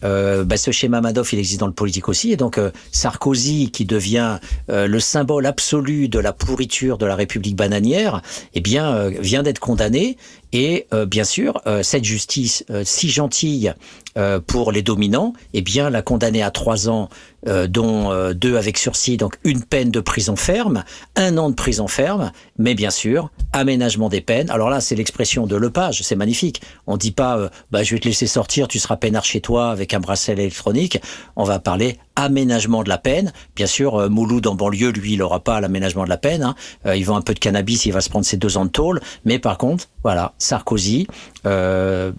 euh, 0.03 0.44
bah, 0.44 0.57
ce 0.57 0.72
schéma 0.72 1.02
Madoff 1.02 1.34
il 1.34 1.40
existe 1.40 1.60
dans 1.60 1.68
le 1.68 1.73
politique 1.73 2.10
aussi. 2.10 2.32
Et 2.32 2.38
donc 2.38 2.57
euh, 2.57 2.72
Sarkozy 2.91 3.72
qui 3.72 3.86
devient 3.86 4.40
euh, 4.69 4.88
le 4.88 4.99
symbole 4.99 5.45
absolu 5.45 6.10
de 6.10 6.19
la 6.19 6.34
pourriture 6.34 6.98
de 6.98 7.06
la 7.06 7.15
République 7.15 7.56
bananière 7.56 8.22
eh 8.53 8.61
bien 8.61 9.10
vient 9.10 9.44
d'être 9.44 9.60
condamné 9.60 10.18
et 10.56 10.88
euh, 10.94 11.06
bien 11.06 11.26
sûr, 11.26 11.61
euh, 11.68 11.84
cette 11.84 12.06
justice 12.06 12.64
euh, 12.69 12.84
si 12.86 13.10
gentille 13.10 13.73
euh, 14.17 14.39
pour 14.39 14.71
les 14.71 14.81
dominants, 14.81 15.33
eh 15.53 15.61
bien, 15.61 15.89
l'a 15.89 16.01
condamné 16.01 16.41
à 16.43 16.51
trois 16.51 16.89
ans, 16.89 17.09
euh, 17.47 17.67
dont 17.67 18.11
euh, 18.11 18.33
deux 18.33 18.57
avec 18.57 18.77
sursis, 18.77 19.17
donc 19.17 19.37
une 19.43 19.63
peine 19.63 19.91
de 19.91 19.99
prison 19.99 20.35
ferme, 20.35 20.83
un 21.15 21.37
an 21.37 21.51
de 21.51 21.55
prison 21.55 21.87
ferme, 21.87 22.31
mais 22.57 22.73
bien 22.73 22.89
sûr, 22.89 23.29
aménagement 23.53 24.09
des 24.09 24.21
peines. 24.21 24.49
Alors 24.49 24.71
là, 24.71 24.81
c'est 24.81 24.95
l'expression 24.95 25.45
de 25.45 25.55
Lepage, 25.55 26.01
c'est 26.01 26.15
magnifique. 26.15 26.61
On 26.87 26.97
dit 26.97 27.11
pas, 27.11 27.37
euh, 27.37 27.49
bah, 27.69 27.83
je 27.83 27.93
vais 27.93 27.99
te 27.99 28.07
laisser 28.07 28.25
sortir, 28.25 28.67
tu 28.67 28.79
seras 28.79 28.97
peinard 28.97 29.25
chez 29.25 29.41
toi 29.41 29.69
avec 29.69 29.93
un 29.93 29.99
bracelet 29.99 30.33
électronique. 30.33 30.99
On 31.35 31.43
va 31.43 31.59
parler 31.59 31.99
aménagement 32.15 32.81
de 32.81 32.89
la 32.89 32.97
peine. 32.97 33.31
Bien 33.55 33.67
sûr, 33.67 33.95
euh, 33.95 34.09
Mouloud 34.09 34.47
en 34.47 34.55
banlieue, 34.55 34.89
lui, 34.89 35.13
il 35.13 35.19
n'aura 35.19 35.41
pas 35.41 35.61
l'aménagement 35.61 36.03
de 36.03 36.09
la 36.09 36.17
peine. 36.17 36.41
Hein. 36.41 36.55
Il 36.95 37.05
vend 37.05 37.17
un 37.17 37.21
peu 37.21 37.35
de 37.35 37.39
cannabis, 37.39 37.85
il 37.85 37.93
va 37.93 38.01
se 38.01 38.09
prendre 38.09 38.25
ses 38.25 38.37
deux 38.37 38.57
ans 38.57 38.65
de 38.65 38.71
tôle. 38.71 39.01
Mais 39.23 39.37
par 39.37 39.59
contre, 39.59 39.85
voilà, 40.03 40.33
Sarkozy, 40.39 41.07
euh, 41.45 42.11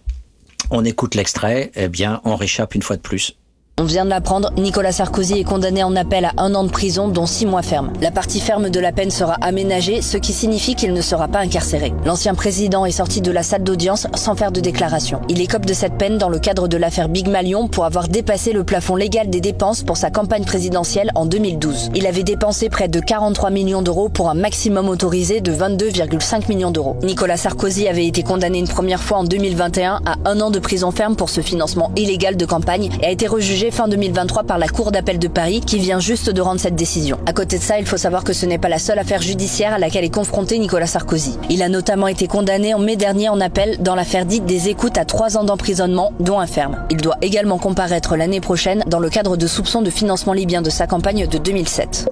on 0.70 0.84
écoute 0.84 1.14
l'extrait, 1.14 1.70
eh 1.74 1.88
bien, 1.88 2.20
on 2.24 2.36
réchappe 2.36 2.74
une 2.74 2.82
fois 2.82 2.96
de 2.96 3.02
plus. 3.02 3.36
On 3.78 3.84
vient 3.84 4.06
de 4.06 4.10
l'apprendre, 4.10 4.52
Nicolas 4.56 4.90
Sarkozy 4.90 5.40
est 5.40 5.44
condamné 5.44 5.82
en 5.82 5.94
appel 5.96 6.24
à 6.24 6.32
un 6.38 6.54
an 6.54 6.64
de 6.64 6.70
prison, 6.70 7.08
dont 7.08 7.26
six 7.26 7.44
mois 7.44 7.60
ferme. 7.60 7.92
La 8.00 8.10
partie 8.10 8.40
ferme 8.40 8.70
de 8.70 8.80
la 8.80 8.90
peine 8.90 9.10
sera 9.10 9.34
aménagée, 9.42 10.00
ce 10.00 10.16
qui 10.16 10.32
signifie 10.32 10.74
qu'il 10.74 10.94
ne 10.94 11.02
sera 11.02 11.28
pas 11.28 11.40
incarcéré. 11.40 11.92
L'ancien 12.06 12.34
président 12.34 12.86
est 12.86 12.90
sorti 12.90 13.20
de 13.20 13.30
la 13.30 13.42
salle 13.42 13.64
d'audience 13.64 14.06
sans 14.14 14.34
faire 14.34 14.50
de 14.50 14.62
déclaration. 14.62 15.20
Il 15.28 15.42
écope 15.42 15.66
de 15.66 15.74
cette 15.74 15.98
peine 15.98 16.16
dans 16.16 16.30
le 16.30 16.38
cadre 16.38 16.68
de 16.68 16.78
l'affaire 16.78 17.10
Big 17.10 17.28
Malion 17.28 17.68
pour 17.68 17.84
avoir 17.84 18.08
dépassé 18.08 18.54
le 18.54 18.64
plafond 18.64 18.96
légal 18.96 19.28
des 19.28 19.42
dépenses 19.42 19.82
pour 19.82 19.98
sa 19.98 20.08
campagne 20.08 20.46
présidentielle 20.46 21.10
en 21.14 21.26
2012. 21.26 21.90
Il 21.94 22.06
avait 22.06 22.22
dépensé 22.22 22.70
près 22.70 22.88
de 22.88 23.00
43 23.00 23.50
millions 23.50 23.82
d'euros 23.82 24.08
pour 24.08 24.30
un 24.30 24.34
maximum 24.34 24.88
autorisé 24.88 25.42
de 25.42 25.52
22,5 25.52 26.48
millions 26.48 26.70
d'euros. 26.70 26.96
Nicolas 27.02 27.36
Sarkozy 27.36 27.88
avait 27.88 28.06
été 28.06 28.22
condamné 28.22 28.58
une 28.58 28.68
première 28.68 29.02
fois 29.02 29.18
en 29.18 29.24
2021 29.24 30.00
à 30.06 30.14
un 30.24 30.40
an 30.40 30.50
de 30.50 30.60
prison 30.60 30.92
ferme 30.92 31.14
pour 31.14 31.28
ce 31.28 31.42
financement 31.42 31.92
illégal 31.94 32.38
de 32.38 32.46
campagne 32.46 32.88
et 33.02 33.04
a 33.04 33.10
été 33.10 33.26
rejugé 33.26 33.65
fin 33.70 33.88
2023 33.88 34.44
par 34.44 34.58
la 34.58 34.68
Cour 34.68 34.92
d'appel 34.92 35.18
de 35.18 35.28
Paris 35.28 35.60
qui 35.60 35.78
vient 35.78 36.00
juste 36.00 36.30
de 36.30 36.40
rendre 36.40 36.60
cette 36.60 36.74
décision. 36.74 37.18
À 37.26 37.32
côté 37.32 37.58
de 37.58 37.62
ça, 37.62 37.78
il 37.78 37.86
faut 37.86 37.96
savoir 37.96 38.24
que 38.24 38.32
ce 38.32 38.46
n'est 38.46 38.58
pas 38.58 38.68
la 38.68 38.78
seule 38.78 38.98
affaire 38.98 39.22
judiciaire 39.22 39.74
à 39.74 39.78
laquelle 39.78 40.04
est 40.04 40.14
confronté 40.14 40.58
Nicolas 40.58 40.86
Sarkozy. 40.86 41.38
Il 41.50 41.62
a 41.62 41.68
notamment 41.68 42.08
été 42.08 42.26
condamné 42.26 42.74
en 42.74 42.78
mai 42.78 42.96
dernier 42.96 43.28
en 43.28 43.40
appel 43.40 43.78
dans 43.80 43.94
l'affaire 43.94 44.26
dite 44.26 44.46
des 44.46 44.68
écoutes 44.68 44.98
à 44.98 45.04
trois 45.04 45.36
ans 45.36 45.44
d'emprisonnement, 45.44 46.12
dont 46.20 46.38
un 46.38 46.46
ferme. 46.46 46.84
Il 46.90 46.98
doit 46.98 47.16
également 47.22 47.58
comparaître 47.58 48.16
l'année 48.16 48.40
prochaine 48.40 48.84
dans 48.86 49.00
le 49.00 49.10
cadre 49.10 49.36
de 49.36 49.46
soupçons 49.46 49.82
de 49.82 49.90
financement 49.90 50.32
libyen 50.32 50.62
de 50.62 50.70
sa 50.70 50.86
campagne 50.86 51.26
de 51.26 51.38
2007. 51.38 52.08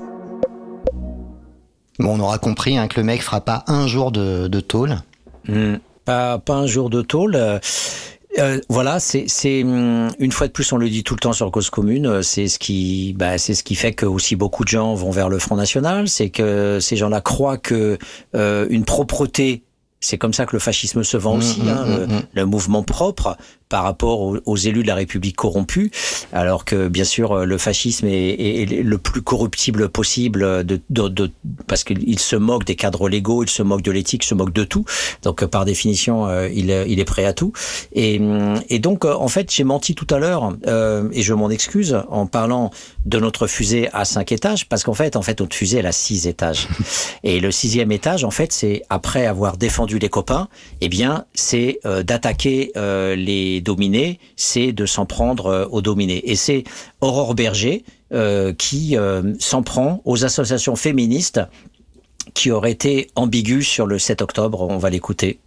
Bon, 1.99 2.17
on 2.17 2.21
aura 2.21 2.39
compris 2.39 2.77
hein, 2.77 2.89
que 2.89 2.99
le 2.99 3.05
mec 3.05 3.23
fera 3.23 3.41
pas 3.41 3.65
un 3.67 3.87
jour 3.87 4.11
de, 4.11 4.49
de 4.49 4.61
tôle. 4.61 4.99
Hmm. 5.47 5.77
Pas, 6.05 6.39
pas 6.39 6.55
un 6.55 6.67
jour 6.67 6.91
de 6.91 7.03
tôle. 7.03 7.61
Euh, 8.39 8.61
voilà, 8.69 8.99
c'est 9.01 9.63
hum, 9.63 10.11
une 10.19 10.33
fois 10.33 10.47
de 10.49 10.53
plus, 10.53 10.73
on 10.73 10.77
le 10.77 10.89
dit 10.89 11.05
tout 11.05 11.15
le 11.15 11.21
temps 11.21 11.33
sur 11.33 11.51
cause 11.51 11.71
commune. 11.71 12.07
euh, 12.07 12.23
C'est 12.23 12.49
ce 12.49 12.59
qui, 12.59 13.15
bah, 13.17 13.39
c'est 13.39 13.55
ce 13.55 13.63
qui 13.63 13.75
fait 13.75 13.93
que 13.93 14.07
aussi 14.07 14.37
beaucoup 14.37 14.65
de 14.65 14.69
gens 14.69 14.95
vont 14.95 15.11
vers 15.11 15.29
le 15.29 15.39
Front 15.39 15.57
National. 15.57 16.09
C'est 16.09 16.31
que 16.31 16.79
ces 16.81 16.97
gens-là 16.97 17.21
croient 17.21 17.59
que 17.59 17.99
euh, 18.35 18.67
une 18.71 18.85
propreté, 18.85 19.63
c'est 20.01 20.19
comme 20.19 20.35
ça 20.35 20.47
que 20.47 20.53
le 20.55 20.59
fascisme 20.61 21.03
se 21.05 21.17
vend 21.17 21.37
Mmh, 21.37 21.39
aussi. 21.39 21.61
mmh, 21.63 21.69
hein, 21.69 21.85
le, 21.87 22.07
mmh. 22.07 22.23
le 22.35 22.45
mouvement 22.47 22.83
propre 22.83 23.37
par 23.75 23.83
rapport 23.83 24.21
aux, 24.21 24.37
aux 24.47 24.57
élus 24.57 24.85
de 24.85 24.87
la 24.87 24.95
République 24.95 25.35
corrompus, 25.35 25.91
alors 26.33 26.65
que 26.65 26.87
bien 26.87 27.03
sûr 27.03 27.45
le 27.45 27.59
fascisme 27.59 28.07
est, 28.07 28.67
le 28.71 28.99
plus 28.99 29.21
corruptible 29.21 29.89
possible 29.89 30.63
de, 30.65 30.81
de, 30.91 31.09
de- 31.09 31.31
parce 31.67 31.83
qu'il 31.83 32.21
se 32.21 32.37
moque 32.37 32.65
des 32.65 32.77
cadres 32.77 33.09
légaux, 33.09 33.43
il 33.43 33.51
se 33.51 33.65
moque 33.65 33.83
de 33.83 33.91
l'éthique, 33.91 34.23
il 34.25 34.29
se 34.29 34.35
moque 34.37 34.53
de 34.53 34.63
tout. 34.63 34.85
Donc 35.25 35.43
euh, 35.43 35.49
par 35.49 35.65
définition, 35.65 36.29
euh, 36.29 36.49
il, 36.55 36.71
est- 36.71 36.89
il 36.89 37.01
est 37.01 37.05
prêt 37.05 37.25
à 37.25 37.33
tout. 37.33 37.53
Et, 37.95 38.21
et 38.69 38.79
donc 38.79 39.05
euh, 39.05 39.13
en 39.13 39.27
fait, 39.27 39.51
j'ai 39.53 39.65
menti 39.65 39.97
tout 39.97 40.07
à 40.15 40.21
l'heure 40.21 40.53
euh, 40.69 41.09
et 41.13 41.23
je 41.23 41.35
m'en 41.35 41.51
excuse 41.51 41.97
en 42.11 42.27
parlant 42.27 42.71
de 43.07 43.19
notre 43.19 43.49
fusée 43.49 43.89
à 43.93 44.05
cinq 44.05 44.31
étages, 44.31 44.69
parce 44.69 44.85
qu'en 44.85 44.95
fait, 44.95 45.17
en 45.17 45.23
fait, 45.23 45.41
notre 45.41 45.57
fusée 45.57 45.79
elle 45.79 45.87
a 45.87 45.93
six 45.93 46.29
étages. 46.29 46.69
Et 47.25 47.41
le 47.41 47.51
sixième 47.51 47.91
étage, 47.91 48.23
en 48.23 48.31
fait, 48.31 48.53
c'est 48.53 48.83
après 48.89 49.27
avoir 49.27 49.57
défendu 49.57 49.99
les 49.99 50.09
copains, 50.11 50.47
eh 50.81 50.89
bien, 50.89 51.25
c'est 51.35 51.81
euh, 51.87 52.05
d'attaquer 52.05 52.71
euh, 52.77 53.17
les 53.17 53.64
dominés, 53.65 54.21
c'est 54.37 54.73
de 54.73 54.87
s'en 54.87 55.07
prendre 55.07 55.47
euh, 55.47 55.67
aux 55.71 55.83
dominés. 55.83 56.31
Et 56.31 56.37
c'est 56.37 56.63
Aurore 57.01 57.35
Berger 57.35 57.85
euh, 58.13 58.53
qui 58.53 58.97
euh, 58.97 59.35
s'en 59.41 59.63
prend 59.63 60.01
aux 60.05 60.25
associations 60.25 60.77
féministes 60.77 61.41
qui 62.35 62.51
auraient 62.51 62.71
été 62.71 63.09
ambiguës 63.17 63.67
sur 63.67 63.87
le 63.87 63.99
7 63.99 64.23
octobre. 64.23 64.61
On 64.71 64.79
va 64.79 64.91
l'écouter. 64.91 65.41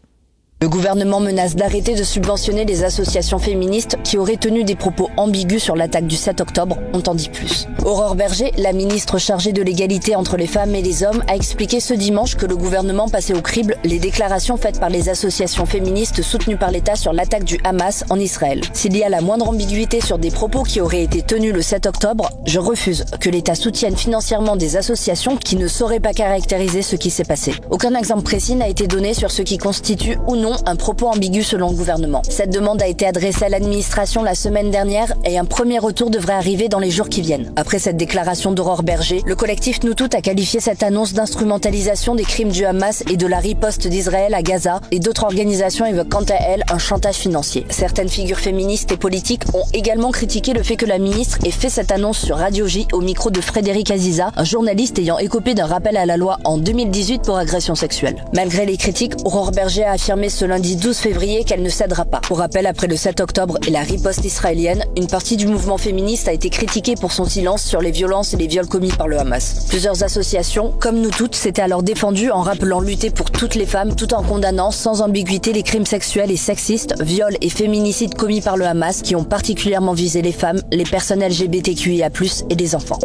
Le 0.59 0.69
gouvernement 0.69 1.19
menace 1.19 1.55
d'arrêter 1.55 1.93
de 1.93 2.03
subventionner 2.03 2.65
les 2.65 2.83
associations 2.83 3.37
féministes 3.37 3.95
qui 4.03 4.17
auraient 4.17 4.37
tenu 4.37 4.63
des 4.63 4.75
propos 4.75 5.07
ambigus 5.15 5.61
sur 5.61 5.75
l'attaque 5.75 6.07
du 6.07 6.15
7 6.15 6.41
octobre, 6.41 6.79
on 6.93 7.01
t'en 7.01 7.13
dit 7.13 7.29
plus. 7.29 7.67
Aurore 7.85 8.15
Berger, 8.15 8.51
la 8.57 8.73
ministre 8.73 9.19
chargée 9.19 9.51
de 9.51 9.61
l'égalité 9.61 10.15
entre 10.15 10.35
les 10.35 10.47
femmes 10.47 10.73
et 10.73 10.81
les 10.81 11.03
hommes, 11.03 11.23
a 11.27 11.35
expliqué 11.35 11.79
ce 11.79 11.93
dimanche 11.93 12.37
que 12.37 12.47
le 12.47 12.57
gouvernement 12.57 13.07
passait 13.07 13.35
au 13.35 13.41
crible 13.41 13.77
les 13.83 13.99
déclarations 13.99 14.57
faites 14.57 14.79
par 14.79 14.89
les 14.89 15.09
associations 15.09 15.67
féministes 15.67 16.23
soutenues 16.23 16.57
par 16.57 16.71
l'État 16.71 16.95
sur 16.95 17.13
l'attaque 17.13 17.43
du 17.43 17.59
Hamas 17.63 18.03
en 18.09 18.19
Israël. 18.19 18.61
S'il 18.73 18.97
y 18.97 19.03
a 19.03 19.09
la 19.09 19.21
moindre 19.21 19.49
ambiguïté 19.49 20.01
sur 20.01 20.17
des 20.17 20.31
propos 20.31 20.63
qui 20.63 20.81
auraient 20.81 21.03
été 21.03 21.21
tenus 21.21 21.53
le 21.53 21.61
7 21.61 21.85
octobre, 21.85 22.31
je 22.47 22.57
refuse 22.57 23.05
que 23.19 23.29
l'État 23.29 23.53
soutienne 23.53 23.95
financièrement 23.95 24.55
des 24.55 24.75
associations 24.75 25.37
qui 25.37 25.55
ne 25.55 25.67
sauraient 25.67 25.99
pas 25.99 26.13
caractériser 26.13 26.81
ce 26.81 26.95
qui 26.95 27.11
s'est 27.11 27.25
passé. 27.25 27.53
Aucun 27.69 27.93
exemple 27.93 28.23
précis 28.23 28.55
n'a 28.55 28.67
été 28.67 28.87
donné 28.87 29.13
sur 29.13 29.29
ce 29.29 29.43
qui 29.43 29.59
constitue 29.59 30.17
ou 30.27 30.35
non 30.35 30.46
un 30.65 30.75
propos 30.75 31.07
ambigu 31.07 31.43
selon 31.43 31.69
le 31.69 31.75
gouvernement. 31.75 32.21
Cette 32.29 32.51
demande 32.51 32.81
a 32.81 32.87
été 32.87 33.05
adressée 33.05 33.45
à 33.45 33.49
l'administration 33.49 34.23
la 34.23 34.35
semaine 34.35 34.71
dernière 34.71 35.13
et 35.25 35.37
un 35.37 35.45
premier 35.45 35.79
retour 35.79 36.09
devrait 36.09 36.33
arriver 36.33 36.69
dans 36.69 36.79
les 36.79 36.91
jours 36.91 37.09
qui 37.09 37.21
viennent. 37.21 37.51
Après 37.55 37.79
cette 37.79 37.97
déclaration 37.97 38.51
d'Aurore 38.51 38.83
Berger, 38.83 39.21
le 39.25 39.35
collectif 39.35 39.83
Nous 39.83 39.93
Toutes 39.93 40.15
a 40.15 40.21
qualifié 40.21 40.59
cette 40.59 40.83
annonce 40.83 41.13
d'instrumentalisation 41.13 42.15
des 42.15 42.23
crimes 42.23 42.51
du 42.51 42.65
Hamas 42.65 43.03
et 43.09 43.17
de 43.17 43.27
la 43.27 43.39
riposte 43.39 43.87
d'Israël 43.87 44.33
à 44.33 44.41
Gaza 44.41 44.81
et 44.91 44.99
d'autres 44.99 45.23
organisations 45.23 45.85
évoquent 45.85 46.09
quant 46.09 46.23
à 46.23 46.35
elles 46.35 46.63
un 46.71 46.77
chantage 46.77 47.15
financier. 47.15 47.65
Certaines 47.69 48.09
figures 48.09 48.39
féministes 48.39 48.91
et 48.91 48.97
politiques 48.97 49.43
ont 49.53 49.65
également 49.73 50.11
critiqué 50.11 50.53
le 50.53 50.63
fait 50.63 50.75
que 50.75 50.85
la 50.85 50.99
ministre 50.99 51.37
ait 51.45 51.51
fait 51.51 51.69
cette 51.69 51.91
annonce 51.91 52.19
sur 52.19 52.37
Radio 52.37 52.67
J 52.67 52.87
au 52.93 53.01
micro 53.01 53.29
de 53.29 53.41
Frédéric 53.41 53.91
Aziza, 53.91 54.31
un 54.35 54.43
journaliste 54.43 54.99
ayant 54.99 55.17
écopé 55.17 55.53
d'un 55.53 55.65
rappel 55.65 55.97
à 55.97 56.05
la 56.05 56.17
loi 56.17 56.37
en 56.43 56.57
2018 56.57 57.23
pour 57.23 57.37
agression 57.37 57.75
sexuelle. 57.75 58.23
Malgré 58.33 58.65
les 58.65 58.77
critiques, 58.77 59.13
Aurore 59.25 59.51
Berger 59.51 59.83
a 59.83 59.93
affirmé 59.93 60.29
ce 60.37 60.45
lundi 60.45 60.75
12 60.75 60.95
février 60.95 61.43
qu'elle 61.43 61.63
ne 61.63 61.69
cédera 61.69 62.05
pas. 62.05 62.19
Pour 62.19 62.37
rappel, 62.37 62.67
après 62.67 62.85
le 62.85 62.95
7 62.95 63.21
octobre 63.21 63.57
et 63.65 63.71
la 63.71 63.81
riposte 63.81 64.23
israélienne, 64.23 64.83
une 64.95 65.07
partie 65.07 65.35
du 65.35 65.47
mouvement 65.47 65.79
féministe 65.79 66.27
a 66.27 66.31
été 66.31 66.51
critiquée 66.51 66.93
pour 66.93 67.11
son 67.11 67.25
silence 67.25 67.63
sur 67.63 67.81
les 67.81 67.89
violences 67.89 68.35
et 68.35 68.37
les 68.37 68.45
viols 68.45 68.67
commis 68.67 68.91
par 68.91 69.07
le 69.07 69.17
Hamas. 69.17 69.65
Plusieurs 69.67 70.03
associations, 70.03 70.71
comme 70.79 71.01
nous 71.01 71.09
toutes, 71.09 71.33
s'étaient 71.33 71.63
alors 71.63 71.81
défendues 71.81 72.29
en 72.29 72.41
rappelant 72.41 72.81
lutter 72.81 73.09
pour 73.09 73.31
toutes 73.31 73.55
les 73.55 73.65
femmes 73.65 73.95
tout 73.95 74.13
en 74.13 74.21
condamnant 74.21 74.69
sans 74.69 75.01
ambiguïté 75.01 75.53
les 75.53 75.63
crimes 75.63 75.87
sexuels 75.87 76.29
et 76.29 76.37
sexistes, 76.37 77.01
viols 77.01 77.37
et 77.41 77.49
féminicides 77.49 78.13
commis 78.13 78.41
par 78.41 78.57
le 78.57 78.65
Hamas 78.65 79.01
qui 79.01 79.15
ont 79.15 79.23
particulièrement 79.23 79.93
visé 79.93 80.21
les 80.21 80.33
femmes, 80.33 80.61
les 80.71 80.83
personnes 80.83 81.27
LGBTQIA+, 81.27 82.09
et 82.51 82.55
les 82.55 82.75
enfants. 82.75 82.99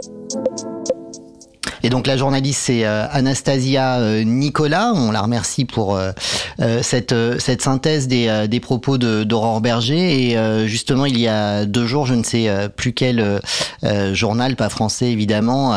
Et 1.83 1.91
donc 1.91 2.07
la 2.07 2.17
journaliste 2.17 2.61
c'est 2.63 2.85
euh, 2.85 3.07
Anastasia 3.11 3.99
euh, 3.99 4.23
Nicolas. 4.23 4.93
On 4.95 5.11
la 5.11 5.21
remercie 5.21 5.65
pour 5.65 5.97
euh, 5.97 6.13
cette 6.83 7.15
cette 7.39 7.63
synthèse 7.63 8.09
des, 8.09 8.47
des 8.49 8.61
propos 8.61 8.99
d'Aurore 8.99 9.61
Berger. 9.61 10.31
Et 10.31 10.67
justement 10.67 11.07
il 11.07 11.19
y 11.19 11.29
a 11.29 11.65
deux 11.65 11.87
jours, 11.87 12.07
je 12.07 12.15
ne 12.15 12.23
sais 12.23 12.49
plus 12.77 12.93
quel 12.93 13.41
journal, 14.13 14.57
pas 14.57 14.69
français 14.69 15.11
évidemment, 15.11 15.75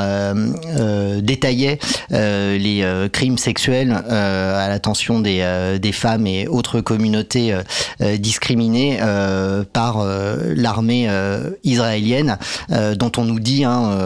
détaillait 1.21 1.79
les 2.09 3.07
crimes 3.11 3.37
sexuels 3.37 3.91
à 3.91 4.67
l'attention 4.67 5.19
des 5.19 5.77
des 5.81 5.91
femmes 5.91 6.27
et 6.27 6.47
autres 6.47 6.81
communautés 6.81 7.55
discriminées 8.19 8.99
par 9.73 10.05
l'armée 10.55 11.09
israélienne, 11.63 12.37
dont 12.69 13.11
on 13.17 13.23
nous 13.23 13.39
dit 13.39 13.63
hein, 13.63 13.97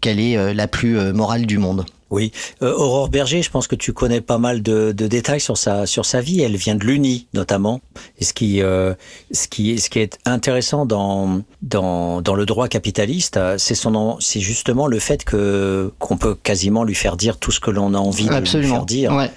qu'elle 0.00 0.20
est 0.20 0.54
la 0.54 0.68
plus 0.68 1.07
morale 1.12 1.46
du 1.46 1.58
monde. 1.58 1.84
Oui, 2.10 2.32
euh, 2.62 2.74
Aurore 2.74 3.10
Berger, 3.10 3.42
je 3.42 3.50
pense 3.50 3.66
que 3.66 3.76
tu 3.76 3.92
connais 3.92 4.22
pas 4.22 4.38
mal 4.38 4.62
de, 4.62 4.92
de, 4.92 5.06
détails 5.06 5.40
sur 5.40 5.58
sa 5.58 5.84
sur 5.84 6.06
sa 6.06 6.22
vie. 6.22 6.40
Elle 6.40 6.56
vient 6.56 6.74
de 6.74 6.84
l'Uni 6.84 7.26
notamment. 7.34 7.80
Et 8.18 8.24
ce 8.24 8.32
qui 8.32 8.62
euh, 8.62 8.94
ce 9.30 9.46
qui 9.46 9.78
ce 9.78 9.90
qui 9.90 9.98
est 9.98 10.18
intéressant 10.24 10.86
dans 10.86 11.42
dans 11.60 12.22
dans 12.22 12.34
le 12.34 12.46
droit 12.46 12.68
capitaliste, 12.68 13.36
euh, 13.36 13.58
c'est 13.58 13.74
son 13.74 14.16
c'est 14.20 14.40
justement 14.40 14.86
le 14.86 14.98
fait 14.98 15.24
que 15.24 15.92
qu'on 15.98 16.16
peut 16.16 16.34
quasiment 16.34 16.82
lui 16.82 16.94
faire 16.94 17.16
dire 17.16 17.36
tout 17.36 17.50
ce 17.50 17.60
que 17.60 17.70
l'on 17.70 17.92
a 17.92 17.98
envie 17.98 18.26
de 18.26 18.58
lui 18.58 18.66
faire 18.66 18.86
dire. 18.86 19.12
Ouais. 19.12 19.30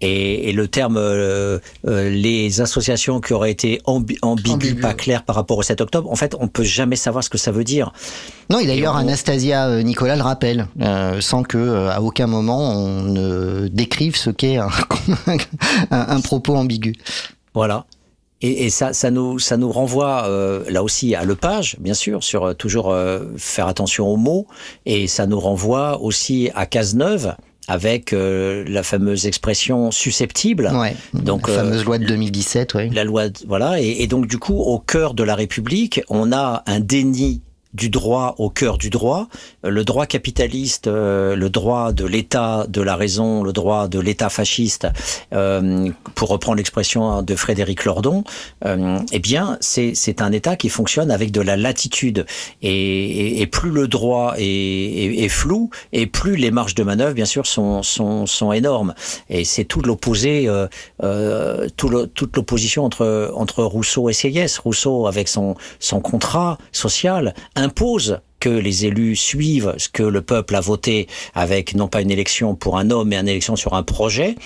Et, 0.00 0.48
et, 0.48 0.52
le 0.52 0.68
terme 0.68 0.96
euh, 0.96 1.58
euh, 1.86 2.08
les 2.08 2.60
associations 2.60 3.20
qui 3.20 3.32
auraient 3.32 3.50
été 3.50 3.80
ambi 3.84 4.16
ambiguës, 4.22 4.80
pas 4.80 4.94
claires 4.94 5.24
par 5.24 5.34
rapport 5.34 5.58
au 5.58 5.62
7 5.62 5.80
octobre, 5.80 6.08
en 6.10 6.14
fait, 6.14 6.36
on 6.38 6.46
peut 6.46 6.62
jamais 6.62 6.94
savoir 6.94 7.24
ce 7.24 7.30
que 7.30 7.38
ça 7.38 7.50
veut 7.50 7.64
dire. 7.64 7.92
Non, 8.48 8.60
et 8.60 8.66
d'ailleurs, 8.66 8.94
Anastasia 8.94 9.66
euh, 9.68 9.82
Nicolas 9.82 10.14
le 10.14 10.22
rappelle, 10.22 10.68
euh, 10.80 11.20
sans 11.20 11.42
que 11.42 11.88
à 11.88 12.00
aucun 12.00 12.28
moment 12.28 12.70
on 12.70 13.02
ne 13.02 13.66
décrive 13.66 14.14
ce 14.14 14.30
qu'est 14.30 14.56
un, 14.58 14.68
un, 15.90 16.20
propos 16.20 16.54
ambigu. 16.54 16.94
Voilà. 17.52 17.84
Et, 18.40 18.66
et, 18.66 18.70
ça, 18.70 18.92
ça 18.92 19.10
nous, 19.10 19.40
ça 19.40 19.56
nous 19.56 19.72
renvoie 19.72 20.28
là 20.68 20.84
aussi 20.84 21.16
à 21.16 21.24
Lepage, 21.24 21.76
bien 21.80 21.94
sûr, 21.94 22.22
sur 22.22 22.54
toujours 22.54 22.94
faire 23.36 23.66
attention 23.66 24.06
aux 24.06 24.16
mots, 24.16 24.46
et 24.86 25.08
ça 25.08 25.26
nous 25.26 25.40
renvoie 25.40 26.00
aussi 26.00 26.50
à 26.54 26.64
Cazeneuve, 26.64 27.34
avec 27.68 28.12
euh, 28.12 28.64
la 28.66 28.82
fameuse 28.82 29.26
expression 29.26 29.90
susceptible. 29.90 30.70
Ouais, 30.74 30.96
donc 31.12 31.48
la 31.48 31.54
fameuse 31.54 31.84
loi 31.84 31.98
de 31.98 32.06
2017, 32.06 32.74
oui. 32.74 32.90
La 32.90 33.04
loi, 33.04 33.24
voilà, 33.46 33.80
et, 33.80 34.02
et, 34.02 34.06
donc 34.06 34.26
du 34.26 34.38
coup, 34.38 34.56
au 34.56 34.78
cœur 34.78 35.14
de 35.14 35.22
la 35.22 35.34
République, 35.34 36.00
on 36.08 36.32
a 36.32 36.64
un 36.66 36.80
déni 36.80 37.42
du 37.74 37.90
droit 37.90 38.34
au 38.38 38.48
cœur 38.48 38.78
du 38.78 38.90
droit, 38.90 39.28
le 39.62 39.84
droit 39.84 40.06
capitaliste, 40.06 40.86
euh, 40.86 41.36
le 41.36 41.50
droit 41.50 41.92
de 41.92 42.06
l'État 42.06 42.64
de 42.68 42.80
la 42.80 42.96
raison, 42.96 43.42
le 43.42 43.52
droit 43.52 43.88
de 43.88 44.00
l'État 44.00 44.30
fasciste, 44.30 44.86
euh, 45.34 45.90
pour 46.14 46.28
reprendre 46.30 46.56
l'expression 46.56 47.22
de 47.22 47.34
Frédéric 47.34 47.84
Lordon, 47.84 48.24
euh, 48.64 48.98
eh 49.12 49.18
bien, 49.18 49.58
c'est 49.60 50.22
un 50.22 50.32
État 50.32 50.56
qui 50.56 50.70
fonctionne 50.70 51.10
avec 51.10 51.30
de 51.30 51.40
la 51.40 51.56
latitude. 51.56 52.24
Et, 52.62 53.42
et, 53.42 53.46
plus 53.46 53.70
le 53.70 53.88
droit 53.88 54.34
est, 54.38 55.24
est, 55.24 55.28
flou, 55.28 55.70
et 55.92 56.06
plus 56.06 56.36
les 56.36 56.50
marges 56.50 56.74
de 56.74 56.82
manœuvre, 56.82 57.14
bien 57.14 57.24
sûr, 57.24 57.46
sont, 57.46 57.82
sont, 57.82 58.26
sont 58.26 58.52
énormes. 58.52 58.94
Et 59.28 59.44
c'est 59.44 59.64
tout 59.64 59.80
l'opposé, 59.80 60.48
tout 61.76 62.06
toute 62.14 62.36
l'opposition 62.36 62.84
entre, 62.84 63.32
entre 63.34 63.62
Rousseau 63.62 64.08
et 64.08 64.12
Sieyès. 64.12 64.58
Rousseau, 64.58 65.06
avec 65.06 65.28
son, 65.28 65.54
son 65.80 66.00
contrat 66.00 66.58
social, 66.72 67.34
impose 67.58 68.20
que 68.40 68.48
les 68.48 68.86
élus 68.86 69.16
suivent 69.16 69.74
ce 69.78 69.88
que 69.88 70.02
le 70.02 70.22
peuple 70.22 70.54
a 70.54 70.60
voté 70.60 71.08
avec 71.34 71.74
non 71.74 71.88
pas 71.88 72.00
une 72.00 72.10
élection 72.10 72.54
pour 72.54 72.78
un 72.78 72.90
homme, 72.90 73.08
mais 73.08 73.16
une 73.16 73.28
élection 73.28 73.56
sur 73.56 73.74
un 73.74 73.82
projet. 73.82 74.36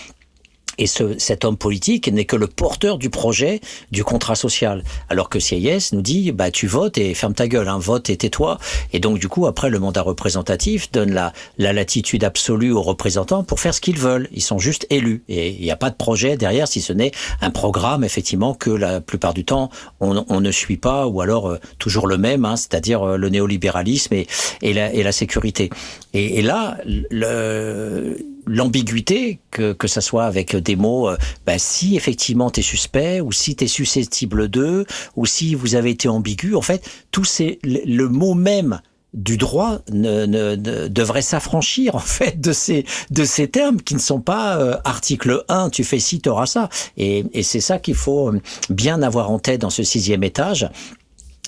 Et 0.79 0.87
ce, 0.87 1.19
cet 1.19 1.45
homme 1.45 1.57
politique 1.57 2.11
n'est 2.11 2.25
que 2.25 2.37
le 2.37 2.47
porteur 2.47 2.99
du 2.99 3.11
projet 3.11 3.61
du 3.91 4.05
contrat 4.05 4.35
social. 4.35 4.83
Alors 5.09 5.29
que 5.29 5.39
CIS 5.39 5.91
nous 5.93 6.03
dit, 6.03 6.33
bah, 6.33 6.51
tu 6.51 6.67
votes 6.67 6.99
et 6.99 7.15
ferme 7.15 7.35
ta 7.35 7.49
gueule, 7.49 7.69
hein, 7.69 7.79
vote 7.79 8.11
et 8.11 8.17
tais-toi. 8.17 8.59
Et 8.93 9.01
donc, 9.01 9.19
du 9.19 9.29
coup, 9.29 9.47
après, 9.47 9.71
le 9.71 9.79
mandat 9.79 10.03
représentatif 10.03 10.91
donne 10.93 11.13
la, 11.13 11.33
la 11.59 11.73
latitude 11.73 12.25
absolue 12.25 12.73
aux 12.73 12.83
représentants 12.83 13.45
pour 13.45 13.61
faire 13.61 13.75
ce 13.75 13.81
qu'ils 13.81 13.99
veulent. 13.99 14.29
Ils 14.33 14.43
sont 14.43 14.59
juste 14.59 14.87
élus. 14.91 15.23
Et 15.29 15.51
il 15.51 15.63
n'y 15.63 15.71
a 15.71 15.77
pas 15.77 15.91
de 15.91 15.97
projet 15.97 16.37
derrière, 16.37 16.69
si 16.69 16.81
ce 16.81 16.93
n'est 16.93 17.13
un 17.41 17.51
programme, 17.51 18.05
effectivement, 18.05 18.55
que 18.55 18.71
la 18.71 19.01
plupart 19.01 19.35
du 19.35 19.45
temps, 19.45 19.71
on, 20.01 20.25
on 20.29 20.41
ne 20.41 20.51
suit 20.51 20.77
pas, 20.77 21.07
ou 21.07 21.21
alors 21.21 21.49
euh, 21.49 21.59
toujours 21.79 22.07
le 22.07 22.19
même, 22.19 22.45
hein, 22.45 22.57
c'est-à-dire 22.57 23.03
euh, 23.03 23.17
le 23.17 23.29
néolibéralisme 23.29 24.15
et, 24.15 24.27
et, 24.63 24.73
la, 24.73 24.93
et 24.93 25.03
la 25.03 25.13
sécurité. 25.13 25.71
Et, 26.15 26.39
et 26.39 26.43
là, 26.43 26.79
le, 26.85 28.17
l'ambiguïté, 28.47 29.41
que, 29.51 29.73
que 29.73 29.89
ça 29.89 30.01
soit 30.01 30.25
avec 30.25 30.57
des 30.57 30.77
mots, 30.77 31.09
euh, 31.09 31.17
bah, 31.47 31.59
si 31.59 31.97
effectivement 31.97 32.51
tu 32.51 32.61
es 32.61 32.63
suspect, 32.63 33.21
ou 33.21 33.33
si 33.33 33.57
tu 33.57 33.65
es 33.65 33.67
susceptible 33.67 34.49
de, 34.49 34.87
ou 35.17 35.27
si 35.27 35.55
vous 35.55 35.75
avez 35.75 35.91
été 35.91 36.09
ambigu, 36.09 36.55
en 36.55 36.63
fait, 36.63 36.89
tout 37.11 37.25
c'est 37.25 37.59
le, 37.63 38.09
mot 38.09 38.35
même 38.35 38.81
du 39.15 39.37
droit 39.37 39.81
ne, 39.93 40.25
ne, 40.27 40.57
devrait 40.89 41.23
s'affranchir 41.23 41.95
en 41.97 42.01
fait 42.01 42.41
de 42.41 42.53
ces 42.53 42.87
de 43.11 43.25
ces 43.25 43.47
termes 43.47 43.81
qui 43.81 43.95
ne 43.95 44.01
sont 44.01 44.21
pas 44.21 44.57
euh, 44.57 44.79
article 44.85 45.45
1 45.49 45.69
tu 45.69 45.85
fais 45.85 45.99
ci 45.99 46.21
tu 46.21 46.29
auras 46.29 46.47
ça. 46.47 46.69
Et, 46.97 47.25
et 47.33 47.43
c'est 47.43 47.61
ça 47.61 47.79
qu'il 47.79 47.95
faut 47.95 48.31
euh, 48.31 48.41
bien 48.71 49.03
avoir 49.03 49.31
en 49.31 49.39
tête 49.39 49.61
dans 49.61 49.71
ce 49.71 49.83
sixième 49.83 50.25
étage 50.25 50.69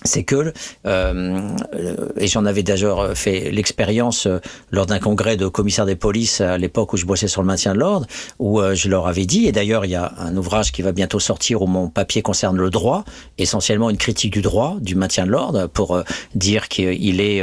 c'est 0.07 0.23
que, 0.23 0.53
euh, 0.87 1.57
et 2.19 2.27
j'en 2.27 2.45
avais 2.45 2.63
d'ailleurs 2.63 3.17
fait 3.17 3.51
l'expérience 3.51 4.27
euh, 4.27 4.39
lors 4.71 4.85
d'un 4.85 4.99
congrès 4.99 5.39
de 5.39 5.49
commissaires 5.49 5.87
des 5.87 5.97
polices 5.97 6.43
à 6.43 6.59
l'époque 6.59 6.93
où 6.93 6.99
je 6.99 7.07
bossais 7.07 7.27
sur 7.27 7.41
le 7.41 7.47
maintien 7.47 7.73
de 7.73 7.79
l'ordre, 7.79 8.07
où 8.39 8.61
euh, 8.61 8.75
je 8.75 8.91
leur 8.91 9.07
avais 9.07 9.25
dit, 9.25 9.47
et 9.47 9.53
d'ailleurs 9.53 9.87
il 9.87 9.93
y 9.93 9.95
a 9.95 10.13
un 10.19 10.37
ouvrage 10.37 10.73
qui 10.73 10.83
va 10.83 10.93
bientôt 10.93 11.21
sortir 11.21 11.63
où 11.63 11.67
mon 11.67 11.89
papier 11.89 12.21
concerne 12.21 12.59
le 12.59 12.69
droit, 12.69 13.05
essentiellement 13.39 13.89
une 13.89 13.97
critique 13.97 14.35
du 14.35 14.43
droit, 14.43 14.77
du 14.79 14.95
maintien 14.95 15.25
de 15.25 15.31
l'ordre, 15.31 15.69
pour 15.69 15.99
dire 16.35 16.69
qu'il 16.69 17.21
est, 17.21 17.43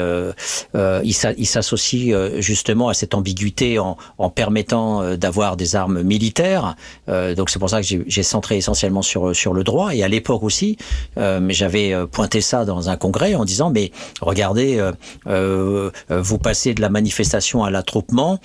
il 0.76 1.48
s'associe 1.48 2.16
justement 2.40 2.90
à 2.90 2.94
cette 2.94 3.16
ambiguïté 3.16 3.80
en, 3.80 3.98
permettant 4.30 5.16
d'avoir 5.16 5.58
des 5.58 5.76
armes 5.76 6.04
militaires. 6.04 6.76
donc 7.08 7.50
c'est 7.50 7.60
pour 7.60 7.70
ça 7.70 7.82
que 7.82 7.88
j'ai 8.06 8.24
centré 8.24 8.58
essentiellement 8.58 9.02
sur 9.02 9.36
sur 9.36 9.54
le 9.54 9.64
droit, 9.64 9.96
et 9.96 10.04
à 10.04 10.08
l'époque 10.08 10.44
aussi, 10.44 10.78
j'avais 11.18 11.96
pointé 12.12 12.42
ça 12.42 12.51
dans 12.54 12.90
un 12.90 12.98
congrès 12.98 13.36
en 13.36 13.46
disant 13.46 13.70
mais 13.70 13.92
regardez, 14.22 14.78
euh, 14.80 14.92
euh, 15.28 15.92
vous 16.10 16.38
passez 16.38 16.74
de 16.74 16.82
la 16.82 16.90
manifestation 16.90 17.64
à 17.64 17.72
l'attroupement 17.72 18.40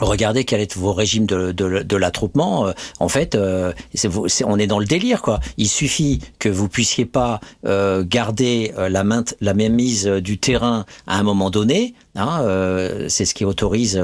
regardez 0.00 0.44
quel 0.44 0.60
est 0.60 0.76
vos 0.76 0.92
régimes 0.92 1.26
de, 1.26 1.50
de, 1.50 1.96
l'attroupement. 1.96 2.68
Euh, 2.68 2.72
en 3.00 3.08
fait, 3.08 3.36
on 3.36 4.58
est 4.58 4.66
dans 4.68 4.78
le 4.78 4.84
délire, 4.84 5.22
quoi. 5.22 5.40
Il 5.56 5.66
suffit 5.66 6.20
que 6.38 6.48
vous 6.48 6.68
puissiez 6.68 7.04
pas 7.04 7.40
garder 7.64 8.72
la, 8.76 9.02
main, 9.02 9.24
la 9.40 9.54
même 9.54 9.74
mise 9.74 10.06
du 10.06 10.38
terrain 10.38 10.84
à 11.08 11.18
un 11.18 11.24
moment 11.24 11.50
donné. 11.50 11.94
Hein, 12.14 12.44
c'est 13.08 13.24
ce 13.24 13.34
qui 13.34 13.44
autorise 13.44 14.00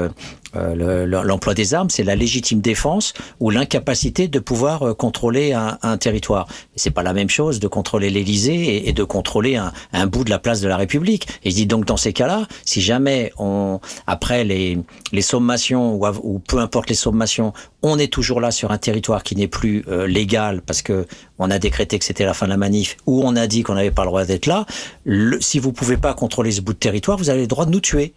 euh, 0.55 1.05
le, 1.05 1.23
l'emploi 1.23 1.53
des 1.53 1.73
armes, 1.73 1.89
c'est 1.89 2.03
la 2.03 2.15
légitime 2.15 2.61
défense 2.61 3.13
ou 3.39 3.49
l'incapacité 3.49 4.27
de 4.27 4.39
pouvoir 4.39 4.83
euh, 4.83 4.93
contrôler 4.93 5.53
un, 5.53 5.77
un 5.81 5.97
territoire. 5.97 6.47
C'est 6.75 6.91
pas 6.91 7.03
la 7.03 7.13
même 7.13 7.29
chose 7.29 7.59
de 7.59 7.67
contrôler 7.67 8.09
l'Élysée 8.09 8.87
et, 8.87 8.93
de 8.93 9.03
contrôler 9.03 9.55
un, 9.55 10.07
bout 10.07 10.23
de 10.23 10.29
la 10.29 10.39
place 10.39 10.61
de 10.61 10.67
la 10.67 10.77
République. 10.77 11.27
Et 11.43 11.51
je 11.51 11.55
dis 11.55 11.65
donc 11.65 11.85
dans 11.85 11.97
ces 11.97 12.13
cas-là, 12.13 12.47
si 12.65 12.81
jamais 12.81 13.31
on, 13.37 13.79
après 14.07 14.43
les, 14.43 14.77
sommations 15.21 15.99
ou, 16.23 16.39
peu 16.39 16.59
importe 16.59 16.89
les 16.89 16.95
sommations, 16.95 17.53
on 17.81 17.99
est 17.99 18.11
toujours 18.11 18.41
là 18.41 18.51
sur 18.51 18.71
un 18.71 18.77
territoire 18.77 19.23
qui 19.23 19.35
n'est 19.35 19.47
plus 19.47 19.83
euh, 19.87 20.07
légal 20.07 20.61
parce 20.61 20.81
que 20.81 21.05
on 21.37 21.51
a 21.51 21.59
décrété 21.59 21.99
que 21.99 22.05
c'était 22.05 22.25
la 22.25 22.33
fin 22.33 22.45
de 22.45 22.51
la 22.51 22.57
manif 22.57 22.97
ou 23.05 23.21
on 23.23 23.35
a 23.35 23.47
dit 23.47 23.63
qu'on 23.63 23.75
n'avait 23.75 23.91
pas 23.91 24.03
le 24.03 24.09
droit 24.09 24.25
d'être 24.25 24.45
là. 24.45 24.65
Si 25.39 25.59
vous 25.59 25.71
pouvez 25.71 25.97
pas 25.97 26.13
contrôler 26.13 26.51
ce 26.51 26.61
bout 26.61 26.73
de 26.73 26.79
territoire, 26.79 27.17
vous 27.17 27.29
avez 27.29 27.41
le 27.41 27.47
droit 27.47 27.65
de 27.65 27.71
nous 27.71 27.81
tuer. 27.81 28.13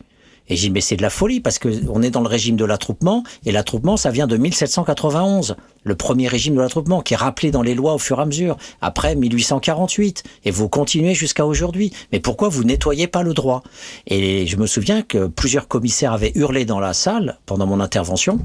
Et 0.48 0.56
j'ai 0.56 0.68
dit, 0.68 0.70
mais 0.70 0.80
c'est 0.80 0.96
de 0.96 1.02
la 1.02 1.10
folie 1.10 1.40
parce 1.40 1.58
que 1.58 1.68
on 1.88 2.02
est 2.02 2.10
dans 2.10 2.20
le 2.20 2.28
régime 2.28 2.56
de 2.56 2.64
l'attroupement 2.64 3.22
et 3.44 3.52
l'attroupement, 3.52 3.96
ça 3.96 4.10
vient 4.10 4.26
de 4.26 4.36
1791, 4.36 5.56
le 5.84 5.94
premier 5.94 6.28
régime 6.28 6.54
de 6.54 6.60
l'attroupement 6.60 7.00
qui 7.00 7.14
est 7.14 7.18
rappelé 7.18 7.50
dans 7.50 7.62
les 7.62 7.74
lois 7.74 7.94
au 7.94 7.98
fur 7.98 8.18
et 8.18 8.22
à 8.22 8.26
mesure, 8.26 8.56
après 8.80 9.14
1848. 9.14 10.22
Et 10.44 10.50
vous 10.50 10.68
continuez 10.68 11.14
jusqu'à 11.14 11.46
aujourd'hui. 11.46 11.92
Mais 12.12 12.20
pourquoi 12.20 12.48
vous 12.48 12.64
nettoyez 12.64 13.06
pas 13.06 13.22
le 13.22 13.34
droit? 13.34 13.62
Et 14.06 14.46
je 14.46 14.56
me 14.56 14.66
souviens 14.66 15.02
que 15.02 15.26
plusieurs 15.26 15.68
commissaires 15.68 16.12
avaient 16.12 16.32
hurlé 16.34 16.64
dans 16.64 16.80
la 16.80 16.92
salle 16.92 17.38
pendant 17.46 17.66
mon 17.66 17.80
intervention 17.80 18.40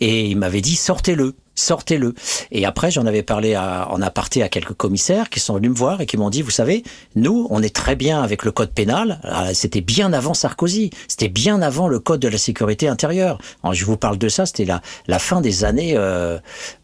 et 0.00 0.26
ils 0.26 0.36
m'avaient 0.36 0.60
dit, 0.60 0.76
sortez-le 0.76 1.34
sortez-le. 1.56 2.14
Et 2.52 2.64
après, 2.64 2.92
j'en 2.92 3.06
avais 3.06 3.24
parlé 3.24 3.54
à, 3.54 3.88
en 3.90 4.00
aparté 4.00 4.42
à 4.42 4.48
quelques 4.48 4.74
commissaires 4.74 5.30
qui 5.30 5.40
sont 5.40 5.56
venus 5.56 5.70
me 5.70 5.74
voir 5.74 6.00
et 6.00 6.06
qui 6.06 6.16
m'ont 6.16 6.30
dit, 6.30 6.42
vous 6.42 6.50
savez, 6.50 6.84
nous, 7.16 7.48
on 7.50 7.60
est 7.62 7.74
très 7.74 7.96
bien 7.96 8.22
avec 8.22 8.44
le 8.44 8.52
code 8.52 8.70
pénal. 8.70 9.18
Ah, 9.24 9.52
c'était 9.54 9.80
bien 9.80 10.12
avant 10.12 10.34
Sarkozy. 10.34 10.90
C'était 11.08 11.28
bien 11.28 11.62
avant 11.62 11.88
le 11.88 11.98
code 11.98 12.20
de 12.20 12.28
la 12.28 12.38
sécurité 12.38 12.86
intérieure. 12.88 13.38
Je 13.72 13.84
vous 13.84 13.96
parle 13.96 14.18
de 14.18 14.28
ça, 14.28 14.46
c'était 14.46 14.64
la, 14.64 14.80
la 15.08 15.18
fin 15.18 15.40
des 15.40 15.64
années, 15.64 15.94
euh, 15.96 16.38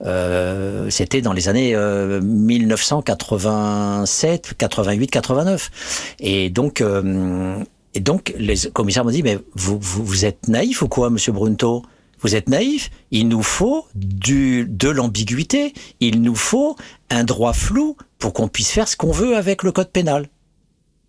euh, 0.04 0.90
c'était 0.90 1.20
dans 1.20 1.32
les 1.32 1.48
années 1.48 1.74
euh, 1.74 2.20
1987, 2.20 4.54
88, 4.58 5.08
89. 5.08 6.14
Et 6.20 6.50
donc, 6.50 6.80
euh, 6.80 7.56
et 7.94 8.00
donc, 8.00 8.34
les 8.36 8.56
commissaires 8.72 9.04
m'ont 9.04 9.10
dit, 9.10 9.22
mais 9.22 9.38
vous, 9.54 9.78
vous, 9.80 10.04
vous 10.04 10.24
êtes 10.24 10.48
naïf 10.48 10.82
ou 10.82 10.88
quoi, 10.88 11.10
monsieur 11.10 11.32
Brunto? 11.32 11.84
Vous 12.22 12.34
êtes 12.34 12.48
naïf. 12.48 12.90
Il 13.10 13.28
nous 13.28 13.42
faut 13.42 13.86
du, 13.94 14.66
de 14.66 14.88
l'ambiguïté. 14.88 15.74
Il 16.00 16.22
nous 16.22 16.34
faut 16.34 16.76
un 17.10 17.24
droit 17.24 17.52
flou 17.52 17.96
pour 18.18 18.32
qu'on 18.32 18.48
puisse 18.48 18.70
faire 18.70 18.88
ce 18.88 18.96
qu'on 18.96 19.12
veut 19.12 19.36
avec 19.36 19.62
le 19.62 19.72
code 19.72 19.90
pénal. 19.90 20.28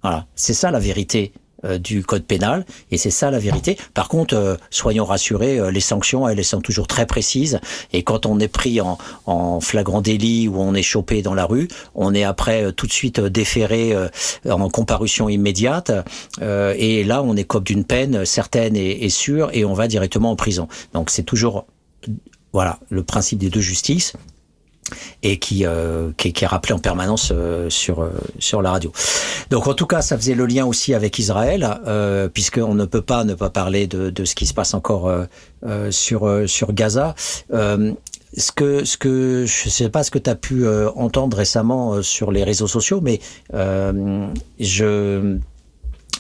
Voilà. 0.02 0.28
C'est 0.36 0.54
ça 0.54 0.72
la 0.72 0.80
vérité 0.80 1.32
euh, 1.66 1.78
du 1.78 2.04
code 2.04 2.24
pénal 2.24 2.66
et 2.92 2.98
c'est 2.98 3.10
ça 3.10 3.32
la 3.32 3.40
vérité. 3.40 3.78
Par 3.94 4.08
contre, 4.08 4.36
euh, 4.36 4.56
soyons 4.70 5.06
rassurés, 5.06 5.60
euh, 5.60 5.72
les 5.72 5.80
sanctions, 5.80 6.28
elles, 6.28 6.44
sont 6.44 6.62
toujours 6.62 6.88
très 6.88 7.06
précises 7.06 7.60
et 7.94 8.04
quand 8.04 8.26
on 8.26 8.40
est 8.40 8.48
pris 8.48 8.82
en, 8.82 8.98
en, 9.26 9.60
flagrant 9.62 10.02
délit 10.02 10.48
ou 10.48 10.60
on 10.60 10.74
est 10.74 10.84
chopé 10.84 11.22
dans 11.22 11.34
la 11.34 11.46
rue, 11.46 11.70
on 11.96 12.14
est 12.14 12.24
après 12.24 12.74
tout 12.74 12.86
de 12.86 12.92
suite 12.92 13.22
déféré 13.22 13.96
en 14.50 14.70
comparution 14.70 15.30
immédiate 15.30 15.92
et 16.42 17.04
là 17.04 17.24
on 17.24 17.36
comme 17.44 17.64
d'une 17.64 17.86
peine 17.86 18.26
certaine 18.26 18.76
et, 18.76 19.06
et 19.06 19.10
sûre 19.10 19.50
et 19.54 19.64
on 19.64 19.74
va 19.74 19.88
directement 19.88 20.32
en 20.32 20.36
prison. 20.36 20.68
Donc 20.94 21.10
c'est 21.10 21.24
toujours 21.24 21.66
voilà 22.52 22.80
le 22.90 23.04
principe 23.04 23.40
des 23.40 23.50
deux 23.50 23.62
justices 23.62 24.14
et 25.22 25.40
qui, 25.40 25.66
euh, 25.66 26.12
qui, 26.18 26.34
est 26.44 26.48
rappelé 26.48 26.74
en 26.74 26.80
permanence 26.80 27.32
euh, 27.34 27.70
sur, 27.70 28.02
euh, 28.02 28.12
sur 28.40 28.62
la 28.62 28.72
radio. 28.72 28.92
Donc 29.50 29.68
en 29.68 29.74
tout 29.74 29.88
cas, 29.88 30.02
ça 30.02 30.18
faisait 30.18 30.36
le 30.36 30.46
lien 30.46 30.66
aussi 30.66 30.94
avec 30.94 31.18
Israël, 31.20 31.80
puisqu'on 32.34 32.76
ne 32.76 32.86
peut 32.86 33.02
pas 33.02 33.24
ne 33.24 33.34
pas 33.34 33.50
parler 33.50 33.88
de, 33.88 34.26
ce 34.26 34.36
qui 34.36 34.46
se 34.46 34.54
passe 34.54 34.74
encore 34.74 35.12
sur, 35.90 36.74
Gaza. 36.74 37.16
ce 37.50 38.52
que, 38.52 39.46
je 39.46 39.70
sais 39.70 39.90
pas 39.90 40.04
ce 40.04 40.12
que 40.12 40.20
tu 40.20 40.30
as 40.30 40.36
pu 40.36 40.68
entendre 40.96 41.38
récemment 41.38 42.02
sur 42.02 42.32
les 42.32 42.44
réseaux 42.44 42.68
sociaux, 42.68 43.02
mais 43.02 43.20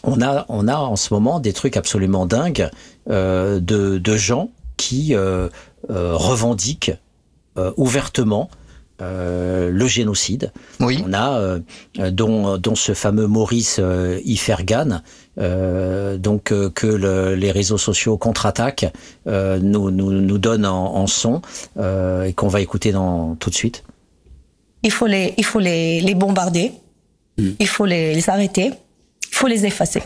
on 0.04 0.22
a, 0.22 0.45
en 0.48 0.95
ce 0.95 1.14
moment 1.14 1.40
des 1.40 1.54
trucs 1.54 1.78
absolument 1.78 2.26
dingues 2.26 2.70
de, 3.08 4.16
gens 4.16 4.50
qui 4.78 5.16
revendiquent 5.90 6.91
ouvertement 7.78 8.50
euh, 9.03 9.69
le 9.69 9.88
génocide. 9.88 10.51
Oui. 10.80 11.03
On 11.05 11.13
a 11.13 11.38
euh, 11.39 11.59
dont, 12.11 12.57
dont 12.57 12.75
ce 12.75 12.93
fameux 12.93 13.27
Maurice 13.27 13.77
euh, 13.80 14.19
Ifergan, 14.25 15.01
euh, 15.38 16.17
donc 16.17 16.51
euh, 16.51 16.69
que 16.69 16.88
le, 16.88 17.35
les 17.35 17.51
réseaux 17.51 17.77
sociaux 17.77 18.17
contre-attaquent, 18.17 18.91
nous, 19.25 19.91
nous, 19.91 20.11
nous 20.11 20.38
donnent 20.38 20.65
en, 20.65 20.95
en 20.95 21.07
son 21.07 21.41
et 21.77 22.34
qu'on 22.34 22.47
va 22.47 22.61
écouter 22.61 22.91
dans, 22.91 23.35
tout 23.35 23.49
de 23.49 23.55
suite. 23.55 23.84
Il 24.84 24.91
faut 24.91 25.07
les, 25.07 25.34
il 25.38 25.45
faut 25.45 25.59
les, 25.59 26.01
les 26.01 26.15
bombarder, 26.15 26.73
mm. 27.38 27.49
il 27.59 27.67
faut 27.67 27.85
les, 27.85 28.13
les 28.13 28.30
arrêter, 28.30 28.71
il 29.31 29.35
faut 29.35 29.47
les 29.47 29.65
effacer. 29.65 30.03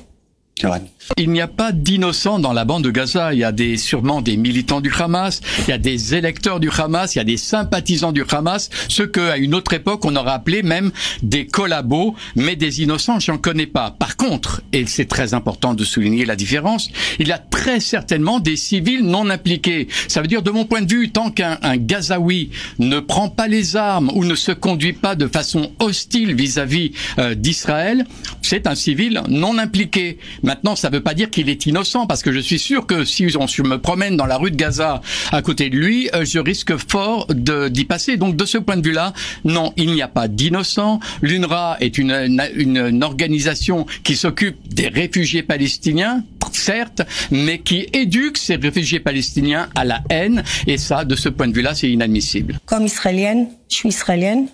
Il 1.17 1.31
n'y 1.31 1.41
a 1.41 1.47
pas 1.47 1.71
d'innocents 1.71 2.39
dans 2.39 2.53
la 2.53 2.65
bande 2.65 2.84
de 2.84 2.91
Gaza. 2.91 3.34
Il 3.34 3.39
y 3.39 3.43
a 3.43 3.51
des, 3.51 3.77
sûrement 3.77 4.21
des 4.21 4.38
militants 4.38 4.81
du 4.81 4.91
Hamas, 4.97 5.41
il 5.61 5.69
y 5.69 5.73
a 5.73 5.77
des 5.77 6.15
électeurs 6.15 6.59
du 6.59 6.69
Hamas, 6.69 7.15
il 7.15 7.19
y 7.19 7.21
a 7.21 7.23
des 7.23 7.38
sympathisants 7.38 8.11
du 8.11 8.23
Hamas, 8.29 8.69
ce 8.89 9.03
qu'à 9.03 9.38
une 9.38 9.55
autre 9.55 9.73
époque 9.73 10.03
on 10.05 10.15
aurait 10.15 10.31
appelé 10.31 10.63
même 10.63 10.91
des 11.23 11.47
collabos, 11.47 12.15
mais 12.35 12.55
des 12.55 12.81
innocents, 12.81 13.19
j'en 13.19 13.38
connais 13.38 13.67
pas. 13.67 13.95
Par 13.97 14.17
contre, 14.17 14.61
et 14.73 14.85
c'est 14.85 15.05
très 15.05 15.34
important 15.34 15.73
de 15.73 15.84
souligner 15.84 16.25
la 16.25 16.35
différence, 16.35 16.89
il 17.19 17.27
y 17.27 17.31
a 17.31 17.38
très 17.38 17.79
certainement 17.79 18.39
des 18.39 18.55
civils 18.55 19.05
non 19.05 19.29
impliqués. 19.29 19.88
Ça 20.07 20.21
veut 20.21 20.27
dire, 20.27 20.41
de 20.41 20.51
mon 20.51 20.65
point 20.65 20.81
de 20.81 20.91
vue, 20.91 21.09
tant 21.09 21.31
qu'un 21.31 21.57
Gazaoui 21.77 22.49
ne 22.79 22.99
prend 22.99 23.29
pas 23.29 23.47
les 23.47 23.75
armes 23.75 24.11
ou 24.13 24.25
ne 24.25 24.35
se 24.35 24.51
conduit 24.51 24.93
pas 24.93 25.15
de 25.15 25.27
façon 25.27 25.71
hostile 25.79 26.35
vis-à-vis 26.35 26.89
-vis, 26.89 26.93
euh, 27.19 27.35
d'Israël, 27.35 28.05
c'est 28.41 28.67
un 28.67 28.75
civil 28.75 29.21
non 29.29 29.57
impliqué. 29.57 30.17
Maintenant, 30.47 30.77
ça 30.77 30.89
ne 30.89 30.95
veut 30.95 31.03
pas 31.03 31.13
dire 31.13 31.29
qu'il 31.29 31.49
est 31.49 31.65
innocent, 31.65 32.07
parce 32.07 32.21
que 32.21 32.31
je 32.31 32.39
suis 32.39 32.57
sûr 32.57 32.87
que 32.87 33.03
si 33.03 33.27
on 33.35 33.67
me 33.67 33.75
promène 33.75 34.15
dans 34.15 34.25
la 34.25 34.37
rue 34.37 34.49
de 34.49 34.55
Gaza 34.55 35.01
à 35.33 35.41
côté 35.41 35.69
de 35.69 35.75
lui, 35.75 36.09
euh, 36.13 36.23
je 36.23 36.39
risque 36.39 36.77
fort 36.77 37.27
d'y 37.27 37.83
passer. 37.83 38.15
Donc, 38.15 38.37
de 38.37 38.45
ce 38.45 38.57
point 38.57 38.77
de 38.77 38.87
vue-là, 38.87 39.11
non, 39.43 39.73
il 39.75 39.91
n'y 39.91 40.01
a 40.01 40.07
pas 40.07 40.29
d'innocent. 40.29 41.01
L'UNRWA 41.21 41.75
est 41.81 41.97
une, 41.97 42.11
une, 42.55 42.77
une 42.77 43.03
organisation 43.03 43.85
qui 44.05 44.15
s'occupe 44.15 44.55
des 44.73 44.87
réfugiés 44.87 45.43
palestiniens, 45.43 46.23
certes, 46.53 47.01
mais 47.29 47.59
qui 47.59 47.85
éduque 47.91 48.37
ces 48.37 48.55
réfugiés 48.55 49.01
palestiniens 49.01 49.67
à 49.75 49.83
la 49.83 49.99
haine. 50.09 50.45
Et 50.65 50.77
ça, 50.77 51.03
de 51.03 51.17
ce 51.17 51.27
point 51.27 51.49
de 51.49 51.53
vue-là, 51.53 51.75
c'est 51.75 51.89
inadmissible. 51.89 52.57
Comme 52.65 52.85
israélienne, 52.85 53.49
je 53.69 53.75
suis 53.75 53.89
israélienne. 53.89 54.47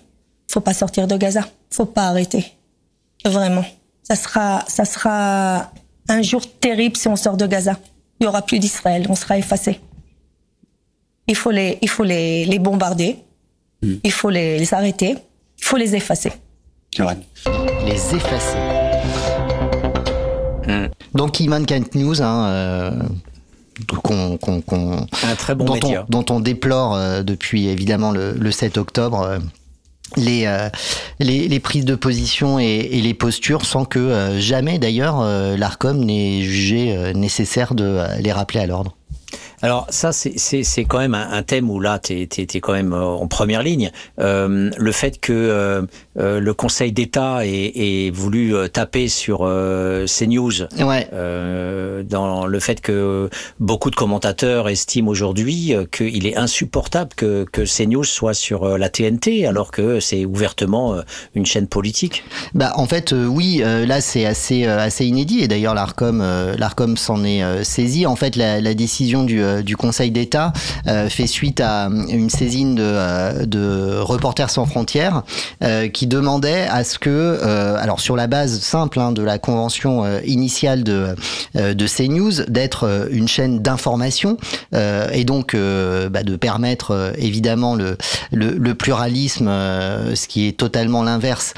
Faut 0.52 0.60
pas 0.60 0.74
sortir 0.74 1.06
de 1.06 1.18
Gaza. 1.18 1.48
Faut 1.70 1.86
pas 1.86 2.08
arrêter. 2.08 2.46
Vraiment. 3.24 3.66
Ça 4.02 4.16
sera, 4.16 4.66
ça 4.68 4.86
sera 4.86 5.72
un 6.10 6.22
jour 6.22 6.42
terrible 6.60 6.98
si 6.98 7.08
on 7.08 7.16
sort 7.16 7.38
de 7.38 7.48
Gaza. 7.48 7.80
Il 8.20 8.26
y 8.26 8.28
aura 8.28 8.42
plus 8.42 8.60
d'Israël, 8.60 9.06
on 9.10 9.16
sera 9.16 9.38
effacé. 9.38 9.80
Il 11.28 11.36
faut 11.36 11.52
les, 11.52 11.78
il 11.82 11.90
faut 11.90 12.04
les, 12.04 12.46
les 12.46 12.60
bombarder, 12.60 13.18
mmh. 13.82 13.94
il 14.04 14.12
faut 14.12 14.30
les, 14.30 14.60
les, 14.60 14.74
arrêter, 14.74 15.16
il 15.58 15.64
faut 15.64 15.78
les 15.78 15.96
effacer. 15.96 16.32
Les 17.86 18.16
effacer. 18.16 18.58
Mmh. 20.68 20.88
Donc 21.16 21.40
Iman 21.40 21.66
Kent 21.66 21.96
News, 21.96 22.22
hein, 22.22 22.48
euh, 22.48 22.92
qu'on, 24.04 24.38
qu'on, 24.38 24.62
qu'on, 24.62 25.08
un 25.24 25.36
très 25.36 25.56
bon 25.56 25.66
dont, 25.66 25.74
média. 25.74 26.06
On, 26.08 26.22
dont 26.22 26.36
on 26.36 26.40
déplore 26.40 26.96
euh, 26.96 27.24
depuis 27.24 27.68
évidemment 27.68 28.12
le, 28.12 28.34
le 28.34 28.52
7 28.52 28.78
octobre. 28.78 29.22
Euh, 29.22 29.40
les, 30.18 30.46
euh, 30.46 30.70
les, 31.20 31.48
les, 31.48 31.60
prises 31.60 31.86
de 31.86 31.96
position 31.96 32.60
et, 32.60 32.82
les 32.84 33.14
postures 33.14 33.66
sans 33.66 33.86
que 33.86 34.00
euh, 34.00 34.40
jamais 34.40 34.80
d'ailleurs 34.80 35.22
euh, 35.22 35.58
l'ARCOM 35.58 36.04
n'ait 36.04 36.42
jugé 36.42 37.14
nécessaire 37.14 37.74
de 37.74 38.02
les 38.20 38.32
rappeler 38.32 38.60
à 38.60 38.68
l'ordre. 38.68 38.96
Alors 39.62 39.88
ça, 39.90 40.12
c'est 40.12 40.84
quand 40.86 41.00
même 41.00 41.16
un, 41.16 41.42
thème 41.42 41.70
où 41.70 41.80
là, 41.80 41.98
tu 41.98 42.14
es, 42.14 42.60
quand 42.60 42.74
même 42.74 42.94
en 42.94 43.26
première 43.28 43.64
ligne. 43.64 43.92
Le 44.18 44.92
fait 44.92 45.22
que 45.22 45.88
euh, 46.18 46.40
le 46.40 46.54
Conseil 46.54 46.92
d'État 46.92 47.46
ait, 47.46 47.72
ait, 47.76 48.12
voulu 48.12 48.54
taper 48.72 49.08
sur 49.08 49.40
CNews 49.40 50.64
ouais. 50.80 51.08
dans 52.04 52.46
le 52.46 52.60
fait 52.60 52.82
que 52.82 53.30
beaucoup 53.60 53.90
de 53.90 53.96
commentateurs 53.96 54.70
estiment 54.70 55.10
aujourd'hui 55.10 55.74
qu'il 55.92 56.28
est 56.28 56.36
insupportable 56.36 57.12
que, 57.16 57.46
que 57.52 57.62
CNews 57.62 58.04
soit 58.04 58.34
sur 58.34 58.78
la 58.78 58.90
TNT 58.90 59.46
alors 59.46 59.72
que 59.72 60.00
c'est 60.00 60.26
ouvertement 60.26 60.96
une 61.36 61.46
chaîne 61.46 61.68
politique. 61.68 62.24
Bah 62.54 62.74
en 62.76 62.86
fait 62.86 63.14
oui, 63.14 63.62
là 63.64 64.02
c'est 64.02 64.26
assez 64.26 64.66
assez 64.66 65.06
inédit 65.06 65.42
et 65.42 65.48
d'ailleurs 65.48 65.74
l'Arcom 65.74 66.24
l'Arcom 66.58 66.98
s'en 66.98 67.24
est 67.24 67.64
saisi. 67.64 68.06
En 68.06 68.16
fait 68.16 68.36
la, 68.36 68.62
la 68.62 68.74
décision 68.74 69.24
du, 69.24 69.42
du 69.64 69.78
Conseil 69.78 70.12
d'État 70.12 70.54
fait 71.10 71.28
suite 71.28 71.62
à 71.62 71.90
une 72.10 72.30
saisine 72.30 72.76
de, 72.76 73.46
de 73.46 73.98
Reporters 74.00 74.50
sans 74.50 74.66
frontières 74.66 75.24
euh, 75.64 75.90
demandait 76.08 76.68
à 76.70 76.84
ce 76.84 77.00
que, 77.00 77.10
euh, 77.10 77.76
alors 77.78 78.00
sur 78.00 78.16
la 78.16 78.28
base 78.28 78.60
simple 78.60 79.00
hein, 79.00 79.12
de 79.12 79.22
la 79.22 79.40
convention 79.40 80.04
euh, 80.04 80.20
initiale 80.26 80.84
de, 80.84 81.16
de 81.56 81.88
CNews, 81.88 82.44
d'être 82.48 83.08
une 83.12 83.28
chaîne 83.28 83.60
d'information 83.60 84.38
et 84.74 85.24
donc 85.24 85.56
bah, 85.56 86.24
de 86.24 86.36
permettre 86.36 87.14
évidemment 87.18 87.76
le, 87.76 87.98
le, 88.32 88.52
le 88.52 88.76
pluralisme, 88.76 89.48
ce 89.48 90.28
qui 90.28 90.48
est 90.48 90.58
totalement 90.58 91.04
l'inverse 91.04 91.54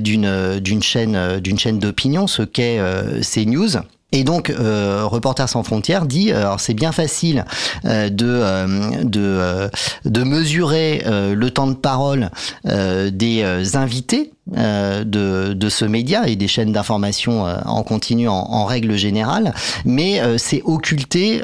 d'une 0.00 0.58
d'une 0.58 0.82
chaîne 0.82 1.40
d'une 1.40 1.58
chaîne 1.58 1.78
d'opinion, 1.78 2.26
ce 2.26 2.42
qu'est 2.42 2.78
CNews. 3.22 3.78
Et 4.10 4.24
donc, 4.24 4.48
euh, 4.48 5.04
Reporters 5.04 5.48
sans 5.50 5.62
frontières 5.62 6.06
dit, 6.06 6.32
alors 6.32 6.60
c'est 6.60 6.72
bien 6.72 6.92
facile 6.92 7.44
euh, 7.84 8.08
de 8.08 8.26
euh, 8.26 9.04
de, 9.04 9.20
euh, 9.20 9.68
de 10.06 10.22
mesurer 10.22 11.02
euh, 11.06 11.34
le 11.34 11.50
temps 11.50 11.66
de 11.66 11.74
parole 11.74 12.30
des 12.64 13.76
invités 13.76 14.32
euh, 14.56 15.04
de, 15.04 15.52
de, 15.52 15.68
ce 15.68 15.84
média 15.84 16.26
et 16.26 16.34
des 16.34 16.48
chaînes 16.48 16.72
d'information 16.72 17.46
euh, 17.46 17.58
en 17.66 17.82
continu 17.82 18.28
en, 18.28 18.64
règle 18.64 18.96
générale, 18.96 19.52
mais 19.84 20.20
euh, 20.20 20.38
c'est 20.38 20.62
occulter 20.64 21.42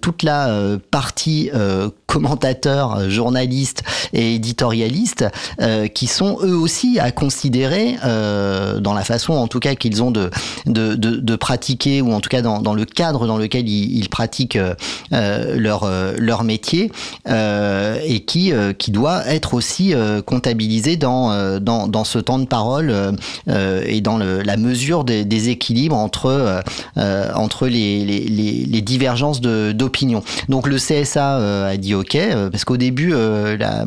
toute 0.00 0.22
la 0.22 0.50
partie 0.90 1.50
commentateurs, 2.06 3.10
journalistes 3.10 3.82
et 4.12 4.34
éditorialistes 4.34 5.26
qui 5.94 6.06
sont 6.06 6.38
eux 6.42 6.56
aussi 6.56 6.98
à 6.98 7.10
considérer 7.10 7.96
dans 8.02 8.94
la 8.94 9.04
façon 9.04 9.34
en 9.34 9.46
tout 9.46 9.60
cas 9.60 9.74
qu'ils 9.74 10.02
ont 10.02 10.10
de, 10.10 10.30
de, 10.66 10.94
de, 10.94 11.16
de, 11.16 11.36
pratiquer 11.36 12.00
ou 12.02 12.12
en 12.12 12.20
tout 12.20 12.28
cas 12.28 12.42
dans, 12.42 12.60
dans 12.60 12.74
le 12.74 12.84
cadre 12.84 13.26
dans 13.26 13.36
lequel 13.36 13.68
ils, 13.68 13.96
ils 13.98 14.08
pratiquent 14.08 14.58
leur, 15.10 15.88
leur 16.18 16.44
métier 16.44 16.90
et 17.26 18.24
qui, 18.26 18.52
qui 18.78 18.90
doit 18.90 19.26
être 19.26 19.54
aussi 19.54 19.94
comptabilisé 20.26 20.96
dans, 20.96 21.60
dans, 21.60 21.88
dans 21.88 22.04
ce 22.04 22.18
temps 22.18 22.37
de 22.38 22.46
parole 22.46 22.90
euh, 22.90 23.12
euh, 23.48 23.82
et 23.86 24.00
dans 24.00 24.18
la 24.18 24.56
mesure 24.56 25.04
des, 25.04 25.48
équilibres 25.48 25.96
entre, 25.96 26.62
euh, 26.96 27.30
entre 27.34 27.68
les, 27.68 28.04
les, 28.04 28.20
les, 28.20 28.82
divergences 28.82 29.40
d'opinion. 29.40 30.22
Donc 30.48 30.66
le 30.66 30.76
CSA 30.76 31.68
a 31.68 31.76
dit 31.76 31.94
OK, 31.94 32.18
parce 32.50 32.64
qu'au 32.64 32.76
début, 32.76 33.12
la, 33.12 33.84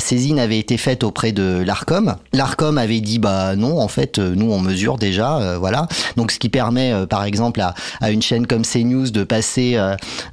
saisine 0.00 0.38
avait 0.38 0.58
été 0.58 0.78
faite 0.78 1.04
auprès 1.04 1.32
de 1.32 1.62
l'ARCOM. 1.64 2.16
L'ARCOM 2.32 2.78
avait 2.78 3.00
dit 3.00 3.18
bah 3.18 3.56
non, 3.56 3.80
en 3.80 3.88
fait, 3.88 4.18
nous 4.18 4.50
on 4.50 4.60
mesure 4.60 4.96
déjà, 4.96 5.58
voilà. 5.58 5.86
Donc 6.16 6.30
ce 6.30 6.38
qui 6.38 6.48
permet, 6.48 7.06
par 7.06 7.24
exemple, 7.24 7.60
à, 7.60 7.74
à, 8.00 8.10
une 8.10 8.22
chaîne 8.22 8.46
comme 8.46 8.62
CNews 8.62 9.10
de 9.10 9.24
passer 9.24 9.78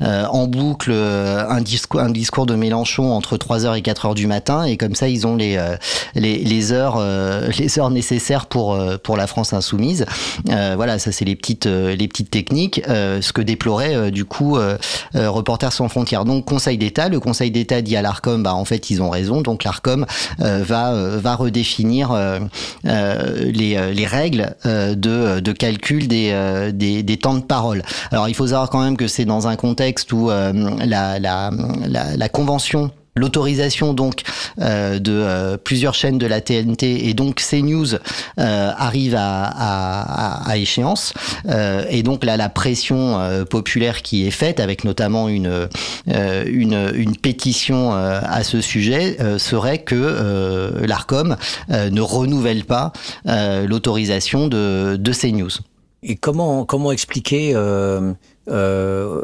en 0.01 0.47
boucle 0.47 0.93
un 0.93 1.61
discours, 1.61 2.45
de 2.45 2.55
Mélenchon 2.55 3.11
entre 3.11 3.37
3h 3.37 3.77
et 3.77 3.81
4h 3.81 4.13
du 4.15 4.27
matin, 4.27 4.63
et 4.63 4.77
comme 4.77 4.95
ça 4.95 5.09
ils 5.09 5.25
ont 5.27 5.35
les, 5.35 5.59
les, 6.15 6.37
les 6.37 6.56
les 6.57 6.71
heures, 6.71 6.95
euh, 6.97 7.49
les 7.59 7.77
heures 7.77 7.91
nécessaires 7.91 8.47
pour 8.47 8.73
euh, 8.73 8.97
pour 8.97 9.15
la 9.15 9.27
France 9.27 9.53
insoumise. 9.53 10.05
Euh, 10.49 10.73
voilà, 10.75 10.97
ça 10.97 11.11
c'est 11.11 11.25
les 11.25 11.35
petites 11.35 11.67
les 11.67 12.07
petites 12.07 12.31
techniques. 12.31 12.81
ce 12.87 13.31
que 13.33 13.41
déplorait 13.41 14.11
du 14.11 14.25
coup 14.25 14.57
Reporters 15.13 15.73
sans 15.73 15.89
frontières. 15.89 16.25
Donc 16.25 16.45
Conseil 16.45 16.77
d'État, 16.77 17.09
le 17.09 17.19
Conseil 17.19 17.51
d'État 17.51 17.81
dit 17.81 17.95
à 17.95 18.01
l'Arcom, 18.01 18.41
bah 18.43 18.53
en 18.53 18.65
fait 18.65 18.89
ils 18.89 19.01
ont 19.01 19.09
raison. 19.09 19.41
Donc 19.41 19.63
l'Arcom 19.63 20.05
va 20.39 21.17
va 21.17 21.35
redéfinir 21.35 22.15
les, 22.83 23.93
les 23.93 24.05
règles 24.05 24.55
de, 24.65 25.39
de 25.39 25.51
calcul 25.51 26.07
des, 26.07 26.71
des, 26.73 27.03
des 27.03 27.17
temps 27.17 27.35
de 27.35 27.41
parole. 27.41 27.83
Alors 28.11 28.27
il 28.29 28.35
faut 28.35 28.47
savoir 28.47 28.69
quand 28.69 28.81
même 28.81 28.97
que 28.97 29.07
c'est 29.07 29.25
dans 29.25 29.47
un 29.47 29.55
contexte 29.55 30.11
où 30.13 30.29
la, 30.29 31.19
la, 31.19 31.19
la, 31.19 32.17
la 32.17 32.29
convention 32.29 32.91
l'autorisation 33.17 33.93
donc 33.93 34.21
euh, 34.59 34.99
de 34.99 35.11
euh, 35.11 35.57
plusieurs 35.57 35.93
chaînes 35.93 36.17
de 36.17 36.25
la 36.27 36.41
TNT 36.41 37.07
et 37.07 37.13
donc 37.13 37.41
CNews 37.41 37.95
euh, 37.95 37.97
arrive 38.37 39.15
à, 39.17 40.53
échéance 40.55 41.13
et 41.89 42.01
donc 42.01 42.25
là 42.25 42.35
la 42.35 42.49
pression 42.49 43.19
populaire 43.49 44.01
qui 44.01 44.25
est 44.25 44.31
faite 44.31 44.59
avec 44.59 44.83
notamment 44.85 45.29
une, 45.29 45.67
pétition 47.21 47.93
à 47.93 48.43
ce 48.43 48.59
sujet 48.59 49.17
serait 49.37 49.79
que 49.79 50.83
l'Arcom 50.83 51.35
ne 51.69 52.01
renouvelle 52.01 52.65
pas 52.65 52.91
l'autorisation 53.25 54.47
de, 54.47 54.95
de 54.99 55.11
CNews. 55.11 55.51
Et 56.01 56.15
comment 56.15 56.65
comment 56.65 56.91
expliquer 56.91 57.53
euh, 58.49 59.23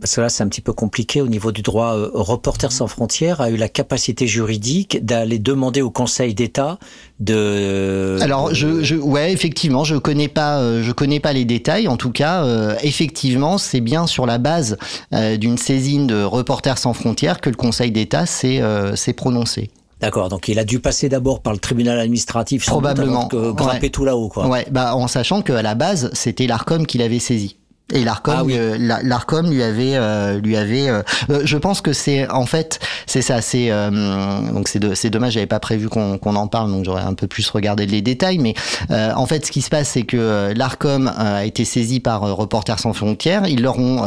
parce 0.00 0.16
que 0.16 0.20
là 0.20 0.28
c'est 0.28 0.42
un 0.42 0.48
petit 0.48 0.60
peu 0.60 0.72
compliqué 0.72 1.20
au 1.20 1.28
niveau 1.28 1.52
du 1.52 1.62
droit. 1.62 1.94
Euh, 1.94 2.10
Reporters 2.12 2.72
sans 2.72 2.86
frontières 2.86 3.40
a 3.40 3.50
eu 3.50 3.56
la 3.56 3.68
capacité 3.68 4.26
juridique 4.26 5.04
d'aller 5.04 5.38
demander 5.38 5.82
au 5.82 5.90
Conseil 5.90 6.34
d'État 6.34 6.78
de. 7.20 8.18
Alors 8.20 8.54
je, 8.54 8.82
je 8.82 8.96
ouais 8.96 9.32
effectivement 9.32 9.84
je 9.84 9.96
connais 9.96 10.28
pas 10.28 10.58
euh, 10.58 10.82
je 10.82 10.92
connais 10.92 11.20
pas 11.20 11.32
les 11.32 11.44
détails. 11.44 11.88
En 11.88 11.96
tout 11.96 12.10
cas 12.10 12.44
euh, 12.44 12.76
effectivement 12.82 13.58
c'est 13.58 13.80
bien 13.80 14.06
sur 14.06 14.26
la 14.26 14.38
base 14.38 14.76
d'une 15.12 15.58
saisine 15.58 16.06
de 16.06 16.22
Reporters 16.22 16.78
sans 16.78 16.92
frontières 16.92 17.40
que 17.40 17.50
le 17.50 17.56
Conseil 17.56 17.90
d'État 17.90 18.26
s'est 18.26 18.62
s'est 18.96 19.12
prononcé. 19.12 19.70
D'accord, 20.00 20.28
donc 20.28 20.48
il 20.48 20.58
a 20.58 20.64
dû 20.64 20.80
passer 20.80 21.08
d'abord 21.08 21.40
par 21.40 21.52
le 21.52 21.58
tribunal 21.58 21.98
administratif, 21.98 22.66
probablement, 22.66 23.28
que 23.28 23.52
grimper 23.52 23.86
ouais. 23.86 23.90
tout 23.90 24.04
là-haut, 24.04 24.28
quoi. 24.28 24.48
Ouais, 24.48 24.66
bah 24.70 24.96
en 24.96 25.08
sachant 25.08 25.40
qu'à 25.40 25.62
la 25.62 25.74
base 25.74 26.10
c'était 26.12 26.46
l'Arcom 26.46 26.84
qui 26.84 26.98
l'avait 26.98 27.20
saisi. 27.20 27.56
Et 27.92 28.02
l'Arcom, 28.02 28.34
ah 28.38 28.44
oui. 28.44 28.54
euh, 28.56 28.78
l'Arcom 28.78 29.50
lui 29.50 29.62
avait, 29.62 29.96
euh, 29.96 30.40
lui 30.40 30.56
avait. 30.56 30.88
Euh, 30.88 31.02
je 31.44 31.58
pense 31.58 31.82
que 31.82 31.92
c'est 31.92 32.26
en 32.30 32.46
fait, 32.46 32.80
c'est 33.06 33.20
ça. 33.20 33.42
C'est 33.42 33.68
donc 33.68 34.68
c'est 34.68 34.94
c'est 34.94 35.10
dommage, 35.10 35.34
j'avais 35.34 35.46
pas 35.46 35.60
prévu 35.60 35.90
qu'on 35.90 36.16
qu'on 36.16 36.34
en 36.34 36.48
parle, 36.48 36.70
donc 36.70 36.86
j'aurais 36.86 37.02
un 37.02 37.12
peu 37.12 37.26
plus 37.26 37.48
regardé 37.50 37.84
les 37.84 38.00
détails. 38.00 38.38
Mais 38.38 38.54
en 38.90 39.26
fait, 39.26 39.44
ce 39.44 39.52
qui 39.52 39.60
se 39.60 39.68
passe, 39.68 39.90
c'est 39.90 40.04
que 40.04 40.54
l'Arcom 40.56 41.12
a 41.14 41.44
été 41.44 41.66
saisi 41.66 42.00
par 42.00 42.22
Reporters 42.22 42.78
sans 42.78 42.94
frontières. 42.94 43.46
Ils 43.46 43.60
leur 43.60 43.78
ont 43.78 44.02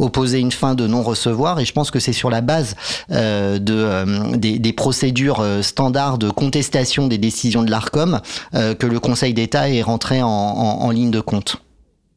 opposé 0.00 0.40
une 0.40 0.52
fin 0.52 0.74
de 0.74 0.88
non 0.88 1.02
recevoir, 1.02 1.60
et 1.60 1.64
je 1.64 1.72
pense 1.72 1.92
que 1.92 2.00
c'est 2.00 2.12
sur 2.12 2.28
la 2.28 2.40
base 2.40 2.74
de 3.08 4.36
des, 4.36 4.58
des, 4.58 4.72
procédures 4.72 5.44
standards 5.62 6.18
de 6.18 6.28
contestation 6.28 7.06
des 7.06 7.18
décisions 7.18 7.62
de 7.62 7.70
l'Arcom 7.70 8.20
que 8.52 8.86
le 8.86 8.98
Conseil 8.98 9.32
d'État 9.32 9.70
est 9.70 9.82
rentré 9.82 10.22
en, 10.22 10.28
en, 10.28 10.82
en 10.82 10.90
ligne 10.90 11.12
de 11.12 11.20
compte. 11.20 11.56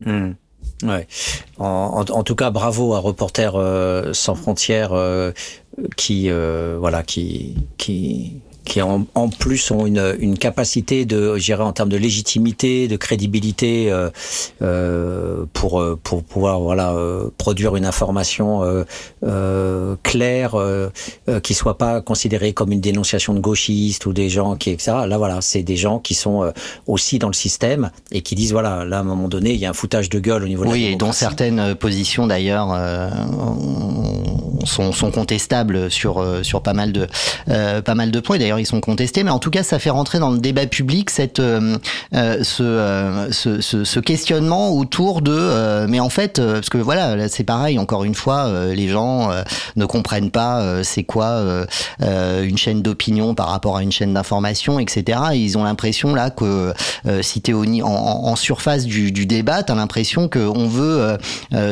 Mmh. 0.05 0.31
Ouais. 0.83 1.07
En, 1.57 2.05
en, 2.09 2.23
tout 2.23 2.35
cas, 2.35 2.51
bravo 2.51 2.93
à 2.93 2.99
Reporters 2.99 3.55
euh, 3.55 4.13
sans 4.13 4.35
frontières 4.35 4.93
euh, 4.93 5.31
qui, 5.97 6.29
euh, 6.29 6.77
voilà, 6.79 7.03
qui, 7.03 7.55
qui, 7.77 8.41
qui 8.69 8.81
en, 8.83 9.05
en, 9.15 9.29
plus 9.29 9.71
ont 9.71 9.87
une, 9.87 10.15
une 10.19 10.37
capacité 10.37 11.05
de 11.05 11.37
gérer 11.37 11.63
en 11.63 11.73
termes 11.73 11.89
de 11.89 11.97
légitimité, 11.97 12.87
de 12.87 12.95
crédibilité 12.97 13.91
euh, 13.91 14.09
euh, 14.61 15.45
pour 15.53 15.83
pour 16.03 16.23
pouvoir 16.23 16.59
voilà 16.59 16.91
euh, 16.91 17.29
produire 17.37 17.75
une 17.75 17.85
information 17.85 18.63
euh, 18.63 18.83
euh, 19.23 19.95
claire 20.03 20.55
qui 21.43 21.53
soit 21.55 21.77
pas 21.77 22.01
considérée 22.01 22.53
comme 22.53 22.71
une 22.71 22.81
dénonciation 22.81 23.33
de 23.33 23.39
gauchistes 23.39 24.05
ou 24.05 24.13
des 24.13 24.29
gens 24.29 24.55
qui 24.55 24.69
etc. 24.69 24.91
Là 25.07 25.17
voilà, 25.17 25.41
c'est 25.41 25.63
des 25.63 25.75
gens 25.75 25.97
qui 25.97 26.13
sont 26.13 26.53
aussi 26.85 27.17
dans 27.17 27.27
le 27.27 27.33
système 27.33 27.89
et 28.11 28.21
qui 28.21 28.35
disent 28.35 28.51
voilà 28.51 28.85
là 28.85 28.97
à 28.97 28.99
un 28.99 29.03
moment 29.03 29.27
donné 29.27 29.51
il 29.53 29.59
y 29.59 29.65
a 29.65 29.69
un 29.71 29.73
foutage 29.73 30.09
de 30.09 30.19
gueule 30.19 30.43
au 30.43 30.47
niveau 30.47 30.63
de 30.63 30.69
oui 30.69 30.83
la 30.83 30.89
et 30.91 30.95
dont 30.95 31.11
certaines 31.11 31.73
positions 31.75 32.27
d'ailleurs 32.27 32.69
sont, 34.65 34.91
sont 34.91 35.11
contestables 35.11 35.89
sur 35.89 36.23
sur 36.43 36.61
pas 36.61 36.73
mal 36.73 36.91
de 36.91 37.07
pas 37.81 37.95
mal 37.95 38.11
de 38.11 38.19
points 38.19 38.37
d'ailleurs 38.37 38.58
ils 38.59 38.65
sont 38.65 38.81
contestés, 38.81 39.23
mais 39.23 39.31
en 39.31 39.39
tout 39.39 39.49
cas, 39.49 39.63
ça 39.63 39.79
fait 39.79 39.89
rentrer 39.89 40.19
dans 40.19 40.31
le 40.31 40.37
débat 40.37 40.67
public 40.67 41.09
cette, 41.09 41.39
euh, 41.39 42.43
ce, 42.43 42.63
euh, 42.63 43.31
ce, 43.31 43.61
ce, 43.61 43.99
questionnement 43.99 44.71
autour 44.71 45.21
de. 45.21 45.31
Euh, 45.31 45.85
mais 45.87 45.99
en 45.99 46.09
fait, 46.09 46.41
parce 46.41 46.69
que 46.69 46.77
voilà, 46.77 47.27
c'est 47.29 47.43
pareil, 47.43 47.77
encore 47.77 48.03
une 48.03 48.15
fois, 48.15 48.49
les 48.73 48.87
gens 48.87 49.29
ne 49.75 49.85
comprennent 49.85 50.31
pas 50.31 50.83
c'est 50.83 51.03
quoi 51.03 51.43
une 52.01 52.57
chaîne 52.57 52.81
d'opinion 52.81 53.35
par 53.35 53.49
rapport 53.49 53.77
à 53.77 53.83
une 53.83 53.91
chaîne 53.91 54.13
d'information, 54.13 54.79
etc. 54.79 55.19
Et 55.33 55.37
ils 55.37 55.57
ont 55.57 55.63
l'impression 55.63 56.15
là 56.15 56.29
que 56.29 56.73
si 57.21 57.41
tu 57.41 57.51
es 57.51 57.81
en, 57.81 57.87
en, 57.87 58.35
surface 58.35 58.85
du, 58.85 59.11
du 59.11 59.25
débat, 59.25 59.63
tu 59.63 59.71
as 59.71 59.75
l'impression 59.75 60.29
qu'on 60.29 60.67
veut 60.67 61.17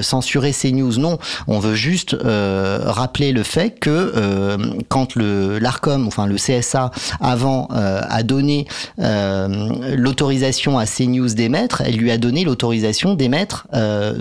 censurer 0.02 0.52
ces 0.52 0.72
news. 0.72 0.98
Non, 0.98 1.18
on 1.48 1.60
veut 1.60 1.76
juste 1.76 2.16
rappeler 2.20 3.32
le 3.32 3.44
fait 3.44 3.80
que 3.80 4.58
quand 4.90 5.16
l'Arcom, 5.16 6.08
enfin 6.08 6.26
le 6.26 6.36
CSA, 6.36 6.77
Avant 7.20 7.68
a 7.72 8.24
donné 8.24 8.68
l'autorisation 8.98 10.78
à 10.78 10.86
CNews 10.86 11.30
d'émettre, 11.30 11.82
elle 11.82 11.96
lui 11.96 12.12
a 12.12 12.18
donné 12.18 12.44
l'autorisation 12.44 13.14
d'émettre 13.14 13.68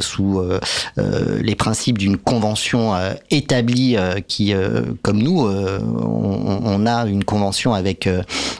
sous 0.01 0.41
les 0.97 1.55
principes 1.55 1.99
d'une 1.99 2.17
convention 2.17 2.95
établie 3.31 3.97
qui, 4.29 4.55
comme 5.03 5.23
nous, 5.23 5.47
on, 5.49 6.87
a 6.87 7.07
une 7.07 7.25
convention 7.25 7.75
avec 7.75 8.09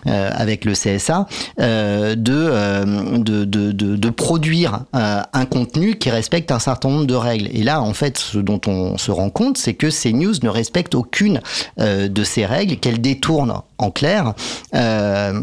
avec 0.05 0.65
le 0.65 0.73
CSA 0.73 1.27
de, 1.59 2.15
de, 2.15 3.45
de, 3.45 3.73
de, 3.73 4.11
produire 4.11 4.81
un 4.93 5.45
contenu 5.47 5.97
qui 5.97 6.11
respecte 6.11 6.51
un 6.51 6.59
certain 6.59 6.89
nombre 6.89 7.07
de 7.07 7.15
règles. 7.15 7.49
Et 7.53 7.63
là, 7.63 7.83
en 7.83 7.93
fait, 7.95 8.19
ce 8.19 8.39
dont 8.39 8.61
on 8.67 8.99
se 8.99 9.11
rend 9.11 9.31
compte, 9.31 9.59
c'est 9.59 9.75
que 9.75 9.89
CNews 9.89 10.35
ne 10.43 10.49
respecte 10.49 10.95
aucune 10.95 11.41
euh, 11.81 12.09
de 12.09 12.25
ces 12.25 12.47
règles, 12.47 12.77
qu'elle 12.77 13.01
détourne 13.01 13.63
en 13.79 13.91
clair. 13.91 14.35
Euh, 14.75 15.41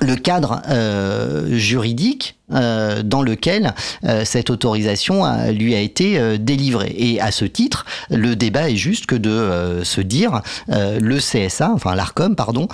le 0.00 0.14
cadre 0.16 0.62
euh, 0.68 1.56
juridique 1.56 2.37
euh, 2.50 3.02
dans 3.02 3.20
lequel 3.20 3.74
euh, 4.04 4.24
cette 4.24 4.48
autorisation 4.48 5.22
a, 5.22 5.52
lui 5.52 5.74
a 5.74 5.80
été 5.80 6.18
euh, 6.18 6.38
délivrée. 6.38 6.94
Et 6.96 7.20
à 7.20 7.30
ce 7.30 7.44
titre, 7.44 7.84
le 8.08 8.36
débat 8.36 8.70
est 8.70 8.76
juste 8.76 9.04
que 9.04 9.16
de 9.16 9.82
se 9.84 10.00
dire 10.00 10.40
le 10.68 11.18
CSA, 11.18 11.70
enfin 11.74 11.94
l'Arcom, 11.94 12.34
pardon, 12.34 12.68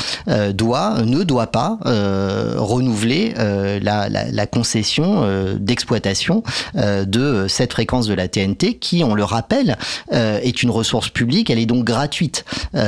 doit 0.53 1.03
ne 1.05 1.23
doit 1.23 1.49
pas 1.49 1.79
renouveler 1.85 3.35
la, 3.37 4.09
la, 4.09 4.31
la, 4.31 4.47
concession 4.47 5.27
d'exploitation 5.59 6.43
de 6.75 7.47
cette 7.49 7.73
fréquence 7.73 8.07
de 8.07 8.15
la 8.15 8.29
TNT, 8.29 8.75
qui, 8.79 9.05
on 9.05 9.15
le 9.15 9.25
rappelle, 9.25 9.77
est 10.13 10.63
une 10.63 10.71
ressource 10.71 11.09
publique. 11.09 11.51
Elle 11.51 11.59
est 11.59 11.67
donc 11.67 11.85
gratuite. 11.85 12.45
on 12.75 12.79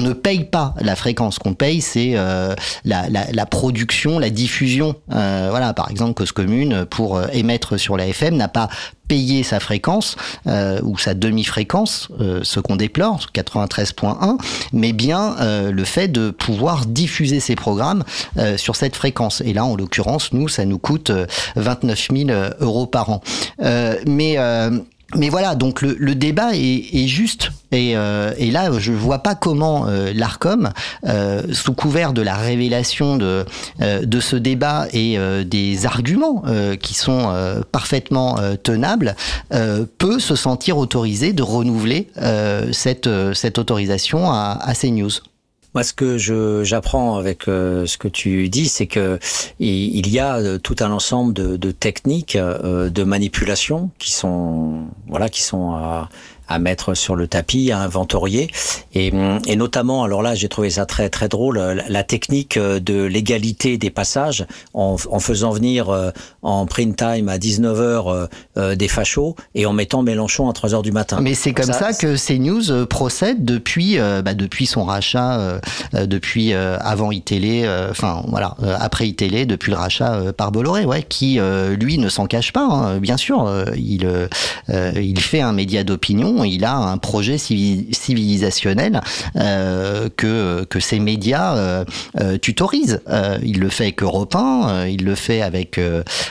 ne 0.00 0.12
paye 0.12 0.44
pas 0.44 0.74
la 0.80 0.96
fréquence. 0.96 1.38
qu'on 1.38 1.54
paye, 1.54 1.80
c'est 1.80 2.14
la, 2.84 3.08
la, 3.08 3.46
production, 3.46 4.18
la 4.18 4.30
diffusion. 4.30 4.94
Euh, 5.47 5.47
voilà, 5.50 5.72
par 5.74 5.90
exemple, 5.90 6.14
Cause 6.14 6.32
Commune, 6.32 6.84
pour 6.86 7.16
euh, 7.16 7.26
émettre 7.32 7.78
sur 7.78 7.96
la 7.96 8.06
FM, 8.08 8.36
n'a 8.36 8.48
pas 8.48 8.68
payé 9.06 9.42
sa 9.42 9.58
fréquence 9.58 10.16
euh, 10.46 10.80
ou 10.82 10.98
sa 10.98 11.14
demi-fréquence, 11.14 12.08
ce 12.42 12.60
qu'on 12.60 12.76
déplore, 12.76 13.20
93.1, 13.34 14.36
mais 14.74 14.92
bien 14.92 15.36
le 15.40 15.84
fait 15.84 16.08
de 16.08 16.28
pouvoir 16.28 16.84
diffuser 16.84 17.40
ses 17.40 17.56
programmes 17.56 18.04
sur 18.58 18.76
cette 18.76 18.96
fréquence. 18.96 19.40
Et 19.40 19.54
là, 19.54 19.64
en 19.64 19.76
l'occurrence, 19.76 20.34
nous, 20.34 20.48
ça 20.48 20.66
nous 20.66 20.78
coûte 20.78 21.10
29 21.56 22.08
000 22.12 22.30
euros 22.60 22.86
par 22.86 23.08
an. 23.08 23.22
mais 23.58 24.36
mais 25.16 25.30
voilà, 25.30 25.54
donc 25.54 25.80
le, 25.80 26.14
débat 26.14 26.50
est, 26.52 27.06
juste. 27.06 27.50
Et, 27.72 27.96
euh, 27.96 28.32
là, 28.52 28.70
je 28.78 28.92
vois 28.92 29.20
pas 29.20 29.34
comment 29.34 29.86
euh, 29.88 30.12
l'Arcom, 30.14 30.70
euh, 31.06 31.42
sous 31.52 31.72
couvert 31.72 32.12
de 32.12 32.20
la 32.20 32.36
révélation 32.36 33.16
de, 33.16 33.46
ce 34.20 34.36
débat 34.36 34.86
et 34.92 35.18
des 35.46 35.86
arguments 35.86 36.42
qui 36.80 36.94
sont 36.94 37.32
parfaitement 37.72 38.36
tenables, 38.62 39.16
peut 39.98 40.18
se 40.18 40.36
sentir 40.36 40.76
autorisé 40.76 41.32
de 41.32 41.42
renouveler 41.42 42.08
cette, 42.72 43.08
cette 43.32 43.58
autorisation 43.58 44.30
à, 44.30 44.58
à 44.60 44.74
CNews. 44.74 45.10
Moi, 45.74 45.82
ce 45.82 45.92
que 45.92 46.16
j'apprends 46.64 47.16
avec 47.16 47.46
euh, 47.46 47.84
ce 47.86 47.98
que 47.98 48.08
tu 48.08 48.48
dis, 48.48 48.68
c'est 48.68 48.86
que 48.86 49.18
il, 49.58 50.08
y 50.08 50.18
a 50.18 50.36
euh, 50.36 50.58
tout 50.58 50.76
un 50.80 50.90
ensemble 50.90 51.34
de, 51.34 51.56
de 51.56 51.70
techniques 51.70 52.36
euh, 52.36 52.88
de 52.88 53.04
manipulation 53.04 53.90
qui 53.98 54.12
sont 54.12 54.86
voilà 55.08 55.28
qui 55.28 55.42
sont 55.42 55.72
à, 55.72 56.08
à 56.48 56.58
mettre 56.58 56.94
sur 56.94 57.14
le 57.14 57.28
tapis, 57.28 57.70
à 57.70 57.80
inventorier. 57.80 58.50
Et, 58.94 59.12
et 59.46 59.56
notamment, 59.56 60.04
alors 60.04 60.22
là, 60.22 60.34
j'ai 60.34 60.48
trouvé 60.48 60.70
ça 60.70 60.86
très 60.86 61.10
très 61.10 61.28
drôle, 61.28 61.58
la, 61.58 62.04
technique 62.04 62.58
de 62.58 63.02
l'égalité 63.02 63.78
des 63.78 63.90
passages 63.90 64.46
en, 64.74 64.96
en, 65.10 65.20
faisant 65.20 65.50
venir 65.50 65.90
euh, 65.90 66.10
en 66.42 66.66
print 66.66 66.96
time 66.96 67.28
à 67.28 67.38
19h 67.38 67.68
euh, 67.74 68.26
euh, 68.56 68.74
des 68.74 68.88
fachos 68.88 69.36
et 69.54 69.66
en 69.66 69.72
mettant 69.72 70.02
Mélenchon 70.02 70.48
à 70.48 70.52
3h 70.52 70.82
du 70.82 70.92
matin. 70.92 71.18
Mais 71.20 71.34
c'est 71.34 71.52
comme 71.52 71.72
ça, 71.72 71.92
que 71.92 72.16
CNews 72.16 72.86
procède 72.86 73.44
depuis 73.44 73.98
bah, 73.98 74.34
depuis 74.34 74.66
son 74.66 74.84
rachat, 74.84 75.60
depuis 75.92 76.52
avant 76.54 77.10
iTélé, 77.10 77.68
enfin 77.90 78.22
voilà, 78.28 78.56
après 78.80 79.08
iTélé, 79.08 79.46
depuis 79.46 79.70
le 79.70 79.76
rachat 79.76 80.32
par 80.36 80.52
Bolloré, 80.52 80.84
ouais, 80.84 81.02
qui 81.02 81.38
lui 81.78 81.98
ne 81.98 82.08
s'en 82.08 82.26
cache 82.26 82.52
pas, 82.52 82.64
hein, 82.64 82.98
bien 82.98 83.16
sûr, 83.16 83.50
il 83.76 84.28
il 84.68 85.20
fait 85.20 85.40
un 85.40 85.52
média 85.52 85.84
d'opinion 85.84 86.37
il 86.44 86.64
a 86.64 86.74
un 86.74 86.98
projet 86.98 87.38
civilisationnel 87.38 89.00
euh, 89.36 90.08
que, 90.16 90.64
que 90.64 90.78
médias 90.98 91.56
euh, 91.56 91.84
euh, 92.20 92.38
tutorisent. 92.38 93.00
il 93.42 93.60
le 93.60 93.68
fait 93.68 93.84
avec 93.84 94.02
Europe 94.02 94.34
1, 94.34 94.86
il 94.86 95.04
le 95.04 95.14
fait 95.14 95.42
avec, 95.42 95.80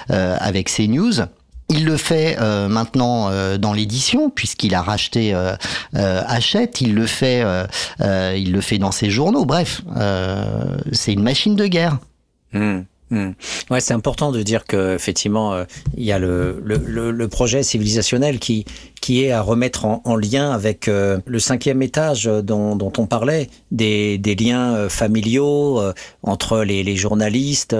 avec 0.09 0.69
CNews. 0.69 1.25
Il 1.69 1.83
le 1.83 1.97
fait 1.97 2.37
maintenant 2.69 3.29
dans 3.57 3.73
l'édition 3.73 4.29
puisqu'il 4.29 4.73
a 4.73 4.81
racheté 4.81 5.35
Hachette. 5.93 6.81
Il 6.81 6.95
le 6.95 7.05
fait, 7.05 7.43
il 8.01 8.51
le 8.51 8.61
fait 8.61 8.77
dans 8.77 8.91
ses 8.91 9.09
journaux. 9.09 9.45
Bref, 9.45 9.81
c'est 10.91 11.13
une 11.13 11.23
machine 11.23 11.55
de 11.55 11.67
guerre. 11.67 11.99
Mmh. 12.53 12.79
Hmm. 13.09 13.31
Ouais, 13.69 13.79
c'est 13.79 13.93
important 13.93 14.33
de 14.33 14.43
dire 14.43 14.65
que 14.65 14.95
effectivement, 14.95 15.63
il 15.95 16.03
y 16.03 16.11
a 16.11 16.19
le, 16.19 16.61
le, 16.61 17.27
projet 17.27 17.63
civilisationnel 17.63 18.39
qui 18.39 18.65
qui 19.01 19.23
est 19.23 19.31
à 19.31 19.41
remettre 19.41 19.85
en, 19.85 20.01
en 20.05 20.15
lien 20.15 20.51
avec 20.51 20.87
euh, 20.87 21.19
le 21.25 21.39
cinquième 21.39 21.81
étage 21.81 22.25
dont, 22.25 22.75
dont, 22.75 22.91
on 22.97 23.05
parlait, 23.05 23.49
des, 23.71 24.17
des 24.17 24.35
liens 24.35 24.75
euh, 24.75 24.89
familiaux 24.89 25.81
entre 26.23 26.63
les, 26.63 26.83
les 26.83 26.95
journalistes 26.95 27.75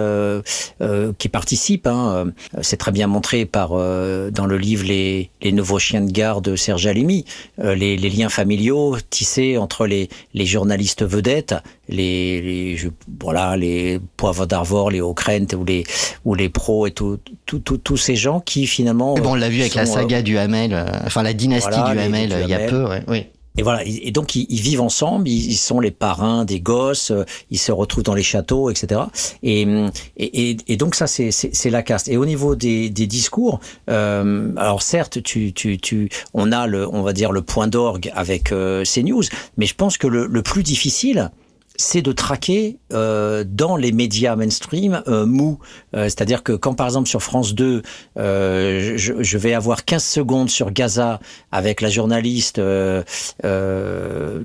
qui 1.18 1.30
participent. 1.30 1.88
Hein. 1.88 2.32
C'est 2.62 2.78
très 2.78 2.92
bien 2.92 3.08
montré 3.08 3.46
par 3.46 3.70
dans 3.70 4.46
le 4.46 4.58
livre 4.58 4.86
les, 4.86 5.30
les 5.42 5.52
nouveaux 5.52 5.80
chiens 5.80 6.02
de 6.02 6.12
garde 6.12 6.46
de 6.46 6.56
Serge 6.56 6.88
Alimi, 6.88 7.26
les, 7.62 7.98
les, 7.98 8.10
liens 8.10 8.30
familiaux 8.30 8.98
tissés 9.10 9.58
entre 9.58 9.86
les, 9.86 10.10
les 10.34 10.46
journalistes 10.46 11.04
vedettes, 11.04 11.56
les, 11.90 12.42
les 12.42 12.78
voilà 13.20 13.58
les 13.58 14.00
poivres 14.18 14.48
d'Arvor, 14.48 14.92
les 14.92 15.02
hauts 15.02 15.16
ou 15.56 15.66
les 15.66 15.84
ou 16.26 16.36
les 16.36 16.50
pros 16.50 16.88
et 16.88 16.92
tout, 16.92 17.20
tous 17.46 17.98
ces 17.98 18.16
gens 18.16 18.40
qui 18.40 18.68
finalement. 18.68 19.16
bon, 19.16 19.32
on 19.32 19.36
l'a 19.36 19.50
vu 19.50 19.62
avec 19.62 19.76
la 19.76 19.86
saga 19.86 20.18
euh, 20.18 20.22
du 20.22 20.38
Hamel, 20.38 20.74
euh, 20.74 21.07
enfin 21.08 21.24
la 21.24 21.34
dynastie 21.34 21.70
du 21.70 22.00
Hamel, 22.00 22.36
il 22.44 22.50
y 22.50 22.54
a 22.54 22.68
peu, 22.68 22.86
oui. 23.08 23.28
Et 23.58 23.64
voilà, 23.64 23.82
et 23.84 24.12
donc 24.12 24.36
ils, 24.36 24.62
vivent 24.62 24.82
ensemble, 24.82 25.28
ils, 25.28 25.56
sont 25.56 25.80
les 25.80 25.90
parrains 25.90 26.46
des 26.46 26.60
gosses, 26.60 27.10
euh, 27.10 27.26
ils 27.50 27.58
se 27.58 27.72
retrouvent 27.72 28.04
dans 28.04 28.14
les 28.14 28.24
châteaux, 28.24 28.70
etc. 28.70 29.02
Et, 29.42 29.68
et, 30.16 30.58
et 30.68 30.78
donc 30.78 30.94
ça, 30.94 31.08
c'est 31.08 31.70
la 31.72 31.82
caste. 31.82 32.08
Et 32.08 32.18
au 32.18 32.26
niveau 32.28 32.56
des, 32.56 32.92
des 32.92 33.08
discours, 33.08 33.60
euh, 33.90 34.54
alors 34.58 34.84
certes, 34.84 35.24
tu, 35.24 35.54
tu, 35.54 35.80
tu, 35.80 36.10
on 36.36 36.52
a 36.52 36.68
le, 36.68 36.88
on 36.88 37.02
va 37.02 37.14
dire 37.14 37.32
le 37.32 37.42
point 37.42 37.68
d'orgue 37.68 38.12
avec 38.14 38.52
euh, 38.52 38.84
CNews, 38.84 39.24
mais 39.58 39.66
je 39.66 39.74
pense 39.74 39.98
que 39.98 40.06
le, 40.06 40.28
le 40.28 40.42
plus 40.44 40.62
difficile, 40.62 41.32
c'est 41.78 42.02
de 42.02 42.12
traquer 42.12 42.80
euh, 42.92 43.44
dans 43.48 43.78
les 43.78 43.92
médias 43.92 44.36
mainstream 44.36 45.04
euh, 45.08 45.26
mou. 45.26 45.60
Euh, 45.96 46.06
c'est-à-dire 46.06 46.44
que 46.44 46.54
quand 46.54 46.74
par 46.74 46.88
exemple 46.88 47.08
sur 47.08 47.22
France 47.22 47.54
2, 47.54 47.84
euh, 48.18 48.94
je, 48.98 49.14
je, 49.22 49.38
vais 49.38 49.54
avoir 49.54 49.86
15 49.86 50.04
secondes 50.04 50.50
sur 50.50 50.72
Gaza 50.72 51.20
avec 51.52 51.82
la 51.82 51.90
journaliste 51.90 52.58
euh, 52.58 53.04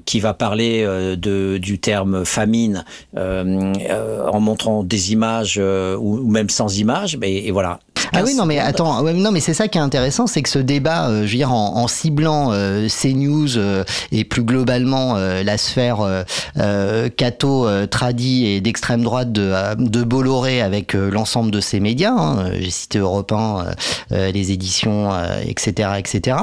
qui 0.04 0.20
va 0.20 0.34
parler 0.34 0.84
de, 1.16 1.58
du 1.58 1.78
terme 1.78 2.24
famine 2.24 2.84
en 3.16 4.40
montrant 4.40 4.84
des 4.84 5.12
images 5.12 5.58
ou, 5.58 6.30
même 6.30 6.50
sans 6.50 6.78
images, 6.78 7.18
et, 7.22 7.48
et 7.48 7.50
voilà. 7.50 7.80
Ah 8.12 8.22
oui, 8.24 8.34
non, 8.34 8.46
mais 8.46 8.58
attends, 8.58 9.02
non, 9.02 9.32
mais 9.32 9.40
c'est 9.40 9.54
ça 9.54 9.68
qui 9.68 9.78
est 9.78 9.80
intéressant, 9.80 10.26
c'est 10.26 10.42
que 10.42 10.48
ce 10.48 10.58
débat, 10.58 11.08
euh, 11.08 11.26
je 11.26 11.32
veux 11.32 11.38
dire, 11.38 11.52
en, 11.52 11.76
en 11.76 11.88
ciblant 11.88 12.50
euh, 12.52 12.88
CNews 12.88 13.56
euh, 13.56 13.84
et 14.10 14.24
plus 14.24 14.42
globalement 14.42 15.16
euh, 15.16 15.42
la 15.42 15.58
sphère 15.58 16.00
euh, 16.00 17.08
catho, 17.16 17.66
tradi 17.86 18.46
et 18.46 18.60
d'extrême 18.60 19.02
droite 19.02 19.32
de, 19.32 19.52
de 19.76 20.02
Bolloré 20.02 20.62
avec 20.62 20.94
l'ensemble 20.94 21.50
de 21.50 21.60
ces 21.60 21.80
médias, 21.80 22.12
hein, 22.12 22.50
j'ai 22.58 22.70
cité 22.70 22.98
Europe 22.98 23.32
1, 23.32 23.66
les 24.10 24.52
éditions, 24.52 25.10
etc., 25.46 25.90
etc. 25.98 26.36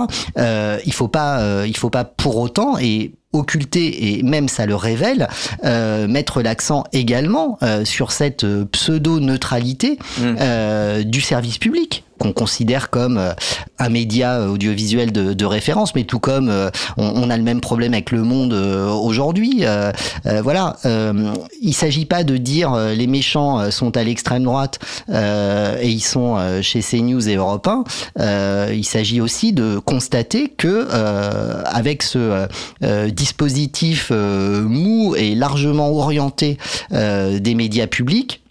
il 0.86 0.94
faut 0.94 1.08
pas, 1.08 1.66
il 1.66 1.76
faut 1.76 1.90
pas 1.90 2.04
pour 2.04 2.38
autant 2.38 2.78
et 2.78 3.12
occulter 3.34 4.18
et 4.18 4.24
même 4.24 4.48
ça 4.48 4.66
le 4.66 4.76
révèle, 4.76 5.28
euh, 5.64 6.08
mettre 6.08 6.42
l'accent 6.42 6.84
également 6.94 7.58
euh, 7.62 7.86
sur 7.86 8.12
cette 8.12 8.46
pseudo-neutralité 8.72 10.00
mmh. 10.18 10.36
euh, 10.40 11.04
du 11.04 11.22
service 11.22 11.58
public. 11.58 12.04
Qu'on 12.20 12.34
considère 12.34 12.90
comme 12.90 13.18
euh, 13.18 13.32
un 13.80 13.90
média 13.90 14.48
audiovisuel 14.48 15.12
de, 15.12 15.34
de 15.34 15.46
référence, 15.46 15.96
mais 15.96 16.04
tout 16.04 16.20
comme 16.20 16.50
euh, 16.50 16.70
on, 16.98 17.24
on, 17.24 17.30
a 17.30 17.38
le 17.38 17.44
même 17.44 17.62
problème 17.62 17.94
avec 17.94 18.12
Le 18.12 18.24
Monde 18.24 18.54
aujourd'hui. 18.54 19.64
voilà, 20.44 20.76
il 21.62 21.74
s'agit 21.74 22.06
pas 22.06 22.24
de 22.24 22.38
dire 22.38 22.76
les 22.76 23.08
méchants 23.08 23.72
sont 23.72 23.96
à 23.96 24.04
l'extrême 24.04 24.44
droite 24.44 24.80
et 25.10 25.88
ils 25.88 26.04
sont 26.04 26.38
chez 26.62 26.82
CNews 26.82 27.30
et 27.30 27.36
Europe 27.36 27.68
1. 28.18 28.72
il 28.74 28.86
s'agit 28.86 29.22
aussi 29.22 29.54
de 29.54 29.80
constater 29.80 30.50
que 30.50 30.88
avec 31.66 32.04
ce 32.04 32.48
dispositif 33.10 34.12
mou 34.12 35.16
et 35.16 35.36
largement 35.36 35.92
orienté 35.92 36.58
des 36.92 37.56
médias 37.56 37.88
publics, 37.88 38.42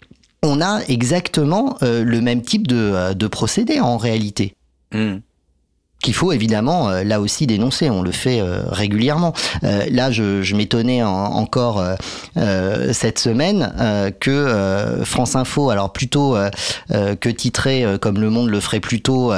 on 0.43 0.61
a 0.61 0.81
exactement 0.87 1.77
euh, 1.81 2.03
le 2.03 2.21
même 2.21 2.41
type 2.41 2.67
de, 2.67 2.75
euh, 2.77 3.29
procédé 3.29 3.79
en 3.79 3.97
réalité. 3.97 4.55
Hmm 4.93 5.17
qu'il 6.01 6.13
faut 6.13 6.31
évidemment 6.31 6.89
euh, 6.89 7.03
là 7.03 7.19
aussi 7.19 7.47
dénoncer. 7.47 7.89
On 7.89 8.01
le 8.01 8.11
fait 8.11 8.41
euh, 8.41 8.61
régulièrement. 8.67 9.33
Euh, 9.63 9.85
là, 9.91 10.11
je, 10.11 10.41
je 10.41 10.55
m'étonnais 10.55 11.03
encore 11.03 11.83
cette 12.91 13.19
semaine 13.19 14.13
que 14.19 15.01
France 15.03 15.35
Info, 15.35 15.69
alors 15.69 15.91
plutôt 15.91 16.35
que 16.89 17.29
titrer 17.29 17.85
comme 18.01 18.19
Le 18.19 18.29
Monde 18.29 18.49
le 18.49 18.59
ferait 18.59 18.79
plutôt 18.79 19.31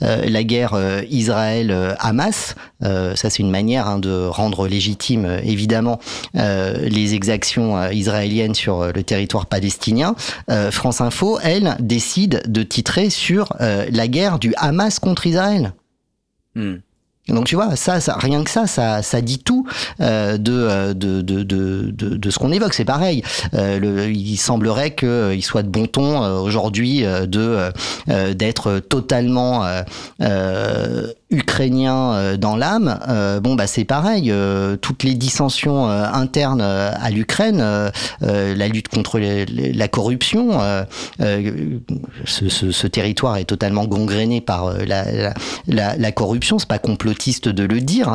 la 0.00 0.44
guerre 0.44 0.76
Israël-Hamas. 1.10 2.54
ça, 2.80 3.30
c'est 3.30 3.38
une 3.38 3.50
manière 3.50 3.88
hein, 3.88 3.98
de 3.98 4.26
rendre 4.26 4.68
légitime 4.68 5.38
évidemment 5.42 5.98
les 6.34 7.14
exactions 7.14 7.90
israéliennes 7.90 8.54
sur 8.54 8.92
le 8.92 9.02
territoire 9.02 9.46
palestinien. 9.46 10.14
France 10.70 11.00
Info, 11.00 11.38
elle, 11.42 11.76
décide 11.80 12.42
de 12.46 12.62
titrer 12.62 13.10
sur 13.10 13.54
la 13.58 14.08
guerre 14.08 14.38
du 14.38 14.54
Hamas 14.56 14.98
contre 14.98 15.26
Israël. 15.26 15.72
Hmm. 16.58 16.78
Donc 17.28 17.44
tu 17.44 17.56
vois, 17.56 17.76
ça, 17.76 18.00
ça, 18.00 18.16
rien 18.18 18.42
que 18.42 18.50
ça, 18.50 18.66
ça, 18.66 19.02
ça 19.02 19.20
dit 19.20 19.38
tout 19.38 19.66
euh, 20.00 20.38
de, 20.38 20.92
de, 20.94 21.20
de, 21.20 21.42
de, 21.42 21.90
de, 21.90 22.30
ce 22.30 22.38
qu'on 22.38 22.52
évoque. 22.52 22.72
C'est 22.72 22.86
pareil. 22.86 23.22
Euh, 23.54 24.10
il 24.10 24.36
semblerait 24.38 24.94
qu'il 24.94 25.44
soit 25.44 25.62
de 25.62 25.68
bon 25.68 25.86
ton 25.86 26.24
euh, 26.24 26.38
aujourd'hui 26.38 27.04
euh, 27.04 27.26
de 27.26 27.70
euh, 28.08 28.34
d'être 28.34 28.78
totalement 28.78 29.66
ukrainien 31.30 32.12
euh, 32.12 32.36
dans 32.36 32.56
l'âme, 32.56 32.98
euh, 33.08 33.40
bon 33.40 33.54
bah 33.54 33.66
c'est 33.66 33.84
pareil. 33.84 34.30
Euh, 34.30 34.76
toutes 34.76 35.02
les 35.02 35.14
dissensions 35.14 35.88
internes 35.88 36.60
à 36.60 37.10
l'Ukraine, 37.10 37.62
la 38.20 38.68
lutte 38.68 38.88
contre 38.88 39.18
la 39.20 39.88
corruption, 39.88 40.60
ce, 42.24 42.86
territoire 42.86 43.36
est 43.36 43.44
totalement 43.44 43.86
gangréné 43.86 44.40
par 44.40 44.72
la, 44.86 45.34
la, 45.66 45.96
la 45.96 46.12
corruption. 46.12 46.58
C'est 46.58 46.68
pas 46.68 46.78
complotiste 46.78 47.48
de 47.48 47.64
le 47.64 47.80
dire, 47.80 48.12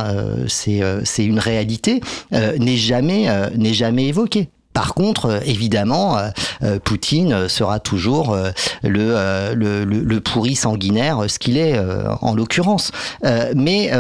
c'est 0.48 0.82
c'est 1.04 1.26
une 1.26 1.40
réalité. 1.40 2.02
n'est 2.32 2.78
jamais 2.78 3.28
n'est 3.56 3.74
jamais 3.74 4.08
évoquée. 4.08 4.50
Par 4.74 4.94
contre, 4.96 5.26
euh, 5.26 5.40
évidemment, 5.46 6.18
euh, 6.18 6.30
euh, 6.64 6.80
Poutine 6.84 7.48
sera 7.48 7.80
toujours 7.80 8.36
le, 8.84 9.54
le, 9.54 9.84
le, 9.86 10.20
pourri 10.20 10.56
sanguinaire, 10.56 11.24
ce 11.28 11.40
qu'il 11.40 11.58
est 11.58 11.80
en 12.22 12.34
l'occurrence. 12.34 12.92
mais 13.56 13.92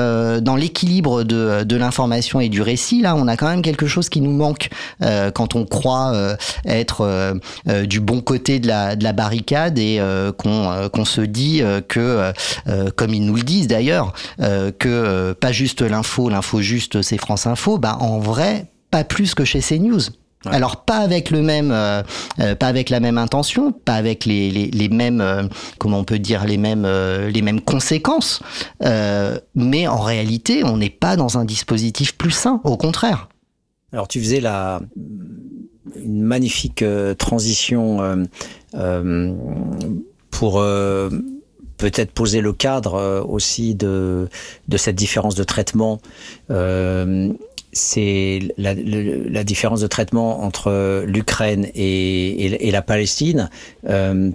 dans 0.41 0.55
l'équilibre 0.55 1.23
de, 1.23 1.63
de 1.63 1.75
l'information 1.75 2.39
et 2.39 2.49
du 2.49 2.61
récit, 2.61 3.01
là, 3.01 3.15
on 3.15 3.27
a 3.27 3.37
quand 3.37 3.47
même 3.47 3.61
quelque 3.61 3.87
chose 3.87 4.09
qui 4.09 4.21
nous 4.21 4.31
manque 4.31 4.69
quand 5.33 5.55
on 5.55 5.65
croit 5.65 6.13
être 6.65 7.35
du 7.85 7.99
bon 7.99 8.21
côté 8.21 8.59
de 8.59 8.67
la, 8.67 8.95
de 8.95 9.03
la 9.03 9.13
barricade 9.13 9.77
et 9.77 10.01
qu'on 10.37 10.89
qu'on 10.91 11.05
se 11.05 11.21
dit 11.21 11.61
que, 11.87 12.33
comme 12.95 13.13
ils 13.13 13.25
nous 13.25 13.35
le 13.35 13.43
disent 13.43 13.67
d'ailleurs, 13.67 14.13
que 14.39 15.33
pas 15.33 15.51
juste 15.51 15.81
l'info, 15.81 16.29
l'info 16.29 16.61
juste 16.61 17.01
c'est 17.01 17.17
France 17.17 17.47
Info, 17.47 17.77
bah 17.77 17.97
en 17.99 18.19
vrai, 18.19 18.67
pas 18.91 19.03
plus 19.03 19.35
que 19.35 19.45
chez 19.45 19.59
CNews. 19.59 20.01
Alors 20.45 20.83
pas 20.83 20.97
avec 20.97 21.31
le 21.31 21.41
même, 21.41 21.71
euh, 21.71 22.03
euh, 22.39 22.55
pas 22.55 22.67
avec 22.67 22.89
la 22.89 22.99
même 22.99 23.17
intention, 23.17 23.71
pas 23.71 23.95
avec 23.95 24.25
les, 24.25 24.51
les, 24.51 24.67
les 24.67 24.89
mêmes, 24.89 25.21
euh, 25.21 25.43
comment 25.79 25.99
on 25.99 26.03
peut 26.03 26.19
dire, 26.19 26.45
les 26.45 26.57
mêmes, 26.57 26.85
les 26.85 27.41
mêmes 27.41 27.61
conséquences, 27.61 28.41
mais 29.55 29.87
en 29.87 29.99
réalité, 29.99 30.63
on 30.63 30.77
n'est 30.77 30.89
pas 30.89 31.15
dans 31.15 31.37
un 31.37 31.45
dispositif 31.45 32.17
plus 32.17 32.31
sain, 32.31 32.61
au 32.63 32.77
contraire. 32.77 33.29
Alors 33.91 34.07
tu 34.07 34.19
faisais 34.19 34.41
la 34.41 34.81
une 35.95 36.23
magnifique 36.23 36.83
transition 37.19 38.25
pour 40.31 40.63
peut-être 41.77 42.11
poser 42.11 42.41
le 42.41 42.53
cadre 42.53 43.25
aussi 43.27 43.75
de, 43.75 44.29
de 44.67 44.77
cette 44.77 44.95
différence 44.95 45.35
de 45.35 45.43
traitement 45.43 45.99
c'est 47.73 48.39
la, 48.57 48.73
la, 48.73 49.43
différence 49.43 49.81
de 49.81 49.87
traitement 49.87 50.43
entre 50.43 51.03
l'Ukraine 51.05 51.67
et, 51.75 52.69
la 52.71 52.81
Palestine. 52.81 53.49
Euh, 53.89 54.31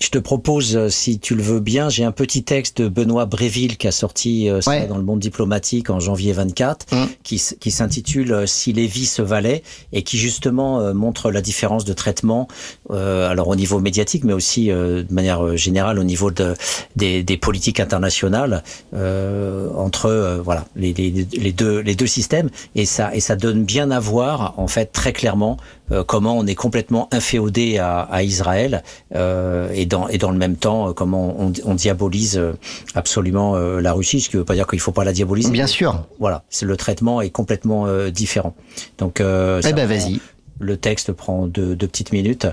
je 0.00 0.10
te 0.10 0.18
propose, 0.18 0.76
euh, 0.76 0.88
si 0.88 1.18
tu 1.18 1.34
le 1.34 1.42
veux 1.42 1.60
bien, 1.60 1.88
j'ai 1.88 2.04
un 2.04 2.12
petit 2.12 2.44
texte 2.44 2.80
de 2.80 2.88
Benoît 2.88 3.26
Bréville 3.26 3.76
qui 3.76 3.88
a 3.88 3.92
sorti 3.92 4.48
euh, 4.48 4.60
ça 4.60 4.86
dans 4.86 4.96
le 4.96 5.02
monde 5.02 5.20
diplomatique 5.20 5.90
en 5.90 6.00
janvier 6.00 6.32
24, 6.32 6.86
mmh. 6.92 6.96
qui, 7.22 7.42
qui 7.58 7.70
s'intitule 7.70 8.32
euh, 8.32 8.46
Si 8.46 8.72
les 8.72 8.86
vies 8.86 9.06
se 9.06 9.22
valaient 9.22 9.62
et 9.92 10.02
qui 10.02 10.18
justement 10.18 10.94
montre 10.94 11.30
la 11.30 11.40
différence 11.40 11.84
de 11.84 11.92
traitement, 11.92 12.48
euh, 12.90 13.28
alors 13.28 13.48
au 13.48 13.56
niveau 13.56 13.80
médiatique, 13.80 14.24
mais 14.24 14.32
aussi 14.32 14.68
de 14.68 15.06
manière 15.10 15.56
générale 15.56 15.98
au 15.98 16.04
niveau 16.04 16.30
de, 16.30 16.54
des, 16.96 17.22
des 17.22 17.36
politiques 17.36 17.80
internationales 17.80 18.62
euh, 18.94 19.68
entre 19.74 20.40
voilà 20.44 20.64
les, 20.76 20.92
les, 20.92 21.10
les, 21.10 21.52
deux 21.52 21.80
les 21.80 21.94
deux 21.94 22.06
systèmes 22.06 22.50
et 22.74 22.86
ça 22.86 23.14
et 23.14 23.20
ça 23.20 23.36
donne 23.36 23.64
bien 23.64 23.90
à 23.90 24.00
voir 24.00 24.54
en 24.56 24.68
fait 24.68 24.92
très 24.92 25.12
clairement 25.12 25.56
comment 26.06 26.36
on 26.36 26.46
est 26.46 26.54
complètement 26.54 27.08
inféodé 27.12 27.78
à, 27.78 28.00
à 28.00 28.22
Israël 28.22 28.82
et 29.12 29.86
dans, 29.86 30.08
et 30.08 30.18
dans 30.18 30.30
le 30.30 30.38
même 30.38 30.56
temps, 30.56 30.88
euh, 30.88 30.92
comment 30.92 31.34
on, 31.38 31.52
on 31.64 31.74
diabolise 31.74 32.36
euh, 32.36 32.52
absolument 32.94 33.56
euh, 33.56 33.80
la 33.80 33.92
Russie, 33.92 34.20
ce 34.20 34.28
qui 34.28 34.36
ne 34.36 34.40
veut 34.40 34.44
pas 34.44 34.54
dire 34.54 34.66
qu'il 34.66 34.78
ne 34.78 34.82
faut 34.82 34.92
pas 34.92 35.04
la 35.04 35.12
diaboliser. 35.12 35.50
Bien 35.50 35.66
sûr. 35.66 36.06
Voilà, 36.18 36.44
le 36.62 36.76
traitement 36.76 37.20
est 37.20 37.30
complètement 37.30 37.86
différent. 38.10 38.54
Donc, 38.98 39.20
euh, 39.20 39.60
eh 39.66 39.72
ben 39.72 39.86
vas-y. 39.86 40.20
Le 40.60 40.76
texte 40.76 41.12
prend 41.12 41.46
deux, 41.46 41.76
deux 41.76 41.86
petites 41.86 42.10
minutes 42.10 42.48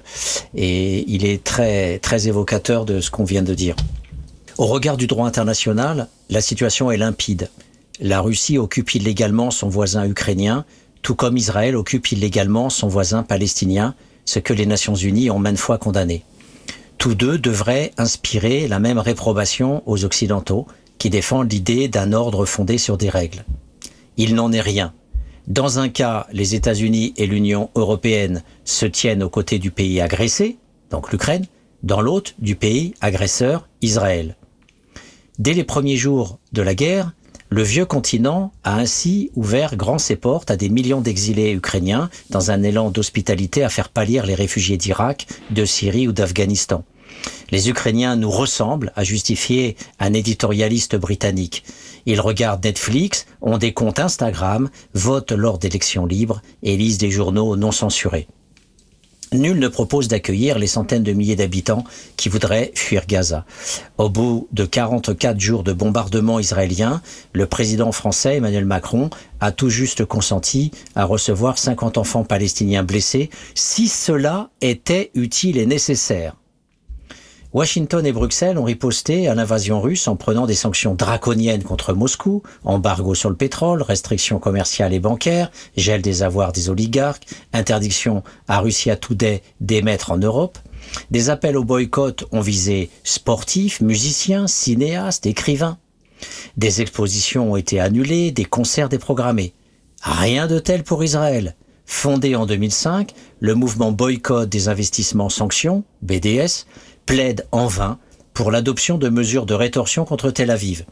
et 0.54 1.04
il 1.10 1.26
est 1.26 1.44
très 1.44 1.98
très 2.00 2.28
évocateur 2.28 2.86
de 2.86 3.02
ce 3.02 3.10
qu'on 3.10 3.24
vient 3.24 3.42
de 3.42 3.56
dire. 3.56 3.76
Au 4.58 4.68
regard 4.68 4.96
du 4.96 5.08
droit 5.08 5.26
international, 5.26 6.08
la 6.30 6.42
situation 6.42 6.92
est 6.92 6.98
limpide. 6.98 7.50
La 8.00 8.22
Russie 8.22 8.58
occupe 8.58 8.94
illégalement 8.94 9.50
son 9.50 9.70
voisin 9.70 10.06
ukrainien, 10.06 10.66
tout 11.06 11.16
comme 11.16 11.38
Israël 11.38 11.78
occupe 11.78 12.12
illégalement 12.12 12.70
son 12.70 12.90
voisin 12.90 13.24
palestinien, 13.24 13.94
ce 14.26 14.40
que 14.40 14.54
les 14.54 14.66
Nations 14.66 14.96
Unies 14.96 15.30
ont 15.30 15.40
maintes 15.40 15.60
fois 15.60 15.78
condamné 15.78 16.26
tous 17.06 17.14
deux 17.14 17.38
devraient 17.38 17.92
inspirer 18.00 18.68
la 18.68 18.80
même 18.80 18.98
réprobation 18.98 19.84
aux 19.86 20.06
Occidentaux 20.06 20.66
qui 20.98 21.12
défendent 21.12 21.52
l'idée 21.52 21.88
d'un 21.88 22.14
ordre 22.14 22.46
fondé 22.46 22.80
sur 22.80 22.98
des 22.98 23.10
règles. 23.10 23.46
Il 24.18 24.34
n'en 24.34 24.52
est 24.52 24.62
rien. 24.62 24.92
Dans 25.46 25.78
un 25.78 25.90
cas, 25.90 26.26
les 26.32 26.56
États-Unis 26.56 27.14
et 27.18 27.28
l'Union 27.28 27.70
européenne 27.76 28.42
se 28.64 28.88
tiennent 28.88 29.22
aux 29.22 29.30
côtés 29.30 29.60
du 29.60 29.70
pays 29.70 30.02
agressé, 30.02 30.58
donc 30.90 31.12
l'Ukraine, 31.12 31.46
dans 31.84 32.02
l'autre 32.02 32.32
du 32.40 32.56
pays 32.56 32.96
agresseur, 33.02 33.68
Israël. 33.84 34.36
Dès 35.38 35.54
les 35.54 35.64
premiers 35.64 35.98
jours 35.98 36.40
de 36.54 36.64
la 36.64 36.74
guerre, 36.74 37.14
le 37.56 37.64
vieux 37.64 37.86
continent 37.86 38.52
a 38.66 38.76
ainsi 38.76 39.32
ouvert 39.34 39.78
grand 39.78 39.98
ses 39.98 40.18
portes 40.18 40.52
à 40.52 40.58
des 40.58 40.68
millions 40.68 41.00
d'exilés 41.00 41.54
ukrainiens 41.54 42.10
dans 42.30 42.52
un 42.52 42.62
élan 42.64 42.92
d'hospitalité 42.92 43.64
à 43.64 43.70
faire 43.70 43.88
pâlir 43.88 44.26
les 44.26 44.36
réfugiés 44.36 44.76
d'Irak, 44.76 45.26
de 45.52 45.64
Syrie 45.64 46.10
ou 46.10 46.12
d'Afghanistan. 46.12 46.84
Les 47.52 47.70
Ukrainiens 47.70 48.18
nous 48.18 48.30
ressemblent, 48.30 48.92
a 48.98 49.06
justifié 49.06 49.78
un 50.02 50.12
éditorialiste 50.12 50.98
britannique. 50.98 51.64
Ils 52.06 52.20
regardent 52.20 52.66
Netflix, 52.66 53.26
ont 53.40 53.58
des 53.58 53.72
comptes 53.72 54.00
Instagram, 54.00 54.70
votent 54.94 55.32
lors 55.32 55.58
d'élections 55.58 56.06
libres 56.06 56.42
et 56.62 56.76
lisent 56.76 56.98
des 56.98 57.10
journaux 57.10 57.56
non 57.56 57.72
censurés. 57.72 58.28
Nul 59.40 59.60
ne 59.60 59.68
propose 59.68 60.08
d'accueillir 60.08 60.60
les 60.60 60.68
centaines 60.68 61.04
de 61.04 61.12
milliers 61.14 61.36
d'habitants 61.36 61.84
qui 62.18 62.30
voudraient 62.30 62.72
fuir 62.76 63.06
Gaza. 63.08 63.46
Au 63.98 64.10
bout 64.10 64.48
de 64.52 64.66
44 64.66 65.40
jours 65.40 65.64
de 65.64 65.74
bombardement 65.74 66.40
israélien, 66.40 67.02
le 67.34 67.46
président 67.46 67.92
français 67.92 68.38
Emmanuel 68.38 68.66
Macron 68.66 69.10
a 69.40 69.52
tout 69.52 69.70
juste 69.70 70.06
consenti 70.06 70.72
à 70.96 71.06
recevoir 71.06 71.58
50 71.58 71.98
enfants 71.98 72.24
palestiniens 72.24 72.84
blessés 72.84 73.30
si 73.54 73.88
cela 73.88 74.50
était 74.62 75.12
utile 75.16 75.58
et 75.58 75.66
nécessaire. 75.66 76.36
Washington 77.56 78.06
et 78.06 78.12
Bruxelles 78.12 78.58
ont 78.58 78.66
riposté 78.66 79.30
à 79.30 79.34
l'invasion 79.34 79.80
russe 79.80 80.10
en 80.10 80.18
prenant 80.18 80.46
des 80.46 80.56
sanctions 80.56 80.94
draconiennes 80.94 81.64
contre 81.64 81.94
Moscou, 81.94 82.44
embargo 82.66 83.16
sur 83.16 83.30
le 83.30 83.38
pétrole, 83.38 83.82
restrictions 83.82 84.40
commerciales 84.40 84.92
et 84.92 85.00
bancaires, 85.00 85.50
gel 85.78 86.02
des 86.02 86.22
avoirs 86.22 86.52
des 86.52 86.70
oligarques, 86.70 87.26
interdiction 87.54 88.24
à 88.50 88.60
Russia 88.60 88.98
Today 88.98 89.42
d'émettre 89.62 90.12
en 90.12 90.18
Europe. 90.18 90.60
Des 91.12 91.30
appels 91.30 91.56
au 91.56 91.64
boycott 91.64 92.26
ont 92.34 92.42
visé 92.42 92.90
sportifs, 93.06 93.80
musiciens, 93.80 94.48
cinéastes, 94.48 95.26
écrivains. 95.26 95.78
Des 96.58 96.82
expositions 96.82 97.54
ont 97.54 97.56
été 97.56 97.80
annulées, 97.80 98.34
des 98.34 98.44
concerts 98.44 98.90
déprogrammés. 98.90 99.54
Rien 100.02 100.48
de 100.48 100.60
tel 100.60 100.84
pour 100.84 101.06
Israël. 101.06 101.56
Fondé 101.86 102.36
en 102.36 102.46
2005, 102.48 103.14
le 103.40 103.54
mouvement 103.54 103.92
boycott 103.92 104.50
des 104.50 104.68
investissements 104.70 105.30
sanctions, 105.30 105.84
BDS, 106.02 106.66
plaide 107.06 107.48
en 107.52 107.68
vain 107.68 108.00
pour 108.34 108.52
l'adoption 108.52 108.98
de 108.98 109.10
mesures 109.10 109.46
de 109.46 109.54
rétorsion 109.54 110.06
contre 110.06 110.32
Tel 110.32 110.52
Aviv. 110.52 110.86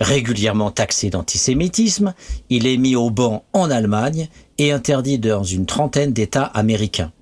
Régulièrement 0.00 0.70
taxé 0.70 1.10
d'antisémitisme, 1.10 2.14
il 2.50 2.66
est 2.66 2.76
mis 2.76 2.96
au 2.96 3.10
banc 3.10 3.44
en 3.52 3.70
Allemagne 3.70 4.28
et 4.58 4.72
interdit 4.72 5.18
dans 5.18 5.44
une 5.44 5.66
trentaine 5.66 6.12
d'États 6.12 6.44
américains. 6.44 7.12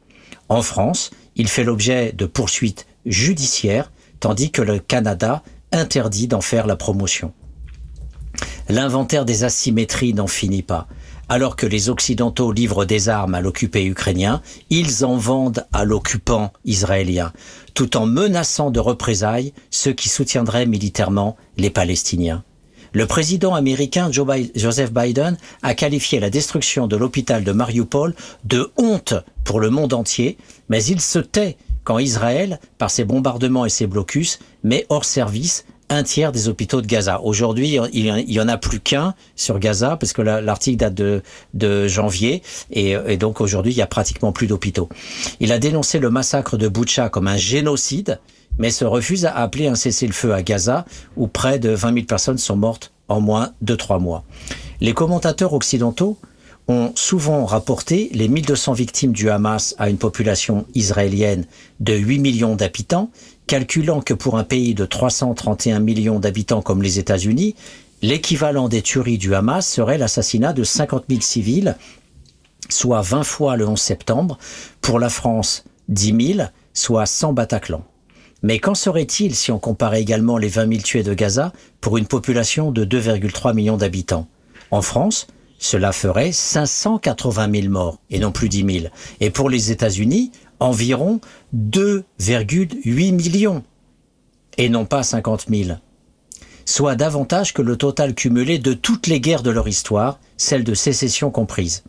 En 0.48 0.62
France, 0.62 1.10
il 1.36 1.48
fait 1.48 1.64
l'objet 1.64 2.12
de 2.12 2.26
poursuites 2.26 2.86
judiciaires, 3.04 3.92
tandis 4.18 4.50
que 4.50 4.62
le 4.62 4.78
Canada 4.78 5.42
interdit 5.72 6.26
d'en 6.26 6.40
faire 6.40 6.66
la 6.66 6.76
promotion. 6.76 7.32
L'inventaire 8.68 9.24
des 9.24 9.44
asymétries 9.44 10.14
n'en 10.14 10.26
finit 10.26 10.62
pas. 10.62 10.86
Alors 11.32 11.54
que 11.54 11.64
les 11.64 11.90
Occidentaux 11.90 12.50
livrent 12.50 12.84
des 12.84 13.08
armes 13.08 13.36
à 13.36 13.40
l'occupé 13.40 13.84
ukrainien, 13.84 14.42
ils 14.68 15.04
en 15.04 15.16
vendent 15.16 15.64
à 15.72 15.84
l'occupant 15.84 16.52
israélien, 16.64 17.32
tout 17.72 17.96
en 17.96 18.04
menaçant 18.04 18.72
de 18.72 18.80
représailles 18.80 19.52
ceux 19.70 19.92
qui 19.92 20.08
soutiendraient 20.08 20.66
militairement 20.66 21.36
les 21.56 21.70
Palestiniens. 21.70 22.42
Le 22.92 23.06
président 23.06 23.54
américain 23.54 24.10
Joseph 24.10 24.92
Biden 24.92 25.38
a 25.62 25.74
qualifié 25.74 26.18
la 26.18 26.30
destruction 26.30 26.88
de 26.88 26.96
l'hôpital 26.96 27.44
de 27.44 27.52
Mariupol 27.52 28.16
de 28.42 28.72
honte 28.76 29.14
pour 29.44 29.60
le 29.60 29.70
monde 29.70 29.92
entier, 29.92 30.36
mais 30.68 30.84
il 30.84 31.00
se 31.00 31.20
tait 31.20 31.56
quand 31.84 32.00
Israël, 32.00 32.58
par 32.76 32.90
ses 32.90 33.04
bombardements 33.04 33.66
et 33.66 33.70
ses 33.70 33.86
blocus, 33.86 34.40
met 34.64 34.84
hors 34.88 35.04
service 35.04 35.64
un 35.90 36.04
tiers 36.04 36.32
des 36.32 36.48
hôpitaux 36.48 36.80
de 36.80 36.86
Gaza. 36.86 37.20
Aujourd'hui, 37.20 37.78
il 37.92 38.32
y 38.32 38.40
en 38.40 38.48
a 38.48 38.56
plus 38.56 38.80
qu'un 38.80 39.14
sur 39.34 39.58
Gaza 39.58 39.96
parce 39.96 40.12
que 40.12 40.22
l'article 40.22 40.76
date 40.78 40.94
de, 40.94 41.88
janvier 41.88 42.42
et, 42.70 43.16
donc 43.16 43.40
aujourd'hui, 43.40 43.72
il 43.72 43.76
y 43.76 43.82
a 43.82 43.86
pratiquement 43.86 44.32
plus 44.32 44.46
d'hôpitaux. 44.46 44.88
Il 45.40 45.52
a 45.52 45.58
dénoncé 45.58 45.98
le 45.98 46.08
massacre 46.08 46.56
de 46.56 46.68
Boucha 46.68 47.08
comme 47.08 47.26
un 47.26 47.36
génocide, 47.36 48.20
mais 48.58 48.70
se 48.70 48.84
refuse 48.84 49.26
à 49.26 49.36
appeler 49.36 49.66
un 49.66 49.74
cessez-le-feu 49.74 50.32
à 50.32 50.42
Gaza 50.42 50.84
où 51.16 51.26
près 51.26 51.58
de 51.58 51.70
20 51.70 51.94
000 51.94 52.06
personnes 52.06 52.38
sont 52.38 52.56
mortes 52.56 52.92
en 53.08 53.20
moins 53.20 53.52
de 53.60 53.74
trois 53.74 53.98
mois. 53.98 54.24
Les 54.80 54.94
commentateurs 54.94 55.52
occidentaux 55.52 56.16
ont 56.68 56.92
souvent 56.94 57.44
rapporté 57.46 58.10
les 58.12 58.28
1200 58.28 58.74
victimes 58.74 59.12
du 59.12 59.28
Hamas 59.28 59.74
à 59.78 59.90
une 59.90 59.98
population 59.98 60.66
israélienne 60.74 61.46
de 61.80 61.94
8 61.94 62.18
millions 62.20 62.54
d'habitants, 62.54 63.10
calculant 63.50 64.00
que 64.00 64.14
pour 64.14 64.38
un 64.38 64.44
pays 64.44 64.74
de 64.74 64.86
331 64.86 65.80
millions 65.80 66.20
d'habitants 66.20 66.62
comme 66.62 66.84
les 66.84 67.00
États-Unis, 67.00 67.56
l'équivalent 68.00 68.68
des 68.68 68.80
tueries 68.80 69.18
du 69.18 69.34
Hamas 69.34 69.66
serait 69.66 69.98
l'assassinat 69.98 70.52
de 70.52 70.62
50 70.62 71.06
000 71.08 71.20
civils, 71.20 71.76
soit 72.68 73.00
20 73.00 73.24
fois 73.24 73.56
le 73.56 73.66
11 73.66 73.76
septembre, 73.76 74.38
pour 74.80 75.00
la 75.00 75.08
France 75.08 75.64
10 75.88 76.34
000, 76.36 76.48
soit 76.74 77.06
100 77.06 77.32
Bataclan. 77.32 77.84
Mais 78.44 78.60
qu'en 78.60 78.76
serait-il 78.76 79.34
si 79.34 79.50
on 79.50 79.58
comparait 79.58 80.00
également 80.00 80.38
les 80.38 80.46
20 80.46 80.68
000 80.68 80.82
tués 80.82 81.02
de 81.02 81.12
Gaza 81.12 81.52
pour 81.80 81.98
une 81.98 82.06
population 82.06 82.70
de 82.70 82.84
2,3 82.84 83.52
millions 83.52 83.76
d'habitants? 83.76 84.28
En 84.70 84.80
France, 84.80 85.26
cela 85.58 85.90
ferait 85.90 86.30
580 86.30 87.50
000 87.62 87.68
morts 87.68 87.98
et 88.10 88.20
non 88.20 88.30
plus 88.30 88.48
10 88.48 88.80
000. 88.80 88.94
Et 89.18 89.30
pour 89.30 89.50
les 89.50 89.72
États-Unis, 89.72 90.30
environ 90.60 91.20
2,8 91.56 93.12
millions 93.12 93.64
et 94.58 94.68
non 94.68 94.84
pas 94.84 95.02
50 95.02 95.46
000, 95.48 95.78
soit 96.64 96.94
davantage 96.94 97.52
que 97.54 97.62
le 97.62 97.76
total 97.76 98.14
cumulé 98.14 98.58
de 98.58 98.74
toutes 98.74 99.06
les 99.06 99.20
guerres 99.20 99.42
de 99.42 99.50
leur 99.50 99.68
histoire, 99.68 100.20
celles 100.36 100.64
de 100.64 100.74
sécession 100.74 101.30
comprises. 101.30 101.82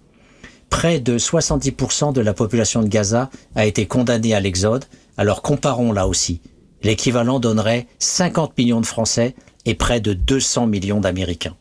Près 0.69 0.99
de 0.99 1.17
70% 1.17 2.13
de 2.13 2.21
la 2.21 2.33
population 2.33 2.81
de 2.81 2.87
Gaza 2.87 3.29
a 3.55 3.65
été 3.65 3.85
condamnée 3.87 4.33
à 4.33 4.39
l'exode, 4.39 4.85
alors 5.17 5.41
comparons 5.41 5.91
là 5.91 6.07
aussi. 6.07 6.39
L'équivalent 6.81 7.39
donnerait 7.39 7.87
50 7.99 8.57
millions 8.57 8.81
de 8.81 8.85
Français 8.85 9.35
et 9.65 9.75
près 9.75 9.99
de 9.99 10.13
200 10.13 10.67
millions 10.67 11.01
d'Américains. 11.01 11.55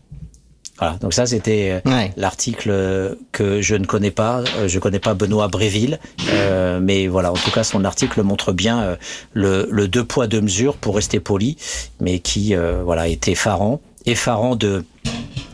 Voilà, 0.81 0.97
donc 0.97 1.13
ça 1.13 1.27
c'était 1.27 1.81
euh, 1.87 2.07
l'article 2.17 3.17
que 3.33 3.61
je 3.61 3.75
ne 3.75 3.85
connais 3.85 4.11
pas. 4.11 4.43
Euh, 4.57 4.67
je 4.67 4.79
connais 4.79 4.99
pas 4.99 5.13
Benoît 5.13 5.49
Bréville, 5.49 6.01
euh, 6.31 6.81
mais 6.83 7.07
voilà, 7.07 7.31
en 7.31 7.37
tout 7.37 7.51
cas 7.51 7.65
son 7.65 7.85
article 7.85 8.23
montre 8.23 8.53
bien 8.53 8.81
euh, 8.81 8.97
le, 9.35 9.69
le, 9.71 9.89
deux 9.89 10.05
poids 10.05 10.27
deux 10.27 10.41
mesures 10.41 10.77
pour 10.77 10.95
rester 10.95 11.21
poli, 11.21 11.59
mais 12.01 12.19
qui 12.19 12.55
voilà 12.85 13.09
était 13.09 13.33
effarant, 13.33 13.81
effarant 14.07 14.57
de 14.57 14.85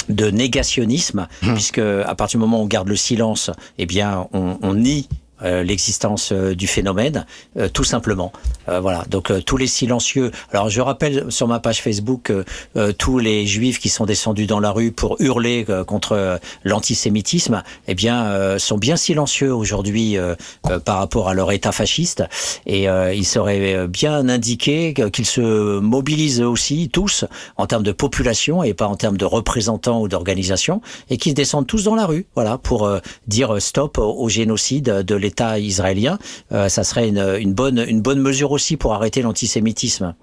de 0.09 0.31
négationnisme, 0.31 1.27
mmh. 1.43 1.55
puisque 1.55 1.79
à 1.79 2.15
partir 2.15 2.39
du 2.39 2.45
moment 2.45 2.61
où 2.61 2.65
on 2.65 2.69
garde 2.69 2.87
le 2.89 2.95
silence, 2.95 3.51
eh 3.79 3.87
bien 3.87 4.29
on, 4.33 4.59
on 4.63 4.75
nie 4.75 5.09
euh, 5.43 5.63
l'existence 5.63 6.33
euh, 6.33 6.55
du 6.55 6.67
phénomène, 6.67 7.27
euh, 7.59 7.69
tout 7.69 7.85
simplement. 7.85 8.33
voilà. 8.67 9.05
Donc 9.09 9.33
tous 9.45 9.57
les 9.57 9.69
silencieux. 9.69 10.33
Alors 10.53 10.71
je 10.71 10.81
rappelle 10.81 11.27
sur 11.29 11.47
ma 11.47 11.61
page 11.61 11.83
Facebook 11.83 12.33
tous 12.99 13.19
les 13.19 13.47
juifs 13.47 13.79
qui 13.79 13.89
sont 13.89 14.07
descendus 14.07 14.47
dans 14.47 14.59
la 14.59 14.73
rue 14.73 14.91
pour 14.91 15.17
hurler 15.21 15.65
contre 15.87 16.41
l'antisémitisme, 16.65 17.63
eh 17.87 17.95
bien 17.95 18.59
sont 18.59 18.77
bien 18.77 18.97
silencieux 18.97 19.55
aujourd'hui 19.55 20.17
par 20.85 20.99
rapport 20.99 21.29
à 21.29 21.35
leur 21.35 21.53
état 21.53 21.71
fasciste 21.71 22.25
et 22.67 22.87
il 22.87 23.25
serait 23.25 23.87
bien 23.87 24.29
indiqué 24.29 24.95
qu'ils 25.13 25.27
se 25.27 25.79
mobilisent 25.79 26.43
aussi 26.43 26.89
tous 26.89 27.25
en 27.57 27.67
termes 27.67 27.85
de 27.85 27.93
population 27.93 28.65
et 28.65 28.75
pas 28.75 28.89
en 28.89 28.97
termes 28.97 29.17
de 29.17 29.25
représentants 29.25 30.01
ou 30.01 30.09
d'organisation 30.09 30.81
et 31.09 31.19
qu'ils 31.19 31.35
descendent 31.35 31.69
tous 31.69 31.85
dans 31.85 31.95
la 31.95 32.07
rue, 32.07 32.27
voilà, 32.35 32.59
pour 32.59 32.91
dire 33.29 33.63
stop 33.63 33.99
au 33.99 34.29
génocide 34.29 35.03
de 35.03 35.15
l'État 35.27 35.59
israélien, 35.59 36.19
euh, 36.53 36.69
ça 36.69 36.85
serait 36.85 37.09
une, 37.09 37.37
une, 37.41 37.53
bonne, 37.53 37.85
une 37.87 38.01
bonne 38.01 38.21
mesure 38.21 38.53
aussi 38.53 38.77
pour 38.77 38.95
arrêter 38.95 39.23
l'antisémitisme. 39.23 40.15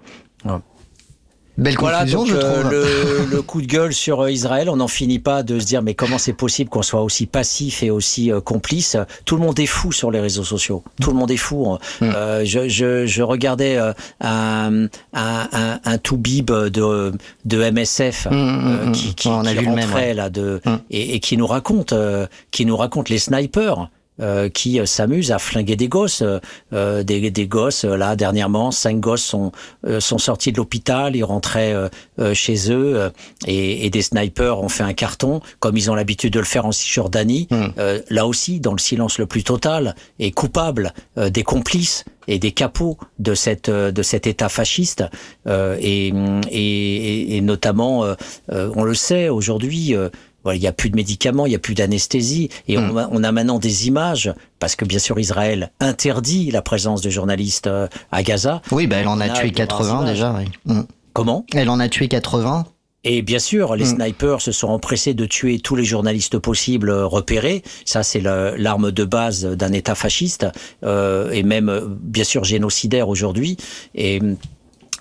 Belle 1.56 1.76
voilà, 1.78 2.04
je 2.04 2.16
euh, 2.16 2.64
le, 2.68 3.26
le, 3.30 3.42
coup 3.42 3.62
de 3.62 3.66
gueule 3.66 3.94
sur 3.94 4.22
euh, 4.22 4.30
Israël, 4.30 4.68
on 4.68 4.76
n'en 4.76 4.88
finit 4.88 5.20
pas 5.20 5.44
de 5.44 5.60
se 5.60 5.64
dire 5.64 5.82
mais 5.82 5.94
comment 5.94 6.18
c'est 6.18 6.32
possible 6.32 6.68
qu'on 6.68 6.82
soit 6.82 7.02
aussi 7.02 7.26
passif 7.26 7.84
et 7.84 7.90
aussi 7.90 8.32
euh, 8.32 8.40
complice? 8.40 8.96
Tout 9.24 9.36
le 9.36 9.42
monde 9.42 9.56
est 9.60 9.66
fou 9.66 9.92
sur 9.92 10.10
les 10.10 10.18
réseaux 10.18 10.42
sociaux. 10.42 10.82
Tout 11.00 11.10
le 11.10 11.16
monde 11.16 11.30
est 11.30 11.36
fou. 11.36 11.78
Mm. 12.00 12.04
Euh, 12.04 12.44
je, 12.44 12.68
je, 12.68 13.06
je, 13.06 13.22
regardais 13.22 13.76
un, 13.76 13.94
un, 14.20 14.88
un, 15.12 15.80
un 15.84 15.98
toubib 15.98 16.50
de, 16.50 17.12
de 17.44 17.70
MSF 17.70 18.26
mm, 18.32 18.88
mm, 18.88 18.92
qui, 18.92 19.14
qui, 19.14 19.28
on 19.28 19.44
a 19.44 19.54
qui 19.54 19.58
vu 19.58 19.66
rentrait 19.68 19.84
le 19.84 19.86
même, 19.86 19.94
ouais. 19.94 20.14
là 20.14 20.30
de 20.30 20.60
et, 20.90 21.14
et, 21.14 21.20
qui 21.20 21.36
nous 21.36 21.46
raconte 21.46 21.94
qui 22.50 22.66
nous 22.66 22.76
raconte 22.76 23.08
les 23.10 23.18
snipers. 23.18 23.90
Euh, 24.20 24.48
qui 24.48 24.78
euh, 24.78 24.86
s'amusent 24.86 25.32
à 25.32 25.40
flinguer 25.40 25.74
des 25.74 25.88
gosses, 25.88 26.22
euh, 26.72 27.02
des, 27.02 27.32
des, 27.32 27.46
gosses. 27.48 27.84
là 27.84 28.14
dernièrement, 28.14 28.70
cinq 28.70 29.00
gosses 29.00 29.24
sont 29.24 29.50
sont 29.98 30.18
sortis 30.18 30.52
de 30.52 30.58
l'hôpital, 30.58 31.16
ils 31.16 31.24
rentraient 31.24 31.74
chez 32.32 32.70
eux 32.70 33.10
et, 33.44 33.84
et, 33.84 33.90
des 33.90 34.02
snipers 34.02 34.60
ont 34.60 34.68
fait 34.68 34.84
un 34.84 34.92
carton, 34.92 35.40
comme 35.58 35.76
ils 35.76 35.90
ont 35.90 35.96
l'habitude 35.96 36.32
de 36.32 36.38
le 36.38 36.44
faire 36.44 36.64
en 36.64 36.70
Cisjordanie. 36.70 37.48
Mmh. 37.50 37.66
là 38.10 38.26
aussi, 38.26 38.60
dans 38.60 38.72
le 38.72 38.78
silence 38.78 39.18
le 39.18 39.26
plus 39.26 39.42
total, 39.42 39.96
et 40.20 40.30
coupable 40.30 40.94
des 41.16 41.42
complices 41.42 42.04
et 42.28 42.38
des 42.38 42.52
capots 42.52 42.98
de 43.18 43.34
cette 43.34 43.70
de 43.70 44.02
cet 44.02 44.26
État 44.26 44.48
fasciste 44.48 45.04
euh, 45.46 45.76
et, 45.80 46.12
et, 46.50 47.36
et, 47.36 47.40
notamment 47.40 48.04
euh, 48.04 48.14
on 48.48 48.84
le 48.84 48.94
sait 48.94 49.28
aujourd'hui 49.28 49.94
euh, 49.94 50.08
il 50.52 50.60
n'y 50.60 50.66
a 50.66 50.72
plus 50.72 50.90
de 50.90 50.96
médicaments, 50.96 51.46
il 51.46 51.50
n'y 51.50 51.56
a 51.56 51.60
plus 51.60 51.74
d'anesthésie, 51.74 52.50
et 52.68 52.76
mmh. 52.76 52.90
on, 52.90 52.96
a, 52.96 53.08
on, 53.10 53.24
a, 53.24 53.32
maintenant 53.32 53.58
des 53.58 53.86
images, 53.86 54.32
parce 54.58 54.76
que 54.76 54.84
bien 54.84 54.98
sûr 54.98 55.18
Israël 55.18 55.72
interdit 55.80 56.50
la 56.50 56.62
présence 56.62 57.00
de 57.00 57.10
journalistes 57.10 57.68
à 58.12 58.22
Gaza. 58.22 58.62
Oui, 58.70 58.86
bah, 58.86 58.96
elle 58.96 59.08
en 59.08 59.20
a, 59.20 59.26
a 59.26 59.28
tué 59.30 59.50
80 59.50 60.04
déjà. 60.04 60.34
Oui. 60.36 60.44
Mmh. 60.66 60.82
Comment? 61.12 61.46
Elle 61.54 61.70
en 61.70 61.80
a 61.80 61.88
tué 61.88 62.08
80. 62.08 62.66
Et 63.04 63.20
bien 63.20 63.38
sûr, 63.38 63.76
les 63.76 63.84
mmh. 63.84 63.96
snipers 63.96 64.40
se 64.40 64.50
sont 64.50 64.68
empressés 64.68 65.12
de 65.12 65.26
tuer 65.26 65.58
tous 65.58 65.76
les 65.76 65.84
journalistes 65.84 66.38
possibles 66.38 66.90
repérés. 66.90 67.62
Ça, 67.84 68.02
c'est 68.02 68.20
l'arme 68.20 68.90
de 68.90 69.04
base 69.04 69.44
d'un 69.44 69.72
État 69.72 69.94
fasciste 69.94 70.46
euh, 70.82 71.30
et 71.30 71.42
même, 71.42 71.96
bien 72.00 72.24
sûr, 72.24 72.44
génocidaire 72.44 73.10
aujourd'hui. 73.10 73.58
Et 73.94 74.20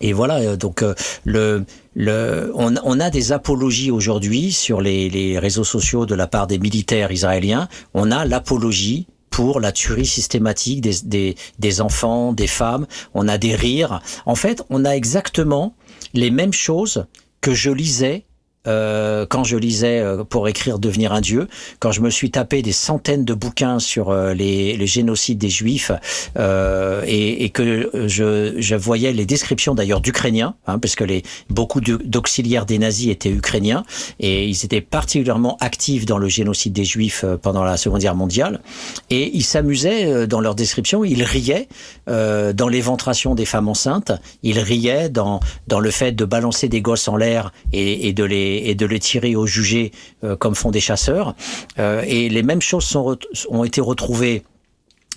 et 0.02 0.12
voilà, 0.12 0.56
donc 0.56 0.84
le, 1.24 1.66
le, 1.96 2.52
on, 2.56 2.74
on, 2.84 3.00
a 3.00 3.10
des 3.10 3.32
apologies 3.32 3.92
aujourd'hui 3.92 4.52
sur 4.52 4.82
les, 4.82 5.10
les, 5.10 5.38
réseaux 5.38 5.64
sociaux 5.64 6.06
de 6.06 6.16
la 6.16 6.28
part 6.28 6.48
des 6.48 6.58
militaires 6.58 7.12
israéliens. 7.12 7.70
On 7.94 8.12
a 8.12 8.26
l'apologie 8.26 9.08
pour 9.30 9.60
la 9.60 9.72
tuerie 9.72 10.06
systématique 10.06 10.82
des, 10.82 10.96
des, 11.04 11.36
des, 11.60 11.82
enfants, 11.82 12.34
des 12.34 12.48
femmes. 12.48 12.86
On 13.14 13.28
a 13.28 13.38
des 13.38 13.56
rires. 13.56 14.02
En 14.26 14.36
fait, 14.36 14.64
on 14.70 14.84
a 14.86 14.92
exactement 14.92 15.76
les 16.14 16.32
mêmes 16.32 16.54
choses 16.54 17.06
que 17.42 17.54
je 17.54 17.72
lisais 17.72 18.26
euh, 18.68 19.26
quand 19.28 19.44
je 19.44 19.58
lisais 19.58 20.00
euh, 20.00 20.24
pour 20.24 20.48
écrire 20.48 20.80
Devenir 20.80 21.14
un 21.14 21.22
dieu, 21.22 21.48
quand 21.80 21.92
je 21.92 22.02
me 22.02 22.10
suis 22.10 22.32
tapé 22.32 22.62
des 22.62 22.72
centaines 22.72 23.26
de 23.26 23.34
bouquins 23.34 23.80
sur 23.80 24.10
euh, 24.10 24.34
les, 24.34 24.78
les, 24.78 24.88
génocides 24.88 25.38
des 25.38 25.50
juifs 25.50 25.92
euh, 26.38 27.04
et, 27.06 27.44
et, 27.44 27.50
que 27.50 27.90
je, 28.08 28.56
je, 28.58 28.76
voyais 28.76 29.12
les 29.12 29.26
descriptions 29.26 29.76
d'ailleurs 29.76 30.02
d'Ukrainiens, 30.02 30.56
hein, 30.68 30.80
parce 30.80 30.96
que 30.96 31.04
les, 31.04 31.24
beaucoup 31.50 31.82
d'auxiliaires 31.82 32.66
des 32.66 32.80
nazis 32.80 33.10
étaient 33.10 33.30
ukrainiens 33.30 33.84
et 34.20 34.48
ils 34.48 34.66
étaient 34.66 34.82
particulièrement 34.82 35.58
actifs 35.60 36.06
dans 36.06 36.18
le 36.18 36.28
génocide 36.28 36.74
des 36.74 36.86
juifs 36.86 37.26
pendant 37.42 37.64
la 37.64 37.78
Seconde 37.78 38.02
Guerre 38.02 38.16
mondiale 38.16 38.62
et 39.10 39.36
ils 39.36 39.44
s'amusaient 39.44 40.28
dans 40.28 40.40
leurs 40.40 40.56
descriptions, 40.56 41.04
ils 41.04 41.24
riaient 41.24 41.68
dans 42.08 42.68
l'éventration 42.68 43.36
des 43.36 43.46
femmes 43.46 43.68
enceintes, 43.68 44.12
ils 44.42 44.60
riaient 44.60 45.10
dans, 45.10 45.40
dans 45.68 45.80
le 45.80 45.92
fait 45.92 46.12
de 46.12 46.26
balancer 46.26 46.68
des 46.70 46.82
gosses 46.82 47.08
en 47.08 47.16
l'air 47.16 47.52
et, 47.72 48.08
et 48.08 48.14
de 48.14 48.24
les 48.24 48.53
et, 48.54 48.76
de 48.76 48.86
les 48.86 49.00
tirer 49.00 49.36
au 49.36 49.46
jugé 49.46 49.92
euh, 50.24 50.36
comme 50.36 50.56
font 50.56 50.72
des 50.72 50.80
chasseurs. 50.80 51.36
Euh, 51.80 52.04
et 52.06 52.30
les 52.30 52.44
mêmes 52.44 52.62
choses 52.62 52.96
ont 52.96 53.64
été 53.64 53.82
retrouvées 53.82 54.44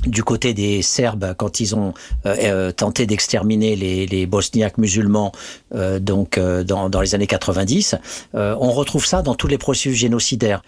du 0.05 0.23
côté 0.23 0.55
des 0.55 0.82
Serbes 0.82 1.35
quand 1.36 1.60
ils 1.60 1.74
ont 1.74 1.94
euh, 2.27 2.36
euh 2.43 2.73
tenté 2.73 3.06
d'exterminer 3.06 3.77
les, 3.77 4.06
les, 4.06 4.27
Bosniaques 4.27 4.78
musulmans 4.78 5.32
euh, 5.74 5.98
donc 5.98 6.36
euh, 6.36 6.64
dans, 6.64 6.90
dans, 6.90 7.01
les 7.01 7.14
années 7.14 7.27
90 7.27 7.97
on 8.35 8.70
retrouve 8.70 9.06
ça 9.06 9.23
dans 9.23 9.35
tous 9.35 9.47
les 9.47 9.59
processus 9.59 9.97
génocidaires 9.97 10.62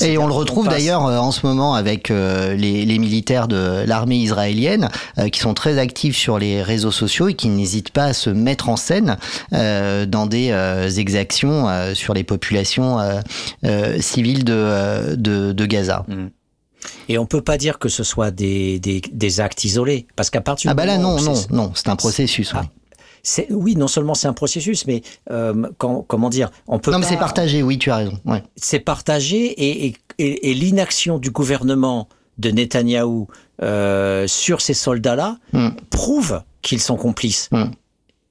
et 0.00 0.16
on 0.18 0.26
le 0.26 0.32
retrouve 0.32 0.68
d'ailleurs 0.68 1.02
en 1.02 1.32
ce 1.32 1.46
moment 1.46 1.74
avec 1.74 2.08
les, 2.08 2.56
les, 2.84 2.98
militaires 2.98 3.48
de 3.48 3.84
l'armée 3.86 4.16
israélienne 4.16 4.88
qui 5.32 5.40
sont 5.40 5.54
très 5.54 5.78
actifs 5.78 6.16
sur 6.16 6.38
les 6.38 6.62
réseaux 6.62 6.92
sociaux 6.92 7.28
et 7.28 7.34
qui 7.34 7.48
n'hésitent 7.48 7.90
pas 7.90 8.06
à 8.06 8.12
se 8.12 8.30
mettre 8.30 8.68
en 8.68 8.76
scène 8.76 9.16
dans 9.50 10.26
des 10.26 10.98
exactions 10.98 11.66
sur 11.94 12.14
les 12.14 12.24
populations 12.24 12.98
civiles 14.00 14.44
de, 14.44 15.16
de, 15.16 15.52
de 15.52 15.66
Gaza. 15.66 16.04
Mmh. 16.08 16.26
Et 17.08 17.18
on 17.18 17.26
peut 17.26 17.42
pas 17.42 17.58
dire 17.58 17.78
que 17.78 17.88
ce 17.88 18.04
soit 18.04 18.30
des, 18.30 18.78
des, 18.80 19.00
des 19.12 19.40
actes 19.40 19.64
isolés, 19.64 20.06
parce 20.16 20.30
qu'à 20.30 20.40
partir 20.40 20.70
ah 20.70 20.74
bah 20.74 20.86
là 20.86 20.98
non 20.98 21.20
non 21.20 21.34
non 21.50 21.72
c'est 21.74 21.88
un 21.88 21.96
processus. 21.96 22.52
Ah, 22.54 22.64
oui 23.50 23.76
non 23.76 23.86
seulement 23.88 24.14
c'est 24.14 24.26
un 24.26 24.32
processus, 24.32 24.86
mais 24.86 25.02
euh, 25.30 25.68
quand, 25.78 26.02
comment 26.02 26.30
dire 26.30 26.50
on 26.66 26.78
peut. 26.78 26.90
Non 26.90 26.98
mais 26.98 27.06
c'est 27.06 27.16
partagé 27.16 27.62
oui 27.62 27.78
tu 27.78 27.90
as 27.90 27.96
raison. 27.96 28.18
Ouais. 28.24 28.42
C'est 28.56 28.80
partagé 28.80 29.46
et, 29.46 29.86
et, 29.86 29.96
et, 30.18 30.50
et 30.50 30.54
l'inaction 30.54 31.18
du 31.18 31.30
gouvernement 31.30 32.08
de 32.38 32.50
Netanyahou 32.50 33.28
euh, 33.62 34.26
sur 34.26 34.60
ces 34.60 34.74
soldats 34.74 35.16
là 35.16 35.38
mm. 35.52 35.68
prouve 35.90 36.42
qu'ils 36.62 36.80
sont 36.80 36.96
complices. 36.96 37.48
Mm. 37.52 37.66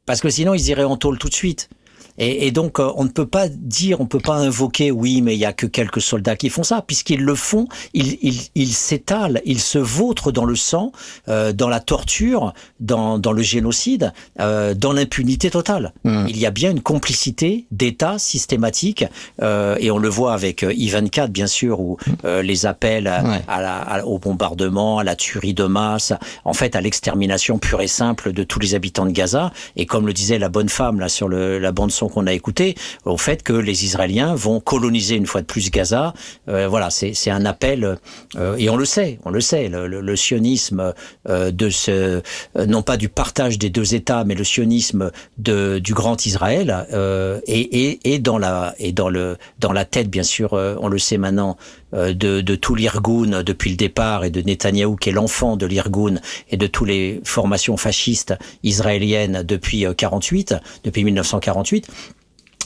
Parce 0.05 0.19
que 0.19 0.29
sinon 0.29 0.53
ils 0.53 0.67
iraient 0.67 0.83
en 0.83 0.97
tôle 0.97 1.17
tout 1.17 1.29
de 1.29 1.33
suite. 1.33 1.69
Et, 2.17 2.47
et, 2.47 2.51
donc, 2.51 2.79
euh, 2.79 2.91
on 2.95 3.03
ne 3.03 3.09
peut 3.09 3.27
pas 3.27 3.47
dire, 3.47 3.99
on 3.99 4.03
ne 4.03 4.09
peut 4.09 4.19
pas 4.19 4.35
invoquer, 4.35 4.91
oui, 4.91 5.21
mais 5.21 5.35
il 5.35 5.39
y 5.39 5.45
a 5.45 5.53
que 5.53 5.65
quelques 5.65 6.01
soldats 6.01 6.35
qui 6.35 6.49
font 6.49 6.63
ça, 6.63 6.83
puisqu'ils 6.85 7.23
le 7.23 7.35
font, 7.35 7.67
ils 7.93 8.17
ils 8.21 8.41
ils 8.55 8.73
s'étalent, 8.73 9.41
ils 9.45 9.59
se 9.59 9.77
vautrent 9.77 10.31
dans 10.31 10.45
le 10.45 10.55
sang, 10.55 10.91
euh, 11.27 11.53
dans 11.53 11.69
la 11.69 11.79
torture, 11.79 12.53
dans, 12.79 13.17
dans 13.19 13.31
le 13.31 13.41
génocide, 13.41 14.13
euh, 14.39 14.73
dans 14.73 14.93
l'impunité 14.93 15.49
totale. 15.49 15.93
Mmh. 16.03 16.25
Il 16.29 16.37
y 16.37 16.45
a 16.45 16.51
bien 16.51 16.71
une 16.71 16.81
complicité 16.81 17.65
d'État 17.71 18.17
systématique, 18.19 19.05
euh, 19.41 19.75
et 19.79 19.91
on 19.91 19.97
le 19.97 20.09
voit 20.09 20.33
avec 20.33 20.63
euh, 20.63 20.73
I-24, 20.73 21.27
bien 21.27 21.47
sûr, 21.47 21.79
où 21.79 21.97
euh, 22.25 22.41
les 22.41 22.65
appels 22.65 23.07
à, 23.07 23.23
ouais. 23.23 23.41
à 23.47 23.61
la, 23.61 23.77
à, 23.77 24.05
au 24.05 24.19
bombardement, 24.19 24.99
à 24.99 25.03
la 25.03 25.15
tuerie 25.15 25.53
de 25.53 25.65
masse, 25.65 26.13
en 26.45 26.53
fait, 26.53 26.75
à 26.75 26.81
l'extermination 26.81 27.57
pure 27.57 27.81
et 27.81 27.87
simple 27.87 28.33
de 28.33 28.43
tous 28.43 28.59
les 28.59 28.75
habitants 28.75 29.05
de 29.05 29.11
Gaza. 29.11 29.51
Et 29.75 29.85
comme 29.85 30.07
le 30.07 30.13
disait 30.13 30.39
la 30.39 30.49
bonne 30.49 30.69
femme 30.69 30.99
là 30.99 31.09
sur 31.09 31.27
le, 31.27 31.59
la 31.59 31.71
bande 31.71 31.91
son 31.91 32.07
qu'on 32.11 32.27
a 32.27 32.33
écouté 32.33 32.75
au 33.05 33.17
fait 33.17 33.41
que 33.41 33.53
les 33.53 33.85
Israéliens 33.85 34.35
vont 34.35 34.59
coloniser 34.59 35.15
une 35.15 35.25
fois 35.25 35.41
de 35.41 35.47
plus 35.47 35.71
Gaza. 35.71 36.13
Euh, 36.49 36.67
voilà, 36.67 36.89
c'est 36.91 37.31
un 37.31 37.45
appel 37.45 37.97
euh, 38.35 38.55
et 38.57 38.69
on 38.69 38.75
le 38.75 38.85
sait, 38.85 39.19
on 39.25 39.31
le 39.31 39.41
sait. 39.41 39.69
Le, 39.69 39.87
le, 39.87 40.01
le 40.01 40.15
sionisme 40.15 40.93
euh, 41.29 41.51
de 41.51 41.69
ce 41.69 41.91
euh, 41.91 42.65
non 42.67 42.81
pas 42.81 42.97
du 42.97 43.09
partage 43.09 43.57
des 43.57 43.69
deux 43.69 43.95
États, 43.95 44.23
mais 44.23 44.35
le 44.35 44.43
sionisme 44.43 45.11
de, 45.37 45.79
du 45.79 45.93
grand 45.93 46.25
Israël 46.25 46.87
euh, 46.93 47.39
et, 47.47 47.89
et, 47.89 48.13
et, 48.13 48.19
dans 48.19 48.37
la 48.37 48.75
et 48.79 48.91
dans 48.91 49.09
le 49.09 49.37
dans 49.59 49.71
la 49.71 49.85
tête 49.85 50.09
bien 50.09 50.23
sûr, 50.23 50.53
on 50.53 50.87
le 50.87 50.99
sait 50.99 51.17
maintenant 51.17 51.57
de, 51.93 52.41
de 52.41 52.55
tout 52.55 52.75
l'Irgun 52.75 53.43
depuis 53.43 53.69
le 53.69 53.75
départ 53.75 54.23
et 54.23 54.29
de 54.29 54.41
Netanyahou 54.41 54.95
qui 54.95 55.09
est 55.09 55.13
l'enfant 55.13 55.57
de 55.57 55.65
l'Irgun 55.65 56.15
et 56.49 56.57
de 56.57 56.67
toutes 56.67 56.87
les 56.87 57.21
formations 57.23 57.77
fascistes 57.77 58.33
israéliennes 58.63 59.43
depuis 59.43 59.85
48, 59.97 60.55
depuis 60.83 61.03
1948. 61.03 61.87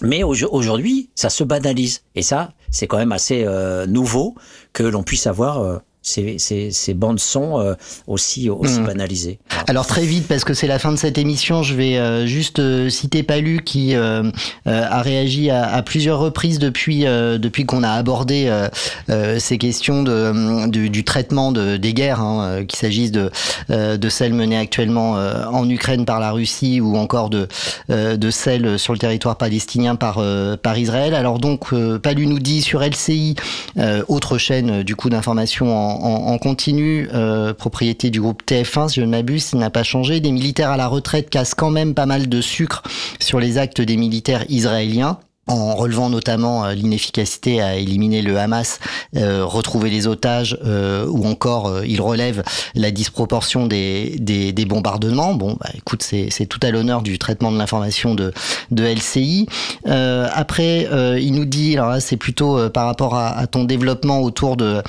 Mais 0.01 0.23
aujourd'hui, 0.23 1.09
ça 1.15 1.29
se 1.29 1.43
banalise. 1.43 2.03
Et 2.15 2.21
ça, 2.21 2.53
c'est 2.69 2.87
quand 2.87 2.97
même 2.97 3.11
assez 3.11 3.43
euh, 3.45 3.85
nouveau 3.85 4.35
que 4.73 4.83
l'on 4.83 5.03
puisse 5.03 5.27
avoir 5.27 5.59
euh, 5.59 5.77
ces, 6.05 6.37
ces, 6.37 6.69
ces 6.69 6.93
bandes 6.93 7.19
son 7.19 7.59
euh, 7.59 7.73
aussi 8.05 8.49
aussi 8.49 8.79
mmh. 8.79 8.85
banalisées. 8.85 9.39
Alors 9.67 9.87
très 9.87 10.05
vite 10.05 10.27
parce 10.27 10.43
que 10.43 10.53
c'est 10.53 10.67
la 10.67 10.77
fin 10.77 10.91
de 10.91 10.97
cette 10.97 11.17
émission, 11.17 11.63
je 11.63 11.73
vais 11.73 11.97
euh, 11.97 12.27
juste 12.27 12.59
euh, 12.59 12.89
citer 12.89 13.23
Palu 13.23 13.61
qui 13.65 13.95
a 13.95 15.01
réagi 15.01 15.49
à, 15.49 15.65
à, 15.65 15.81
plusieurs 15.81 16.19
reprises 16.19 16.59
depuis 16.59 17.05
depuis 17.05 17.65
qu'on 17.65 17.81
a 17.81 17.89
abordé 17.89 18.51
ces 19.39 19.57
questions 19.57 20.03
de, 20.03 20.69
du, 20.69 20.89
du 20.89 21.03
traitement 21.03 21.51
de, 21.51 21.77
des 21.77 21.93
guerres, 21.93 22.19
hein, 22.19 22.63
qu'il 22.67 22.77
s'agisse 22.77 23.11
de 23.11 23.31
de 23.69 24.09
celles 24.09 24.33
menées 24.33 24.57
actuellement 24.57 25.13
en 25.13 25.67
Ukraine 25.69 26.05
par 26.05 26.19
la 26.19 26.31
Russie 26.31 26.81
ou 26.81 26.97
encore 26.97 27.29
de 27.29 27.47
de 27.89 28.29
celles 28.29 28.77
sur 28.77 28.93
le 28.93 28.99
territoire 28.99 29.37
palestinien 29.37 29.95
par 29.95 30.21
par 30.61 30.77
Israël. 30.77 31.15
Alors 31.15 31.39
donc 31.39 31.73
Palu 32.01 32.27
nous 32.27 32.39
dit 32.39 32.61
sur 32.61 32.81
LCI, 32.81 33.35
autre 34.07 34.37
chaîne 34.37 34.83
du 34.83 34.95
coup 34.95 35.09
d'information 35.09 35.75
en 35.75 35.94
en, 35.95 36.33
en 36.33 36.37
continu, 36.37 37.09
euh, 37.13 37.53
propriété 37.53 38.09
du 38.09 38.21
groupe 38.21 38.43
TF1, 38.45 38.89
si 38.89 38.99
je 38.99 39.05
ne 39.05 39.11
m'abuse, 39.11 39.53
n'a 39.53 39.69
pas 39.69 39.83
changé. 39.83 40.19
Des 40.19 40.31
militaires 40.31 40.71
à 40.71 40.77
la 40.77 40.87
retraite 40.87 41.29
cassent 41.29 41.55
quand 41.55 41.71
même 41.71 41.93
pas 41.93 42.05
mal 42.05 42.29
de 42.29 42.41
sucre 42.41 42.83
sur 43.19 43.39
les 43.39 43.57
actes 43.57 43.81
des 43.81 43.97
militaires 43.97 44.45
israéliens 44.49 45.19
en 45.47 45.75
relevant 45.75 46.09
notamment 46.09 46.65
euh, 46.65 46.73
l'inefficacité 46.73 47.61
à 47.61 47.75
éliminer 47.75 48.23
le 48.23 48.37
Hamas, 48.39 48.79
euh, 49.15 49.45
retrouver 49.45 49.91
les 49.91 50.07
otages, 50.07 50.57
euh, 50.65 51.05
ou 51.07 51.25
encore 51.25 51.67
euh, 51.67 51.85
il 51.85 52.01
relève 52.01 52.43
la 52.73 52.89
disproportion 52.89 53.67
des, 53.67 54.15
des, 54.19 54.53
des 54.53 54.65
bombardements. 54.65 55.35
Bon, 55.35 55.55
bah, 55.59 55.69
écoute, 55.75 56.01
c'est 56.01 56.45
tout 56.47 56.59
à 56.63 56.71
l'honneur 56.71 57.03
du 57.03 57.19
traitement 57.19 57.51
de 57.51 57.57
l'information 57.57 58.15
de, 58.15 58.33
de 58.71 58.83
LCI. 58.83 59.47
Euh, 59.87 60.27
après, 60.33 60.87
euh, 60.91 61.19
il 61.19 61.33
nous 61.33 61.45
dit, 61.45 61.77
alors 61.77 61.89
là 61.89 61.99
c'est 61.99 62.17
plutôt 62.17 62.69
par 62.69 62.87
rapport 62.87 63.13
à, 63.15 63.29
à, 63.37 63.45
ton 63.47 63.63
développement 63.65 64.21
autour 64.21 64.57
de, 64.57 64.81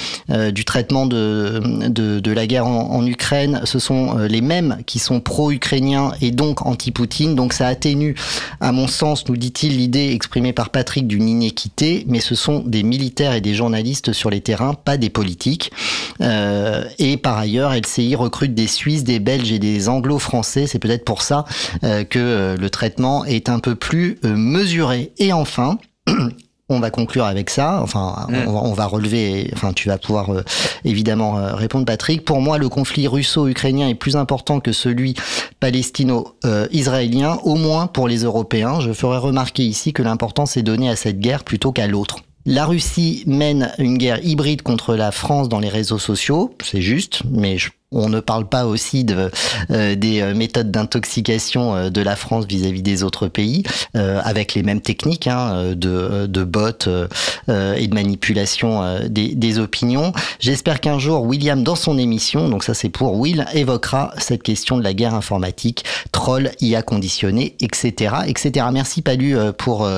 du 0.51 0.65
traitement 0.65 1.07
de, 1.07 1.61
de, 1.89 2.21
de, 2.21 2.33
la 2.33 2.47
guerre 2.47 2.67
en, 2.67 2.91
en, 2.93 3.07
Ukraine, 3.07 3.61
ce 3.65 3.79
sont 3.79 4.17
les 4.19 4.41
mêmes 4.41 4.79
qui 4.87 4.99
sont 4.99 5.21
pro-ukrainiens 5.21 6.13
et 6.21 6.31
donc 6.31 6.65
anti-Poutine, 6.65 7.35
donc 7.35 7.53
ça 7.53 7.67
atténue, 7.67 8.15
à 8.61 8.73
mon 8.73 8.89
sens, 8.89 9.29
nous 9.29 9.37
dit-il, 9.37 9.77
l'idée 9.77 10.13
exprimée 10.13 10.46
par 10.53 10.71
Patrick 10.71 11.07
d'une 11.07 11.29
inéquité, 11.29 12.05
mais 12.09 12.21
ce 12.21 12.35
sont 12.35 12.61
des 12.61 12.83
militaires 12.83 13.33
et 13.33 13.41
des 13.41 13.55
journalistes 13.55 14.13
sur 14.13 14.31
les 14.31 14.41
terrains, 14.41 14.75
pas 14.75 14.97
des 14.97 15.11
politiques. 15.11 15.73
Euh, 16.21 16.85
et 16.99 17.17
par 17.17 17.39
ailleurs, 17.39 17.75
LCI 17.75 18.15
recrute 18.15 18.55
des 18.55 18.67
Suisses, 18.67 19.05
des 19.05 19.19
Belges 19.19 19.53
et 19.53 19.59
des 19.59 19.89
Anglo-Français. 19.89 20.67
C'est 20.67 20.79
peut-être 20.79 21.05
pour 21.05 21.23
ça 21.23 21.45
euh, 21.85 22.05
que 22.05 22.19
euh, 22.19 22.57
le 22.57 22.71
traitement 22.71 23.25
est 23.25 23.49
un 23.49 23.59
peu 23.59 23.75
plus 23.75 24.19
mesuré. 24.23 25.13
Et 25.19 25.33
enfin, 25.33 25.79
on 26.69 26.81
va 26.81 26.91
conclure 26.91 27.25
avec 27.25 27.51
ça. 27.51 27.81
Enfin, 27.83 28.27
mmh. 28.29 28.35
on, 28.49 28.53
va, 28.53 28.61
on, 28.65 28.73
va, 28.73 28.87
relever. 28.87 29.51
Enfin, 29.53 29.73
tu 29.73 29.89
vas 29.89 29.99
pouvoir 29.99 30.33
euh, 30.33 30.45
évidemment 30.85 31.39
euh, 31.39 31.55
répondre, 31.55 31.85
Patrick. 31.85 32.25
Pour 32.25 32.41
moi, 32.41 32.59
le 32.59 32.69
conflit 32.69 33.07
russo-ukrainien 33.07 33.89
est 33.89 33.95
plus 33.95 34.17
important 34.17 34.59
que 34.61 34.73
celui 34.73 35.15
palestino-israélien, 35.61 37.35
euh, 37.35 37.45
au 37.45 37.55
moins 37.55 37.87
pour 37.87 38.09
les 38.09 38.25
Européens. 38.25 38.81
Je 38.81 38.93
ferai 38.93 39.19
remarquer 39.19 39.65
ici 39.65 39.93
que 39.93 40.03
l'importance 40.03 40.57
est 40.57 40.63
donnée 40.63 40.91
à 40.91 40.97
cette 40.97 41.21
guerre 41.21 41.45
plutôt 41.45 41.71
qu'à 41.71 41.87
l'autre. 41.87 42.26
La 42.47 42.65
Russie 42.65 43.25
mène 43.27 43.73
une 43.79 43.99
guerre 43.99 44.25
hybride 44.25 44.63
contre 44.63 44.95
la 44.95 45.11
France 45.11 45.49
dans 45.49 45.59
les 45.59 45.69
réseaux 45.69 45.99
sociaux, 45.99 46.55
c'est 46.63 46.81
juste, 46.81 47.23
mais 47.29 47.59
je 47.59 47.71
on 47.93 48.09
ne 48.09 48.21
parle 48.21 48.49
pas 48.49 48.67
aussi 48.67 49.05
de, 49.05 49.31
euh, 49.71 49.95
des 49.95 50.21
euh, 50.21 50.35
méthodes 50.35 50.71
d'intoxication 50.71 51.75
euh, 51.75 51.91
de 51.91 52.01
la 52.01 52.17
France 52.17 52.45
vis-à-vis 52.47 52.81
-vis 52.81 52.83
des 52.83 53.03
autres 53.05 53.29
pays, 53.29 53.63
euh, 53.97 54.21
avec 54.25 54.55
les 54.55 54.63
mêmes 54.63 54.81
techniques 54.81 55.29
hein, 55.29 55.53
euh, 55.53 55.75
de, 55.75 56.27
de 56.27 56.45
bots 56.45 56.89
euh, 56.89 57.75
et 57.75 57.87
de 57.87 57.95
manipulation 57.95 59.01
des, 59.09 59.35
des, 59.35 59.59
opinions. 59.59 60.13
J'espère 60.41 60.81
qu'un 60.81 60.99
jour, 60.99 61.23
William, 61.23 61.63
dans 61.63 61.77
son 61.77 61.97
émission, 61.97 62.49
donc 62.49 62.65
ça 62.65 62.75
c'est 62.75 62.89
pour 62.89 63.15
Will, 63.15 63.47
évoquera 63.55 64.13
cette 64.19 64.43
question 64.43 64.77
de 64.77 64.83
la 64.83 64.93
guerre 64.93 65.15
informatique, 65.15 65.85
troll, 66.13 66.51
IA 66.61 66.83
conditionné, 66.83 67.57
etc. 67.61 68.17
etc. 68.27 68.67
Merci 68.73 69.01
Palu 69.03 69.37
pour, 69.57 69.89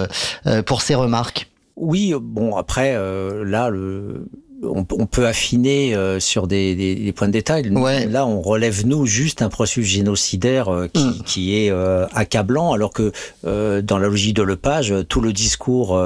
pour 0.66 0.82
ces 0.82 0.94
remarques. 0.94 1.48
Oui, 1.80 2.12
bon, 2.20 2.56
après, 2.56 2.94
là, 2.94 3.70
le 3.70 4.26
on, 4.62 4.84
on, 4.92 5.06
peut 5.06 5.26
affiner 5.26 5.94
euh, 5.94 6.20
sur 6.20 6.46
des, 6.46 6.74
des, 6.74 6.94
des, 6.96 7.12
points 7.12 7.28
de 7.28 7.32
détail. 7.32 7.68
Ouais. 7.70 8.06
Là, 8.06 8.26
on 8.26 8.40
relève 8.40 8.86
nous 8.86 9.06
juste 9.06 9.42
un 9.42 9.48
processus 9.48 9.86
génocidaire 9.86 10.68
euh, 10.68 10.88
qui, 10.88 11.04
mm. 11.04 11.22
qui, 11.24 11.56
est 11.56 11.70
euh, 11.70 12.06
accablant, 12.12 12.72
alors 12.72 12.92
que 12.92 13.12
dans 13.42 13.98
la 13.98 14.08
logique 14.08 14.34
de 14.34 14.42
Lepage, 14.42 14.94
tout 15.08 15.20
le 15.20 15.32
discours 15.32 15.98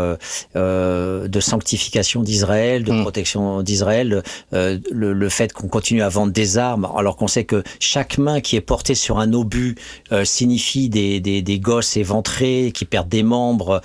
de 0.55 1.41
sanctification 1.41 2.23
d'Israël, 2.23 2.85
de 2.85 2.93
mm. 2.93 3.03
protection 3.03 3.63
d'Israël, 3.63 4.23
le, 4.53 4.81
le, 4.91 5.29
fait 5.29 5.53
qu'on 5.53 5.69
continue 5.69 6.03
à 6.03 6.09
vendre 6.09 6.33
des 6.33 6.59
armes, 6.59 6.89
alors 6.97 7.17
qu'on 7.17 7.29
sait 7.29 7.45
que 7.45 7.63
chaque 7.81 8.19
main 8.19 8.41
qui 8.41 8.57
est 8.57 8.61
portée 8.61 8.95
sur 8.95 9.19
un 9.19 9.33
obus 9.33 9.77
signifie 10.25 10.89
des, 10.89 11.21
des, 11.21 11.43
des, 11.43 11.59
gosses 11.59 11.97
éventrés 11.97 12.73
qui 12.75 12.85
perdent 12.85 13.09
des 13.09 13.23
membres, 13.23 13.81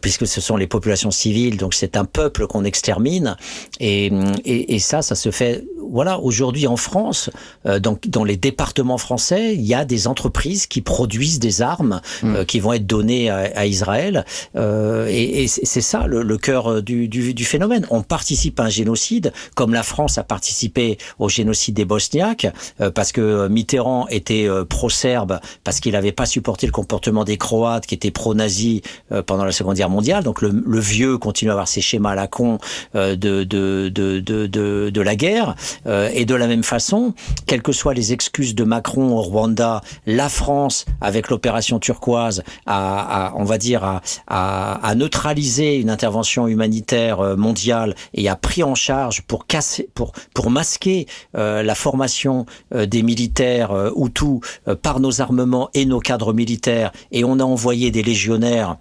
puisque 0.00 0.26
ce 0.26 0.40
sont 0.40 0.56
les 0.56 0.66
populations 0.66 1.10
civiles, 1.10 1.56
donc 1.56 1.74
c'est 1.74 1.96
un 1.96 2.04
peuple 2.04 2.46
qu'on 2.46 2.64
extermine. 2.64 3.36
Et 3.80 3.97
et, 4.06 4.74
et, 4.74 4.78
ça, 4.78 5.02
ça 5.02 5.14
se 5.14 5.30
fait. 5.30 5.64
Voilà, 5.90 6.20
aujourd'hui 6.20 6.66
en 6.66 6.76
France, 6.76 7.30
euh, 7.64 7.78
dans, 7.78 7.98
dans, 8.06 8.24
les 8.24 8.36
départements 8.36 8.98
français, 8.98 9.54
il 9.54 9.62
y 9.62 9.72
a 9.72 9.86
des 9.86 10.06
entreprises 10.06 10.66
qui 10.66 10.82
produisent 10.82 11.38
des 11.38 11.62
armes 11.62 12.02
euh, 12.24 12.44
qui 12.44 12.60
vont 12.60 12.74
être 12.74 12.86
données 12.86 13.30
à, 13.30 13.50
à 13.54 13.64
Israël. 13.64 14.26
Euh, 14.56 15.06
et, 15.08 15.44
et 15.44 15.48
c'est 15.48 15.80
ça 15.80 16.06
le, 16.06 16.22
le 16.22 16.36
cœur 16.36 16.82
du, 16.82 17.08
du, 17.08 17.32
du, 17.32 17.44
phénomène. 17.44 17.86
On 17.90 18.02
participe 18.02 18.60
à 18.60 18.64
un 18.64 18.68
génocide, 18.68 19.32
comme 19.54 19.72
la 19.72 19.82
France 19.82 20.18
a 20.18 20.24
participé 20.24 20.98
au 21.18 21.30
génocide 21.30 21.74
des 21.74 21.86
Bosniaques, 21.86 22.46
euh, 22.82 22.90
parce 22.90 23.12
que 23.12 23.48
Mitterrand 23.48 24.08
était 24.08 24.46
euh, 24.46 24.64
pro-serbe, 24.64 25.40
parce 25.64 25.80
qu'il 25.80 25.92
n'avait 25.92 26.12
pas 26.12 26.26
supporté 26.26 26.66
le 26.66 26.72
comportement 26.72 27.24
des 27.24 27.38
Croates 27.38 27.86
qui 27.86 27.94
étaient 27.94 28.10
pro-nazis 28.10 28.82
pendant 29.26 29.44
la 29.44 29.52
Seconde 29.52 29.76
Guerre 29.76 29.90
mondiale. 29.90 30.22
Donc 30.22 30.42
le, 30.42 30.50
le, 30.50 30.80
vieux 30.80 31.16
continue 31.16 31.50
à 31.50 31.54
avoir 31.54 31.68
ses 31.68 31.80
schémas 31.80 32.10
à 32.10 32.14
la 32.14 32.26
con 32.26 32.58
de, 32.94 33.14
de 33.14 33.87
de, 33.88 34.20
de, 34.20 34.46
de, 34.46 34.90
de 34.92 35.00
la 35.00 35.16
guerre. 35.16 35.54
Euh, 35.86 36.10
et 36.12 36.24
de 36.24 36.34
la 36.34 36.46
même 36.46 36.62
façon, 36.62 37.14
quelles 37.46 37.62
que 37.62 37.72
soient 37.72 37.94
les 37.94 38.12
excuses 38.12 38.54
de 38.54 38.64
Macron 38.64 39.16
au 39.16 39.22
Rwanda, 39.22 39.80
la 40.06 40.28
France, 40.28 40.84
avec 41.00 41.28
l'opération 41.28 41.78
turquoise, 41.78 42.42
a, 42.66 43.28
a, 43.28 43.34
on 43.36 43.44
va 43.44 43.58
dire, 43.58 43.84
a, 43.84 44.00
a, 44.26 44.94
neutralisé 44.94 45.76
une 45.76 45.90
intervention 45.90 46.48
humanitaire 46.48 47.20
euh, 47.20 47.36
mondiale 47.36 47.94
et 48.14 48.28
a 48.28 48.36
pris 48.36 48.62
en 48.62 48.74
charge 48.74 49.22
pour 49.22 49.46
casser, 49.46 49.88
pour, 49.94 50.12
pour 50.34 50.50
masquer 50.50 51.06
euh, 51.36 51.62
la 51.62 51.74
formation 51.74 52.46
euh, 52.74 52.86
des 52.86 53.02
militaires 53.02 53.72
Hutus 53.96 54.40
par 54.82 55.00
nos 55.00 55.20
armements 55.20 55.70
et 55.74 55.84
nos 55.84 56.00
cadres 56.00 56.32
militaires. 56.32 56.92
Et 57.12 57.24
on 57.24 57.38
a 57.38 57.44
envoyé 57.44 57.90
des 57.90 58.02
légionnaires 58.02 58.76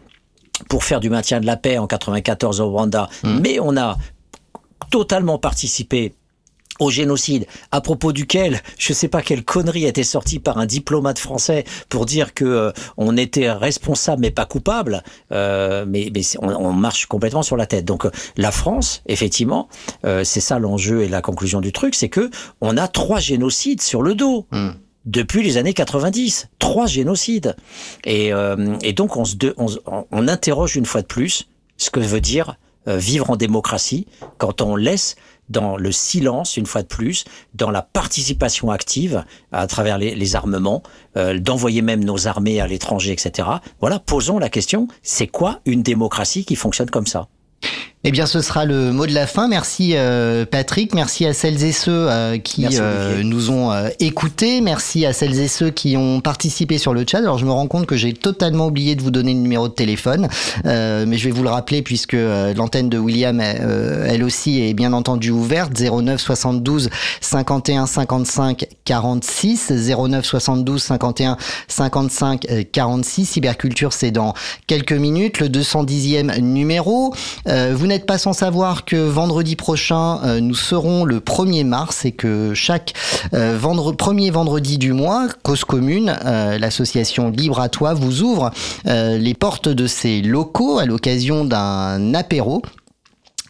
pour 0.70 0.84
faire 0.84 1.00
du 1.00 1.10
maintien 1.10 1.40
de 1.40 1.46
la 1.46 1.58
paix 1.58 1.78
en 1.78 1.88
94 1.88 2.62
au 2.62 2.70
Rwanda, 2.70 3.10
mmh. 3.24 3.40
mais 3.42 3.60
on 3.60 3.78
a 3.78 3.98
totalement 4.90 5.38
participé 5.38 6.14
au 6.80 6.90
génocide, 6.92 7.46
à 7.72 7.82
propos 7.82 8.12
duquel 8.12 8.62
je 8.78 8.92
ne 8.92 8.96
sais 8.96 9.08
pas 9.08 9.22
quelle 9.22 9.44
connerie 9.44 9.86
a 9.86 9.90
été 9.90 10.04
sortie 10.04 10.40
par 10.40 10.58
un 10.58 10.66
diplomate 10.66 11.20
français 11.20 11.64
pour 11.90 12.06
dire 12.06 12.34
que 12.34 12.46
euh, 12.46 12.72
on 12.98 13.18
était 13.18 13.52
responsable 13.52 14.22
mais 14.22 14.32
pas 14.32 14.46
coupable, 14.46 15.04
euh, 15.32 15.86
mais, 15.88 16.12
mais 16.14 16.22
on, 16.40 16.50
on, 16.50 16.74
marche 16.74 17.08
complètement 17.08 17.44
sur 17.44 17.58
la 17.58 17.66
tête. 17.66 17.86
Donc 17.86 18.06
euh, 18.06 18.12
la 18.36 18.52
France, 18.52 19.02
effectivement, 19.08 19.68
euh, 20.06 20.24
c'est 20.24 20.40
ça 20.40 20.60
l'enjeu 20.60 21.04
et 21.04 21.10
la 21.10 21.22
conclusion 21.22 21.62
du 21.62 21.72
truc, 21.72 21.96
c'est 21.96 22.10
que 22.10 22.30
on 22.62 22.78
a 22.78 22.88
trois 22.88 23.20
génocides 23.20 23.82
sur 23.82 24.02
le 24.02 24.16
dos. 24.16 24.46
Mmh 24.52 24.70
depuis 25.08 25.42
les 25.42 25.56
années 25.56 25.74
90. 25.74 26.50
Trois 26.60 26.86
génocides. 26.86 27.56
Et, 28.04 28.34
euh, 28.34 28.76
et 28.84 28.92
donc, 28.92 29.16
on, 29.16 29.24
se 29.24 29.38
de, 29.38 29.54
on, 29.58 29.68
on, 30.12 30.28
interroge 30.28 30.76
une 30.76 30.86
fois 30.86 31.02
de 31.02 31.08
plus 31.08 31.48
ce 31.78 31.90
que 31.90 32.02
veut 32.02 32.20
dire 32.20 32.58
vivre 32.88 33.30
en 33.30 33.36
démocratie 33.36 34.08
quand 34.38 34.62
on 34.62 34.76
laisse 34.76 35.16
dans 35.50 35.78
le 35.78 35.92
silence, 35.92 36.58
une 36.58 36.66
fois 36.66 36.82
de 36.82 36.88
plus, 36.88 37.26
dans 37.54 37.72
la 37.72 37.82
participation 37.82 38.72
active 38.72 39.24
à 39.52 39.68
travers 39.68 39.98
les, 39.98 40.16
les 40.16 40.36
armements, 40.36 40.84
euh, 41.16 41.40
d'envoyer 41.40 41.82
même 41.82 42.04
nos 42.04 42.28
armées 42.28 42.60
à 42.60 42.68
l'étranger, 42.68 43.12
etc. 43.12 43.48
Voilà, 43.80 44.00
posons 44.00 44.40
la 44.40 44.50
question, 44.50 44.88
c'est 45.04 45.28
quoi 45.28 45.60
une 45.66 45.84
démocratie 45.84 46.46
qui 46.46 46.56
fonctionne 46.56 46.90
comme 46.90 47.08
ça? 47.08 47.28
Eh 48.08 48.12
bien, 48.12 48.26
ce 48.26 48.40
sera 48.40 48.64
le 48.64 48.94
mot 48.94 49.06
de 49.06 49.14
la 49.14 49.28
fin. 49.28 49.50
Merci 49.50 49.92
euh, 49.96 50.46
Patrick, 50.46 50.96
merci 50.96 51.26
à 51.26 51.34
celles 51.34 51.62
et 51.66 51.74
ceux 51.74 51.92
euh, 52.10 52.38
qui 52.38 52.66
euh, 52.80 53.22
nous 53.22 53.52
ont 53.52 53.74
euh, 53.74 53.90
écoutés, 54.00 54.62
merci 54.62 55.06
à 55.06 55.12
celles 55.12 55.38
et 55.38 55.50
ceux 55.50 55.72
qui 55.72 55.98
ont 55.98 56.22
participé 56.22 56.78
sur 56.78 56.94
le 56.94 57.04
chat. 57.06 57.18
Alors, 57.18 57.38
je 57.38 57.46
me 57.46 57.52
rends 57.52 57.68
compte 57.68 57.86
que 57.86 57.98
j'ai 57.98 58.14
totalement 58.14 58.68
oublié 58.68 58.96
de 58.96 59.02
vous 59.02 59.12
donner 59.12 59.34
le 59.34 59.42
numéro 59.42 59.68
de 59.68 59.74
téléphone, 59.74 60.30
euh, 60.66 61.04
mais 61.06 61.18
je 61.18 61.26
vais 61.26 61.32
vous 61.32 61.44
le 61.44 61.50
rappeler 61.50 61.82
puisque 61.82 62.14
euh, 62.14 62.54
l'antenne 62.54 62.88
de 62.88 62.98
William, 62.98 63.42
elle 63.42 64.24
aussi, 64.24 64.62
est 64.62 64.74
bien 64.74 64.94
entendu 64.94 65.30
ouverte. 65.30 65.74
09 65.78 66.22
72 66.22 66.90
51 67.20 67.88
55 67.88 68.68
46, 68.86 69.70
09 69.70 70.26
72 70.26 70.82
51 70.82 71.36
55 71.68 72.48
46. 72.72 73.26
Cyberculture, 73.26 73.92
c'est 73.92 74.12
dans 74.12 74.34
quelques 74.66 74.94
minutes. 74.94 75.42
Le 75.42 75.50
210e 75.50 76.40
numéro. 76.40 77.14
vous 77.46 77.88
n'êtes 77.88 77.97
pas 78.06 78.18
sans 78.18 78.34
savoir 78.34 78.86
que 78.86 78.96
vendredi 78.96 79.56
prochain, 79.56 80.20
euh, 80.24 80.40
nous 80.40 80.56
serons 80.56 81.06
le 81.06 81.20
1er 81.20 81.64
mars 81.64 82.06
et 82.06 82.12
que 82.12 82.54
chaque 82.54 82.94
euh, 83.34 83.58
premier 83.98 84.30
vendredi 84.30 84.78
du 84.78 84.94
mois, 84.94 85.28
Cause 85.44 85.64
Commune, 85.64 86.16
euh, 86.26 86.58
l'association 86.58 87.30
Libre 87.30 87.60
à 87.60 87.70
Toi, 87.70 87.94
vous 87.94 88.22
ouvre 88.22 88.52
les 88.86 89.34
portes 89.34 89.70
de 89.70 89.88
ses 89.88 90.22
locaux 90.22 90.80
à 90.80 90.86
l'occasion 90.86 91.46
d'un 91.46 92.14
apéro 92.14 92.62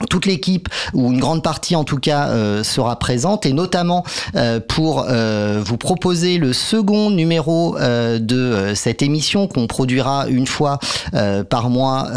toute 0.09 0.25
l'équipe 0.25 0.69
ou 0.93 1.11
une 1.11 1.19
grande 1.19 1.43
partie 1.43 1.75
en 1.75 1.83
tout 1.83 1.97
cas 1.97 2.29
euh, 2.29 2.63
sera 2.63 2.97
présente. 2.99 3.45
Et 3.45 3.53
notamment 3.53 4.03
euh, 4.35 4.59
pour 4.59 5.05
euh, 5.07 5.61
vous 5.63 5.77
proposer 5.77 6.37
le 6.37 6.53
second 6.53 7.09
numéro 7.09 7.77
euh, 7.77 8.19
de 8.19 8.35
euh, 8.35 8.75
cette 8.75 9.01
émission 9.01 9.47
qu'on 9.47 9.67
produira 9.67 10.27
une 10.27 10.47
fois 10.47 10.79
euh, 11.13 11.43
par 11.43 11.69
mois 11.69 12.07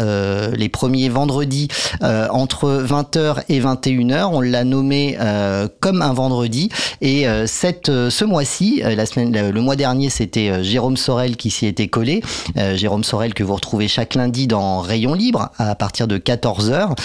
les 0.53 0.69
premiers 0.69 1.09
vendredis 1.09 1.67
entre 2.01 2.83
20h 2.83 3.43
et 3.49 3.59
21h 3.59 4.29
on 4.31 4.41
l'a 4.41 4.63
nommé 4.63 5.17
comme 5.79 6.01
un 6.01 6.13
vendredi. 6.13 6.69
Et 7.01 7.25
cette 7.45 7.87
ce 7.87 8.25
mois-ci 8.25 8.81
la 8.83 9.05
semaine 9.05 9.49
le 9.49 9.61
mois 9.61 9.75
dernier 9.75 10.09
c'était 10.09 10.63
Jérôme 10.63 10.97
Sorel 10.97 11.35
qui 11.35 11.49
s'y 11.49 11.65
était 11.65 11.87
collé. 11.87 12.21
Jérôme 12.75 13.03
Sorel 13.03 13.33
que 13.33 13.43
vous 13.43 13.55
retrouvez 13.55 13.87
chaque 13.87 14.15
lundi 14.15 14.47
dans 14.47 14.79
Rayon 14.79 15.13
Libre 15.13 15.49
à 15.57 15.75
partir 15.75 16.07
de 16.07 16.17
14h 16.17 16.95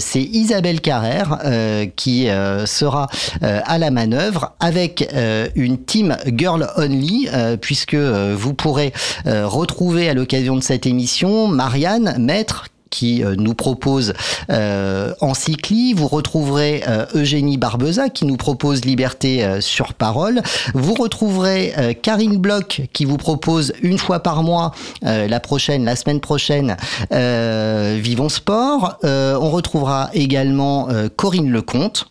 c'est 0.00 0.25
Isabelle 0.32 0.80
Carrère 0.80 1.38
euh, 1.44 1.86
qui 1.96 2.28
euh, 2.28 2.66
sera 2.66 3.08
euh, 3.42 3.60
à 3.64 3.78
la 3.78 3.90
manœuvre 3.90 4.54
avec 4.60 5.06
une 5.54 5.78
team 5.78 6.16
Girl 6.26 6.68
Only 6.76 7.28
puisque 7.60 7.94
vous 7.94 8.54
pourrez 8.54 8.92
retrouver 9.24 10.08
à 10.08 10.14
l'occasion 10.14 10.56
de 10.56 10.62
cette 10.62 10.86
émission 10.86 11.48
Marianne 11.48 12.16
Maître 12.18 12.66
qui 12.96 13.22
euh, 13.22 13.34
nous 13.36 13.52
propose 13.52 14.14
euh, 14.48 15.12
Encycli. 15.20 15.92
Vous 15.92 16.08
retrouverez 16.08 16.82
euh, 16.88 17.04
Eugénie 17.14 17.58
Barbeza 17.58 18.08
qui 18.08 18.24
nous 18.24 18.38
propose 18.38 18.86
Liberté 18.86 19.60
sur 19.60 19.92
parole. 19.94 20.42
Vous 20.74 20.94
retrouverez 20.94 21.96
Karine 22.02 22.38
Bloch 22.38 22.82
qui 22.92 23.04
vous 23.04 23.16
propose 23.16 23.72
une 23.82 23.98
fois 23.98 24.20
par 24.20 24.42
mois, 24.42 24.72
la 25.02 25.40
prochaine, 25.40 25.84
la 25.84 25.96
semaine 25.96 26.20
prochaine, 26.20 26.76
Vivons 27.10 28.28
Sport. 28.28 28.98
on 29.02 29.50
retrouvera 29.50 30.10
également 30.12 30.88
Corinne 31.16 31.50
Lecomte 31.50 32.08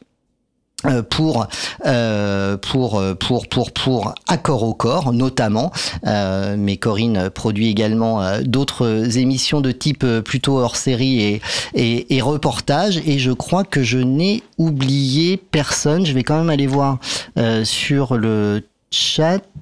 pour 1.10 1.48
euh, 1.86 2.58
pour 2.58 3.02
pour 3.20 3.48
pour 3.48 3.72
pour 3.72 4.16
accord 4.28 4.64
au 4.64 4.74
corps 4.74 5.14
notamment. 5.14 5.72
Euh, 6.06 6.56
mais 6.58 6.78
Corinne 6.78 7.30
produit 7.30 7.70
également 7.70 8.22
euh, 8.22 8.42
d'autres 8.44 9.18
émissions 9.18 9.62
de 9.62 9.72
type 9.72 10.06
plutôt 10.24 10.60
hors 10.60 10.76
série 10.76 11.22
et, 11.22 11.42
et, 11.74 12.16
et 12.16 12.22
reportage 12.22 13.02
et 13.06 13.20
je 13.20 13.32
crois 13.32 13.64
que 13.64 13.84
je 13.84 13.98
n'ai 13.98 14.44
oublié 14.58 15.38
personne. 15.38 16.06
Je 16.06 16.14
vais 16.14 16.24
quand 16.24 16.38
même 16.38 16.50
aller 16.50 16.68
voir 16.68 17.00
euh, 17.38 17.64
sur 17.64 18.18
le 18.18 18.64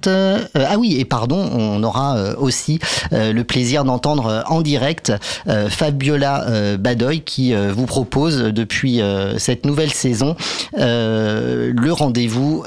Euh, 0.06 0.38
ah 0.54 0.76
oui, 0.78 0.96
et 0.98 1.04
pardon, 1.04 1.48
on 1.52 1.82
aura 1.82 2.16
euh, 2.16 2.34
aussi 2.36 2.78
euh, 3.12 3.32
le 3.32 3.44
plaisir 3.44 3.84
d'entendre 3.84 4.44
en 4.46 4.60
direct 4.60 5.12
Fabiola 5.68 6.76
Badoy 6.78 7.20
qui 7.20 7.54
vous 7.54 7.86
propose 7.86 8.38
depuis 8.38 9.00
cette 9.38 9.64
nouvelle 9.66 9.92
saison 9.92 10.36
le 10.76 11.90
rendez-vous 11.90 12.64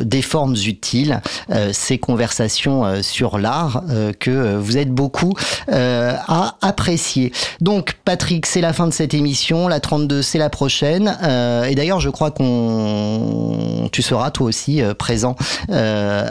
des 0.00 0.22
formes 0.22 0.54
utiles, 0.54 1.20
ces 1.72 1.98
conversations 1.98 3.02
sur 3.02 3.38
l'art 3.38 3.82
que 4.18 4.56
vous 4.56 4.78
êtes 4.78 4.90
beaucoup 4.90 5.34
à 5.68 6.56
apprécier. 6.60 7.32
Donc 7.60 7.96
Patrick, 8.04 8.46
c'est 8.46 8.60
la 8.60 8.72
fin 8.72 8.86
de 8.86 8.92
cette 8.92 9.14
émission, 9.14 9.68
la 9.68 9.80
32 9.80 10.22
c'est 10.22 10.38
la 10.38 10.50
prochaine. 10.50 11.16
et 11.68 11.74
d'ailleurs, 11.74 12.00
je 12.00 12.10
crois 12.10 12.30
qu'on 12.30 13.88
tu 13.92 14.02
seras 14.02 14.30
toi 14.30 14.46
aussi 14.46 14.82
présent 14.98 15.36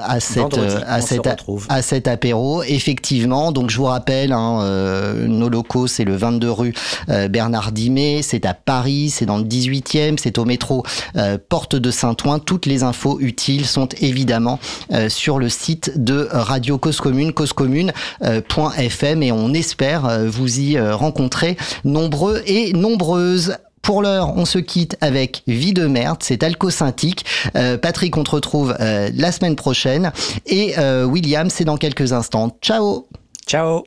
à 0.03 0.19
cette 0.19 0.37
Vendredi, 0.37 0.75
euh, 0.75 0.79
à 0.85 1.01
cet 1.01 1.27
retrouve. 1.27 1.65
à 1.69 1.81
cet 1.81 2.07
apéro. 2.07 2.63
Effectivement, 2.63 3.51
donc 3.51 3.69
je 3.69 3.77
vous 3.77 3.85
rappelle, 3.85 4.31
hein, 4.31 4.61
euh, 4.61 5.27
nos 5.27 5.49
locaux, 5.49 5.87
c'est 5.87 6.03
le 6.03 6.15
22 6.15 6.51
rue 6.51 6.73
euh, 7.09 7.27
Bernard 7.27 7.71
Dimet, 7.71 8.21
c'est 8.21 8.45
à 8.45 8.53
Paris, 8.53 9.09
c'est 9.09 9.25
dans 9.25 9.37
le 9.37 9.43
18e, 9.43 10.17
c'est 10.17 10.37
au 10.37 10.45
métro 10.45 10.83
euh, 11.15 11.37
Porte 11.49 11.75
de 11.75 11.91
Saint-Ouen. 11.91 12.39
Toutes 12.39 12.65
les 12.65 12.83
infos 12.83 13.19
utiles 13.19 13.65
sont 13.65 13.89
évidemment 13.99 14.59
euh, 14.91 15.09
sur 15.09 15.39
le 15.39 15.49
site 15.49 16.03
de 16.03 16.27
Radio 16.31 16.77
Cause 16.77 16.99
Commune, 16.99 17.33
causecommune.fm 17.33 19.23
et 19.23 19.31
on 19.31 19.53
espère 19.53 20.05
euh, 20.05 20.29
vous 20.29 20.59
y 20.59 20.77
euh, 20.77 20.95
rencontrer 20.95 21.57
nombreux 21.83 22.41
et 22.45 22.73
nombreuses. 22.73 23.57
Pour 23.81 24.01
l'heure, 24.01 24.37
on 24.37 24.45
se 24.45 24.59
quitte 24.59 24.97
avec 25.01 25.43
Vie 25.47 25.73
de 25.73 25.87
merde, 25.87 26.17
c'est 26.21 26.43
Alcosynthique. 26.43 27.25
Euh, 27.55 27.77
Patrick, 27.77 28.15
on 28.17 28.23
te 28.23 28.31
retrouve 28.31 28.75
euh, 28.79 29.09
la 29.13 29.31
semaine 29.31 29.55
prochaine. 29.55 30.11
Et 30.45 30.77
euh, 30.77 31.05
William, 31.05 31.49
c'est 31.49 31.65
dans 31.65 31.77
quelques 31.77 32.13
instants. 32.13 32.55
Ciao 32.61 33.07
Ciao 33.47 33.83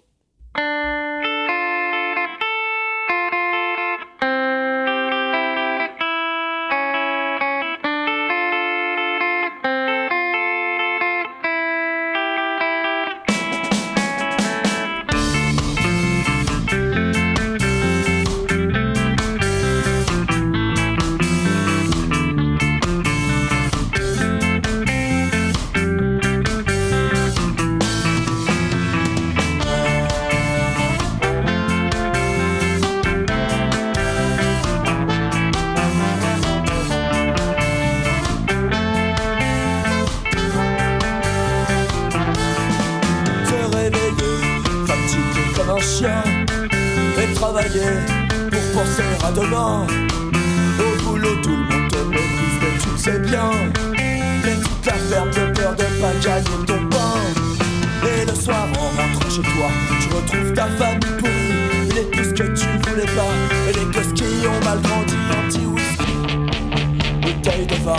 bouteille 67.44 67.66
de 67.66 67.74
vin. 67.74 67.92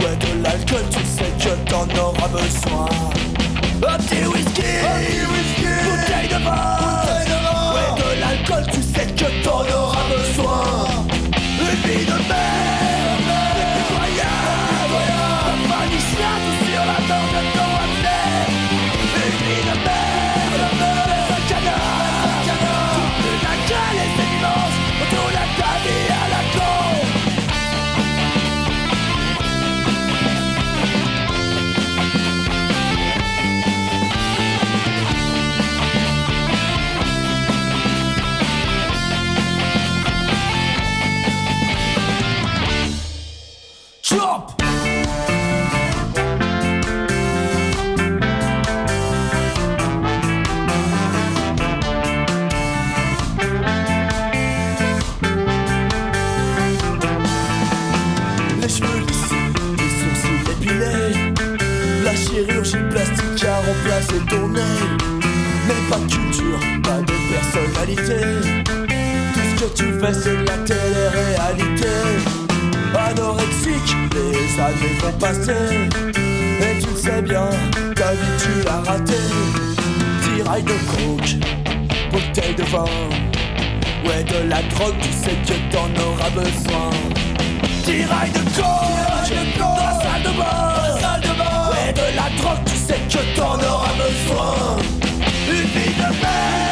Ouais, 0.00 0.16
de 0.16 0.42
l'alcool, 0.42 0.84
tu 0.90 1.04
sais 1.04 1.30
que 1.38 1.70
t'en 1.70 1.86
auras 2.00 2.28
besoin. 2.28 2.88
Un 3.86 3.98
petit 3.98 4.24
whisky, 4.26 4.62
bouteille 5.84 6.28
de 6.28 6.42
vin, 6.42 6.56
Ouais, 7.74 7.90
de 8.00 8.20
l'alcool, 8.20 8.64
tu 8.72 8.82
sais 8.82 9.06
que 9.06 9.44
t'en 9.44 9.60
auras 9.60 10.04
besoin. 10.08 10.53
Remplacé 63.94 64.18
ton 64.28 64.48
nez 64.48 64.60
Mais 65.66 65.90
pas 65.90 65.98
de 65.98 66.10
culture, 66.10 66.58
pas 66.82 67.00
de 67.00 67.12
personnalité. 67.32 68.20
Tout 69.34 69.40
ce 69.40 69.64
que 69.64 69.76
tu 69.76 69.84
fais 70.00 70.12
c'est 70.12 70.36
de 70.36 70.44
la 70.44 70.58
télé-réalité. 70.58 71.88
Anorexique, 72.96 73.96
les 74.14 74.60
années 74.60 74.96
vont 75.00 75.18
passer. 75.18 75.88
Et 76.60 76.78
tu 76.80 76.96
sais 76.96 77.22
bien, 77.22 77.48
ta 77.94 78.12
vie 78.12 78.36
tu 78.38 78.64
l'as 78.64 78.90
raté 78.90 79.14
Tiraille 80.22 80.62
de 80.62 80.72
coke, 80.90 81.36
bouteille 82.12 82.54
de 82.54 82.62
vin. 82.64 82.84
Ouais 84.06 84.22
de 84.24 84.48
la 84.48 84.62
drogue, 84.62 84.94
tu 85.00 85.10
sais 85.10 85.36
que 85.46 85.72
t'en 85.72 85.88
auras 86.02 86.30
besoin. 86.30 86.90
Tiraille 87.84 88.30
de 88.30 88.38
coke, 88.56 89.58
dans 89.58 89.76
la 89.76 89.92
salle 90.00 90.73
sais 92.86 93.00
que 93.08 93.36
t'en 93.36 93.54
auras 93.54 93.94
besoin. 93.96 94.76
Une 95.48 95.68
vie 95.74 95.94
de 95.94 96.08
merde, 96.22 96.63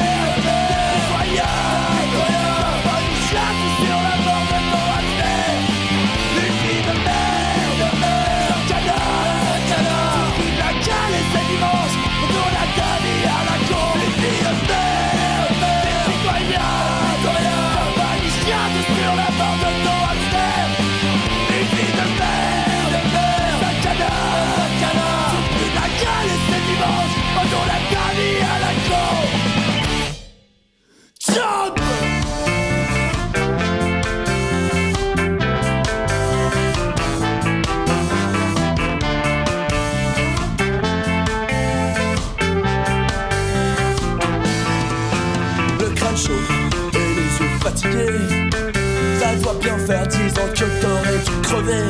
bien 49.62 49.78
faire 49.78 50.06
dix 50.08 50.32
ans 50.38 50.50
que 50.52 50.64
t'aurais 50.80 51.18
dû 51.18 51.40
crever. 51.42 51.84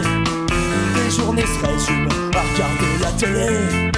Les 0.95 1.11
journées 1.11 1.43
se 1.43 1.67
résument 1.67 2.09
à 2.35 2.43
regarder 2.53 2.93
la 3.01 3.11
télé. 3.13 3.91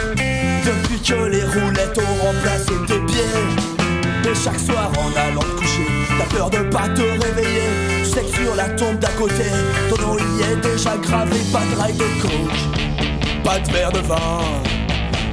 Depuis 0.64 1.00
que 1.00 1.14
les 1.24 1.42
roulettes 1.42 1.98
ont 1.98 2.26
remplacé 2.26 2.72
tes 2.86 3.00
pieds. 3.06 4.30
Et 4.30 4.34
chaque 4.34 4.60
soir 4.60 4.90
en 4.96 5.10
allant 5.20 5.40
te 5.40 5.60
coucher, 5.60 5.86
t'as 6.18 6.36
peur 6.36 6.50
de 6.50 6.58
pas 6.70 6.88
te 6.88 7.02
réveiller. 7.02 7.68
Tu 8.04 8.10
sais 8.10 8.22
que 8.22 8.42
sur 8.42 8.54
la 8.54 8.68
tombe 8.70 8.98
d'à 8.98 9.08
côté, 9.08 9.50
ton 9.90 10.00
nom 10.00 10.16
y 10.16 10.42
est 10.42 10.56
déjà 10.56 10.96
gravé. 10.96 11.36
Pas 11.52 11.64
de 11.70 11.80
rail 11.80 11.94
de 11.94 12.22
coke, 12.22 13.44
pas 13.44 13.58
de 13.58 13.70
verre 13.72 13.92
de 13.92 14.00
vin. 14.00 14.40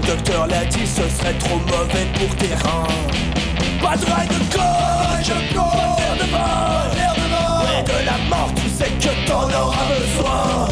Docteur 0.08 0.48
l'a 0.48 0.66
dit, 0.66 0.88
ce 0.88 1.04
serait 1.18 1.38
trop 1.38 1.60
mauvais 1.60 2.08
pour 2.16 2.36
tes 2.36 2.54
reins. 2.56 2.88
Pas 3.82 3.96
de 3.96 4.06
rail 4.06 4.28
de 4.28 4.34
coke, 4.52 4.58
pas 4.58 5.22
de 5.24 6.02
verre 6.02 6.26
de 6.26 6.32
vin 6.32 6.82
de 7.84 8.06
la 8.06 8.18
mort, 8.30 8.52
tu 8.56 8.70
sais 8.70 8.92
que 9.00 9.28
t'en 9.28 9.44
auras 9.44 9.88
besoin. 9.90 10.68